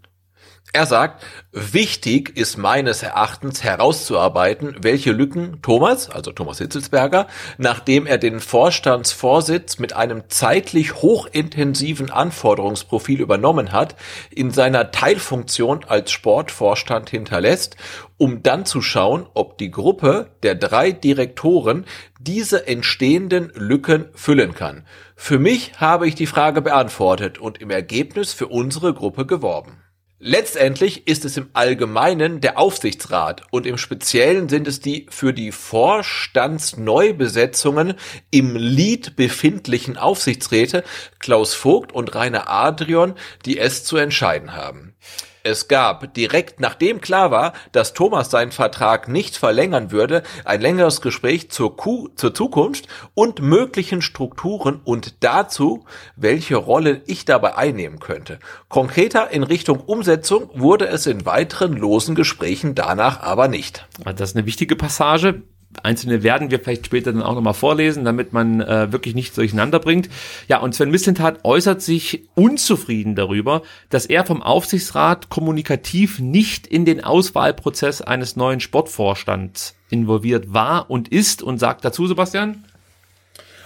[0.71, 7.25] Er sagt, wichtig ist meines Erachtens herauszuarbeiten, welche Lücken Thomas, also Thomas Hitzelsberger,
[7.57, 13.95] nachdem er den Vorstandsvorsitz mit einem zeitlich hochintensiven Anforderungsprofil übernommen hat,
[14.29, 17.75] in seiner Teilfunktion als Sportvorstand hinterlässt,
[18.17, 21.85] um dann zu schauen, ob die Gruppe der drei Direktoren
[22.19, 24.85] diese entstehenden Lücken füllen kann.
[25.15, 29.81] Für mich habe ich die Frage beantwortet und im Ergebnis für unsere Gruppe geworben.
[30.21, 35.53] Letztendlich ist es im Allgemeinen der Aufsichtsrat und im Speziellen sind es die für die
[35.53, 37.93] Vorstandsneubesetzungen
[38.29, 40.83] im Lied befindlichen Aufsichtsräte
[41.19, 43.15] Klaus Vogt und Rainer Adrian,
[43.45, 44.93] die es zu entscheiden haben.
[45.43, 50.99] Es gab, direkt nachdem klar war, dass Thomas seinen Vertrag nicht verlängern würde, ein längeres
[50.99, 55.85] Gespräch zur, Kuh, zur Zukunft und möglichen Strukturen und dazu,
[56.17, 58.39] welche Rolle ich dabei einnehmen könnte.
[58.67, 63.87] Konkreter in Richtung Umsetzung wurde es in weiteren losen Gesprächen danach aber nicht.
[64.03, 65.43] Das ist eine wichtige Passage
[65.83, 69.79] einzelne werden wir vielleicht später dann auch nochmal vorlesen, damit man äh, wirklich nicht durcheinander
[69.79, 70.09] bringt.
[70.47, 76.85] Ja, und Sven Mislintat äußert sich unzufrieden darüber, dass er vom Aufsichtsrat kommunikativ nicht in
[76.85, 82.65] den Auswahlprozess eines neuen Sportvorstands involviert war und ist und sagt dazu, Sebastian?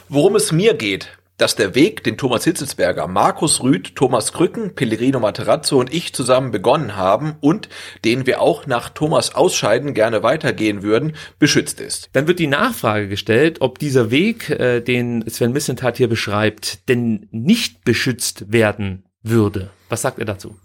[0.10, 1.10] Worum es mir geht,
[1.44, 6.52] dass der Weg, den Thomas Hitzelsberger, Markus Rüth, Thomas Krücken, Pellegrino Materazzo und ich zusammen
[6.52, 7.68] begonnen haben und
[8.06, 12.10] den wir auch nach Thomas Ausscheiden gerne weitergehen würden, beschützt ist.
[12.14, 17.28] Dann wird die Nachfrage gestellt, ob dieser Weg, äh, den Sven Missentat hier beschreibt, denn
[17.32, 19.70] nicht beschützt werden würde.
[19.90, 20.56] Was sagt er dazu?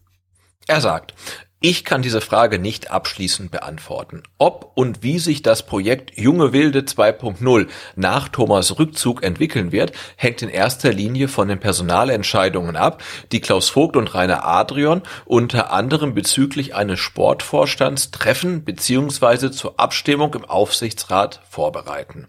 [0.68, 1.12] Er sagt,
[1.60, 4.22] Ich kann diese Frage nicht abschließend beantworten.
[4.38, 10.40] Ob und wie sich das Projekt Junge Wilde 2.0 nach Thomas Rückzug entwickeln wird, hängt
[10.42, 16.14] in erster Linie von den Personalentscheidungen ab, die Klaus Vogt und Rainer Adrian unter anderem
[16.14, 19.50] bezüglich eines Sportvorstands treffen bzw.
[19.50, 22.28] zur Abstimmung im Aufsichtsrat vorbereiten.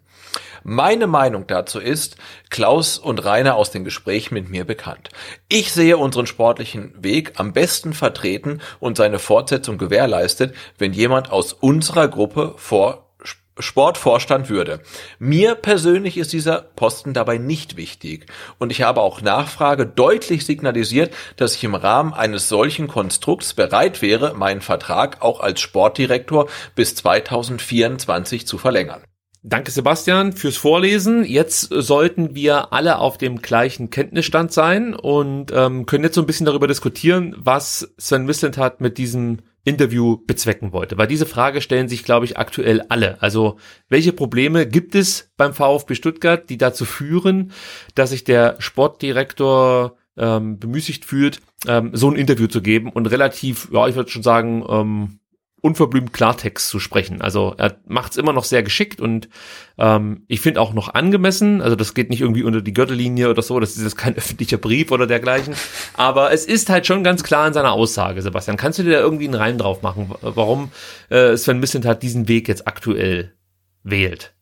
[0.64, 2.18] Meine Meinung dazu ist,
[2.50, 5.10] Klaus und Rainer aus den Gesprächen mit mir bekannt.
[5.48, 11.54] Ich sehe unseren sportlichen Weg am besten vertreten und seine Fortsetzung gewährleistet, wenn jemand aus
[11.54, 13.10] unserer Gruppe vor
[13.60, 14.80] Sportvorstand würde.
[15.20, 21.14] Mir persönlich ist dieser Posten dabei nicht wichtig und ich habe auch Nachfrage deutlich signalisiert,
[21.36, 26.96] dass ich im Rahmen eines solchen Konstrukts bereit wäre, meinen Vertrag auch als Sportdirektor bis
[26.96, 29.02] 2024 zu verlängern.
[29.42, 31.24] Danke Sebastian fürs Vorlesen.
[31.24, 36.28] Jetzt sollten wir alle auf dem gleichen Kenntnisstand sein und ähm, können jetzt so ein
[36.28, 40.98] bisschen darüber diskutieren, was Sven Mislintat mit diesem Interview bezwecken wollte.
[40.98, 43.22] Weil diese Frage stellen sich, glaube ich, aktuell alle.
[43.22, 47.54] Also welche Probleme gibt es beim VfB Stuttgart, die dazu führen,
[47.96, 53.70] dass sich der Sportdirektor ähm, bemüßigt fühlt, ähm, so ein Interview zu geben und relativ,
[53.72, 55.20] ja, ich würde schon sagen, ähm,
[55.62, 57.22] unverblümt Klartext zu sprechen.
[57.22, 59.30] Also er macht es immer noch sehr geschickt und
[59.78, 61.62] ähm, ich finde auch noch angemessen.
[61.62, 63.60] Also das geht nicht irgendwie unter die Gürtellinie oder so.
[63.60, 65.56] Das ist jetzt kein öffentlicher Brief oder dergleichen.
[65.96, 68.58] Aber es ist halt schon ganz klar in seiner Aussage, Sebastian.
[68.58, 70.72] Kannst du dir da irgendwie einen Reim drauf machen, warum
[71.10, 73.34] äh, Sven Mislintat diesen Weg jetzt aktuell
[73.84, 74.34] wählt?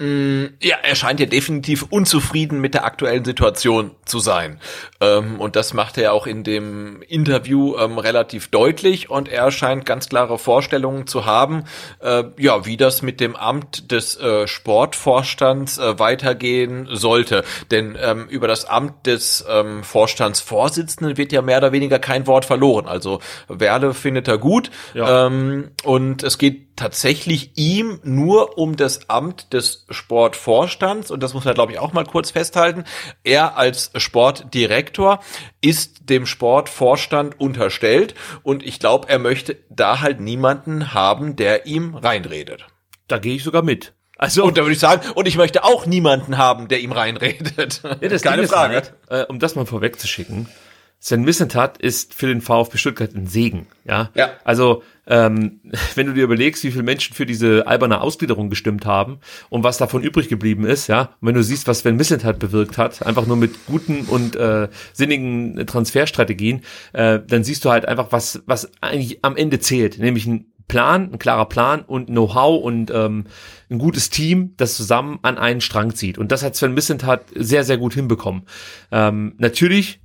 [0.00, 4.58] Mm, ja, er scheint ja definitiv unzufrieden mit der aktuellen Situation zu sein.
[5.02, 9.10] Ähm, und das macht er auch in dem Interview ähm, relativ deutlich.
[9.10, 11.64] Und er scheint ganz klare Vorstellungen zu haben,
[12.00, 17.44] äh, ja, wie das mit dem Amt des äh, Sportvorstands äh, weitergehen sollte.
[17.70, 19.44] Denn ähm, über das Amt des
[19.82, 22.86] Vorstandsvorsitzenden wird ja mehr oder weniger kein Wort verloren.
[22.86, 24.70] Also Werle findet er gut.
[24.94, 25.26] Ja.
[25.26, 31.52] Und es geht tatsächlich ihm nur um das Amt des Sportvorstands und das muss man
[31.52, 32.84] glaube ich auch mal kurz festhalten.
[33.22, 35.20] Er als Sportdirektor
[35.60, 41.94] ist dem Sportvorstand unterstellt und ich glaube, er möchte da halt niemanden haben, der ihm
[41.94, 42.66] reinredet.
[43.08, 43.92] Da gehe ich sogar mit.
[44.16, 47.82] Also, und da würde ich sagen, und ich möchte auch niemanden haben, der ihm reinredet.
[47.82, 48.74] Ja, Keine Frage.
[48.74, 50.46] Halt, äh, um das mal vorwegzuschicken.
[51.02, 53.66] Sven Missentat ist für den VfB Stuttgart ein Segen.
[53.86, 54.10] Ja.
[54.14, 54.30] ja.
[54.44, 55.60] Also ähm,
[55.94, 59.78] wenn du dir überlegst, wie viele Menschen für diese alberne Ausgliederung gestimmt haben und was
[59.78, 63.26] davon übrig geblieben ist, ja, und wenn du siehst, was Sven Missentat bewirkt hat, einfach
[63.26, 66.60] nur mit guten und äh, sinnigen Transferstrategien,
[66.92, 71.10] äh, dann siehst du halt einfach, was was eigentlich am Ende zählt, nämlich ein Plan,
[71.12, 73.24] ein klarer Plan und Know-how und ähm,
[73.70, 76.16] ein gutes Team, das zusammen an einen Strang zieht.
[76.16, 78.42] Und das hat Sven Missentat sehr, sehr gut hinbekommen.
[78.92, 80.00] Ähm, natürlich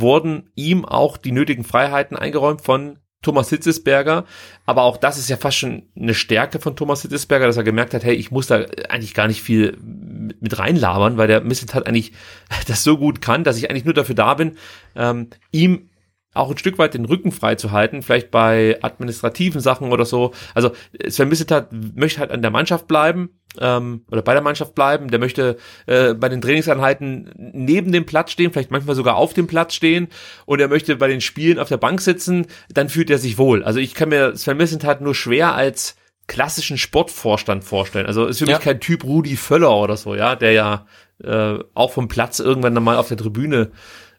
[0.00, 4.24] wurden ihm auch die nötigen Freiheiten eingeräumt von Thomas Hitzesberger,
[4.66, 7.94] aber auch das ist ja fast schon eine Stärke von Thomas Hitzesberger, dass er gemerkt
[7.94, 11.86] hat, hey, ich muss da eigentlich gar nicht viel mit reinlabern, weil der Misselt hat
[11.86, 12.12] eigentlich
[12.66, 14.56] das so gut kann, dass ich eigentlich nur dafür da bin,
[14.96, 15.88] ähm, ihm
[16.34, 20.32] auch ein Stück weit den Rücken frei zu halten, vielleicht bei administrativen Sachen oder so.
[20.54, 20.72] Also
[21.08, 23.30] Sven Misseltat möchte halt an der Mannschaft bleiben
[23.60, 25.08] ähm, oder bei der Mannschaft bleiben.
[25.08, 29.46] Der möchte äh, bei den Trainingseinheiten neben dem Platz stehen, vielleicht manchmal sogar auf dem
[29.46, 30.08] Platz stehen
[30.46, 32.46] und er möchte bei den Spielen auf der Bank sitzen.
[32.72, 33.62] Dann fühlt er sich wohl.
[33.62, 35.96] Also ich kann mir Sven Misseltat nur schwer als
[36.28, 38.06] klassischen Sportvorstand vorstellen.
[38.06, 38.56] Also ist für ja.
[38.56, 40.86] mich kein Typ Rudi Völler oder so, ja, der ja
[41.22, 43.70] äh, auch vom Platz irgendwann mal auf der Tribüne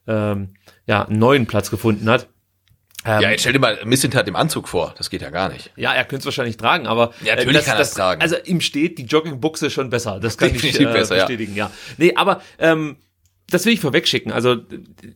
[0.06, 0.50] ähm,
[0.88, 2.28] ja, einen neuen Platz gefunden hat.
[3.06, 4.94] Ähm, ja, jetzt stell dir mal Missintat im Anzug vor.
[4.98, 5.72] Das geht ja gar nicht.
[5.76, 8.22] Ja, er könnte es wahrscheinlich tragen, aber ja, natürlich äh, das, kann er es tragen.
[8.22, 10.20] Also ihm steht die Joggingbuchse schon besser.
[10.22, 11.56] Das kann ich äh, besser, bestätigen.
[11.56, 11.66] Ja.
[11.66, 11.72] ja.
[11.98, 12.98] Nee, aber ähm,
[13.54, 14.32] das will ich vorwegschicken.
[14.32, 14.58] Also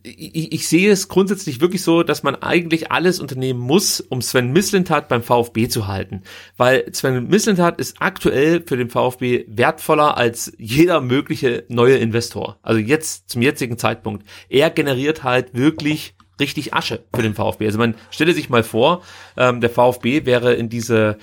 [0.02, 4.52] ich, ich sehe es grundsätzlich wirklich so, dass man eigentlich alles unternehmen muss, um Sven
[4.52, 6.22] Mislintat beim VfB zu halten.
[6.56, 12.58] Weil Sven Mislintat ist aktuell für den VfB wertvoller als jeder mögliche neue Investor.
[12.62, 14.24] Also jetzt zum jetzigen Zeitpunkt.
[14.48, 17.66] Er generiert halt wirklich richtig Asche für den VfB.
[17.66, 19.02] Also man stelle sich mal vor,
[19.36, 21.18] ähm, der VfB wäre in diese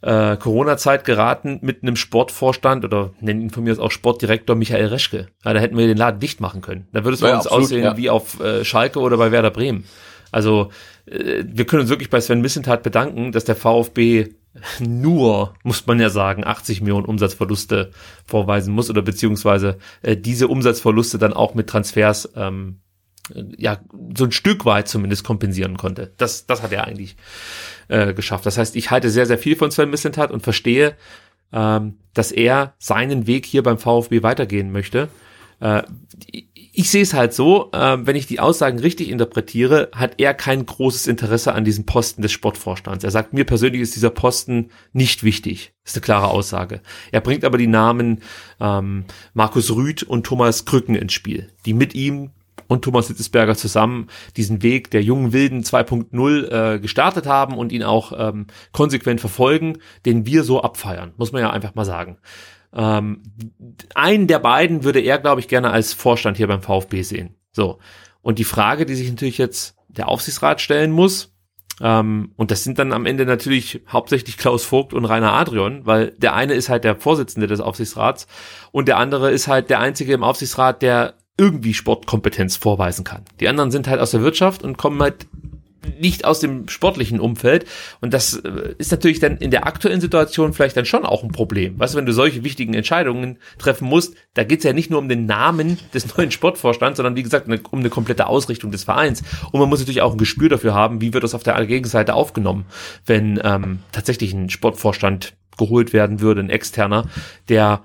[0.00, 4.86] äh, Corona-Zeit geraten mit einem Sportvorstand oder nennen ihn von mir aus auch Sportdirektor Michael
[4.86, 5.28] Reschke.
[5.44, 6.86] Ja, da hätten wir den Laden dicht machen können.
[6.92, 7.96] Da würde es bei ja, uns absolut, aussehen ja.
[7.96, 9.84] wie auf äh, Schalke oder bei Werder Bremen.
[10.30, 10.70] Also
[11.06, 14.28] äh, wir können uns wirklich bei Sven Missentat bedanken, dass der VfB
[14.80, 17.90] nur, muss man ja sagen, 80 Millionen Umsatzverluste
[18.24, 22.80] vorweisen muss oder beziehungsweise äh, diese Umsatzverluste dann auch mit Transfers ähm,
[23.56, 23.78] ja
[24.16, 26.12] so ein Stück weit zumindest kompensieren konnte.
[26.16, 27.16] Das, das hat er eigentlich
[27.88, 28.46] äh, geschafft.
[28.46, 30.96] Das heißt, ich halte sehr, sehr viel von Sven Mislintat und verstehe,
[31.52, 35.08] ähm, dass er seinen Weg hier beim VfB weitergehen möchte.
[35.60, 35.82] Äh,
[36.78, 40.64] ich sehe es halt so, äh, wenn ich die Aussagen richtig interpretiere, hat er kein
[40.64, 43.02] großes Interesse an diesem Posten des Sportvorstands.
[43.02, 45.72] Er sagt, mir persönlich ist dieser Posten nicht wichtig.
[45.84, 46.80] Ist eine klare Aussage.
[47.10, 48.20] Er bringt aber die Namen
[48.60, 52.30] ähm, Markus Rüth und Thomas Krücken ins Spiel, die mit ihm
[52.68, 54.06] und Thomas Hitzesberger zusammen
[54.36, 59.78] diesen Weg der jungen Wilden 2.0 äh, gestartet haben und ihn auch ähm, konsequent verfolgen,
[60.06, 62.18] den wir so abfeiern, muss man ja einfach mal sagen.
[62.72, 63.22] Ähm,
[63.94, 67.34] einen der beiden würde er, glaube ich, gerne als Vorstand hier beim VfB sehen.
[67.50, 67.78] So.
[68.20, 71.34] Und die Frage, die sich natürlich jetzt der Aufsichtsrat stellen muss,
[71.80, 76.10] ähm, und das sind dann am Ende natürlich hauptsächlich Klaus Vogt und Rainer Adrian, weil
[76.18, 78.26] der eine ist halt der Vorsitzende des Aufsichtsrats
[78.72, 83.22] und der andere ist halt der einzige im Aufsichtsrat, der irgendwie Sportkompetenz vorweisen kann.
[83.40, 85.26] Die anderen sind halt aus der Wirtschaft und kommen halt
[85.98, 87.66] nicht aus dem sportlichen Umfeld.
[88.00, 91.32] Und das äh, ist natürlich dann in der aktuellen Situation vielleicht dann schon auch ein
[91.32, 91.78] Problem.
[91.78, 95.08] Weißt du, wenn du solche wichtigen Entscheidungen treffen musst, da geht's ja nicht nur um
[95.08, 99.22] den Namen des neuen Sportvorstands, sondern wie gesagt um eine komplette Ausrichtung des Vereins.
[99.52, 102.14] Und man muss natürlich auch ein Gespür dafür haben, wie wird das auf der Gegenseite
[102.14, 102.66] aufgenommen,
[103.06, 107.08] wenn ähm, tatsächlich ein Sportvorstand geholt werden würde, ein externer,
[107.48, 107.82] der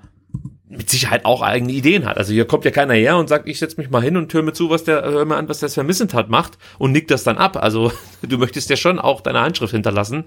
[0.76, 2.16] mit Sicherheit auch eigene Ideen hat.
[2.16, 4.42] Also hier kommt ja keiner her und sagt, ich setze mich mal hin und höre
[4.42, 7.24] mir zu, was der, hör mir an, was der vermissend hat macht und nickt das
[7.24, 7.56] dann ab.
[7.56, 10.24] Also du möchtest ja schon auch deine Handschrift hinterlassen.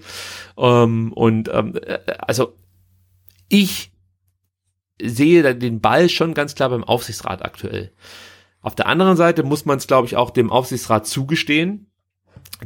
[0.57, 2.55] Ähm, und ähm, äh, also
[3.49, 3.91] ich
[5.01, 7.91] sehe den Ball schon ganz klar beim Aufsichtsrat aktuell.
[8.61, 11.91] Auf der anderen Seite muss man es, glaube ich, auch dem Aufsichtsrat zugestehen,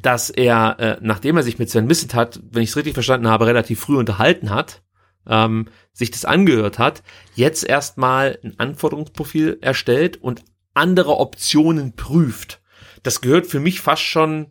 [0.01, 3.45] dass er, äh, nachdem er sich mit Sven Missentat, wenn ich es richtig verstanden habe,
[3.45, 4.81] relativ früh unterhalten hat,
[5.27, 7.03] ähm, sich das angehört hat,
[7.35, 10.43] jetzt erstmal ein Anforderungsprofil erstellt und
[10.73, 12.61] andere Optionen prüft.
[13.03, 14.47] Das gehört für mich fast schon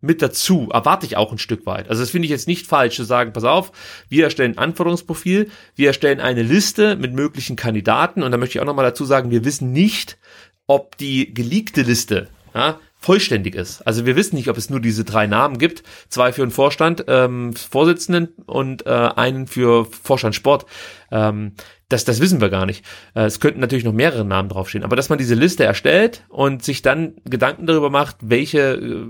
[0.00, 1.88] mit dazu, erwarte ich auch ein Stück weit.
[1.88, 3.70] Also das finde ich jetzt nicht falsch zu sagen, pass auf,
[4.08, 8.60] wir erstellen ein Anforderungsprofil, wir erstellen eine Liste mit möglichen Kandidaten und da möchte ich
[8.60, 10.18] auch nochmal dazu sagen, wir wissen nicht,
[10.66, 13.82] ob die geleakte Liste ja, vollständig ist.
[13.82, 17.04] Also wir wissen nicht, ob es nur diese drei Namen gibt, zwei für den Vorstand,
[17.08, 20.66] ähm, Vorsitzenden und äh, einen für Vorstand Sport.
[21.10, 21.52] Ähm,
[21.88, 22.84] das, das wissen wir gar nicht.
[23.14, 26.62] Äh, es könnten natürlich noch mehrere Namen draufstehen, aber dass man diese Liste erstellt und
[26.62, 29.06] sich dann Gedanken darüber macht, welche äh,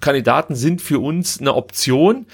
[0.00, 2.26] Kandidaten sind für uns eine Option,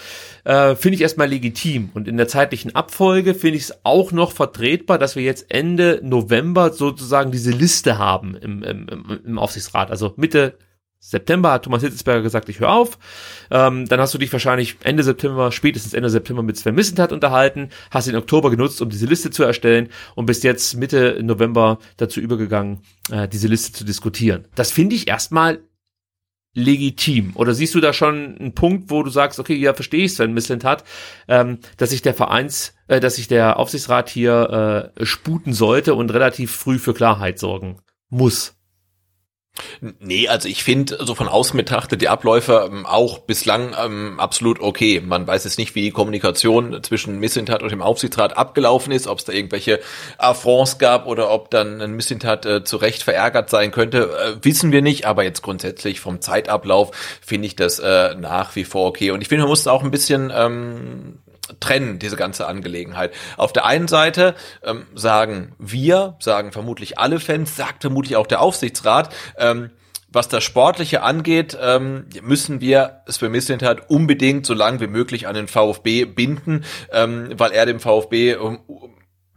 [0.45, 1.91] äh, finde ich erstmal legitim.
[1.95, 6.01] Und in der zeitlichen Abfolge finde ich es auch noch vertretbar, dass wir jetzt Ende
[6.05, 10.57] November sozusagen diese Liste haben im, im, im Aufsichtsrat, also Mitte
[11.05, 12.97] September hat Thomas Hitzelsberger gesagt, ich höre auf.
[13.51, 17.71] Ähm, dann hast du dich wahrscheinlich Ende September, spätestens Ende September mit Sven Missentat unterhalten,
[17.91, 22.21] hast den Oktober genutzt, um diese Liste zu erstellen und bist jetzt Mitte November dazu
[22.21, 24.47] übergegangen, äh, diese Liste zu diskutieren.
[24.55, 25.65] Das finde ich erstmal
[26.55, 27.33] legitim.
[27.35, 30.35] Oder siehst du da schon einen Punkt, wo du sagst, okay, ja, verstehe ich Sven
[30.35, 30.85] Missentat,
[31.27, 36.13] ähm, dass sich der Vereins, äh, dass sich der Aufsichtsrat hier äh, sputen sollte und
[36.13, 38.55] relativ früh für Klarheit sorgen muss?
[40.01, 44.61] Nee, also ich finde so von außen betrachtet die Abläufe ähm, auch bislang ähm, absolut
[44.61, 45.03] okay.
[45.05, 49.19] Man weiß jetzt nicht, wie die Kommunikation zwischen Missintat und dem Aufsichtsrat abgelaufen ist, ob
[49.19, 49.81] es da irgendwelche
[50.17, 54.73] Affronts gab oder ob dann ein Missintat äh, zu Recht verärgert sein könnte, äh, wissen
[54.73, 55.05] wir nicht.
[55.07, 56.91] Aber jetzt grundsätzlich vom Zeitablauf
[57.21, 59.11] finde ich das äh, nach wie vor okay.
[59.11, 61.19] Und ich finde, man muss auch ein bisschen ähm,
[61.61, 63.13] trennen, diese ganze Angelegenheit.
[63.37, 68.41] Auf der einen Seite ähm, sagen wir, sagen vermutlich alle Fans, sagt vermutlich auch der
[68.41, 69.71] Aufsichtsrat, ähm,
[70.13, 75.35] was das Sportliche angeht, ähm, müssen wir Sven Mislintat unbedingt so lange wie möglich an
[75.35, 78.59] den VfB binden, ähm, weil er dem VfB ähm,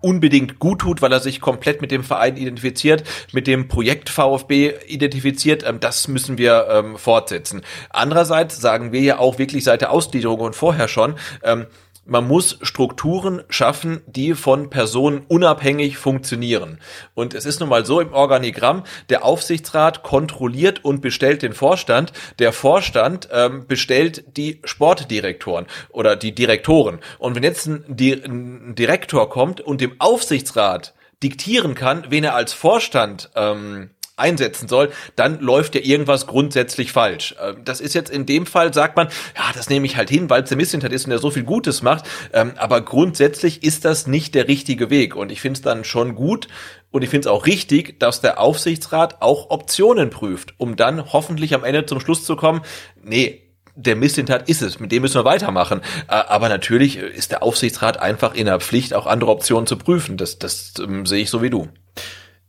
[0.01, 4.73] unbedingt gut tut, weil er sich komplett mit dem Verein identifiziert, mit dem Projekt VfB
[4.87, 5.63] identifiziert.
[5.65, 7.61] Ähm, das müssen wir ähm, fortsetzen.
[7.89, 11.67] Andererseits sagen wir ja auch wirklich seit der Ausgliederung und vorher schon, ähm,
[12.05, 16.79] man muss Strukturen schaffen, die von Personen unabhängig funktionieren.
[17.13, 22.13] Und es ist nun mal so im Organigramm, der Aufsichtsrat kontrolliert und bestellt den Vorstand,
[22.39, 26.99] der Vorstand ähm, bestellt die Sportdirektoren oder die Direktoren.
[27.17, 30.93] Und wenn jetzt ein, ein Direktor kommt und dem Aufsichtsrat
[31.23, 37.35] diktieren kann, wen er als Vorstand ähm, einsetzen soll, dann läuft ja irgendwas grundsätzlich falsch.
[37.41, 40.29] Ähm, das ist jetzt in dem Fall, sagt man, ja, das nehme ich halt hin,
[40.29, 42.05] weil es der Misshinter ist und der so viel Gutes macht.
[42.33, 45.15] Ähm, aber grundsätzlich ist das nicht der richtige Weg.
[45.15, 46.47] Und ich finde es dann schon gut
[46.91, 51.53] und ich finde es auch richtig, dass der Aufsichtsrat auch Optionen prüft, um dann hoffentlich
[51.53, 52.61] am Ende zum Schluss zu kommen,
[53.03, 53.41] nee,
[53.77, 55.81] der Misslintat ist es, mit dem müssen wir weitermachen.
[56.07, 60.15] Äh, aber natürlich ist der Aufsichtsrat einfach in der Pflicht, auch andere Optionen zu prüfen.
[60.15, 61.67] Das, das ähm, sehe ich so wie du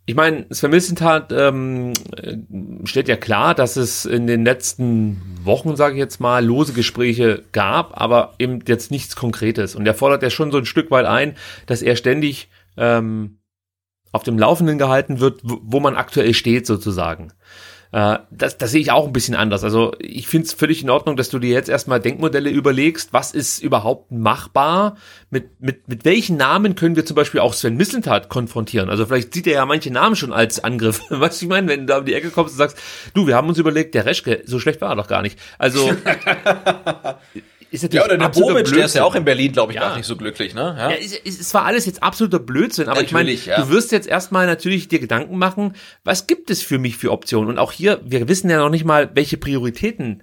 [0.09, 1.93] ich meine, Sven Missentat ähm,
[2.85, 7.43] steht ja klar, dass es in den letzten Wochen, sage ich jetzt mal, lose Gespräche
[7.51, 9.75] gab, aber eben jetzt nichts Konkretes.
[9.75, 11.35] Und er fordert ja schon so ein Stück weit ein,
[11.67, 13.41] dass er ständig ähm,
[14.12, 17.33] auf dem Laufenden gehalten wird, wo man aktuell steht sozusagen.
[17.92, 19.65] Äh, das, das sehe ich auch ein bisschen anders.
[19.65, 23.32] Also ich finde es völlig in Ordnung, dass du dir jetzt erstmal Denkmodelle überlegst, was
[23.32, 24.97] ist überhaupt machbar,
[25.31, 28.90] mit, mit, mit welchen Namen können wir zum Beispiel auch Sven Mislintat konfrontieren.
[28.90, 31.02] Also vielleicht sieht er ja manche Namen schon als Angriff.
[31.10, 32.78] Weißt du, ich meine, wenn du da um die Ecke kommst und sagst,
[33.15, 35.39] du, wir haben uns überlegt, der Reschke, so schlecht war er doch gar nicht.
[35.58, 35.90] Also
[37.70, 39.91] ist natürlich ja, oder der Bobic, der ist ja auch in Berlin, glaube ich, ja.
[39.91, 40.75] auch nicht so glücklich, ne?
[40.78, 43.65] Ja, ja es, es, war alles jetzt absoluter Blödsinn, aber natürlich, ich meine, ja.
[43.65, 47.51] du wirst jetzt erstmal natürlich dir Gedanken machen, was gibt es für mich für Optionen?
[47.51, 50.23] Und auch hier, wir wissen ja noch nicht mal, welche Prioritäten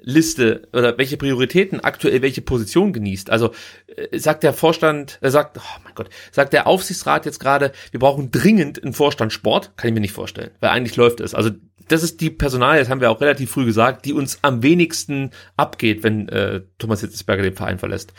[0.00, 3.30] Liste oder welche Prioritäten aktuell welche Position genießt.
[3.30, 3.52] Also
[3.88, 8.00] äh, sagt der Vorstand, er sagt, oh mein Gott, sagt der Aufsichtsrat jetzt gerade, wir
[8.00, 11.34] brauchen dringend einen Vorstand Sport, kann ich mir nicht vorstellen, weil eigentlich läuft es.
[11.34, 11.50] Also
[11.88, 15.30] das ist die Personal, das haben wir auch relativ früh gesagt, die uns am wenigsten
[15.56, 18.12] abgeht, wenn äh, Thomas Hitzesberger den Verein verlässt.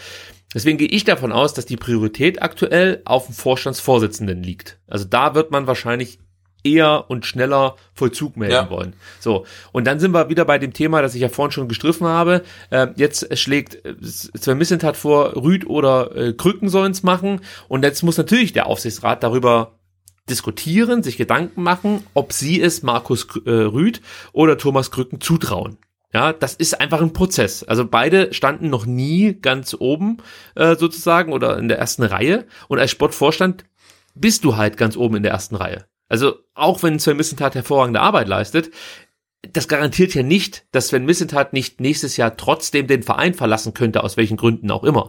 [0.53, 4.79] Deswegen gehe ich davon aus, dass die Priorität aktuell auf dem Vorstandsvorsitzenden liegt.
[4.87, 6.19] Also da wird man wahrscheinlich
[6.63, 8.69] eher und schneller Vollzug melden ja.
[8.69, 8.93] wollen.
[9.19, 12.07] So, und dann sind wir wieder bei dem Thema, das ich ja vorhin schon gestriffen
[12.07, 12.43] habe.
[12.69, 17.41] Äh, jetzt schlägt äh, Sven Missentat vor, Rüd oder äh, Krücken sollen es machen.
[17.67, 19.78] Und jetzt muss natürlich der Aufsichtsrat darüber
[20.29, 24.01] diskutieren, sich Gedanken machen, ob sie es Markus äh, Rüd
[24.31, 25.77] oder Thomas Krücken zutrauen.
[26.13, 27.63] Ja, das ist einfach ein Prozess.
[27.63, 30.17] Also beide standen noch nie ganz oben
[30.55, 32.45] äh, sozusagen oder in der ersten Reihe.
[32.67, 33.65] Und als Sportvorstand
[34.15, 35.85] bist du halt ganz oben in der ersten Reihe.
[36.07, 38.71] Also auch wenn Sven Missentat hervorragende Arbeit leistet,
[39.41, 44.03] das garantiert ja nicht, dass Sven Missentat nicht nächstes Jahr trotzdem den Verein verlassen könnte,
[44.03, 45.07] aus welchen Gründen auch immer.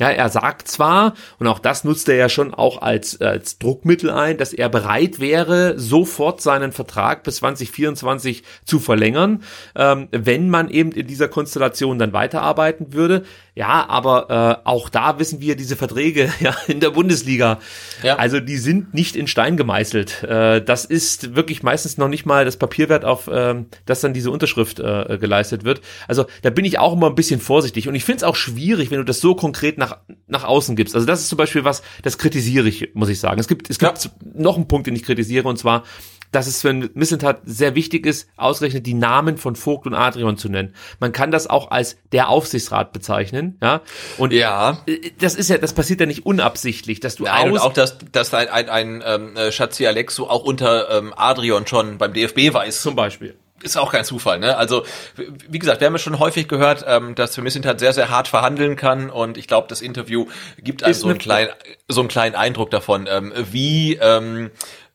[0.00, 4.10] Ja, er sagt zwar, und auch das nutzt er ja schon auch als, als Druckmittel
[4.10, 9.44] ein, dass er bereit wäre, sofort seinen Vertrag bis 2024 zu verlängern,
[9.76, 13.24] ähm, wenn man eben in dieser Konstellation dann weiterarbeiten würde.
[13.58, 17.58] Ja, aber äh, auch da wissen wir, diese Verträge ja in der Bundesliga,
[18.04, 18.14] ja.
[18.14, 20.22] also die sind nicht in Stein gemeißelt.
[20.22, 24.30] Äh, das ist wirklich meistens noch nicht mal das Papierwert auf ähm, dass dann diese
[24.30, 25.80] Unterschrift äh, geleistet wird.
[26.06, 28.92] Also da bin ich auch immer ein bisschen vorsichtig und ich finde es auch schwierig,
[28.92, 29.96] wenn du das so konkret nach,
[30.28, 30.94] nach außen gibst.
[30.94, 33.40] Also das ist zum Beispiel was, das kritisiere ich, muss ich sagen.
[33.40, 34.10] Es gibt, es gibt ja.
[34.34, 35.82] noch einen Punkt, den ich kritisiere und zwar,
[36.30, 40.36] dass es für ein Missentat sehr wichtig ist, ausgerechnet die Namen von Vogt und Adrian
[40.36, 40.74] zu nennen.
[41.00, 43.82] Man kann das auch als der Aufsichtsrat bezeichnen, ja.
[44.16, 44.84] Und ja,
[45.18, 48.34] das ist ja, das passiert ja nicht unabsichtlich, dass du Nein, und auch, dass, dass
[48.34, 52.82] ein, ein, ein ähm, Schatzi Alexo auch unter ähm, Adrian schon beim DFB weiß.
[52.82, 54.56] Zum Beispiel ist auch kein Zufall, ne?
[54.56, 54.84] Also
[55.16, 58.76] wie gesagt, wir haben ja schon häufig gehört, ähm, dass Vermissintat sehr, sehr hart verhandeln
[58.76, 60.26] kann und ich glaube, das Interview
[60.58, 61.50] gibt also so einen kleinen,
[61.88, 64.50] so einen kleinen Eindruck davon, ähm, wie ähm,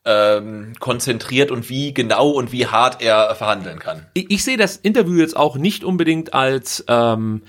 [0.05, 4.05] ähm, konzentriert und wie genau und wie hart er verhandeln kann.
[4.13, 7.43] Ich, ich sehe das Interview jetzt auch nicht unbedingt als ähm,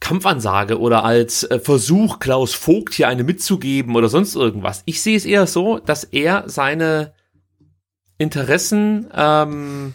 [0.00, 4.82] Kampfansage oder als äh, Versuch, Klaus Vogt hier eine mitzugeben oder sonst irgendwas.
[4.86, 7.12] Ich sehe es eher so, dass er seine
[8.18, 9.94] Interessen ähm,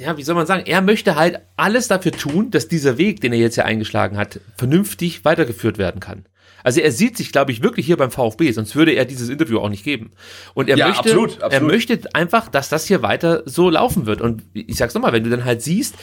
[0.00, 3.32] ja, wie soll man sagen, er möchte halt alles dafür tun, dass dieser Weg, den
[3.32, 6.24] er jetzt ja eingeschlagen hat, vernünftig weitergeführt werden kann.
[6.62, 9.58] Also er sieht sich, glaube ich, wirklich hier beim VfB, sonst würde er dieses Interview
[9.58, 10.12] auch nicht geben.
[10.54, 11.52] Und er ja, möchte, absolut, absolut.
[11.52, 14.20] er möchte einfach, dass das hier weiter so laufen wird.
[14.20, 15.94] Und ich sag's nochmal, wenn du dann halt siehst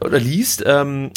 [0.00, 1.10] oder liest, ähm,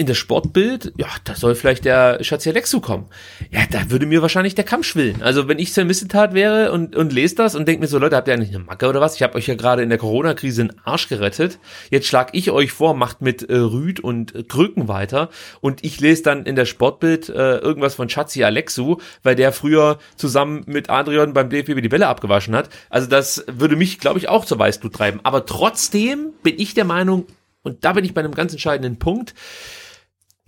[0.00, 3.10] in das Sportbild, ja, da soll vielleicht der Schatzi Alexu kommen.
[3.50, 5.20] Ja, da würde mir wahrscheinlich der Kamm schwillen.
[5.20, 8.16] Also wenn ich Sven Missetat wäre und, und lese das und denke mir so, Leute,
[8.16, 9.16] habt ihr eigentlich eine Macke oder was?
[9.16, 11.58] Ich habe euch ja gerade in der Corona-Krise einen Arsch gerettet.
[11.90, 15.28] Jetzt schlag ich euch vor, macht mit äh, Rüd und äh, Krücken weiter
[15.60, 19.98] und ich lese dann in der Sportbild äh, irgendwas von Schatzi Alexu, weil der früher
[20.16, 22.70] zusammen mit Adrian beim DFB die Bälle abgewaschen hat.
[22.88, 25.20] Also das würde mich, glaube ich, auch zur Weißblut treiben.
[25.24, 27.26] Aber trotzdem bin ich der Meinung,
[27.62, 29.34] und da bin ich bei einem ganz entscheidenden Punkt,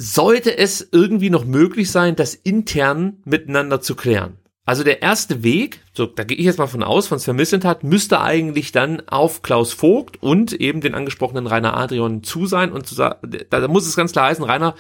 [0.03, 4.39] sollte es irgendwie noch möglich sein, das intern miteinander zu klären.
[4.65, 7.83] Also der erste Weg, so, da gehe ich jetzt mal von aus, von Sven Missentat,
[7.85, 12.87] müsste eigentlich dann auf Klaus Vogt und eben den angesprochenen Rainer Adrian zu sein und
[12.87, 14.75] zu sagen, da, muss es ganz klar heißen, Rainer,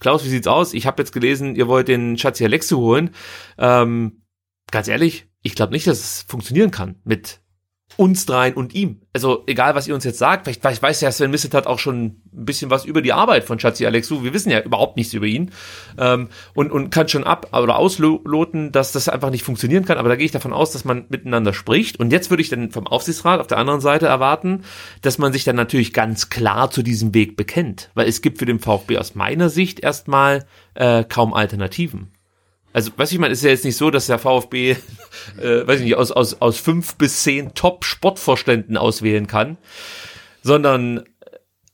[0.00, 0.74] Klaus, wie sieht's aus?
[0.74, 3.10] Ich habe jetzt gelesen, ihr wollt den Schatzi Alexu holen.
[3.58, 4.22] Ähm,
[4.70, 7.40] ganz ehrlich, ich glaube nicht, dass es funktionieren kann mit
[7.96, 9.00] uns dreien und ihm.
[9.12, 11.78] Also egal, was ihr uns jetzt sagt, vielleicht, vielleicht weiß ja Sven Misset hat auch
[11.78, 14.24] schon ein bisschen was über die Arbeit von Schatzi Alexu.
[14.24, 15.52] Wir wissen ja überhaupt nichts über ihn
[15.96, 19.98] ähm, und, und kann schon ab oder ausloten, dass das einfach nicht funktionieren kann.
[19.98, 22.00] Aber da gehe ich davon aus, dass man miteinander spricht.
[22.00, 24.64] Und jetzt würde ich dann vom Aufsichtsrat auf der anderen Seite erwarten,
[25.02, 27.90] dass man sich dann natürlich ganz klar zu diesem Weg bekennt.
[27.94, 32.13] Weil es gibt für den VfB aus meiner Sicht erstmal äh, kaum Alternativen.
[32.74, 34.72] Also, was ich meine, ist ja jetzt nicht so, dass der VfB,
[35.40, 39.56] äh, weiß ich nicht, aus, aus, aus fünf bis zehn Top-Sportvorständen auswählen kann,
[40.42, 41.04] sondern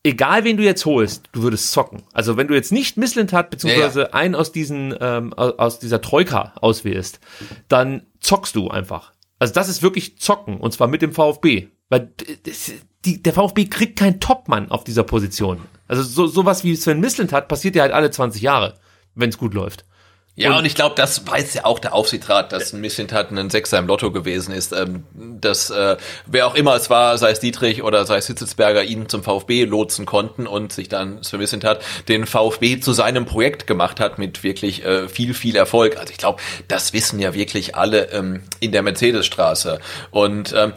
[0.05, 2.03] egal wen du jetzt holst, du würdest zocken.
[2.13, 4.13] Also wenn du jetzt nicht Misslintat beziehungsweise ja, ja.
[4.13, 7.19] einen aus diesen ähm, aus dieser Troika auswählst,
[7.69, 9.13] dann zockst du einfach.
[9.39, 12.13] Also das ist wirklich zocken und zwar mit dem VfB, weil
[13.07, 15.63] die, der VfB kriegt keinen Topmann auf dieser Position.
[15.89, 18.75] Also so sowas wie Sven Misslintat passiert ja halt alle 20 Jahre,
[19.15, 19.87] wenn es gut läuft.
[20.41, 23.51] Ja, und, und ich glaube, das weiß ja auch der Aufsichtsrat, dass ein Missintat ein
[23.51, 24.73] Sechser im Lotto gewesen ist.
[24.73, 25.97] Ähm, dass äh,
[26.27, 29.65] wer auch immer es war, sei es Dietrich oder sei es Hitzelsberger, ihn zum VfB
[29.65, 34.43] lotsen konnten und sich dann für Missintat den VfB zu seinem Projekt gemacht hat mit
[34.43, 35.99] wirklich äh, viel, viel Erfolg.
[35.99, 39.81] Also ich glaube, das wissen ja wirklich alle ähm, in der Mercedesstraße.
[40.11, 40.73] Und ähm,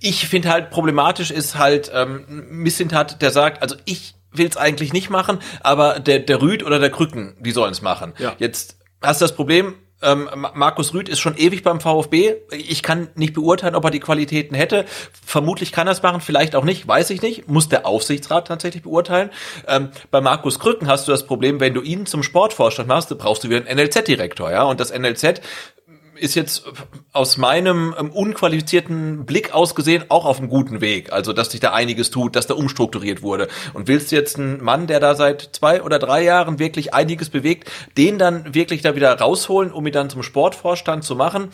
[0.00, 4.92] ich finde halt problematisch ist halt ähm, Missintat, der sagt, also ich will es eigentlich
[4.92, 8.14] nicht machen, aber der, der Rüd oder der Krücken, die sollen es machen.
[8.18, 8.34] Ja.
[8.38, 9.74] Jetzt hast das Problem,
[10.04, 12.34] ähm, Markus Rüth ist schon ewig beim VfB.
[12.50, 14.84] Ich kann nicht beurteilen, ob er die Qualitäten hätte.
[15.24, 17.48] Vermutlich kann er es machen, vielleicht auch nicht, weiß ich nicht.
[17.48, 19.30] Muss der Aufsichtsrat tatsächlich beurteilen.
[19.66, 23.44] Ähm, bei Markus Krücken hast du das Problem, wenn du ihn zum Sportvorstand machst, brauchst
[23.44, 24.64] du wieder einen NLZ-Direktor, ja.
[24.64, 25.40] Und das NLZ
[26.24, 26.64] ist jetzt
[27.12, 31.12] aus meinem ähm, unqualifizierten Blick ausgesehen auch auf einem guten Weg.
[31.12, 33.48] Also, dass sich da einiges tut, dass da umstrukturiert wurde.
[33.74, 37.28] Und willst du jetzt einen Mann, der da seit zwei oder drei Jahren wirklich einiges
[37.28, 41.50] bewegt, den dann wirklich da wieder rausholen, um ihn dann zum Sportvorstand zu machen?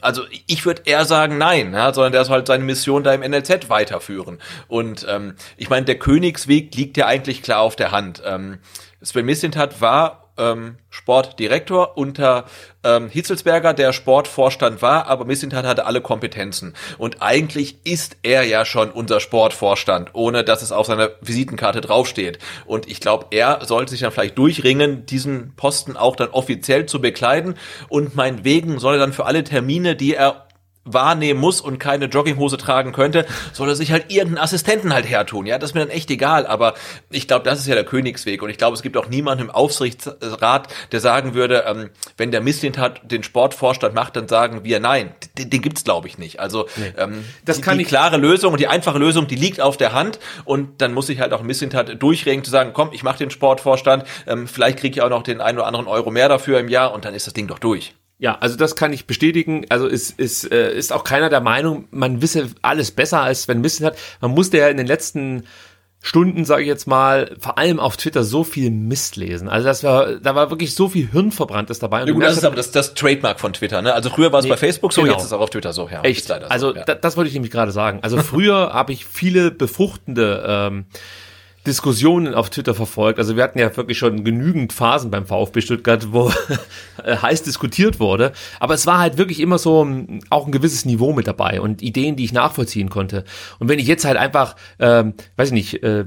[0.00, 3.20] Also, ich würde eher sagen, nein, ja, sondern der soll halt seine Mission da im
[3.20, 4.38] NLZ weiterführen.
[4.66, 8.22] Und ähm, ich meine, der Königsweg liegt ja eigentlich klar auf der Hand.
[8.24, 8.58] Ähm,
[9.02, 12.46] Sven Mislintat war ähm, Sportdirektor unter
[12.82, 16.74] ähm, Hitzelsberger, der Sportvorstand war, aber Missintat hatte alle Kompetenzen.
[16.98, 22.38] Und eigentlich ist er ja schon unser Sportvorstand, ohne dass es auf seiner Visitenkarte draufsteht.
[22.66, 27.00] Und ich glaube, er sollte sich dann vielleicht durchringen, diesen Posten auch dann offiziell zu
[27.00, 27.54] bekleiden.
[27.88, 30.46] Und meinetwegen soll er dann für alle Termine, die er
[30.84, 35.46] wahrnehmen muss und keine Jogginghose tragen könnte, soll er sich halt irgendeinen Assistenten halt hertun.
[35.46, 36.46] Ja, das ist mir dann echt egal.
[36.46, 36.74] Aber
[37.10, 38.42] ich glaube, das ist ja der Königsweg.
[38.42, 42.40] Und ich glaube, es gibt auch niemanden im Aufsichtsrat, der sagen würde, ähm, wenn der
[42.40, 45.14] Misslintat den Sportvorstand macht, dann sagen wir nein.
[45.36, 46.40] Den, den gibt's glaube ich nicht.
[46.40, 46.92] Also nee.
[46.96, 49.92] ähm, das die, kann die klare Lösung und die einfache Lösung, die liegt auf der
[49.92, 50.18] Hand.
[50.44, 54.04] Und dann muss ich halt auch Misslintat durchregen zu sagen, komm, ich mache den Sportvorstand.
[54.26, 56.94] Ähm, vielleicht kriege ich auch noch den einen oder anderen Euro mehr dafür im Jahr
[56.94, 57.94] und dann ist das Ding doch durch.
[58.20, 59.64] Ja, also das kann ich bestätigen.
[59.70, 63.62] Also ist, ist, äh, ist auch keiner der Meinung, man wisse alles besser, als wenn
[63.62, 63.96] Mist hat.
[64.20, 65.44] Man musste ja in den letzten
[66.02, 69.48] Stunden, sage ich jetzt mal, vor allem auf Twitter so viel Mist lesen.
[69.48, 72.04] Also das war, da war wirklich so viel Hirnverbranntes dabei.
[72.04, 73.94] Ja, gut, das ist aber das, das Trademark von Twitter, ne?
[73.94, 75.14] Also früher war es nee, bei Facebook so, genau.
[75.14, 75.88] jetzt ist es auch auf Twitter so.
[75.88, 76.30] Ja, Echt?
[76.30, 76.84] also so, ja.
[76.84, 78.00] da, das wollte ich nämlich gerade sagen.
[78.02, 80.84] Also früher habe ich viele befruchtende ähm,
[81.70, 83.20] Diskussionen auf Twitter verfolgt.
[83.20, 86.32] Also wir hatten ja wirklich schon genügend Phasen beim VfB Stuttgart, wo
[87.06, 88.32] heiß diskutiert wurde.
[88.58, 91.80] Aber es war halt wirklich immer so ähm, auch ein gewisses Niveau mit dabei und
[91.80, 93.24] Ideen, die ich nachvollziehen konnte.
[93.60, 96.04] Und wenn ich jetzt halt einfach, ähm, weiß ich nicht, äh,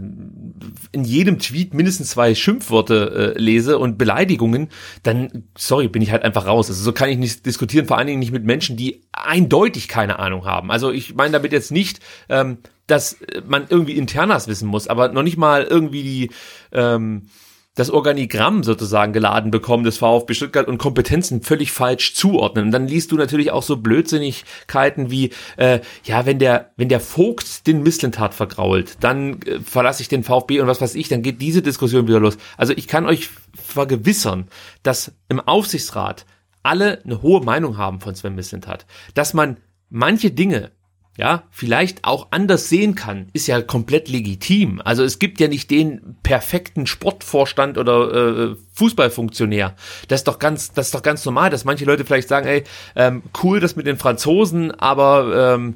[0.92, 4.69] in jedem Tweet mindestens zwei Schimpfworte äh, lese und Beleidigungen,
[5.03, 6.69] dann, sorry, bin ich halt einfach raus.
[6.69, 10.19] Also so kann ich nicht diskutieren, vor allen Dingen nicht mit Menschen, die eindeutig keine
[10.19, 10.72] Ahnung haben.
[10.72, 13.17] Also ich meine damit jetzt nicht, ähm, dass
[13.48, 16.32] man irgendwie Internas wissen muss, aber noch nicht mal irgendwie die,
[16.72, 17.27] ähm,
[17.75, 22.65] das Organigramm sozusagen geladen bekommen des VfB Stuttgart und Kompetenzen völlig falsch zuordnen.
[22.65, 26.99] Und dann liest du natürlich auch so Blödsinnigkeiten wie, äh, ja, wenn der, wenn der
[26.99, 31.23] Vogt den Misslintat vergrault, dann äh, verlasse ich den VfB und was weiß ich, dann
[31.23, 32.37] geht diese Diskussion wieder los.
[32.57, 34.47] Also ich kann euch vergewissern,
[34.83, 36.25] dass im Aufsichtsrat
[36.61, 38.85] alle eine hohe Meinung haben von Sven Misslintat.
[39.15, 39.57] Dass man
[39.89, 40.71] manche Dinge
[41.16, 44.82] ja, vielleicht auch anders sehen kann, ist ja komplett legitim.
[44.83, 49.75] Also es gibt ja nicht den perfekten Sportvorstand oder äh, Fußballfunktionär.
[50.08, 52.64] Das ist doch ganz, das ist doch ganz normal, dass manche Leute vielleicht sagen, ey,
[52.95, 55.75] ähm, cool, das mit den Franzosen, aber ähm,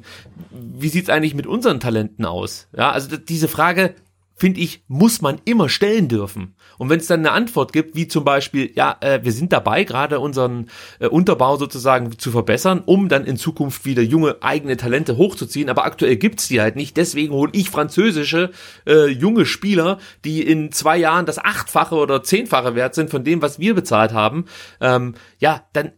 [0.50, 2.66] wie sieht's eigentlich mit unseren Talenten aus?
[2.76, 3.94] Ja, also diese Frage
[4.34, 6.54] finde ich, muss man immer stellen dürfen.
[6.78, 9.84] Und wenn es dann eine Antwort gibt, wie zum Beispiel, ja, äh, wir sind dabei,
[9.84, 15.16] gerade unseren äh, Unterbau sozusagen zu verbessern, um dann in Zukunft wieder junge eigene Talente
[15.16, 16.96] hochzuziehen, aber aktuell gibt's die halt nicht.
[16.96, 18.50] Deswegen hole ich französische
[18.86, 23.42] äh, junge Spieler, die in zwei Jahren das achtfache oder zehnfache wert sind von dem,
[23.42, 24.46] was wir bezahlt haben.
[24.80, 25.92] Ähm, ja, dann äh,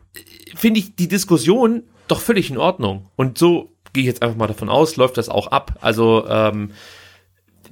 [0.54, 3.06] finde ich die Diskussion doch völlig in Ordnung.
[3.16, 5.78] Und so gehe ich jetzt einfach mal davon aus, läuft das auch ab.
[5.80, 6.72] Also ähm,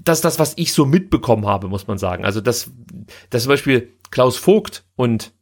[0.08, 2.24] das ist das, was ich so mitbekommen habe, muss man sagen.
[2.24, 2.70] Also, dass,
[3.30, 5.32] dass zum Beispiel Klaus Vogt und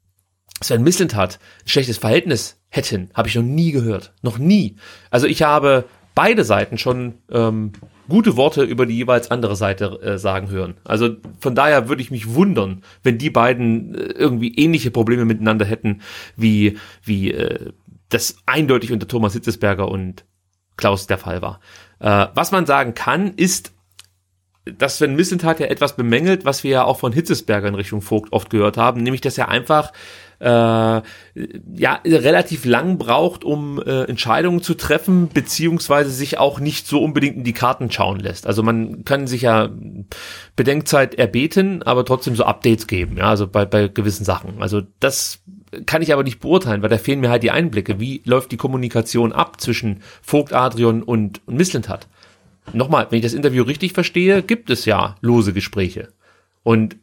[0.62, 4.12] Sven Mislintat ein schlechtes Verhältnis hätten, habe ich noch nie gehört.
[4.22, 4.76] Noch nie.
[5.10, 7.72] Also ich habe beide Seiten schon ähm,
[8.08, 10.74] gute Worte über die jeweils andere Seite äh, sagen hören.
[10.84, 15.66] Also von daher würde ich mich wundern, wenn die beiden äh, irgendwie ähnliche Probleme miteinander
[15.66, 16.00] hätten,
[16.36, 17.72] wie, wie äh,
[18.08, 20.24] das eindeutig unter Thomas Hitzesberger und
[20.76, 21.60] Klaus der Fall war.
[21.98, 23.72] Äh, was man sagen kann, ist,
[24.66, 28.32] dass Sven Missentat ja etwas bemängelt, was wir ja auch von Hitzesberger in Richtung Vogt
[28.32, 29.92] oft gehört haben, nämlich dass er einfach
[30.38, 31.02] äh, ja
[32.04, 37.44] relativ lang braucht, um äh, Entscheidungen zu treffen, beziehungsweise sich auch nicht so unbedingt in
[37.44, 38.46] die Karten schauen lässt.
[38.46, 39.70] Also man kann sich ja
[40.56, 44.60] Bedenkzeit erbeten, aber trotzdem so Updates geben, ja, also bei, bei gewissen Sachen.
[44.60, 45.40] Also das
[45.86, 48.00] kann ich aber nicht beurteilen, weil da fehlen mir halt die Einblicke.
[48.00, 52.08] Wie läuft die Kommunikation ab zwischen Vogt, Adrian und, und Misslintat?
[52.72, 56.08] Nochmal, wenn ich das Interview richtig verstehe, gibt es ja lose Gespräche.
[56.62, 56.96] Und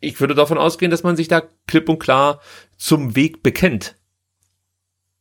[0.00, 2.40] ich würde davon ausgehen, dass man sich da klipp und klar
[2.76, 3.96] zum Weg bekennt,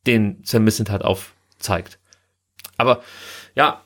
[0.06, 2.00] den Sam Missentat aufzeigt.
[2.78, 3.02] Aber
[3.56, 3.82] ja,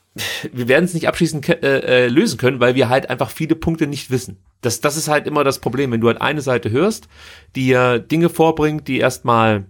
[0.52, 3.88] wir werden es nicht abschließend äh, äh, lösen können, weil wir halt einfach viele Punkte
[3.88, 4.38] nicht wissen.
[4.60, 7.08] Das, das ist halt immer das Problem, wenn du halt eine Seite hörst,
[7.56, 9.66] die ja Dinge vorbringt, die erstmal,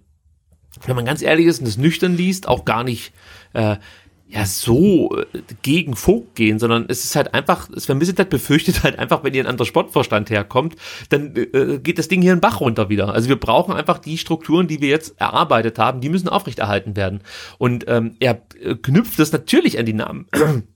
[0.85, 3.13] wenn man ganz ehrlich ist und das nüchtern liest, auch gar nicht
[3.53, 3.77] äh,
[4.31, 5.25] ja so äh,
[5.61, 9.43] gegen Vogt gehen, sondern es ist halt einfach, Sven Missentat befürchtet halt einfach, wenn ihr
[9.43, 10.75] ein anderer Sportvorstand herkommt,
[11.09, 13.13] dann äh, geht das Ding hier in den Bach runter wieder.
[13.13, 17.21] Also wir brauchen einfach die Strukturen, die wir jetzt erarbeitet haben, die müssen aufrechterhalten werden.
[17.57, 20.27] Und ähm, er äh, knüpft das natürlich an die Namen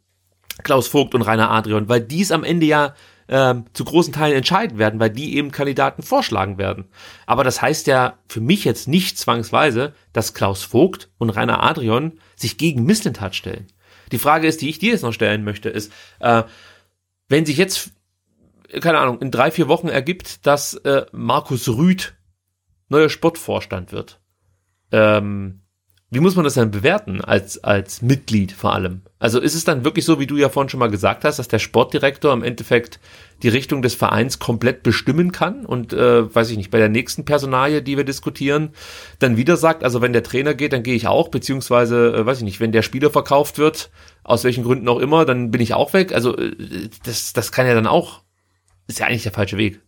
[0.64, 2.94] Klaus Vogt und Rainer Adrian, weil dies am Ende ja
[3.28, 6.86] ähm, zu großen Teilen entscheiden werden, weil die eben Kandidaten vorschlagen werden.
[7.26, 12.20] Aber das heißt ja für mich jetzt nicht zwangsweise, dass Klaus Vogt und Rainer Adrian
[12.36, 13.68] sich gegen Misslintat stellen.
[14.12, 16.44] Die Frage ist, die ich dir jetzt noch stellen möchte, ist, äh,
[17.28, 17.92] wenn sich jetzt,
[18.82, 22.16] keine Ahnung, in drei, vier Wochen ergibt, dass äh, Markus Rüth
[22.90, 24.20] neuer Sportvorstand wird,
[24.92, 25.62] ähm,
[26.12, 29.02] wie muss man das dann bewerten als, als Mitglied vor allem?
[29.18, 31.48] Also ist es dann wirklich so, wie du ja vorhin schon mal gesagt hast, dass
[31.48, 33.00] der Sportdirektor im Endeffekt
[33.42, 37.26] die Richtung des Vereins komplett bestimmen kann und, äh, weiß ich nicht, bei der nächsten
[37.26, 38.70] Personalie, die wir diskutieren,
[39.18, 42.38] dann wieder sagt, also wenn der Trainer geht, dann gehe ich auch, beziehungsweise, äh, weiß
[42.38, 43.90] ich nicht, wenn der Spieler verkauft wird,
[44.24, 46.14] aus welchen Gründen auch immer, dann bin ich auch weg.
[46.14, 48.22] Also äh, das, das kann ja dann auch,
[48.88, 49.82] ist ja eigentlich der falsche Weg.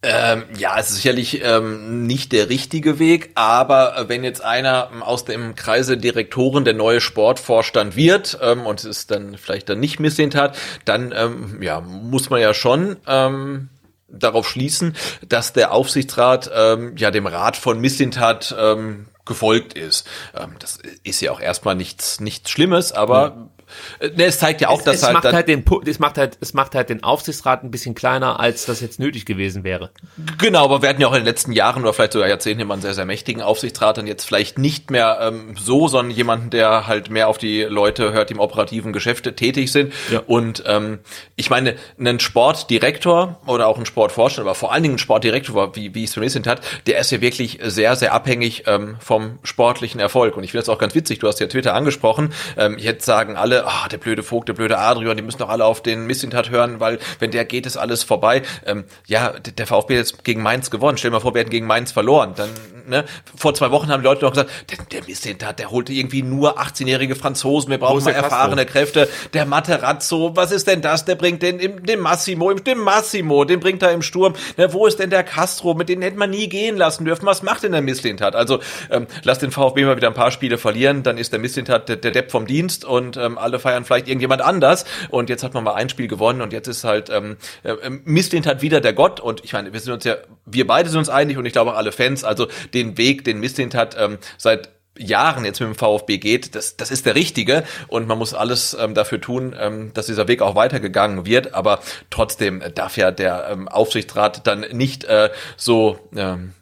[0.00, 4.90] Ähm, ja, es ist sicherlich ähm, nicht der richtige Weg, aber äh, wenn jetzt einer
[4.92, 9.80] ähm, aus dem Kreise Direktoren der neue Sportvorstand wird ähm, und es dann vielleicht dann
[9.80, 13.70] nicht missehnt hat, dann ähm, ja, muss man ja schon ähm,
[14.08, 14.94] darauf schließen,
[15.28, 20.06] dass der Aufsichtsrat ähm, ja dem Rat von Missintat ähm, gefolgt ist.
[20.36, 23.50] Ähm, das ist ja auch erstmal nichts, nichts Schlimmes, aber mhm.
[24.00, 26.38] Ne, es zeigt ja auch, es, dass es halt, macht halt den, es macht halt,
[26.40, 29.90] es macht halt den Aufsichtsrat ein bisschen kleiner, als das jetzt nötig gewesen wäre.
[30.38, 32.74] Genau, aber wir hatten ja auch in den letzten Jahren oder vielleicht sogar Jahrzehnten immer
[32.74, 36.86] einen sehr, sehr mächtigen Aufsichtsrat und jetzt vielleicht nicht mehr ähm, so, sondern jemanden, der
[36.86, 39.92] halt mehr auf die Leute hört, die im operativen Geschäft tätig sind.
[40.10, 40.22] Ja.
[40.26, 41.00] Und ähm,
[41.36, 45.94] ich meine, einen Sportdirektor oder auch ein Sportforscher, aber vor allen Dingen ein Sportdirektor, wie,
[45.94, 50.36] wie es Smith hat, der ist ja wirklich sehr, sehr abhängig ähm, vom sportlichen Erfolg.
[50.36, 52.32] Und ich finde das auch ganz witzig, du hast ja Twitter angesprochen.
[52.56, 55.64] Ähm, jetzt sagen alle, ah, der blöde Vogt, der blöde Adrian, die müssen doch alle
[55.64, 58.42] auf den Missintat hören, weil wenn der geht, ist alles vorbei.
[58.66, 60.98] Ähm, ja, der VfB hat jetzt gegen Mainz gewonnen.
[60.98, 62.34] Stell dir mal vor, wir hätten gegen Mainz verloren.
[62.36, 62.50] Dann,
[62.88, 63.04] ne,
[63.36, 66.60] vor zwei Wochen haben die Leute noch gesagt, der, der Missintat, der holte irgendwie nur
[66.60, 69.08] 18-jährige Franzosen, wir brauchen mal erfahrene Kräfte.
[69.32, 71.04] Der Materazzo, was ist denn das?
[71.04, 74.34] Der bringt den, den Massimo, den Massimo, den bringt er im Sturm.
[74.56, 75.74] Ne, wo ist denn der Castro?
[75.74, 77.26] Mit denen hätte man nie gehen lassen dürfen.
[77.26, 78.34] Was macht denn der Missintat?
[78.34, 78.60] Also,
[78.90, 81.96] ähm, lass den VfB mal wieder ein paar Spiele verlieren, dann ist der Missintat der,
[81.96, 84.84] der Depp vom Dienst und ähm, alle feiern vielleicht irgendjemand anders.
[85.10, 87.74] Und jetzt hat man mal ein Spiel gewonnen und jetzt ist halt ähm, äh,
[88.46, 89.20] hat wieder der Gott.
[89.20, 91.72] Und ich meine, wir sind uns ja, wir beide sind uns einig und ich glaube
[91.72, 95.74] auch alle Fans, also den Weg, den Misslint hat ähm, seit Jahren jetzt mit dem
[95.74, 97.64] VfB geht, das, das ist der richtige.
[97.88, 101.80] Und man muss alles ähm, dafür tun, ähm, dass dieser Weg auch weitergegangen wird, aber
[102.10, 106.54] trotzdem darf ja der ähm, Aufsichtsrat dann nicht äh, so ähm,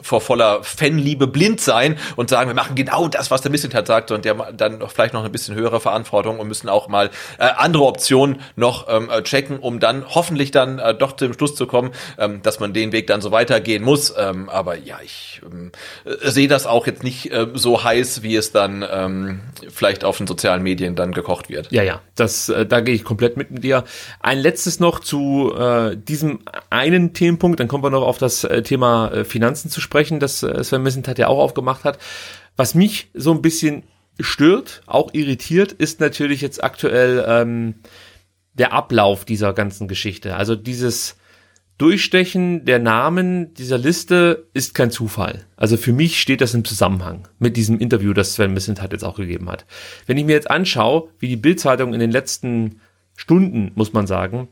[0.00, 4.10] vor voller Fanliebe blind sein und sagen, wir machen genau das, was der Missentat sagt
[4.10, 7.84] und der dann vielleicht noch ein bisschen höhere Verantwortung und müssen auch mal äh, andere
[7.84, 11.90] Optionen noch ähm, äh, checken, um dann hoffentlich dann äh, doch zum Schluss zu kommen,
[12.18, 14.14] ähm, dass man den Weg dann so weitergehen muss.
[14.16, 15.72] Ähm, aber ja, ich ähm,
[16.04, 20.18] äh, sehe das auch jetzt nicht äh, so heiß, wie es dann ähm, vielleicht auf
[20.18, 21.70] den sozialen Medien dann gekocht wird.
[21.72, 23.84] Ja, ja, das, äh, da gehe ich komplett mit dir.
[24.20, 29.24] Ein letztes noch zu äh, diesem einen Themenpunkt, dann kommen wir noch auf das Thema
[29.24, 29.87] Finanzen zu sprechen,
[30.20, 31.98] das äh, Sven Missentat ja auch aufgemacht hat.
[32.56, 33.84] Was mich so ein bisschen
[34.20, 37.76] stört, auch irritiert, ist natürlich jetzt aktuell ähm,
[38.54, 40.34] der Ablauf dieser ganzen Geschichte.
[40.34, 41.16] Also dieses
[41.78, 45.46] Durchstechen der Namen dieser Liste ist kein Zufall.
[45.56, 49.16] Also für mich steht das im Zusammenhang mit diesem Interview, das Sven Missentat jetzt auch
[49.16, 49.64] gegeben hat.
[50.06, 52.80] Wenn ich mir jetzt anschaue, wie die Bildzeitung in den letzten
[53.14, 54.48] Stunden, muss man sagen,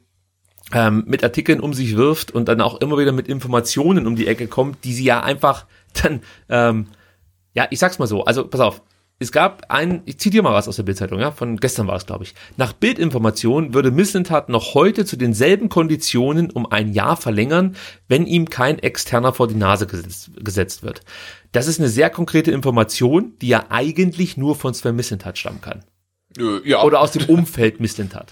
[0.73, 4.27] ähm, mit Artikeln um sich wirft und dann auch immer wieder mit Informationen um die
[4.27, 5.67] Ecke kommt, die sie ja einfach
[6.03, 6.87] dann, ähm,
[7.55, 8.83] ja, ich sag's mal so, also pass auf,
[9.19, 12.05] es gab ein, ich zitiere mal was aus der Bildzeitung, ja, von gestern war es,
[12.05, 12.35] glaube ich.
[12.59, 17.77] Nach Bildinformation würde Mislintat noch heute zu denselben Konditionen um ein Jahr verlängern,
[18.09, 21.01] wenn ihm kein externer vor die Nase gesetzt, gesetzt wird.
[21.53, 25.83] Das ist eine sehr konkrete Information, die ja eigentlich nur von Sven Mislintat stammen kann.
[26.37, 26.83] Äh, ja.
[26.83, 28.31] Oder aus dem Umfeld Mislintat.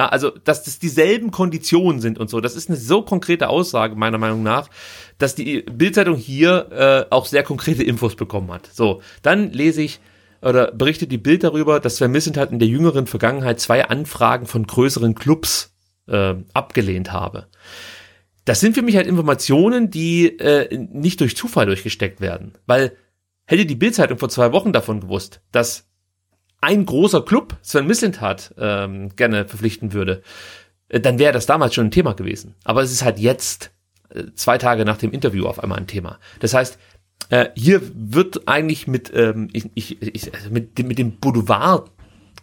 [0.00, 2.40] Ja, also, dass das dieselben Konditionen sind und so.
[2.40, 4.70] Das ist eine so konkrete Aussage, meiner Meinung nach,
[5.18, 6.68] dass die Bildzeitung hier
[7.10, 8.70] äh, auch sehr konkrete Infos bekommen hat.
[8.72, 10.00] So, dann lese ich,
[10.40, 14.66] oder berichtet die Bild darüber, dass Sven Mislintat in der jüngeren Vergangenheit zwei Anfragen von
[14.66, 15.74] größeren Clubs
[16.06, 17.48] äh, abgelehnt habe.
[18.46, 22.54] Das sind für mich halt Informationen, die äh, nicht durch Zufall durchgesteckt werden.
[22.64, 22.96] Weil
[23.44, 25.89] hätte die Bildzeitung vor zwei Wochen davon gewusst, dass
[26.60, 30.22] ein großer Club Sven Mislintat ähm, gerne verpflichten würde,
[30.88, 32.54] äh, dann wäre das damals schon ein Thema gewesen.
[32.64, 33.70] Aber es ist halt jetzt,
[34.10, 36.18] äh, zwei Tage nach dem Interview, auf einmal ein Thema.
[36.40, 36.78] Das heißt,
[37.30, 41.90] äh, hier wird eigentlich mit, ähm, ich, ich, ich, also mit, mit dem Boulevard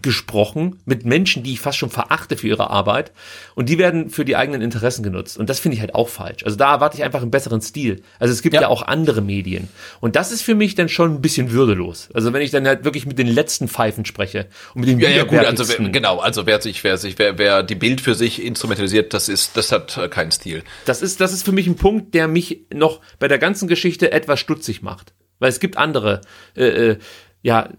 [0.01, 3.11] gesprochen mit Menschen, die ich fast schon verachte für ihre Arbeit
[3.55, 6.43] und die werden für die eigenen Interessen genutzt und das finde ich halt auch falsch.
[6.43, 8.01] Also da erwarte ich einfach einen besseren Stil.
[8.19, 8.61] Also es gibt ja.
[8.61, 8.67] ja.
[8.67, 9.67] auch andere Medien
[9.99, 12.09] und das ist für mich dann schon ein bisschen würdelos.
[12.13, 15.09] Also wenn ich dann halt wirklich mit den letzten Pfeifen spreche und mit den ja,
[15.09, 18.15] ja gut, also wer, genau, also wer sich wer sich wer, wer die Bild für
[18.15, 20.63] sich instrumentalisiert, das ist das hat äh, keinen Stil.
[20.85, 24.11] Das ist das ist für mich ein Punkt, der mich noch bei der ganzen Geschichte
[24.11, 26.21] etwas stutzig macht, weil es gibt andere
[26.55, 26.97] äh, äh
[27.41, 27.69] ja,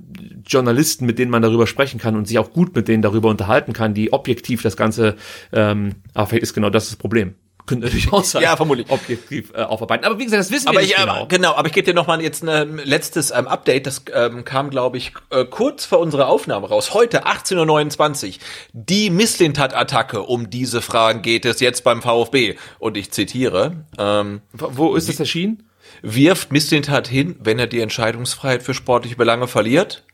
[0.46, 3.72] Journalisten, mit denen man darüber sprechen kann und sich auch gut mit denen darüber unterhalten
[3.72, 5.16] kann, die objektiv das Ganze,
[5.52, 7.34] ähm, aber vielleicht ist genau das das Problem.
[7.68, 8.42] Könnte natürlich auch sein.
[8.42, 8.88] Ja, vermutlich.
[8.90, 10.06] Objektiv äh, aufarbeiten.
[10.06, 11.12] Aber wie gesagt, das wissen aber wir nicht ich, genau.
[11.12, 13.86] Aber, genau, aber ich gebe dir noch mal jetzt ein letztes ähm, Update.
[13.86, 16.94] Das ähm, kam, glaube ich, äh, kurz vor unserer Aufnahme raus.
[16.94, 18.34] Heute, 18.29 Uhr.
[18.72, 20.22] Die Misslintat-Attacke.
[20.22, 22.56] Um diese Fragen geht es jetzt beim VfB.
[22.78, 23.84] Und ich zitiere.
[23.98, 25.67] Ähm, Wo ist das erschienen?
[26.02, 30.04] Wirft Mislintat hin, wenn er die Entscheidungsfreiheit für sportliche Belange verliert?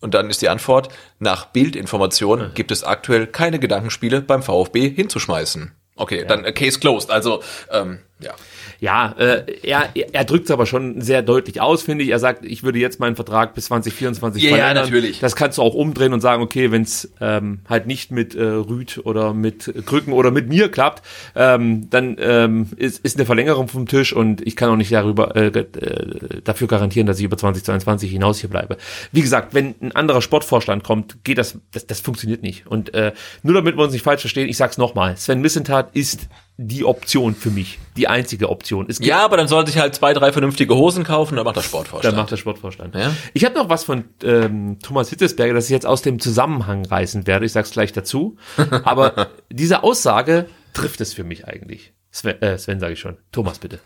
[0.00, 0.88] Und dann ist die Antwort,
[1.18, 2.54] nach Bildinformation hm.
[2.54, 5.72] gibt es aktuell keine Gedankenspiele beim VfB hinzuschmeißen.
[5.96, 6.24] Okay, ja.
[6.24, 7.10] dann äh, Case closed.
[7.10, 8.34] Also, ähm, ja.
[8.80, 12.10] Ja, äh, er, er drückt es aber schon sehr deutlich aus, finde ich.
[12.10, 14.76] Er sagt, ich würde jetzt meinen Vertrag bis 2024 ja, verlängern.
[14.76, 15.20] Ja, natürlich.
[15.20, 18.42] Das kannst du auch umdrehen und sagen, okay, wenn es ähm, halt nicht mit äh,
[18.42, 21.02] Rüd oder mit Krücken oder mit mir klappt,
[21.36, 25.36] ähm, dann ähm, ist, ist eine Verlängerung vom Tisch und ich kann auch nicht darüber
[25.36, 28.78] äh, äh, dafür garantieren, dass ich über 2022 hinaus hier bleibe.
[29.12, 32.66] Wie gesagt, wenn ein anderer Sportvorstand kommt, geht das, das, das funktioniert nicht.
[32.66, 36.28] Und äh, nur damit wir uns nicht falsch verstehen, ich sag's nochmal, Sven Missentat ist
[36.62, 38.86] die Option für mich, die einzige Option.
[39.00, 42.12] ja, aber dann soll sich halt zwei, drei vernünftige Hosen kaufen, dann macht der Sportvorstand.
[42.12, 42.94] Dann macht der Sportvorstand.
[42.94, 43.14] Ja?
[43.32, 47.26] Ich habe noch was von ähm, Thomas Hittesberger, das ich jetzt aus dem Zusammenhang reißen
[47.26, 47.46] werde.
[47.46, 48.36] Ich sag's gleich dazu.
[48.84, 51.94] Aber diese Aussage trifft es für mich eigentlich.
[52.10, 53.16] Sven, äh, Sven sage ich schon.
[53.32, 53.80] Thomas, bitte.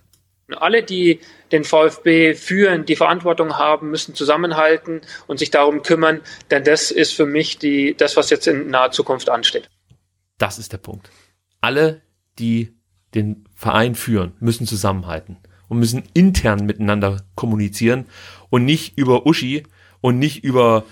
[0.57, 1.21] Alle, die
[1.53, 7.15] den VfB führen, die Verantwortung haben, müssen zusammenhalten und sich darum kümmern, denn das ist
[7.15, 9.71] für mich die, das, was jetzt in naher Zukunft ansteht.
[10.39, 11.09] Das ist der Punkt.
[11.61, 12.03] Alle,
[12.39, 12.75] die
[13.15, 15.37] den Verein führen, müssen zusammenhalten
[15.69, 18.07] und müssen intern miteinander kommunizieren
[18.51, 19.65] und nicht über Uschi
[20.01, 20.85] und nicht über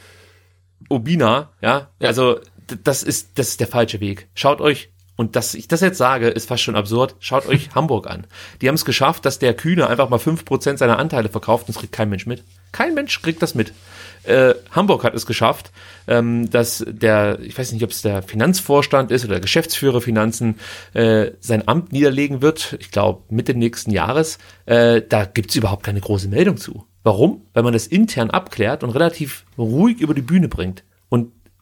[0.89, 1.91] Obina, ja?
[2.01, 2.09] ja.
[2.09, 2.41] Also
[2.85, 4.29] das ist das ist der falsche Weg.
[4.35, 7.17] Schaut euch und dass ich das jetzt sage, ist fast schon absurd.
[7.19, 8.27] Schaut euch Hamburg an.
[8.61, 11.75] Die haben es geschafft, dass der Kühne einfach mal fünf Prozent seiner Anteile verkauft und
[11.75, 12.45] das kriegt kein Mensch mit.
[12.73, 13.73] Kein Mensch kriegt das mit.
[14.25, 15.73] Äh, Hamburg hat es geschafft,
[16.07, 20.59] ähm, dass der, ich weiß nicht, ob es der Finanzvorstand ist oder der Geschäftsführer Finanzen,
[20.95, 24.39] äh, sein Amt niederlegen wird, ich glaube Mitte nächsten Jahres.
[24.67, 26.87] Äh, da gibt's überhaupt keine große Meldung zu.
[27.03, 27.43] Warum?
[27.53, 30.85] Weil man das intern abklärt und relativ ruhig über die Bühne bringt.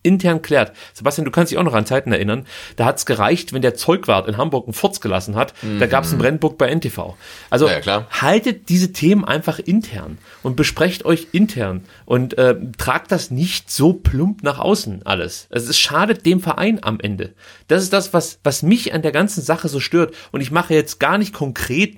[0.02, 0.72] Intern klärt.
[0.94, 2.46] Sebastian, du kannst dich auch noch an Zeiten erinnern,
[2.76, 5.78] da hat's gereicht, wenn der Zeugwart in Hamburg einen Furz gelassen hat, mhm.
[5.78, 7.14] da gab's einen Brennburg bei NTV.
[7.50, 13.30] Also ja, haltet diese Themen einfach intern und besprecht euch intern und äh, tragt das
[13.30, 15.46] nicht so plump nach außen alles.
[15.50, 17.34] Also es schadet dem Verein am Ende.
[17.68, 20.14] Das ist das, was, was mich an der ganzen Sache so stört.
[20.32, 21.96] Und ich mache jetzt gar nicht konkret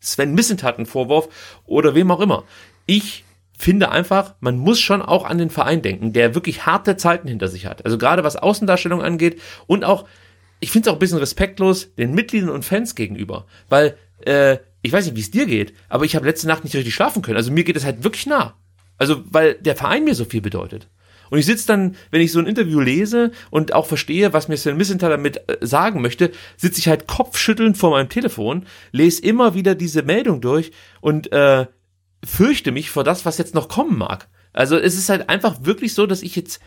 [0.00, 1.28] Sven Missentat einen Vorwurf
[1.66, 2.44] oder wem auch immer.
[2.86, 3.24] Ich
[3.60, 7.48] finde einfach, man muss schon auch an den Verein denken, der wirklich harte Zeiten hinter
[7.48, 7.84] sich hat.
[7.84, 10.06] Also gerade was Außendarstellung angeht und auch,
[10.60, 14.92] ich finde es auch ein bisschen respektlos den Mitgliedern und Fans gegenüber, weil äh, ich
[14.92, 17.36] weiß nicht, wie es dir geht, aber ich habe letzte Nacht nicht richtig schlafen können.
[17.36, 18.54] Also mir geht es halt wirklich nah.
[18.96, 20.88] Also weil der Verein mir so viel bedeutet.
[21.28, 24.56] Und ich sitze dann, wenn ich so ein Interview lese und auch verstehe, was mir
[24.56, 29.54] Sven Missenthal damit äh, sagen möchte, sitze ich halt kopfschüttelnd vor meinem Telefon, lese immer
[29.54, 31.66] wieder diese Meldung durch und äh,
[32.24, 34.28] fürchte mich vor das, was jetzt noch kommen mag.
[34.52, 36.60] Also es ist halt einfach wirklich so, dass ich jetzt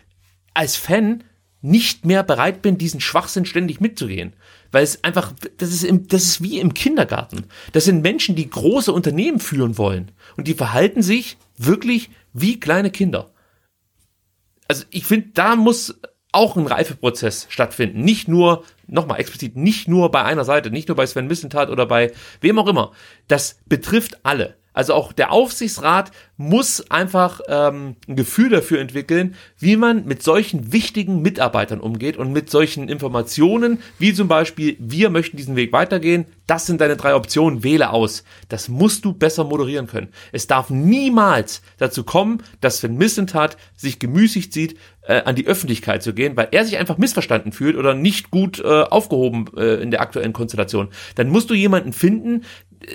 [0.53, 1.23] als Fan
[1.61, 4.33] nicht mehr bereit bin, diesen Schwachsinn ständig mitzugehen.
[4.72, 7.45] Weil es einfach, das ist, im, das ist wie im Kindergarten.
[7.72, 10.11] Das sind Menschen, die große Unternehmen führen wollen.
[10.35, 13.32] Und die verhalten sich wirklich wie kleine Kinder.
[14.67, 15.99] also ich finde, da muss
[16.33, 18.01] auch ein Reifeprozess stattfinden.
[18.01, 21.85] Nicht nur, nochmal explizit, nicht nur bei einer Seite, nicht nur bei Sven Missentat oder
[21.85, 22.91] bei wem auch immer.
[23.27, 24.57] Das betrifft alle.
[24.74, 30.74] Also auch der Aufsichtsrat muss einfach ähm, ein Gefühl dafür entwickeln, wie man mit solchen
[30.74, 36.26] wichtigen Mitarbeitern umgeht und mit solchen Informationen, wie zum Beispiel, wir möchten diesen Weg weitergehen,
[36.48, 38.24] das sind deine drei Optionen, wähle aus.
[38.50, 40.10] Das musst du besser moderieren können.
[40.32, 46.02] Es darf niemals dazu kommen, dass wenn Missentat sich gemüßigt sieht, äh, an die Öffentlichkeit
[46.02, 49.92] zu gehen, weil er sich einfach missverstanden fühlt oder nicht gut äh, aufgehoben äh, in
[49.92, 50.90] der aktuellen Konstellation.
[51.16, 52.43] Dann musst du jemanden finden,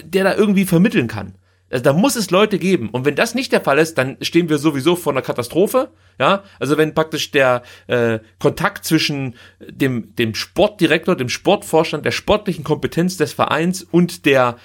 [0.04, 1.34] der da irgendwie vermitteln kann.
[1.70, 2.88] Also da muss es Leute geben.
[2.90, 5.90] Und wenn das nicht der Fall ist, dann stehen wir sowieso vor einer Katastrophe.
[6.18, 12.64] Ja, also wenn praktisch der äh, Kontakt zwischen dem dem Sportdirektor, dem Sportvorstand, der sportlichen
[12.64, 14.56] Kompetenz des Vereins und der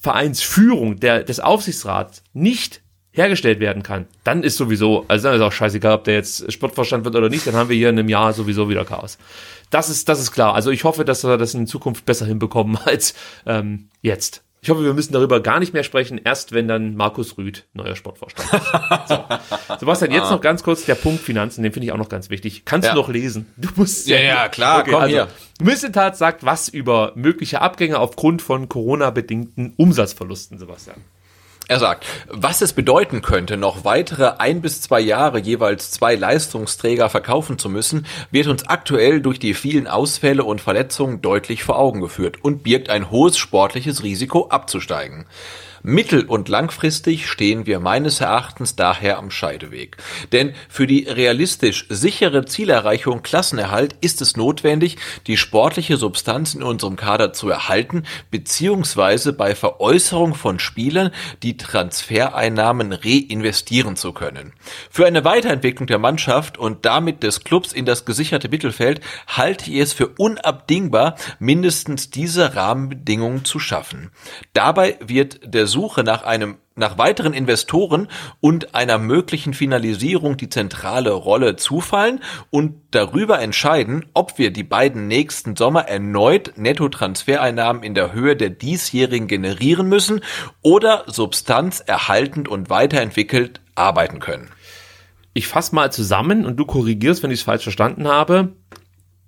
[0.00, 5.52] Vereinsführung, der des Aufsichtsrats nicht hergestellt werden kann, dann ist sowieso, also dann ist auch
[5.52, 8.32] scheißegal, ob der jetzt Sportvorstand wird oder nicht, dann haben wir hier in einem Jahr
[8.32, 9.18] sowieso wieder Chaos.
[9.70, 10.54] Das ist, das ist klar.
[10.54, 14.44] Also ich hoffe, dass wir das in Zukunft besser hinbekommen als ähm, jetzt.
[14.60, 17.94] Ich hoffe, wir müssen darüber gar nicht mehr sprechen, erst wenn dann Markus Rüth neuer
[17.94, 19.08] Sportvorstand ist.
[19.08, 19.24] So.
[19.78, 22.64] Sebastian, jetzt noch ganz kurz der Punkt Finanzen, den finde ich auch noch ganz wichtig.
[22.64, 22.94] Kannst ja.
[22.94, 23.46] du noch lesen?
[23.56, 25.28] Du musst ja, ja, klar, okay, komm also, hier.
[25.60, 30.96] Missetat sagt was über mögliche Abgänge aufgrund von Corona-bedingten Umsatzverlusten, Sebastian.
[31.70, 37.10] Er sagt, was es bedeuten könnte, noch weitere ein bis zwei Jahre jeweils zwei Leistungsträger
[37.10, 42.00] verkaufen zu müssen, wird uns aktuell durch die vielen Ausfälle und Verletzungen deutlich vor Augen
[42.00, 45.26] geführt und birgt ein hohes sportliches Risiko abzusteigen.
[45.82, 49.96] Mittel- und langfristig stehen wir meines Erachtens daher am Scheideweg.
[50.32, 56.96] Denn für die realistisch sichere Zielerreichung Klassenerhalt ist es notwendig, die sportliche Substanz in unserem
[56.96, 61.10] Kader zu erhalten, beziehungsweise bei Veräußerung von Spielern
[61.42, 64.52] die Transfereinnahmen reinvestieren zu können.
[64.90, 69.78] Für eine Weiterentwicklung der Mannschaft und damit des Clubs in das gesicherte Mittelfeld halte ich
[69.78, 74.10] es für unabdingbar, mindestens diese Rahmenbedingungen zu schaffen.
[74.52, 78.08] Dabei wird der Suche nach einem nach weiteren Investoren
[78.40, 85.06] und einer möglichen Finalisierung die zentrale Rolle zufallen und darüber entscheiden, ob wir die beiden
[85.06, 90.20] nächsten Sommer erneut Nettotransfereinnahmen in der Höhe der diesjährigen generieren müssen
[90.62, 94.50] oder Substanz erhaltend und weiterentwickelt arbeiten können.
[95.32, 98.56] Ich fasse mal zusammen und du korrigierst, wenn ich es falsch verstanden habe.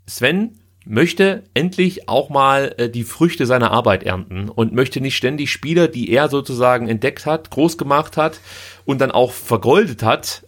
[0.09, 0.60] Sven
[0.91, 5.87] möchte endlich auch mal äh, die Früchte seiner Arbeit ernten und möchte nicht ständig Spieler,
[5.87, 8.41] die er sozusagen entdeckt hat, groß gemacht hat
[8.85, 10.45] und dann auch vergoldet hat,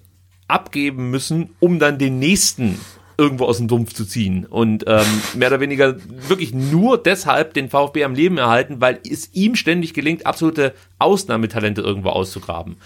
[0.49, 2.81] abgeben müssen, um dann den nächsten
[3.17, 5.95] irgendwo aus dem Dumpf zu ziehen und ähm, mehr oder weniger
[6.29, 11.83] wirklich nur deshalb den VfB am Leben erhalten, weil es ihm ständig gelingt, absolute Ausnahmetalente
[11.83, 12.79] irgendwo auszugraben.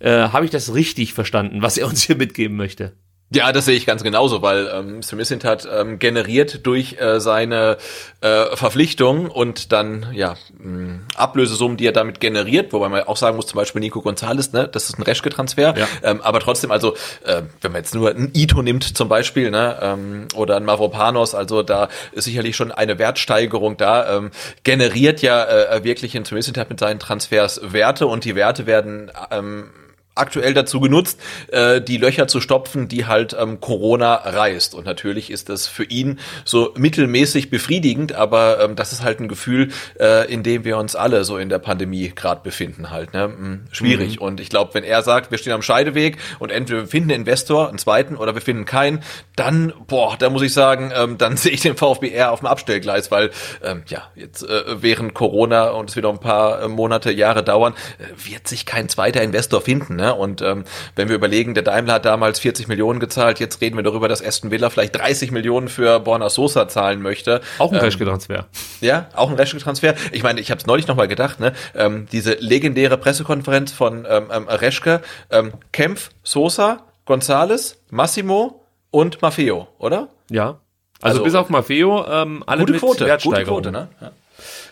[0.00, 2.92] Äh, Habe ich das richtig verstanden, was er uns hier mitgeben möchte?
[3.34, 7.78] Ja, das sehe ich ganz genauso, weil ähm, Smith hat ähm, generiert durch äh, seine
[8.20, 13.34] äh, Verpflichtung und dann ja mh, Ablösesummen, die er damit generiert, wobei man auch sagen
[13.34, 15.88] muss, zum Beispiel Nico Gonzalez, ne, das ist ein Reschke-Transfer, ja.
[16.04, 19.78] ähm, aber trotzdem, also äh, wenn man jetzt nur ein Ito nimmt zum Beispiel, ne,
[19.82, 24.30] ähm, oder ein Mavropanos, also da ist sicherlich schon eine Wertsteigerung da, ähm,
[24.62, 29.70] generiert ja äh, wirklich in Smith mit seinen Transfers Werte und die Werte werden ähm,
[30.14, 34.74] aktuell dazu genutzt, äh, die Löcher zu stopfen, die halt ähm, Corona reißt.
[34.74, 39.28] Und natürlich ist das für ihn so mittelmäßig befriedigend, aber ähm, das ist halt ein
[39.28, 43.12] Gefühl, äh, in dem wir uns alle so in der Pandemie gerade befinden halt.
[43.12, 43.24] Ne?
[43.24, 44.16] Hm, schwierig.
[44.16, 44.22] Mhm.
[44.22, 47.20] Und ich glaube, wenn er sagt, wir stehen am Scheideweg und entweder wir finden einen
[47.20, 49.02] Investor, einen zweiten, oder wir finden keinen,
[49.34, 52.46] dann, boah, da muss ich sagen, ähm, dann sehe ich den VfB eher auf dem
[52.46, 53.30] Abstellgleis, weil
[53.62, 57.42] ähm, ja, jetzt äh, während Corona und es wird noch ein paar äh, Monate, Jahre
[57.42, 59.96] dauern, äh, wird sich kein zweiter Investor finden.
[59.96, 60.03] Ne?
[60.04, 60.14] Ne?
[60.14, 60.64] Und ähm,
[60.96, 64.22] wenn wir überlegen, der Daimler hat damals 40 Millionen gezahlt, jetzt reden wir darüber, dass
[64.22, 67.40] Aston Villa vielleicht 30 Millionen für Borna Sosa zahlen möchte.
[67.58, 68.46] Auch ein ähm, Reschke-Transfer.
[68.82, 69.94] Ja, auch ein Reschke-Transfer.
[70.12, 71.54] Ich meine, ich habe es neulich nochmal gedacht, ne?
[71.74, 75.00] ähm, diese legendäre Pressekonferenz von ähm, ähm, Reschke,
[75.30, 80.08] ähm, Kempf, Sosa, Gonzales, Massimo und Maffeo, oder?
[80.30, 80.58] Ja.
[81.00, 83.88] Also, also bis auf Maffeo, ähm, alle gute Quote, gute Quote, ne?
[84.00, 84.12] Ja.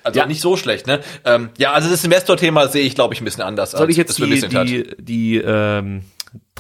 [0.03, 0.27] Also ja.
[0.27, 1.01] nicht so schlecht, ne?
[1.25, 3.73] Ähm, ja, also das Investor-Thema sehe ich, glaube ich, ein bisschen anders.
[3.73, 6.03] Soll ich jetzt die, die, die ähm,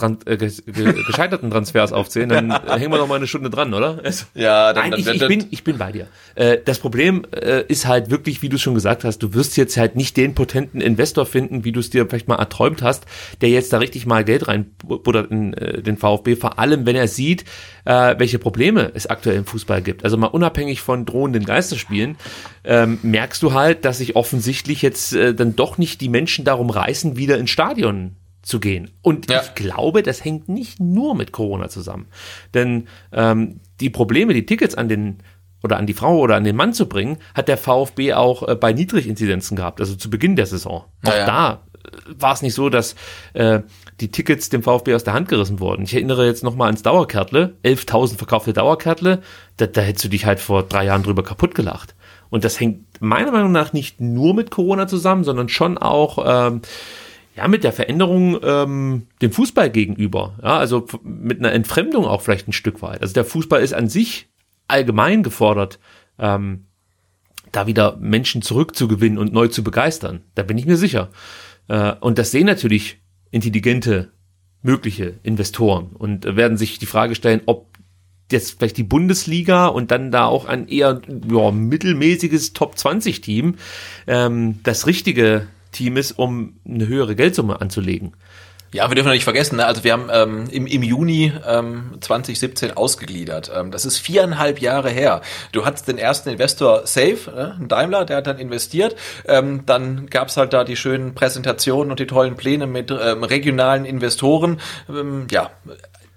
[0.02, 4.02] Tran äh, gescheiterten Transfers aufzählen, dann hängen wir noch mal eine Stunde dran, oder?
[4.34, 6.08] Ja, dann, Nein, ich, ich, bin, ich bin bei dir.
[6.34, 9.76] Äh, das Problem äh, ist halt wirklich, wie du schon gesagt hast, du wirst jetzt
[9.76, 13.04] halt nicht den potenten Investor finden, wie du es dir vielleicht mal erträumt hast,
[13.40, 17.08] der jetzt da richtig mal Geld reinbuddert in äh, den VfB, vor allem wenn er
[17.08, 17.44] sieht,
[17.84, 20.04] äh, welche Probleme es aktuell im Fußball gibt.
[20.04, 22.16] Also mal unabhängig von drohenden Geisterspielen,
[22.64, 26.70] ähm, merkst du halt, dass sich offensichtlich jetzt äh, dann doch nicht die Menschen darum
[26.70, 28.90] reißen, wieder ins Stadion zu gehen.
[29.02, 29.40] Und ja.
[29.40, 32.06] ich glaube, das hängt nicht nur mit Corona zusammen.
[32.54, 35.18] Denn ähm, die Probleme, die Tickets an den
[35.62, 38.56] oder an die Frau oder an den Mann zu bringen, hat der VfB auch äh,
[38.56, 40.84] bei Niedriginzidenzen gehabt, also zu Beginn der Saison.
[41.04, 41.26] Auch ja.
[41.26, 41.88] da äh,
[42.18, 42.96] war es nicht so, dass
[43.34, 43.60] äh,
[44.00, 45.84] die Tickets dem VfB aus der Hand gerissen wurden.
[45.84, 49.22] Ich erinnere jetzt nochmal ans Dauerkärtle, 11.000 verkaufte Dauerkärtle,
[49.56, 51.94] da, da hättest du dich halt vor drei Jahren drüber kaputt gelacht.
[52.28, 56.62] Und das hängt meiner Meinung nach nicht nur mit Corona zusammen, sondern schon auch ähm,
[57.34, 60.38] ja, mit der Veränderung ähm, dem Fußball gegenüber.
[60.42, 63.00] Ja, also mit einer Entfremdung auch vielleicht ein Stück weit.
[63.00, 64.28] Also der Fußball ist an sich
[64.68, 65.78] allgemein gefordert,
[66.18, 66.66] ähm,
[67.50, 70.22] da wieder Menschen zurückzugewinnen und neu zu begeistern.
[70.34, 71.10] Da bin ich mir sicher.
[71.68, 74.12] Äh, und das sehen natürlich intelligente,
[74.62, 77.72] mögliche Investoren und werden sich die Frage stellen, ob
[78.30, 83.56] jetzt vielleicht die Bundesliga und dann da auch ein eher ja, mittelmäßiges Top 20 Team
[84.06, 88.14] ähm, das richtige Team ist, um eine höhere Geldsumme anzulegen.
[88.74, 89.66] Ja, wir dürfen nicht vergessen, ne?
[89.66, 93.52] also wir haben ähm, im, im Juni ähm, 2017 ausgegliedert.
[93.54, 95.20] Ähm, das ist viereinhalb Jahre her.
[95.52, 98.96] Du hattest den ersten Investor Safe, äh, Daimler, der hat dann investiert.
[99.28, 103.84] Ähm, dann gab's halt da die schönen Präsentationen und die tollen Pläne mit ähm, regionalen
[103.84, 104.58] Investoren.
[104.88, 105.50] Ähm, ja,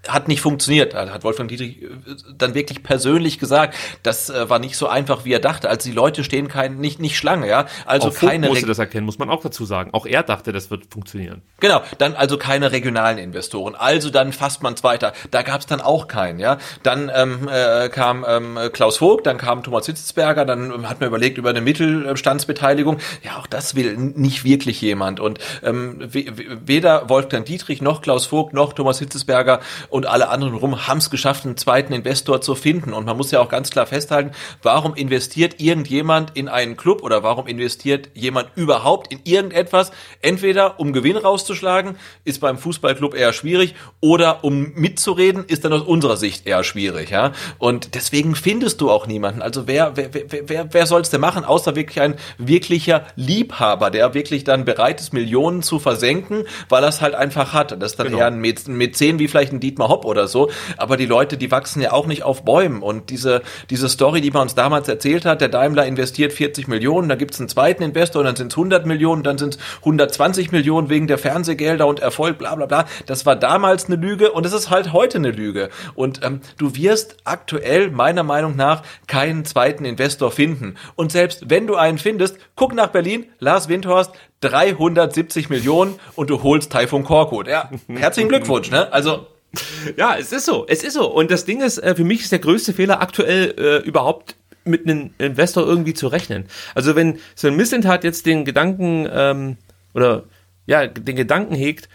[0.08, 1.88] hat nicht funktioniert, hat Wolfgang Dietrich äh,
[2.36, 3.74] dann wirklich persönlich gesagt.
[4.02, 5.68] Das äh, war nicht so einfach, wie er dachte.
[5.68, 7.66] Also die Leute stehen kein, nicht, nicht Schlange, ja.
[7.84, 8.48] Also auch keine.
[8.48, 9.90] musste das erkennen, muss man auch dazu sagen.
[9.92, 11.42] Auch er dachte, das wird funktionieren.
[11.60, 13.74] Genau, dann also keine regionalen Investoren.
[13.74, 15.12] Also dann fasst man es weiter.
[15.30, 16.58] Da gab es dann auch keinen, ja.
[16.82, 21.08] Dann ähm, äh, kam ähm, Klaus Vogt, dann kam Thomas Hitzelsberger, dann ähm, hat man
[21.08, 22.98] überlegt über eine Mittelstandsbeteiligung.
[23.22, 25.20] Ja, auch das will nicht wirklich jemand.
[25.20, 29.60] Und ähm, weder Wolfgang Dietrich noch Klaus Vogt noch Thomas Hitzelsberger
[29.96, 32.92] und alle anderen rum haben es geschafft, einen zweiten Investor zu finden.
[32.92, 37.22] Und man muss ja auch ganz klar festhalten, warum investiert irgendjemand in einen Club oder
[37.22, 39.92] warum investiert jemand überhaupt in irgendetwas?
[40.20, 45.80] Entweder um Gewinn rauszuschlagen, ist beim Fußballclub eher schwierig, oder um mitzureden, ist dann aus
[45.80, 47.08] unserer Sicht eher schwierig.
[47.08, 47.32] Ja?
[47.56, 49.40] Und deswegen findest du auch niemanden.
[49.40, 53.90] Also wer, wer, wer, wer, wer soll es denn machen, außer wirklich ein wirklicher Liebhaber,
[53.90, 57.72] der wirklich dann bereit ist, Millionen zu versenken, weil er es halt einfach hat.
[57.80, 58.18] Das ist dann genau.
[58.18, 60.50] eher ein Mäzen wie vielleicht ein Dietmar Hopp oder so.
[60.76, 62.82] Aber die Leute, die wachsen ja auch nicht auf Bäumen.
[62.82, 67.08] Und diese, diese Story, die man uns damals erzählt hat, der Daimler investiert 40 Millionen,
[67.08, 70.52] dann gibt's einen zweiten Investor und dann sind es 100 Millionen, dann sind es 120
[70.52, 72.86] Millionen wegen der Fernsehgelder und Erfolg, bla bla bla.
[73.06, 75.70] Das war damals eine Lüge und es ist halt heute eine Lüge.
[75.94, 80.76] Und ähm, du wirst aktuell meiner Meinung nach keinen zweiten Investor finden.
[80.94, 86.42] Und selbst wenn du einen findest, guck nach Berlin, Lars Windhorst, 370 Millionen und du
[86.42, 87.48] holst Taifun Korkut.
[87.48, 88.92] Ja, herzlichen Glückwunsch, ne?
[88.92, 89.26] Also
[89.96, 91.10] ja, es ist so, es ist so.
[91.10, 94.86] Und das Ding ist, äh, für mich ist der größte Fehler aktuell äh, überhaupt mit
[94.86, 96.46] einem Investor irgendwie zu rechnen.
[96.74, 99.56] Also wenn so ein Missentat jetzt den Gedanken ähm,
[99.94, 100.24] oder
[100.66, 101.88] ja den Gedanken hegt,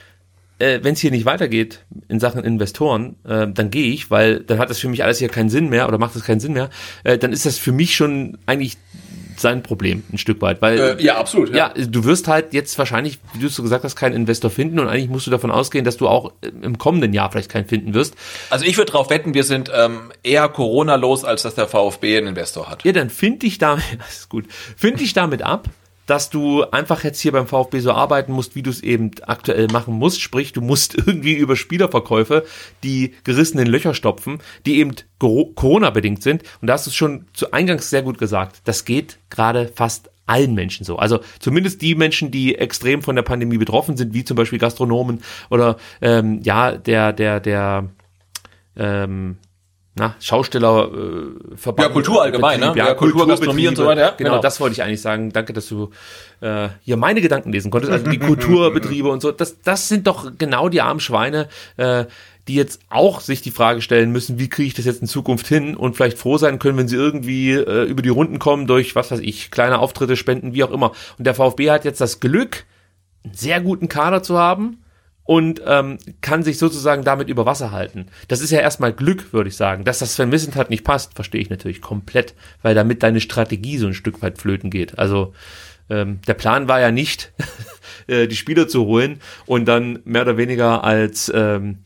[0.61, 4.59] äh, wenn es hier nicht weitergeht in Sachen Investoren, äh, dann gehe ich, weil dann
[4.59, 6.69] hat das für mich alles hier keinen Sinn mehr oder macht das keinen Sinn mehr.
[7.03, 8.77] Äh, dann ist das für mich schon eigentlich
[9.41, 11.73] sein Problem ein Stück weit, weil äh, ja absolut ja.
[11.75, 11.85] ja.
[11.85, 15.09] du wirst halt jetzt wahrscheinlich, wie du so gesagt hast, keinen Investor finden und eigentlich
[15.09, 18.15] musst du davon ausgehen, dass du auch im kommenden Jahr vielleicht keinen finden wirst.
[18.49, 22.17] Also ich würde darauf wetten, wir sind ähm, eher Corona los, als dass der VfB
[22.17, 22.83] einen Investor hat.
[22.83, 25.69] Ja, dann finde ich damit, ist gut, finde ich damit ab,
[26.11, 29.67] dass du einfach jetzt hier beim VfB so arbeiten musst, wie du es eben aktuell
[29.67, 30.19] machen musst.
[30.19, 32.43] Sprich, du musst irgendwie über Spielerverkäufe
[32.83, 36.43] die gerissenen Löcher stopfen, die eben Corona-bedingt sind.
[36.59, 38.59] Und da hast du es schon zu Eingangs sehr gut gesagt.
[38.65, 40.98] Das geht gerade fast allen Menschen so.
[40.98, 45.22] Also zumindest die Menschen, die extrem von der Pandemie betroffen sind, wie zum Beispiel Gastronomen
[45.49, 47.88] oder ähm, ja, der, der, der
[48.75, 49.38] ähm,
[49.93, 51.79] na, Schaustellerverband.
[51.79, 52.73] Äh, ja, Kultur allgemein, ne?
[52.77, 54.01] Ja, Kultur, Gastronomie und so weiter.
[54.01, 55.33] Ja, genau, genau, das wollte ich eigentlich sagen.
[55.33, 55.89] Danke, dass du
[56.39, 57.91] äh, hier meine Gedanken lesen konntest.
[57.91, 59.33] Also die Kulturbetriebe und so.
[59.33, 62.05] Das, das sind doch genau die armen Schweine, äh,
[62.47, 65.47] die jetzt auch sich die Frage stellen müssen, wie kriege ich das jetzt in Zukunft
[65.47, 68.95] hin und vielleicht froh sein können, wenn sie irgendwie äh, über die Runden kommen durch,
[68.95, 70.93] was weiß ich, kleine Auftritte, Spenden, wie auch immer.
[71.17, 72.63] Und der VfB hat jetzt das Glück,
[73.25, 74.81] einen sehr guten Kader zu haben
[75.32, 78.08] und ähm, kann sich sozusagen damit über Wasser halten.
[78.27, 79.85] Das ist ja erstmal Glück, würde ich sagen.
[79.85, 83.77] Dass das Sven Wissent hat nicht passt, verstehe ich natürlich komplett, weil damit deine Strategie
[83.77, 85.00] so ein Stück weit flöten geht.
[85.00, 85.32] Also
[85.90, 87.32] ähm, der Plan war ja nicht,
[88.08, 91.77] äh, die Spieler zu holen und dann mehr oder weniger als ähm,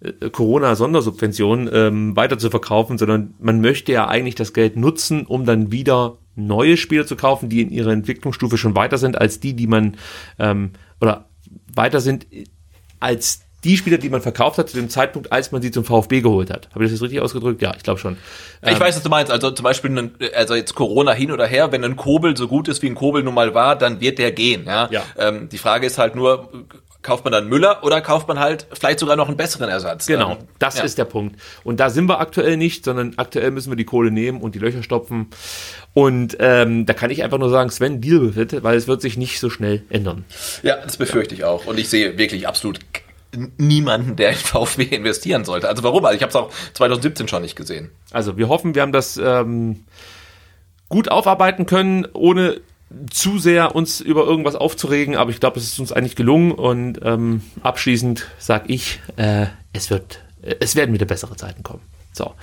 [0.00, 5.46] äh, Corona-Sondersubvention ähm, weiter zu verkaufen, sondern man möchte ja eigentlich das Geld nutzen, um
[5.46, 9.54] dann wieder neue Spieler zu kaufen, die in ihrer Entwicklungsstufe schon weiter sind als die,
[9.54, 9.96] die man
[10.38, 11.30] ähm, oder
[11.74, 12.26] weiter sind
[13.02, 16.20] als die Spieler, die man verkauft hat zu dem Zeitpunkt, als man sie zum VfB
[16.20, 16.68] geholt hat.
[16.74, 17.62] Habe ich das jetzt richtig ausgedrückt?
[17.62, 18.16] Ja, ich glaube schon.
[18.62, 19.30] Ich ähm, weiß, was du meinst.
[19.30, 22.82] Also zum Beispiel, also jetzt Corona hin oder her, wenn ein Kobel so gut ist,
[22.82, 24.64] wie ein Kobel nun mal war, dann wird der gehen.
[24.66, 24.88] Ja.
[24.90, 25.04] ja.
[25.16, 26.48] Ähm, die Frage ist halt nur,
[27.02, 30.06] kauft man dann Müller oder kauft man halt vielleicht sogar noch einen besseren Ersatz?
[30.06, 30.84] Genau, Ähm, das ja.
[30.84, 31.40] ist der Punkt.
[31.64, 34.58] Und da sind wir aktuell nicht, sondern aktuell müssen wir die Kohle nehmen und die
[34.58, 35.28] Löcher stopfen.
[35.94, 39.16] Und ähm, da kann ich einfach nur sagen, Sven, deal it, weil es wird sich
[39.16, 40.24] nicht so schnell ändern.
[40.62, 41.66] Ja, das befürchte ich auch.
[41.66, 42.78] Und ich sehe wirklich absolut
[43.58, 45.68] niemanden, der in VfB investieren sollte.
[45.68, 46.04] Also warum?
[46.04, 47.90] Also ich habe es auch 2017 schon nicht gesehen.
[48.10, 49.84] Also wir hoffen, wir haben das ähm,
[50.88, 52.60] gut aufarbeiten können, ohne
[53.10, 57.00] zu sehr uns über irgendwas aufzuregen, aber ich glaube, es ist uns eigentlich gelungen und
[57.02, 61.82] ähm, abschließend sage ich, äh, es wird, äh, es werden wieder bessere Zeiten kommen.
[62.12, 62.34] So.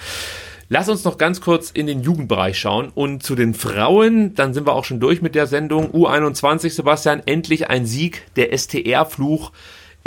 [0.71, 4.67] Lass uns noch ganz kurz in den Jugendbereich schauen und zu den Frauen, dann sind
[4.67, 9.51] wir auch schon durch mit der Sendung U21, Sebastian, endlich ein Sieg, der STR-Fluch.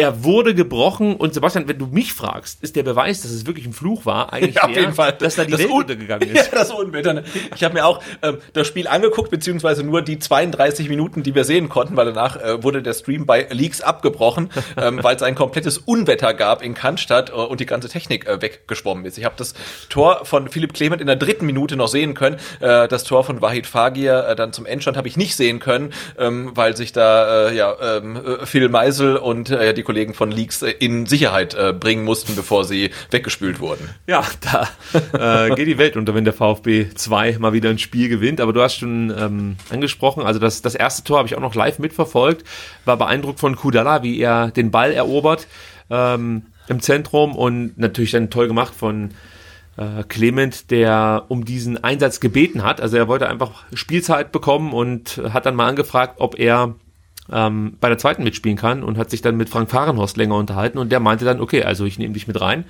[0.02, 3.66] Er wurde gebrochen und Sebastian, wenn du mich fragst, ist der Beweis, dass es wirklich
[3.66, 5.12] ein Fluch war, eigentlich Ja, auf der, jeden Fall.
[5.12, 6.52] dass da die Das Welt Un- untergegangen Ja, ist.
[6.52, 7.12] das Unwetter.
[7.14, 7.24] ne?
[7.54, 11.44] Ich habe mir auch ähm, das Spiel angeguckt, beziehungsweise nur die 32 Minuten, die wir
[11.44, 15.34] sehen konnten, weil danach äh, wurde der Stream bei Leaks abgebrochen, ähm, weil es ein
[15.36, 19.18] komplettes Unwetter gab in Cannstatt äh, und die ganze Technik äh, weggeschwommen ist.
[19.18, 19.54] Ich habe das
[19.88, 22.36] Tor von Philipp Clement in der dritten Minute noch sehen können.
[22.60, 25.92] Äh, das Tor von Wahid Fagir äh, dann zum Endstand habe ich nicht sehen können,
[26.18, 30.30] ähm, weil sich da äh, ja ähm, äh, Phil Meisel und äh, die Kollegen von
[30.30, 33.90] Leaks äh, in Sicherheit äh, bringen mussten, bevor sie weggespült wurden.
[34.06, 38.08] Ja, da äh, geht die Welt unter, wenn der VfB 2 mal wieder ein Spiel
[38.08, 38.40] gewinnt.
[38.40, 41.54] Aber du hast schon ähm, angesprochen, also das, das erste Tor habe ich auch noch
[41.54, 42.44] live mitverfolgt,
[42.86, 45.46] war beeindruckt von Kudala, wie er den Ball erobert
[45.90, 49.10] ähm, im Zentrum und natürlich dann toll gemacht von
[49.76, 52.80] äh, Clement, der um diesen Einsatz gebeten hat.
[52.80, 56.76] Also er wollte einfach Spielzeit bekommen und hat dann mal angefragt, ob er
[57.30, 60.78] ähm, bei der zweiten mitspielen kann und hat sich dann mit Frank Fahrenhorst länger unterhalten
[60.78, 62.64] und der meinte dann, okay, also ich nehme dich mit rein,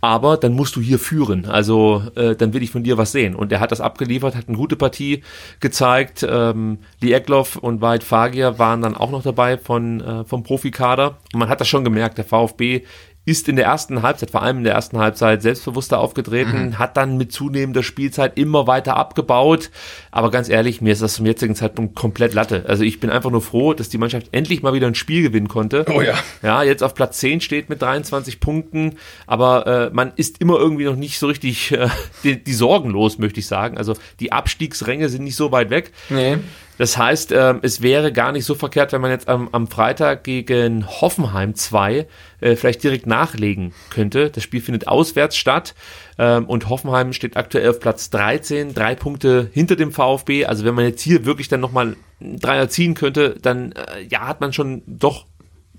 [0.00, 3.34] aber dann musst du hier führen, also äh, dann will ich von dir was sehen.
[3.34, 5.22] Und er hat das abgeliefert, hat eine gute Partie
[5.60, 10.42] gezeigt, ähm, Lee Eckloff und Wahid Fagir waren dann auch noch dabei von, äh, vom
[10.42, 11.18] Profikader.
[11.32, 12.82] Und man hat das schon gemerkt, der VfB
[13.26, 17.16] ist in der ersten Halbzeit, vor allem in der ersten Halbzeit, selbstbewusster aufgetreten, hat dann
[17.18, 19.70] mit zunehmender Spielzeit immer weiter abgebaut.
[20.10, 22.64] Aber ganz ehrlich, mir ist das zum jetzigen Zeitpunkt komplett Latte.
[22.66, 25.48] Also ich bin einfach nur froh, dass die Mannschaft endlich mal wieder ein Spiel gewinnen
[25.48, 25.84] konnte.
[25.94, 26.14] Oh ja.
[26.42, 30.84] Ja, jetzt auf Platz 10 steht mit 23 Punkten, aber äh, man ist immer irgendwie
[30.84, 31.88] noch nicht so richtig äh,
[32.24, 33.76] die, die Sorgen los, möchte ich sagen.
[33.76, 35.92] Also die Abstiegsränge sind nicht so weit weg.
[36.08, 36.38] Nee.
[36.80, 40.24] Das heißt, ähm, es wäre gar nicht so verkehrt, wenn man jetzt am, am Freitag
[40.24, 42.06] gegen Hoffenheim 2
[42.40, 44.30] äh, vielleicht direkt nachlegen könnte.
[44.30, 45.74] Das Spiel findet auswärts statt
[46.16, 50.46] ähm, und Hoffenheim steht aktuell auf Platz 13, drei Punkte hinter dem VfB.
[50.46, 54.26] Also wenn man jetzt hier wirklich dann nochmal einen Dreier ziehen könnte, dann äh, ja,
[54.26, 55.26] hat man schon doch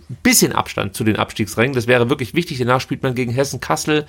[0.07, 1.73] ein bisschen Abstand zu den Abstiegsrängen.
[1.73, 2.59] Das wäre wirklich wichtig.
[2.59, 4.05] Danach spielt man gegen Hessen-Kassel.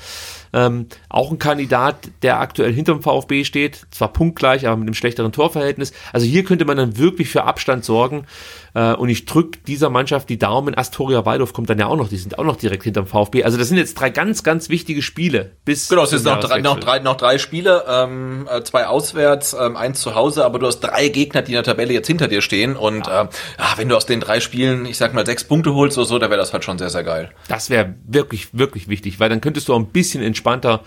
[0.52, 3.86] Ähm, auch ein Kandidat, der aktuell hinterm VfB steht.
[3.90, 5.92] Zwar punktgleich, aber mit einem schlechteren Torverhältnis.
[6.12, 8.26] Also hier könnte man dann wirklich für Abstand sorgen.
[8.74, 10.76] Äh, und ich drücke dieser Mannschaft die Daumen.
[10.76, 12.08] Astoria Waldorf kommt dann ja auch noch.
[12.08, 13.44] Die sind auch noch direkt hinterm VfB.
[13.44, 15.52] Also das sind jetzt drei ganz, ganz wichtige Spiele.
[15.64, 19.54] Bis Genau, es sind noch drei, noch drei, noch drei Spiele, ähm, äh, zwei auswärts,
[19.58, 22.28] ähm, eins zu Hause, aber du hast drei Gegner, die in der Tabelle jetzt hinter
[22.28, 25.44] dir stehen und ähm, ah, wenn du aus den drei Spielen, ich sag mal, sechs
[25.44, 27.30] Punkte holst oder so, dann wäre das halt schon sehr, sehr geil.
[27.48, 30.82] Das wäre wirklich, wirklich wichtig, weil dann könntest du auch ein bisschen entspannter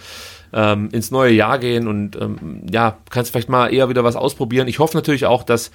[0.53, 4.67] ähm, ins neue Jahr gehen und ähm, ja, kannst vielleicht mal eher wieder was ausprobieren.
[4.67, 5.72] Ich hoffe natürlich auch, dass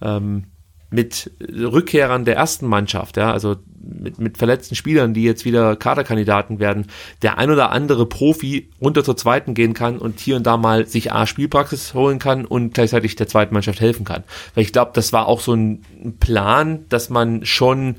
[0.00, 0.44] ähm,
[0.88, 6.60] mit Rückkehrern der ersten Mannschaft, ja, also mit, mit verletzten Spielern, die jetzt wieder Kaderkandidaten
[6.60, 6.86] werden,
[7.22, 10.86] der ein oder andere Profi runter zur zweiten gehen kann und hier und da mal
[10.86, 14.22] sich A Spielpraxis holen kann und gleichzeitig der zweiten Mannschaft helfen kann.
[14.54, 15.84] Weil ich glaube, das war auch so ein
[16.20, 17.96] Plan, dass man schon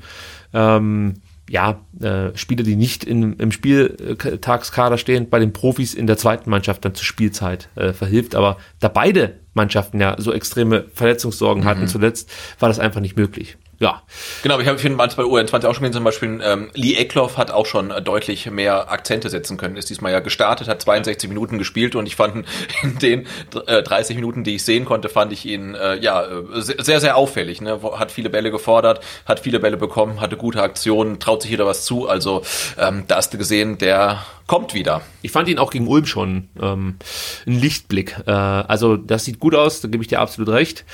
[0.54, 6.16] ähm, ja, äh, Spieler, die nicht in, im Spieltagskader stehen, bei den Profis in der
[6.16, 8.34] zweiten Mannschaft dann zur Spielzeit äh, verhilft.
[8.34, 13.56] Aber da beide Mannschaften ja so extreme Verletzungssorgen hatten zuletzt, war das einfach nicht möglich.
[13.78, 14.02] Ja,
[14.42, 17.50] Genau, ich habe manchmal bei UN20 auch schon gesehen, zum Beispiel ähm, Lee Eckloff hat
[17.50, 21.58] auch schon äh, deutlich mehr Akzente setzen können, ist diesmal ja gestartet, hat 62 Minuten
[21.58, 22.46] gespielt und ich fand
[22.82, 23.26] in den
[23.66, 27.16] äh, 30 Minuten, die ich sehen konnte, fand ich ihn äh, ja äh, sehr, sehr
[27.16, 27.60] auffällig.
[27.60, 27.80] Ne?
[27.96, 31.84] Hat viele Bälle gefordert, hat viele Bälle bekommen, hatte gute Aktionen, traut sich jeder was
[31.84, 32.08] zu.
[32.08, 32.42] Also
[32.78, 35.02] ähm, da hast du gesehen, der kommt wieder.
[35.22, 36.96] ich fand ihn auch gegen Ulm schon ähm,
[37.46, 38.16] ein Lichtblick.
[38.26, 40.84] Äh, also das sieht gut aus, da gebe ich dir absolut recht.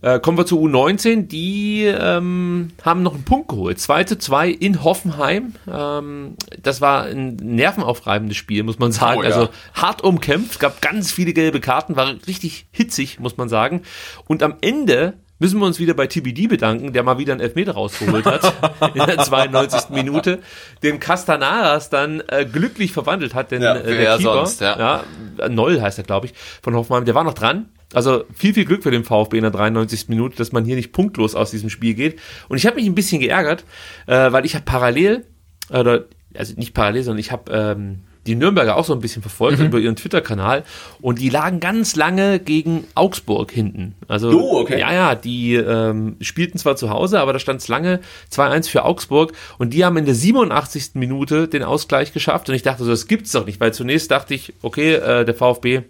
[0.00, 3.80] Äh, kommen wir zu U19, die ähm, haben noch einen Punkt geholt.
[3.80, 5.54] 2 zu 2 in Hoffenheim.
[5.70, 9.20] Ähm, das war ein nervenaufreibendes Spiel, muss man sagen.
[9.20, 9.30] Oh, ja.
[9.30, 13.82] Also hart umkämpft, gab ganz viele gelbe Karten, war richtig hitzig, muss man sagen.
[14.26, 17.72] Und am Ende müssen wir uns wieder bei TBD bedanken, der mal wieder einen Elfmeter
[17.72, 18.54] rausgeholt hat
[18.94, 19.90] in der 92.
[19.90, 20.40] Minute,
[20.82, 25.04] den Castanaras dann äh, glücklich verwandelt hat, denn Ja, äh, wer der Keeper, sonst, ja.
[25.38, 28.64] ja, Noll heißt er, glaube ich, von Hoffenheim, der war noch dran, Also viel, viel
[28.64, 30.08] Glück für den VfB in der 93.
[30.08, 32.18] Minute, dass man hier nicht punktlos aus diesem Spiel geht.
[32.48, 33.64] Und ich habe mich ein bisschen geärgert,
[34.06, 35.24] äh, weil ich habe parallel,
[35.70, 39.58] oder also nicht parallel, sondern ich habe ähm, die Nürnberger auch so ein bisschen verfolgt
[39.58, 39.66] mhm.
[39.66, 40.64] über ihren Twitter-Kanal
[41.00, 43.94] und die lagen ganz lange gegen Augsburg hinten.
[44.06, 44.78] Also oh, okay.
[44.78, 48.00] ja, ja, die ähm, spielten zwar zu Hause, aber da stand es lange
[48.30, 50.90] 2-1 für Augsburg und die haben in der 87.
[50.94, 54.34] Minute den Ausgleich geschafft und ich dachte so, das gibt's doch nicht, weil zunächst dachte
[54.34, 55.82] ich, okay, äh, der VfB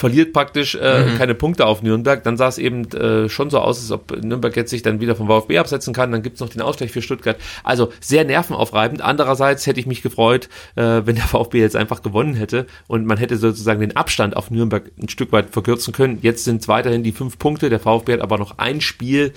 [0.00, 1.18] verliert praktisch äh, mhm.
[1.18, 2.24] keine Punkte auf Nürnberg.
[2.24, 5.14] Dann sah es eben äh, schon so aus, als ob Nürnberg jetzt sich dann wieder
[5.14, 6.10] vom VfB absetzen kann.
[6.10, 7.36] Dann gibt's noch den Ausgleich für Stuttgart.
[7.64, 9.02] Also sehr nervenaufreibend.
[9.02, 13.18] Andererseits hätte ich mich gefreut, äh, wenn der VfB jetzt einfach gewonnen hätte und man
[13.18, 16.18] hätte sozusagen den Abstand auf Nürnberg ein Stück weit verkürzen können.
[16.22, 17.68] Jetzt sind es weiterhin die fünf Punkte.
[17.68, 19.34] Der VfB hat aber noch ein Spiel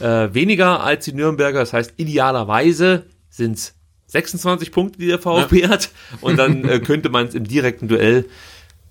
[0.00, 1.60] äh, weniger als die Nürnberger.
[1.60, 3.74] Das heißt, idealerweise sind's
[4.06, 5.68] 26 Punkte, die der VfB ja.
[5.68, 5.90] hat.
[6.22, 8.24] Und dann äh, könnte man es im direkten Duell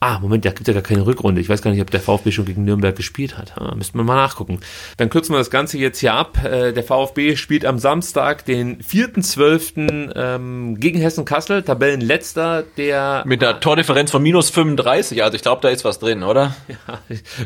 [0.02, 1.42] Ah, Moment, da gibt ja gar keine Rückrunde.
[1.42, 3.58] Ich weiß gar nicht, ob der VfB schon gegen Nürnberg gespielt hat.
[3.58, 4.60] Ah, müssten wir mal nachgucken.
[4.98, 6.44] Dann kürzen wir das Ganze jetzt hier ab.
[6.44, 10.12] Äh, der VfB spielt am Samstag, den 4.12.
[10.16, 13.24] Ähm, gegen Hessen-Kassel, Tabellenletzter, der...
[13.26, 16.56] Mit einer Tordifferenz von minus 35, also ich glaube, da ist was drin, oder?
[16.68, 17.00] Ja,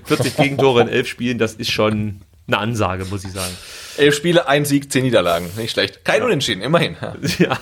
[0.05, 3.55] 40 Gegentore in elf Spielen, das ist schon eine Ansage, muss ich sagen.
[3.97, 5.49] Elf Spiele, ein Sieg, zehn Niederlagen.
[5.57, 6.05] Nicht schlecht.
[6.05, 6.25] Kein ja.
[6.25, 6.95] Unentschieden, immerhin.
[7.39, 7.57] Ja,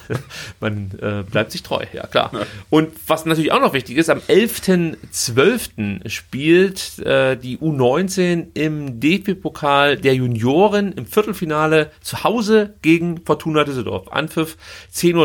[0.59, 2.31] man äh, bleibt sich treu, ja klar.
[2.33, 2.39] Ja.
[2.69, 6.09] Und was natürlich auch noch wichtig ist, am 11.12.
[6.09, 14.07] spielt äh, die U19 im DFB-Pokal der Junioren im Viertelfinale zu Hause gegen Fortuna Düsseldorf.
[14.09, 14.57] Anpfiff
[14.93, 15.15] 10.30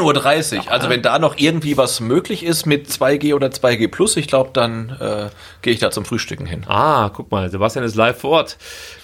[0.00, 0.14] Uhr.
[0.14, 0.70] 10.30 Uhr.
[0.70, 4.50] Also wenn da noch irgendwie was möglich ist mit 2G oder 2G Plus, ich glaube,
[4.52, 5.30] dann äh,
[5.62, 6.64] gehe ich da zum Frühstücken hin.
[6.66, 8.56] Ah, guck mal, Sebastian ist live vor Ort.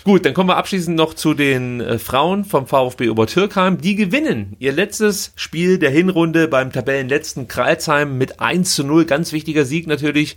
[0.05, 3.81] Gut, dann kommen wir abschließend noch zu den äh, Frauen vom VfB Obertürkheim.
[3.81, 9.05] Die gewinnen ihr letztes Spiel der Hinrunde beim Tabellenletzten Kreilsheim mit 1 zu 0.
[9.05, 10.37] Ganz wichtiger Sieg natürlich.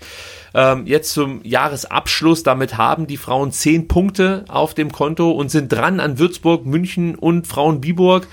[0.54, 2.44] Ähm, jetzt zum Jahresabschluss.
[2.44, 7.16] Damit haben die Frauen 10 Punkte auf dem Konto und sind dran an Würzburg, München
[7.16, 8.28] und Frauen Biburg.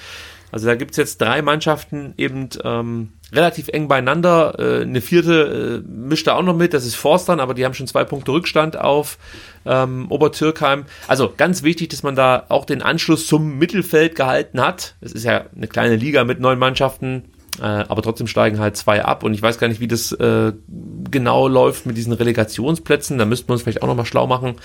[0.52, 4.54] Also da gibt's jetzt drei Mannschaften eben ähm, relativ eng beieinander.
[4.58, 7.74] Äh, eine vierte äh, mischt da auch noch mit, das ist Forstern, aber die haben
[7.74, 9.18] schon zwei Punkte Rückstand auf
[9.66, 10.84] ähm, Obertürkheim.
[11.08, 14.96] Also ganz wichtig, dass man da auch den Anschluss zum Mittelfeld gehalten hat.
[15.00, 17.24] Es ist ja eine kleine Liga mit neun Mannschaften.
[17.60, 20.52] Äh, aber trotzdem steigen halt zwei ab und ich weiß gar nicht, wie das äh,
[21.10, 23.18] genau läuft mit diesen Relegationsplätzen.
[23.18, 24.56] Da müssten wir uns vielleicht auch nochmal schlau machen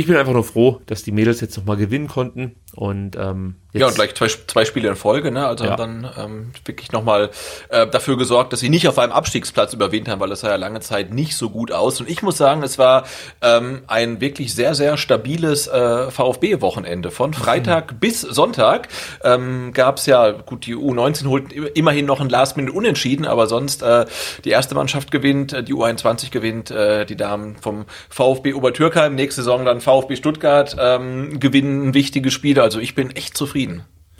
[0.00, 2.56] ich bin einfach nur froh, dass die Mädels jetzt nochmal gewinnen konnten.
[2.74, 5.46] Und ähm, jetzt ja, und gleich zwei, zwei Spiele in Folge, ne?
[5.46, 5.72] Also ja.
[5.72, 7.30] haben dann ähm, wirklich nochmal
[7.68, 10.56] äh, dafür gesorgt, dass sie nicht auf einem Abstiegsplatz überwintern, haben, weil das sah ja
[10.56, 12.00] lange Zeit nicht so gut aus.
[12.00, 13.04] Und ich muss sagen, es war
[13.40, 17.10] ähm, ein wirklich sehr, sehr stabiles äh, VfB-Wochenende.
[17.10, 17.98] Von Freitag mhm.
[17.98, 18.88] bis Sonntag
[19.24, 24.06] ähm, gab es ja, gut, die U19 holt immerhin noch ein Last-Minute-Unentschieden, aber sonst äh,
[24.44, 29.42] die erste Mannschaft gewinnt, äh, die U21 gewinnt, äh, die Damen vom VfB Obertürkheim, nächste
[29.42, 32.62] Saison dann VfB Stuttgart ähm, gewinnen wichtige Spiele.
[32.62, 33.59] Also ich bin echt zufrieden.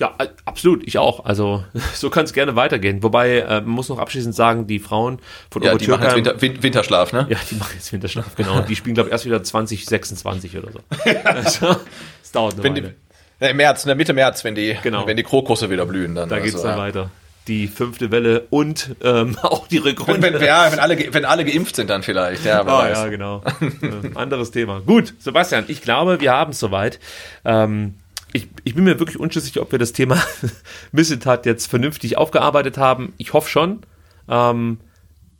[0.00, 1.26] Ja, absolut, ich auch.
[1.26, 1.62] Also
[1.94, 3.02] so kann es gerne weitergehen.
[3.02, 5.20] Wobei, äh, man muss noch abschließend sagen, die Frauen
[5.50, 7.26] von ja, die machen jetzt Winter, Win Winterschlaf, ne?
[7.28, 8.62] Ja, die machen jetzt Winterschlaf, genau.
[8.62, 10.80] die spielen, glaube ich, erst wieder 2026 oder so.
[11.24, 11.76] also,
[12.22, 12.94] es dauert eine wenn Weile.
[13.40, 15.06] Die, Im März, in der Mitte März, wenn die, genau.
[15.06, 16.14] wenn die Krokusse wieder blühen.
[16.14, 16.82] Dann da also, geht's dann ja.
[16.82, 17.10] weiter
[17.48, 20.22] die fünfte Welle und ähm, auch die Rückrunde.
[20.22, 22.44] Wenn, wenn, ja, wenn, alle, wenn alle geimpft sind dann vielleicht.
[22.44, 23.42] Ja, oh, ja genau.
[23.60, 24.80] äh, anderes Thema.
[24.80, 27.00] Gut, Sebastian, ich glaube, wir haben es soweit.
[27.44, 27.94] Ähm,
[28.32, 30.22] ich, ich bin mir wirklich unschlüssig, ob wir das Thema
[30.92, 33.12] Missetat jetzt vernünftig aufgearbeitet haben.
[33.16, 33.80] Ich hoffe schon.
[34.28, 34.78] Ähm,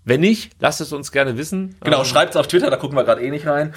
[0.05, 1.77] wenn nicht, lasst es uns gerne wissen.
[1.83, 3.75] Genau, ähm, schreibt es auf Twitter, da gucken wir gerade eh nicht rein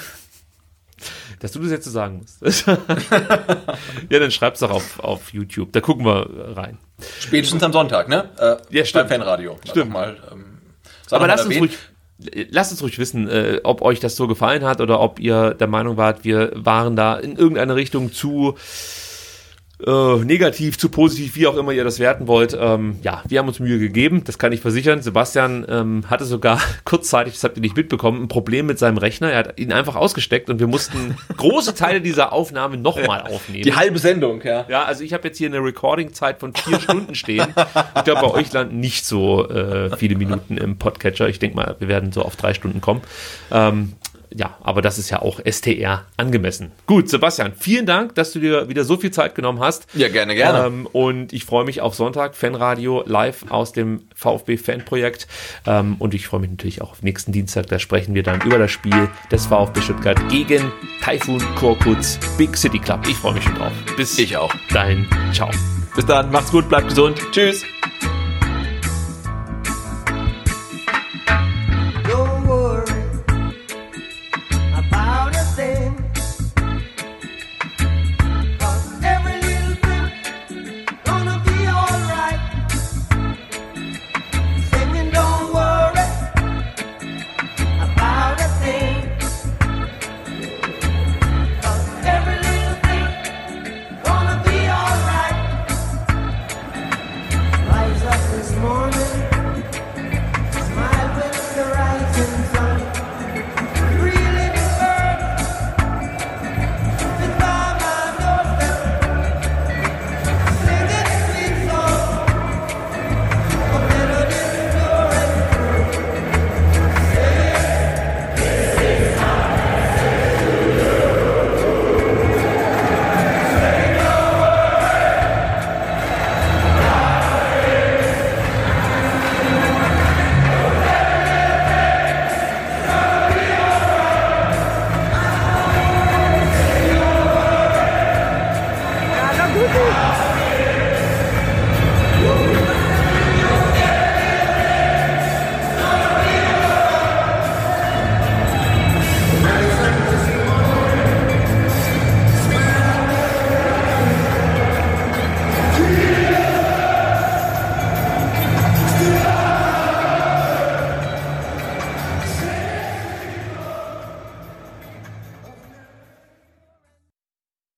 [1.44, 2.66] dass du das jetzt so sagen musst.
[2.68, 5.74] ja, dann schreib's doch auf, auf YouTube.
[5.74, 6.78] Da gucken wir rein.
[7.20, 8.30] Spätestens am Sonntag, ne?
[8.38, 9.10] Äh, ja, stimmt.
[9.10, 9.60] Beim Fanradio.
[9.70, 9.92] Stimmt.
[9.92, 10.60] Mal, ähm,
[11.12, 11.78] Aber lasst uns, ruhig,
[12.50, 15.68] lasst uns ruhig wissen, äh, ob euch das so gefallen hat oder ob ihr der
[15.68, 18.56] Meinung wart, wir waren da in irgendeine Richtung zu
[19.86, 22.58] äh, negativ zu positiv, wie auch immer ihr das werten wollt.
[22.60, 25.02] Ähm, ja, wir haben uns Mühe gegeben, das kann ich versichern.
[25.02, 29.32] Sebastian ähm, hatte sogar kurzzeitig, das habt ihr nicht mitbekommen, ein Problem mit seinem Rechner.
[29.32, 33.64] Er hat ihn einfach ausgesteckt und wir mussten große Teile dieser Aufnahme nochmal aufnehmen.
[33.64, 34.66] Die halbe Sendung, ja.
[34.70, 37.48] Ja, also ich habe jetzt hier eine Recording-Zeit von vier Stunden stehen.
[37.96, 41.28] Ich glaube, bei euch landen nicht so äh, viele Minuten im Podcatcher.
[41.30, 43.02] Ich denke mal, wir werden so auf drei Stunden kommen.
[43.52, 43.94] Ähm,
[44.36, 46.72] ja, aber das ist ja auch STR angemessen.
[46.86, 49.88] Gut, Sebastian, vielen Dank, dass du dir wieder so viel Zeit genommen hast.
[49.94, 50.68] Ja, gerne, gerne.
[50.68, 55.28] Ähm, und ich freue mich auf Sonntag, Fanradio live aus dem VfB Fanprojekt.
[55.66, 57.68] Ähm, und ich freue mich natürlich auch auf nächsten Dienstag.
[57.68, 60.72] Da sprechen wir dann über das Spiel des VfB Stuttgart gegen
[61.02, 63.02] Taifun Korkutz Big City Club.
[63.08, 63.74] Ich freue mich schon drauf.
[63.98, 64.54] Bis ich auch.
[64.72, 65.50] Dahin, ciao.
[65.96, 67.22] Bis dann, macht's gut, bleibt gesund.
[67.32, 67.64] Tschüss.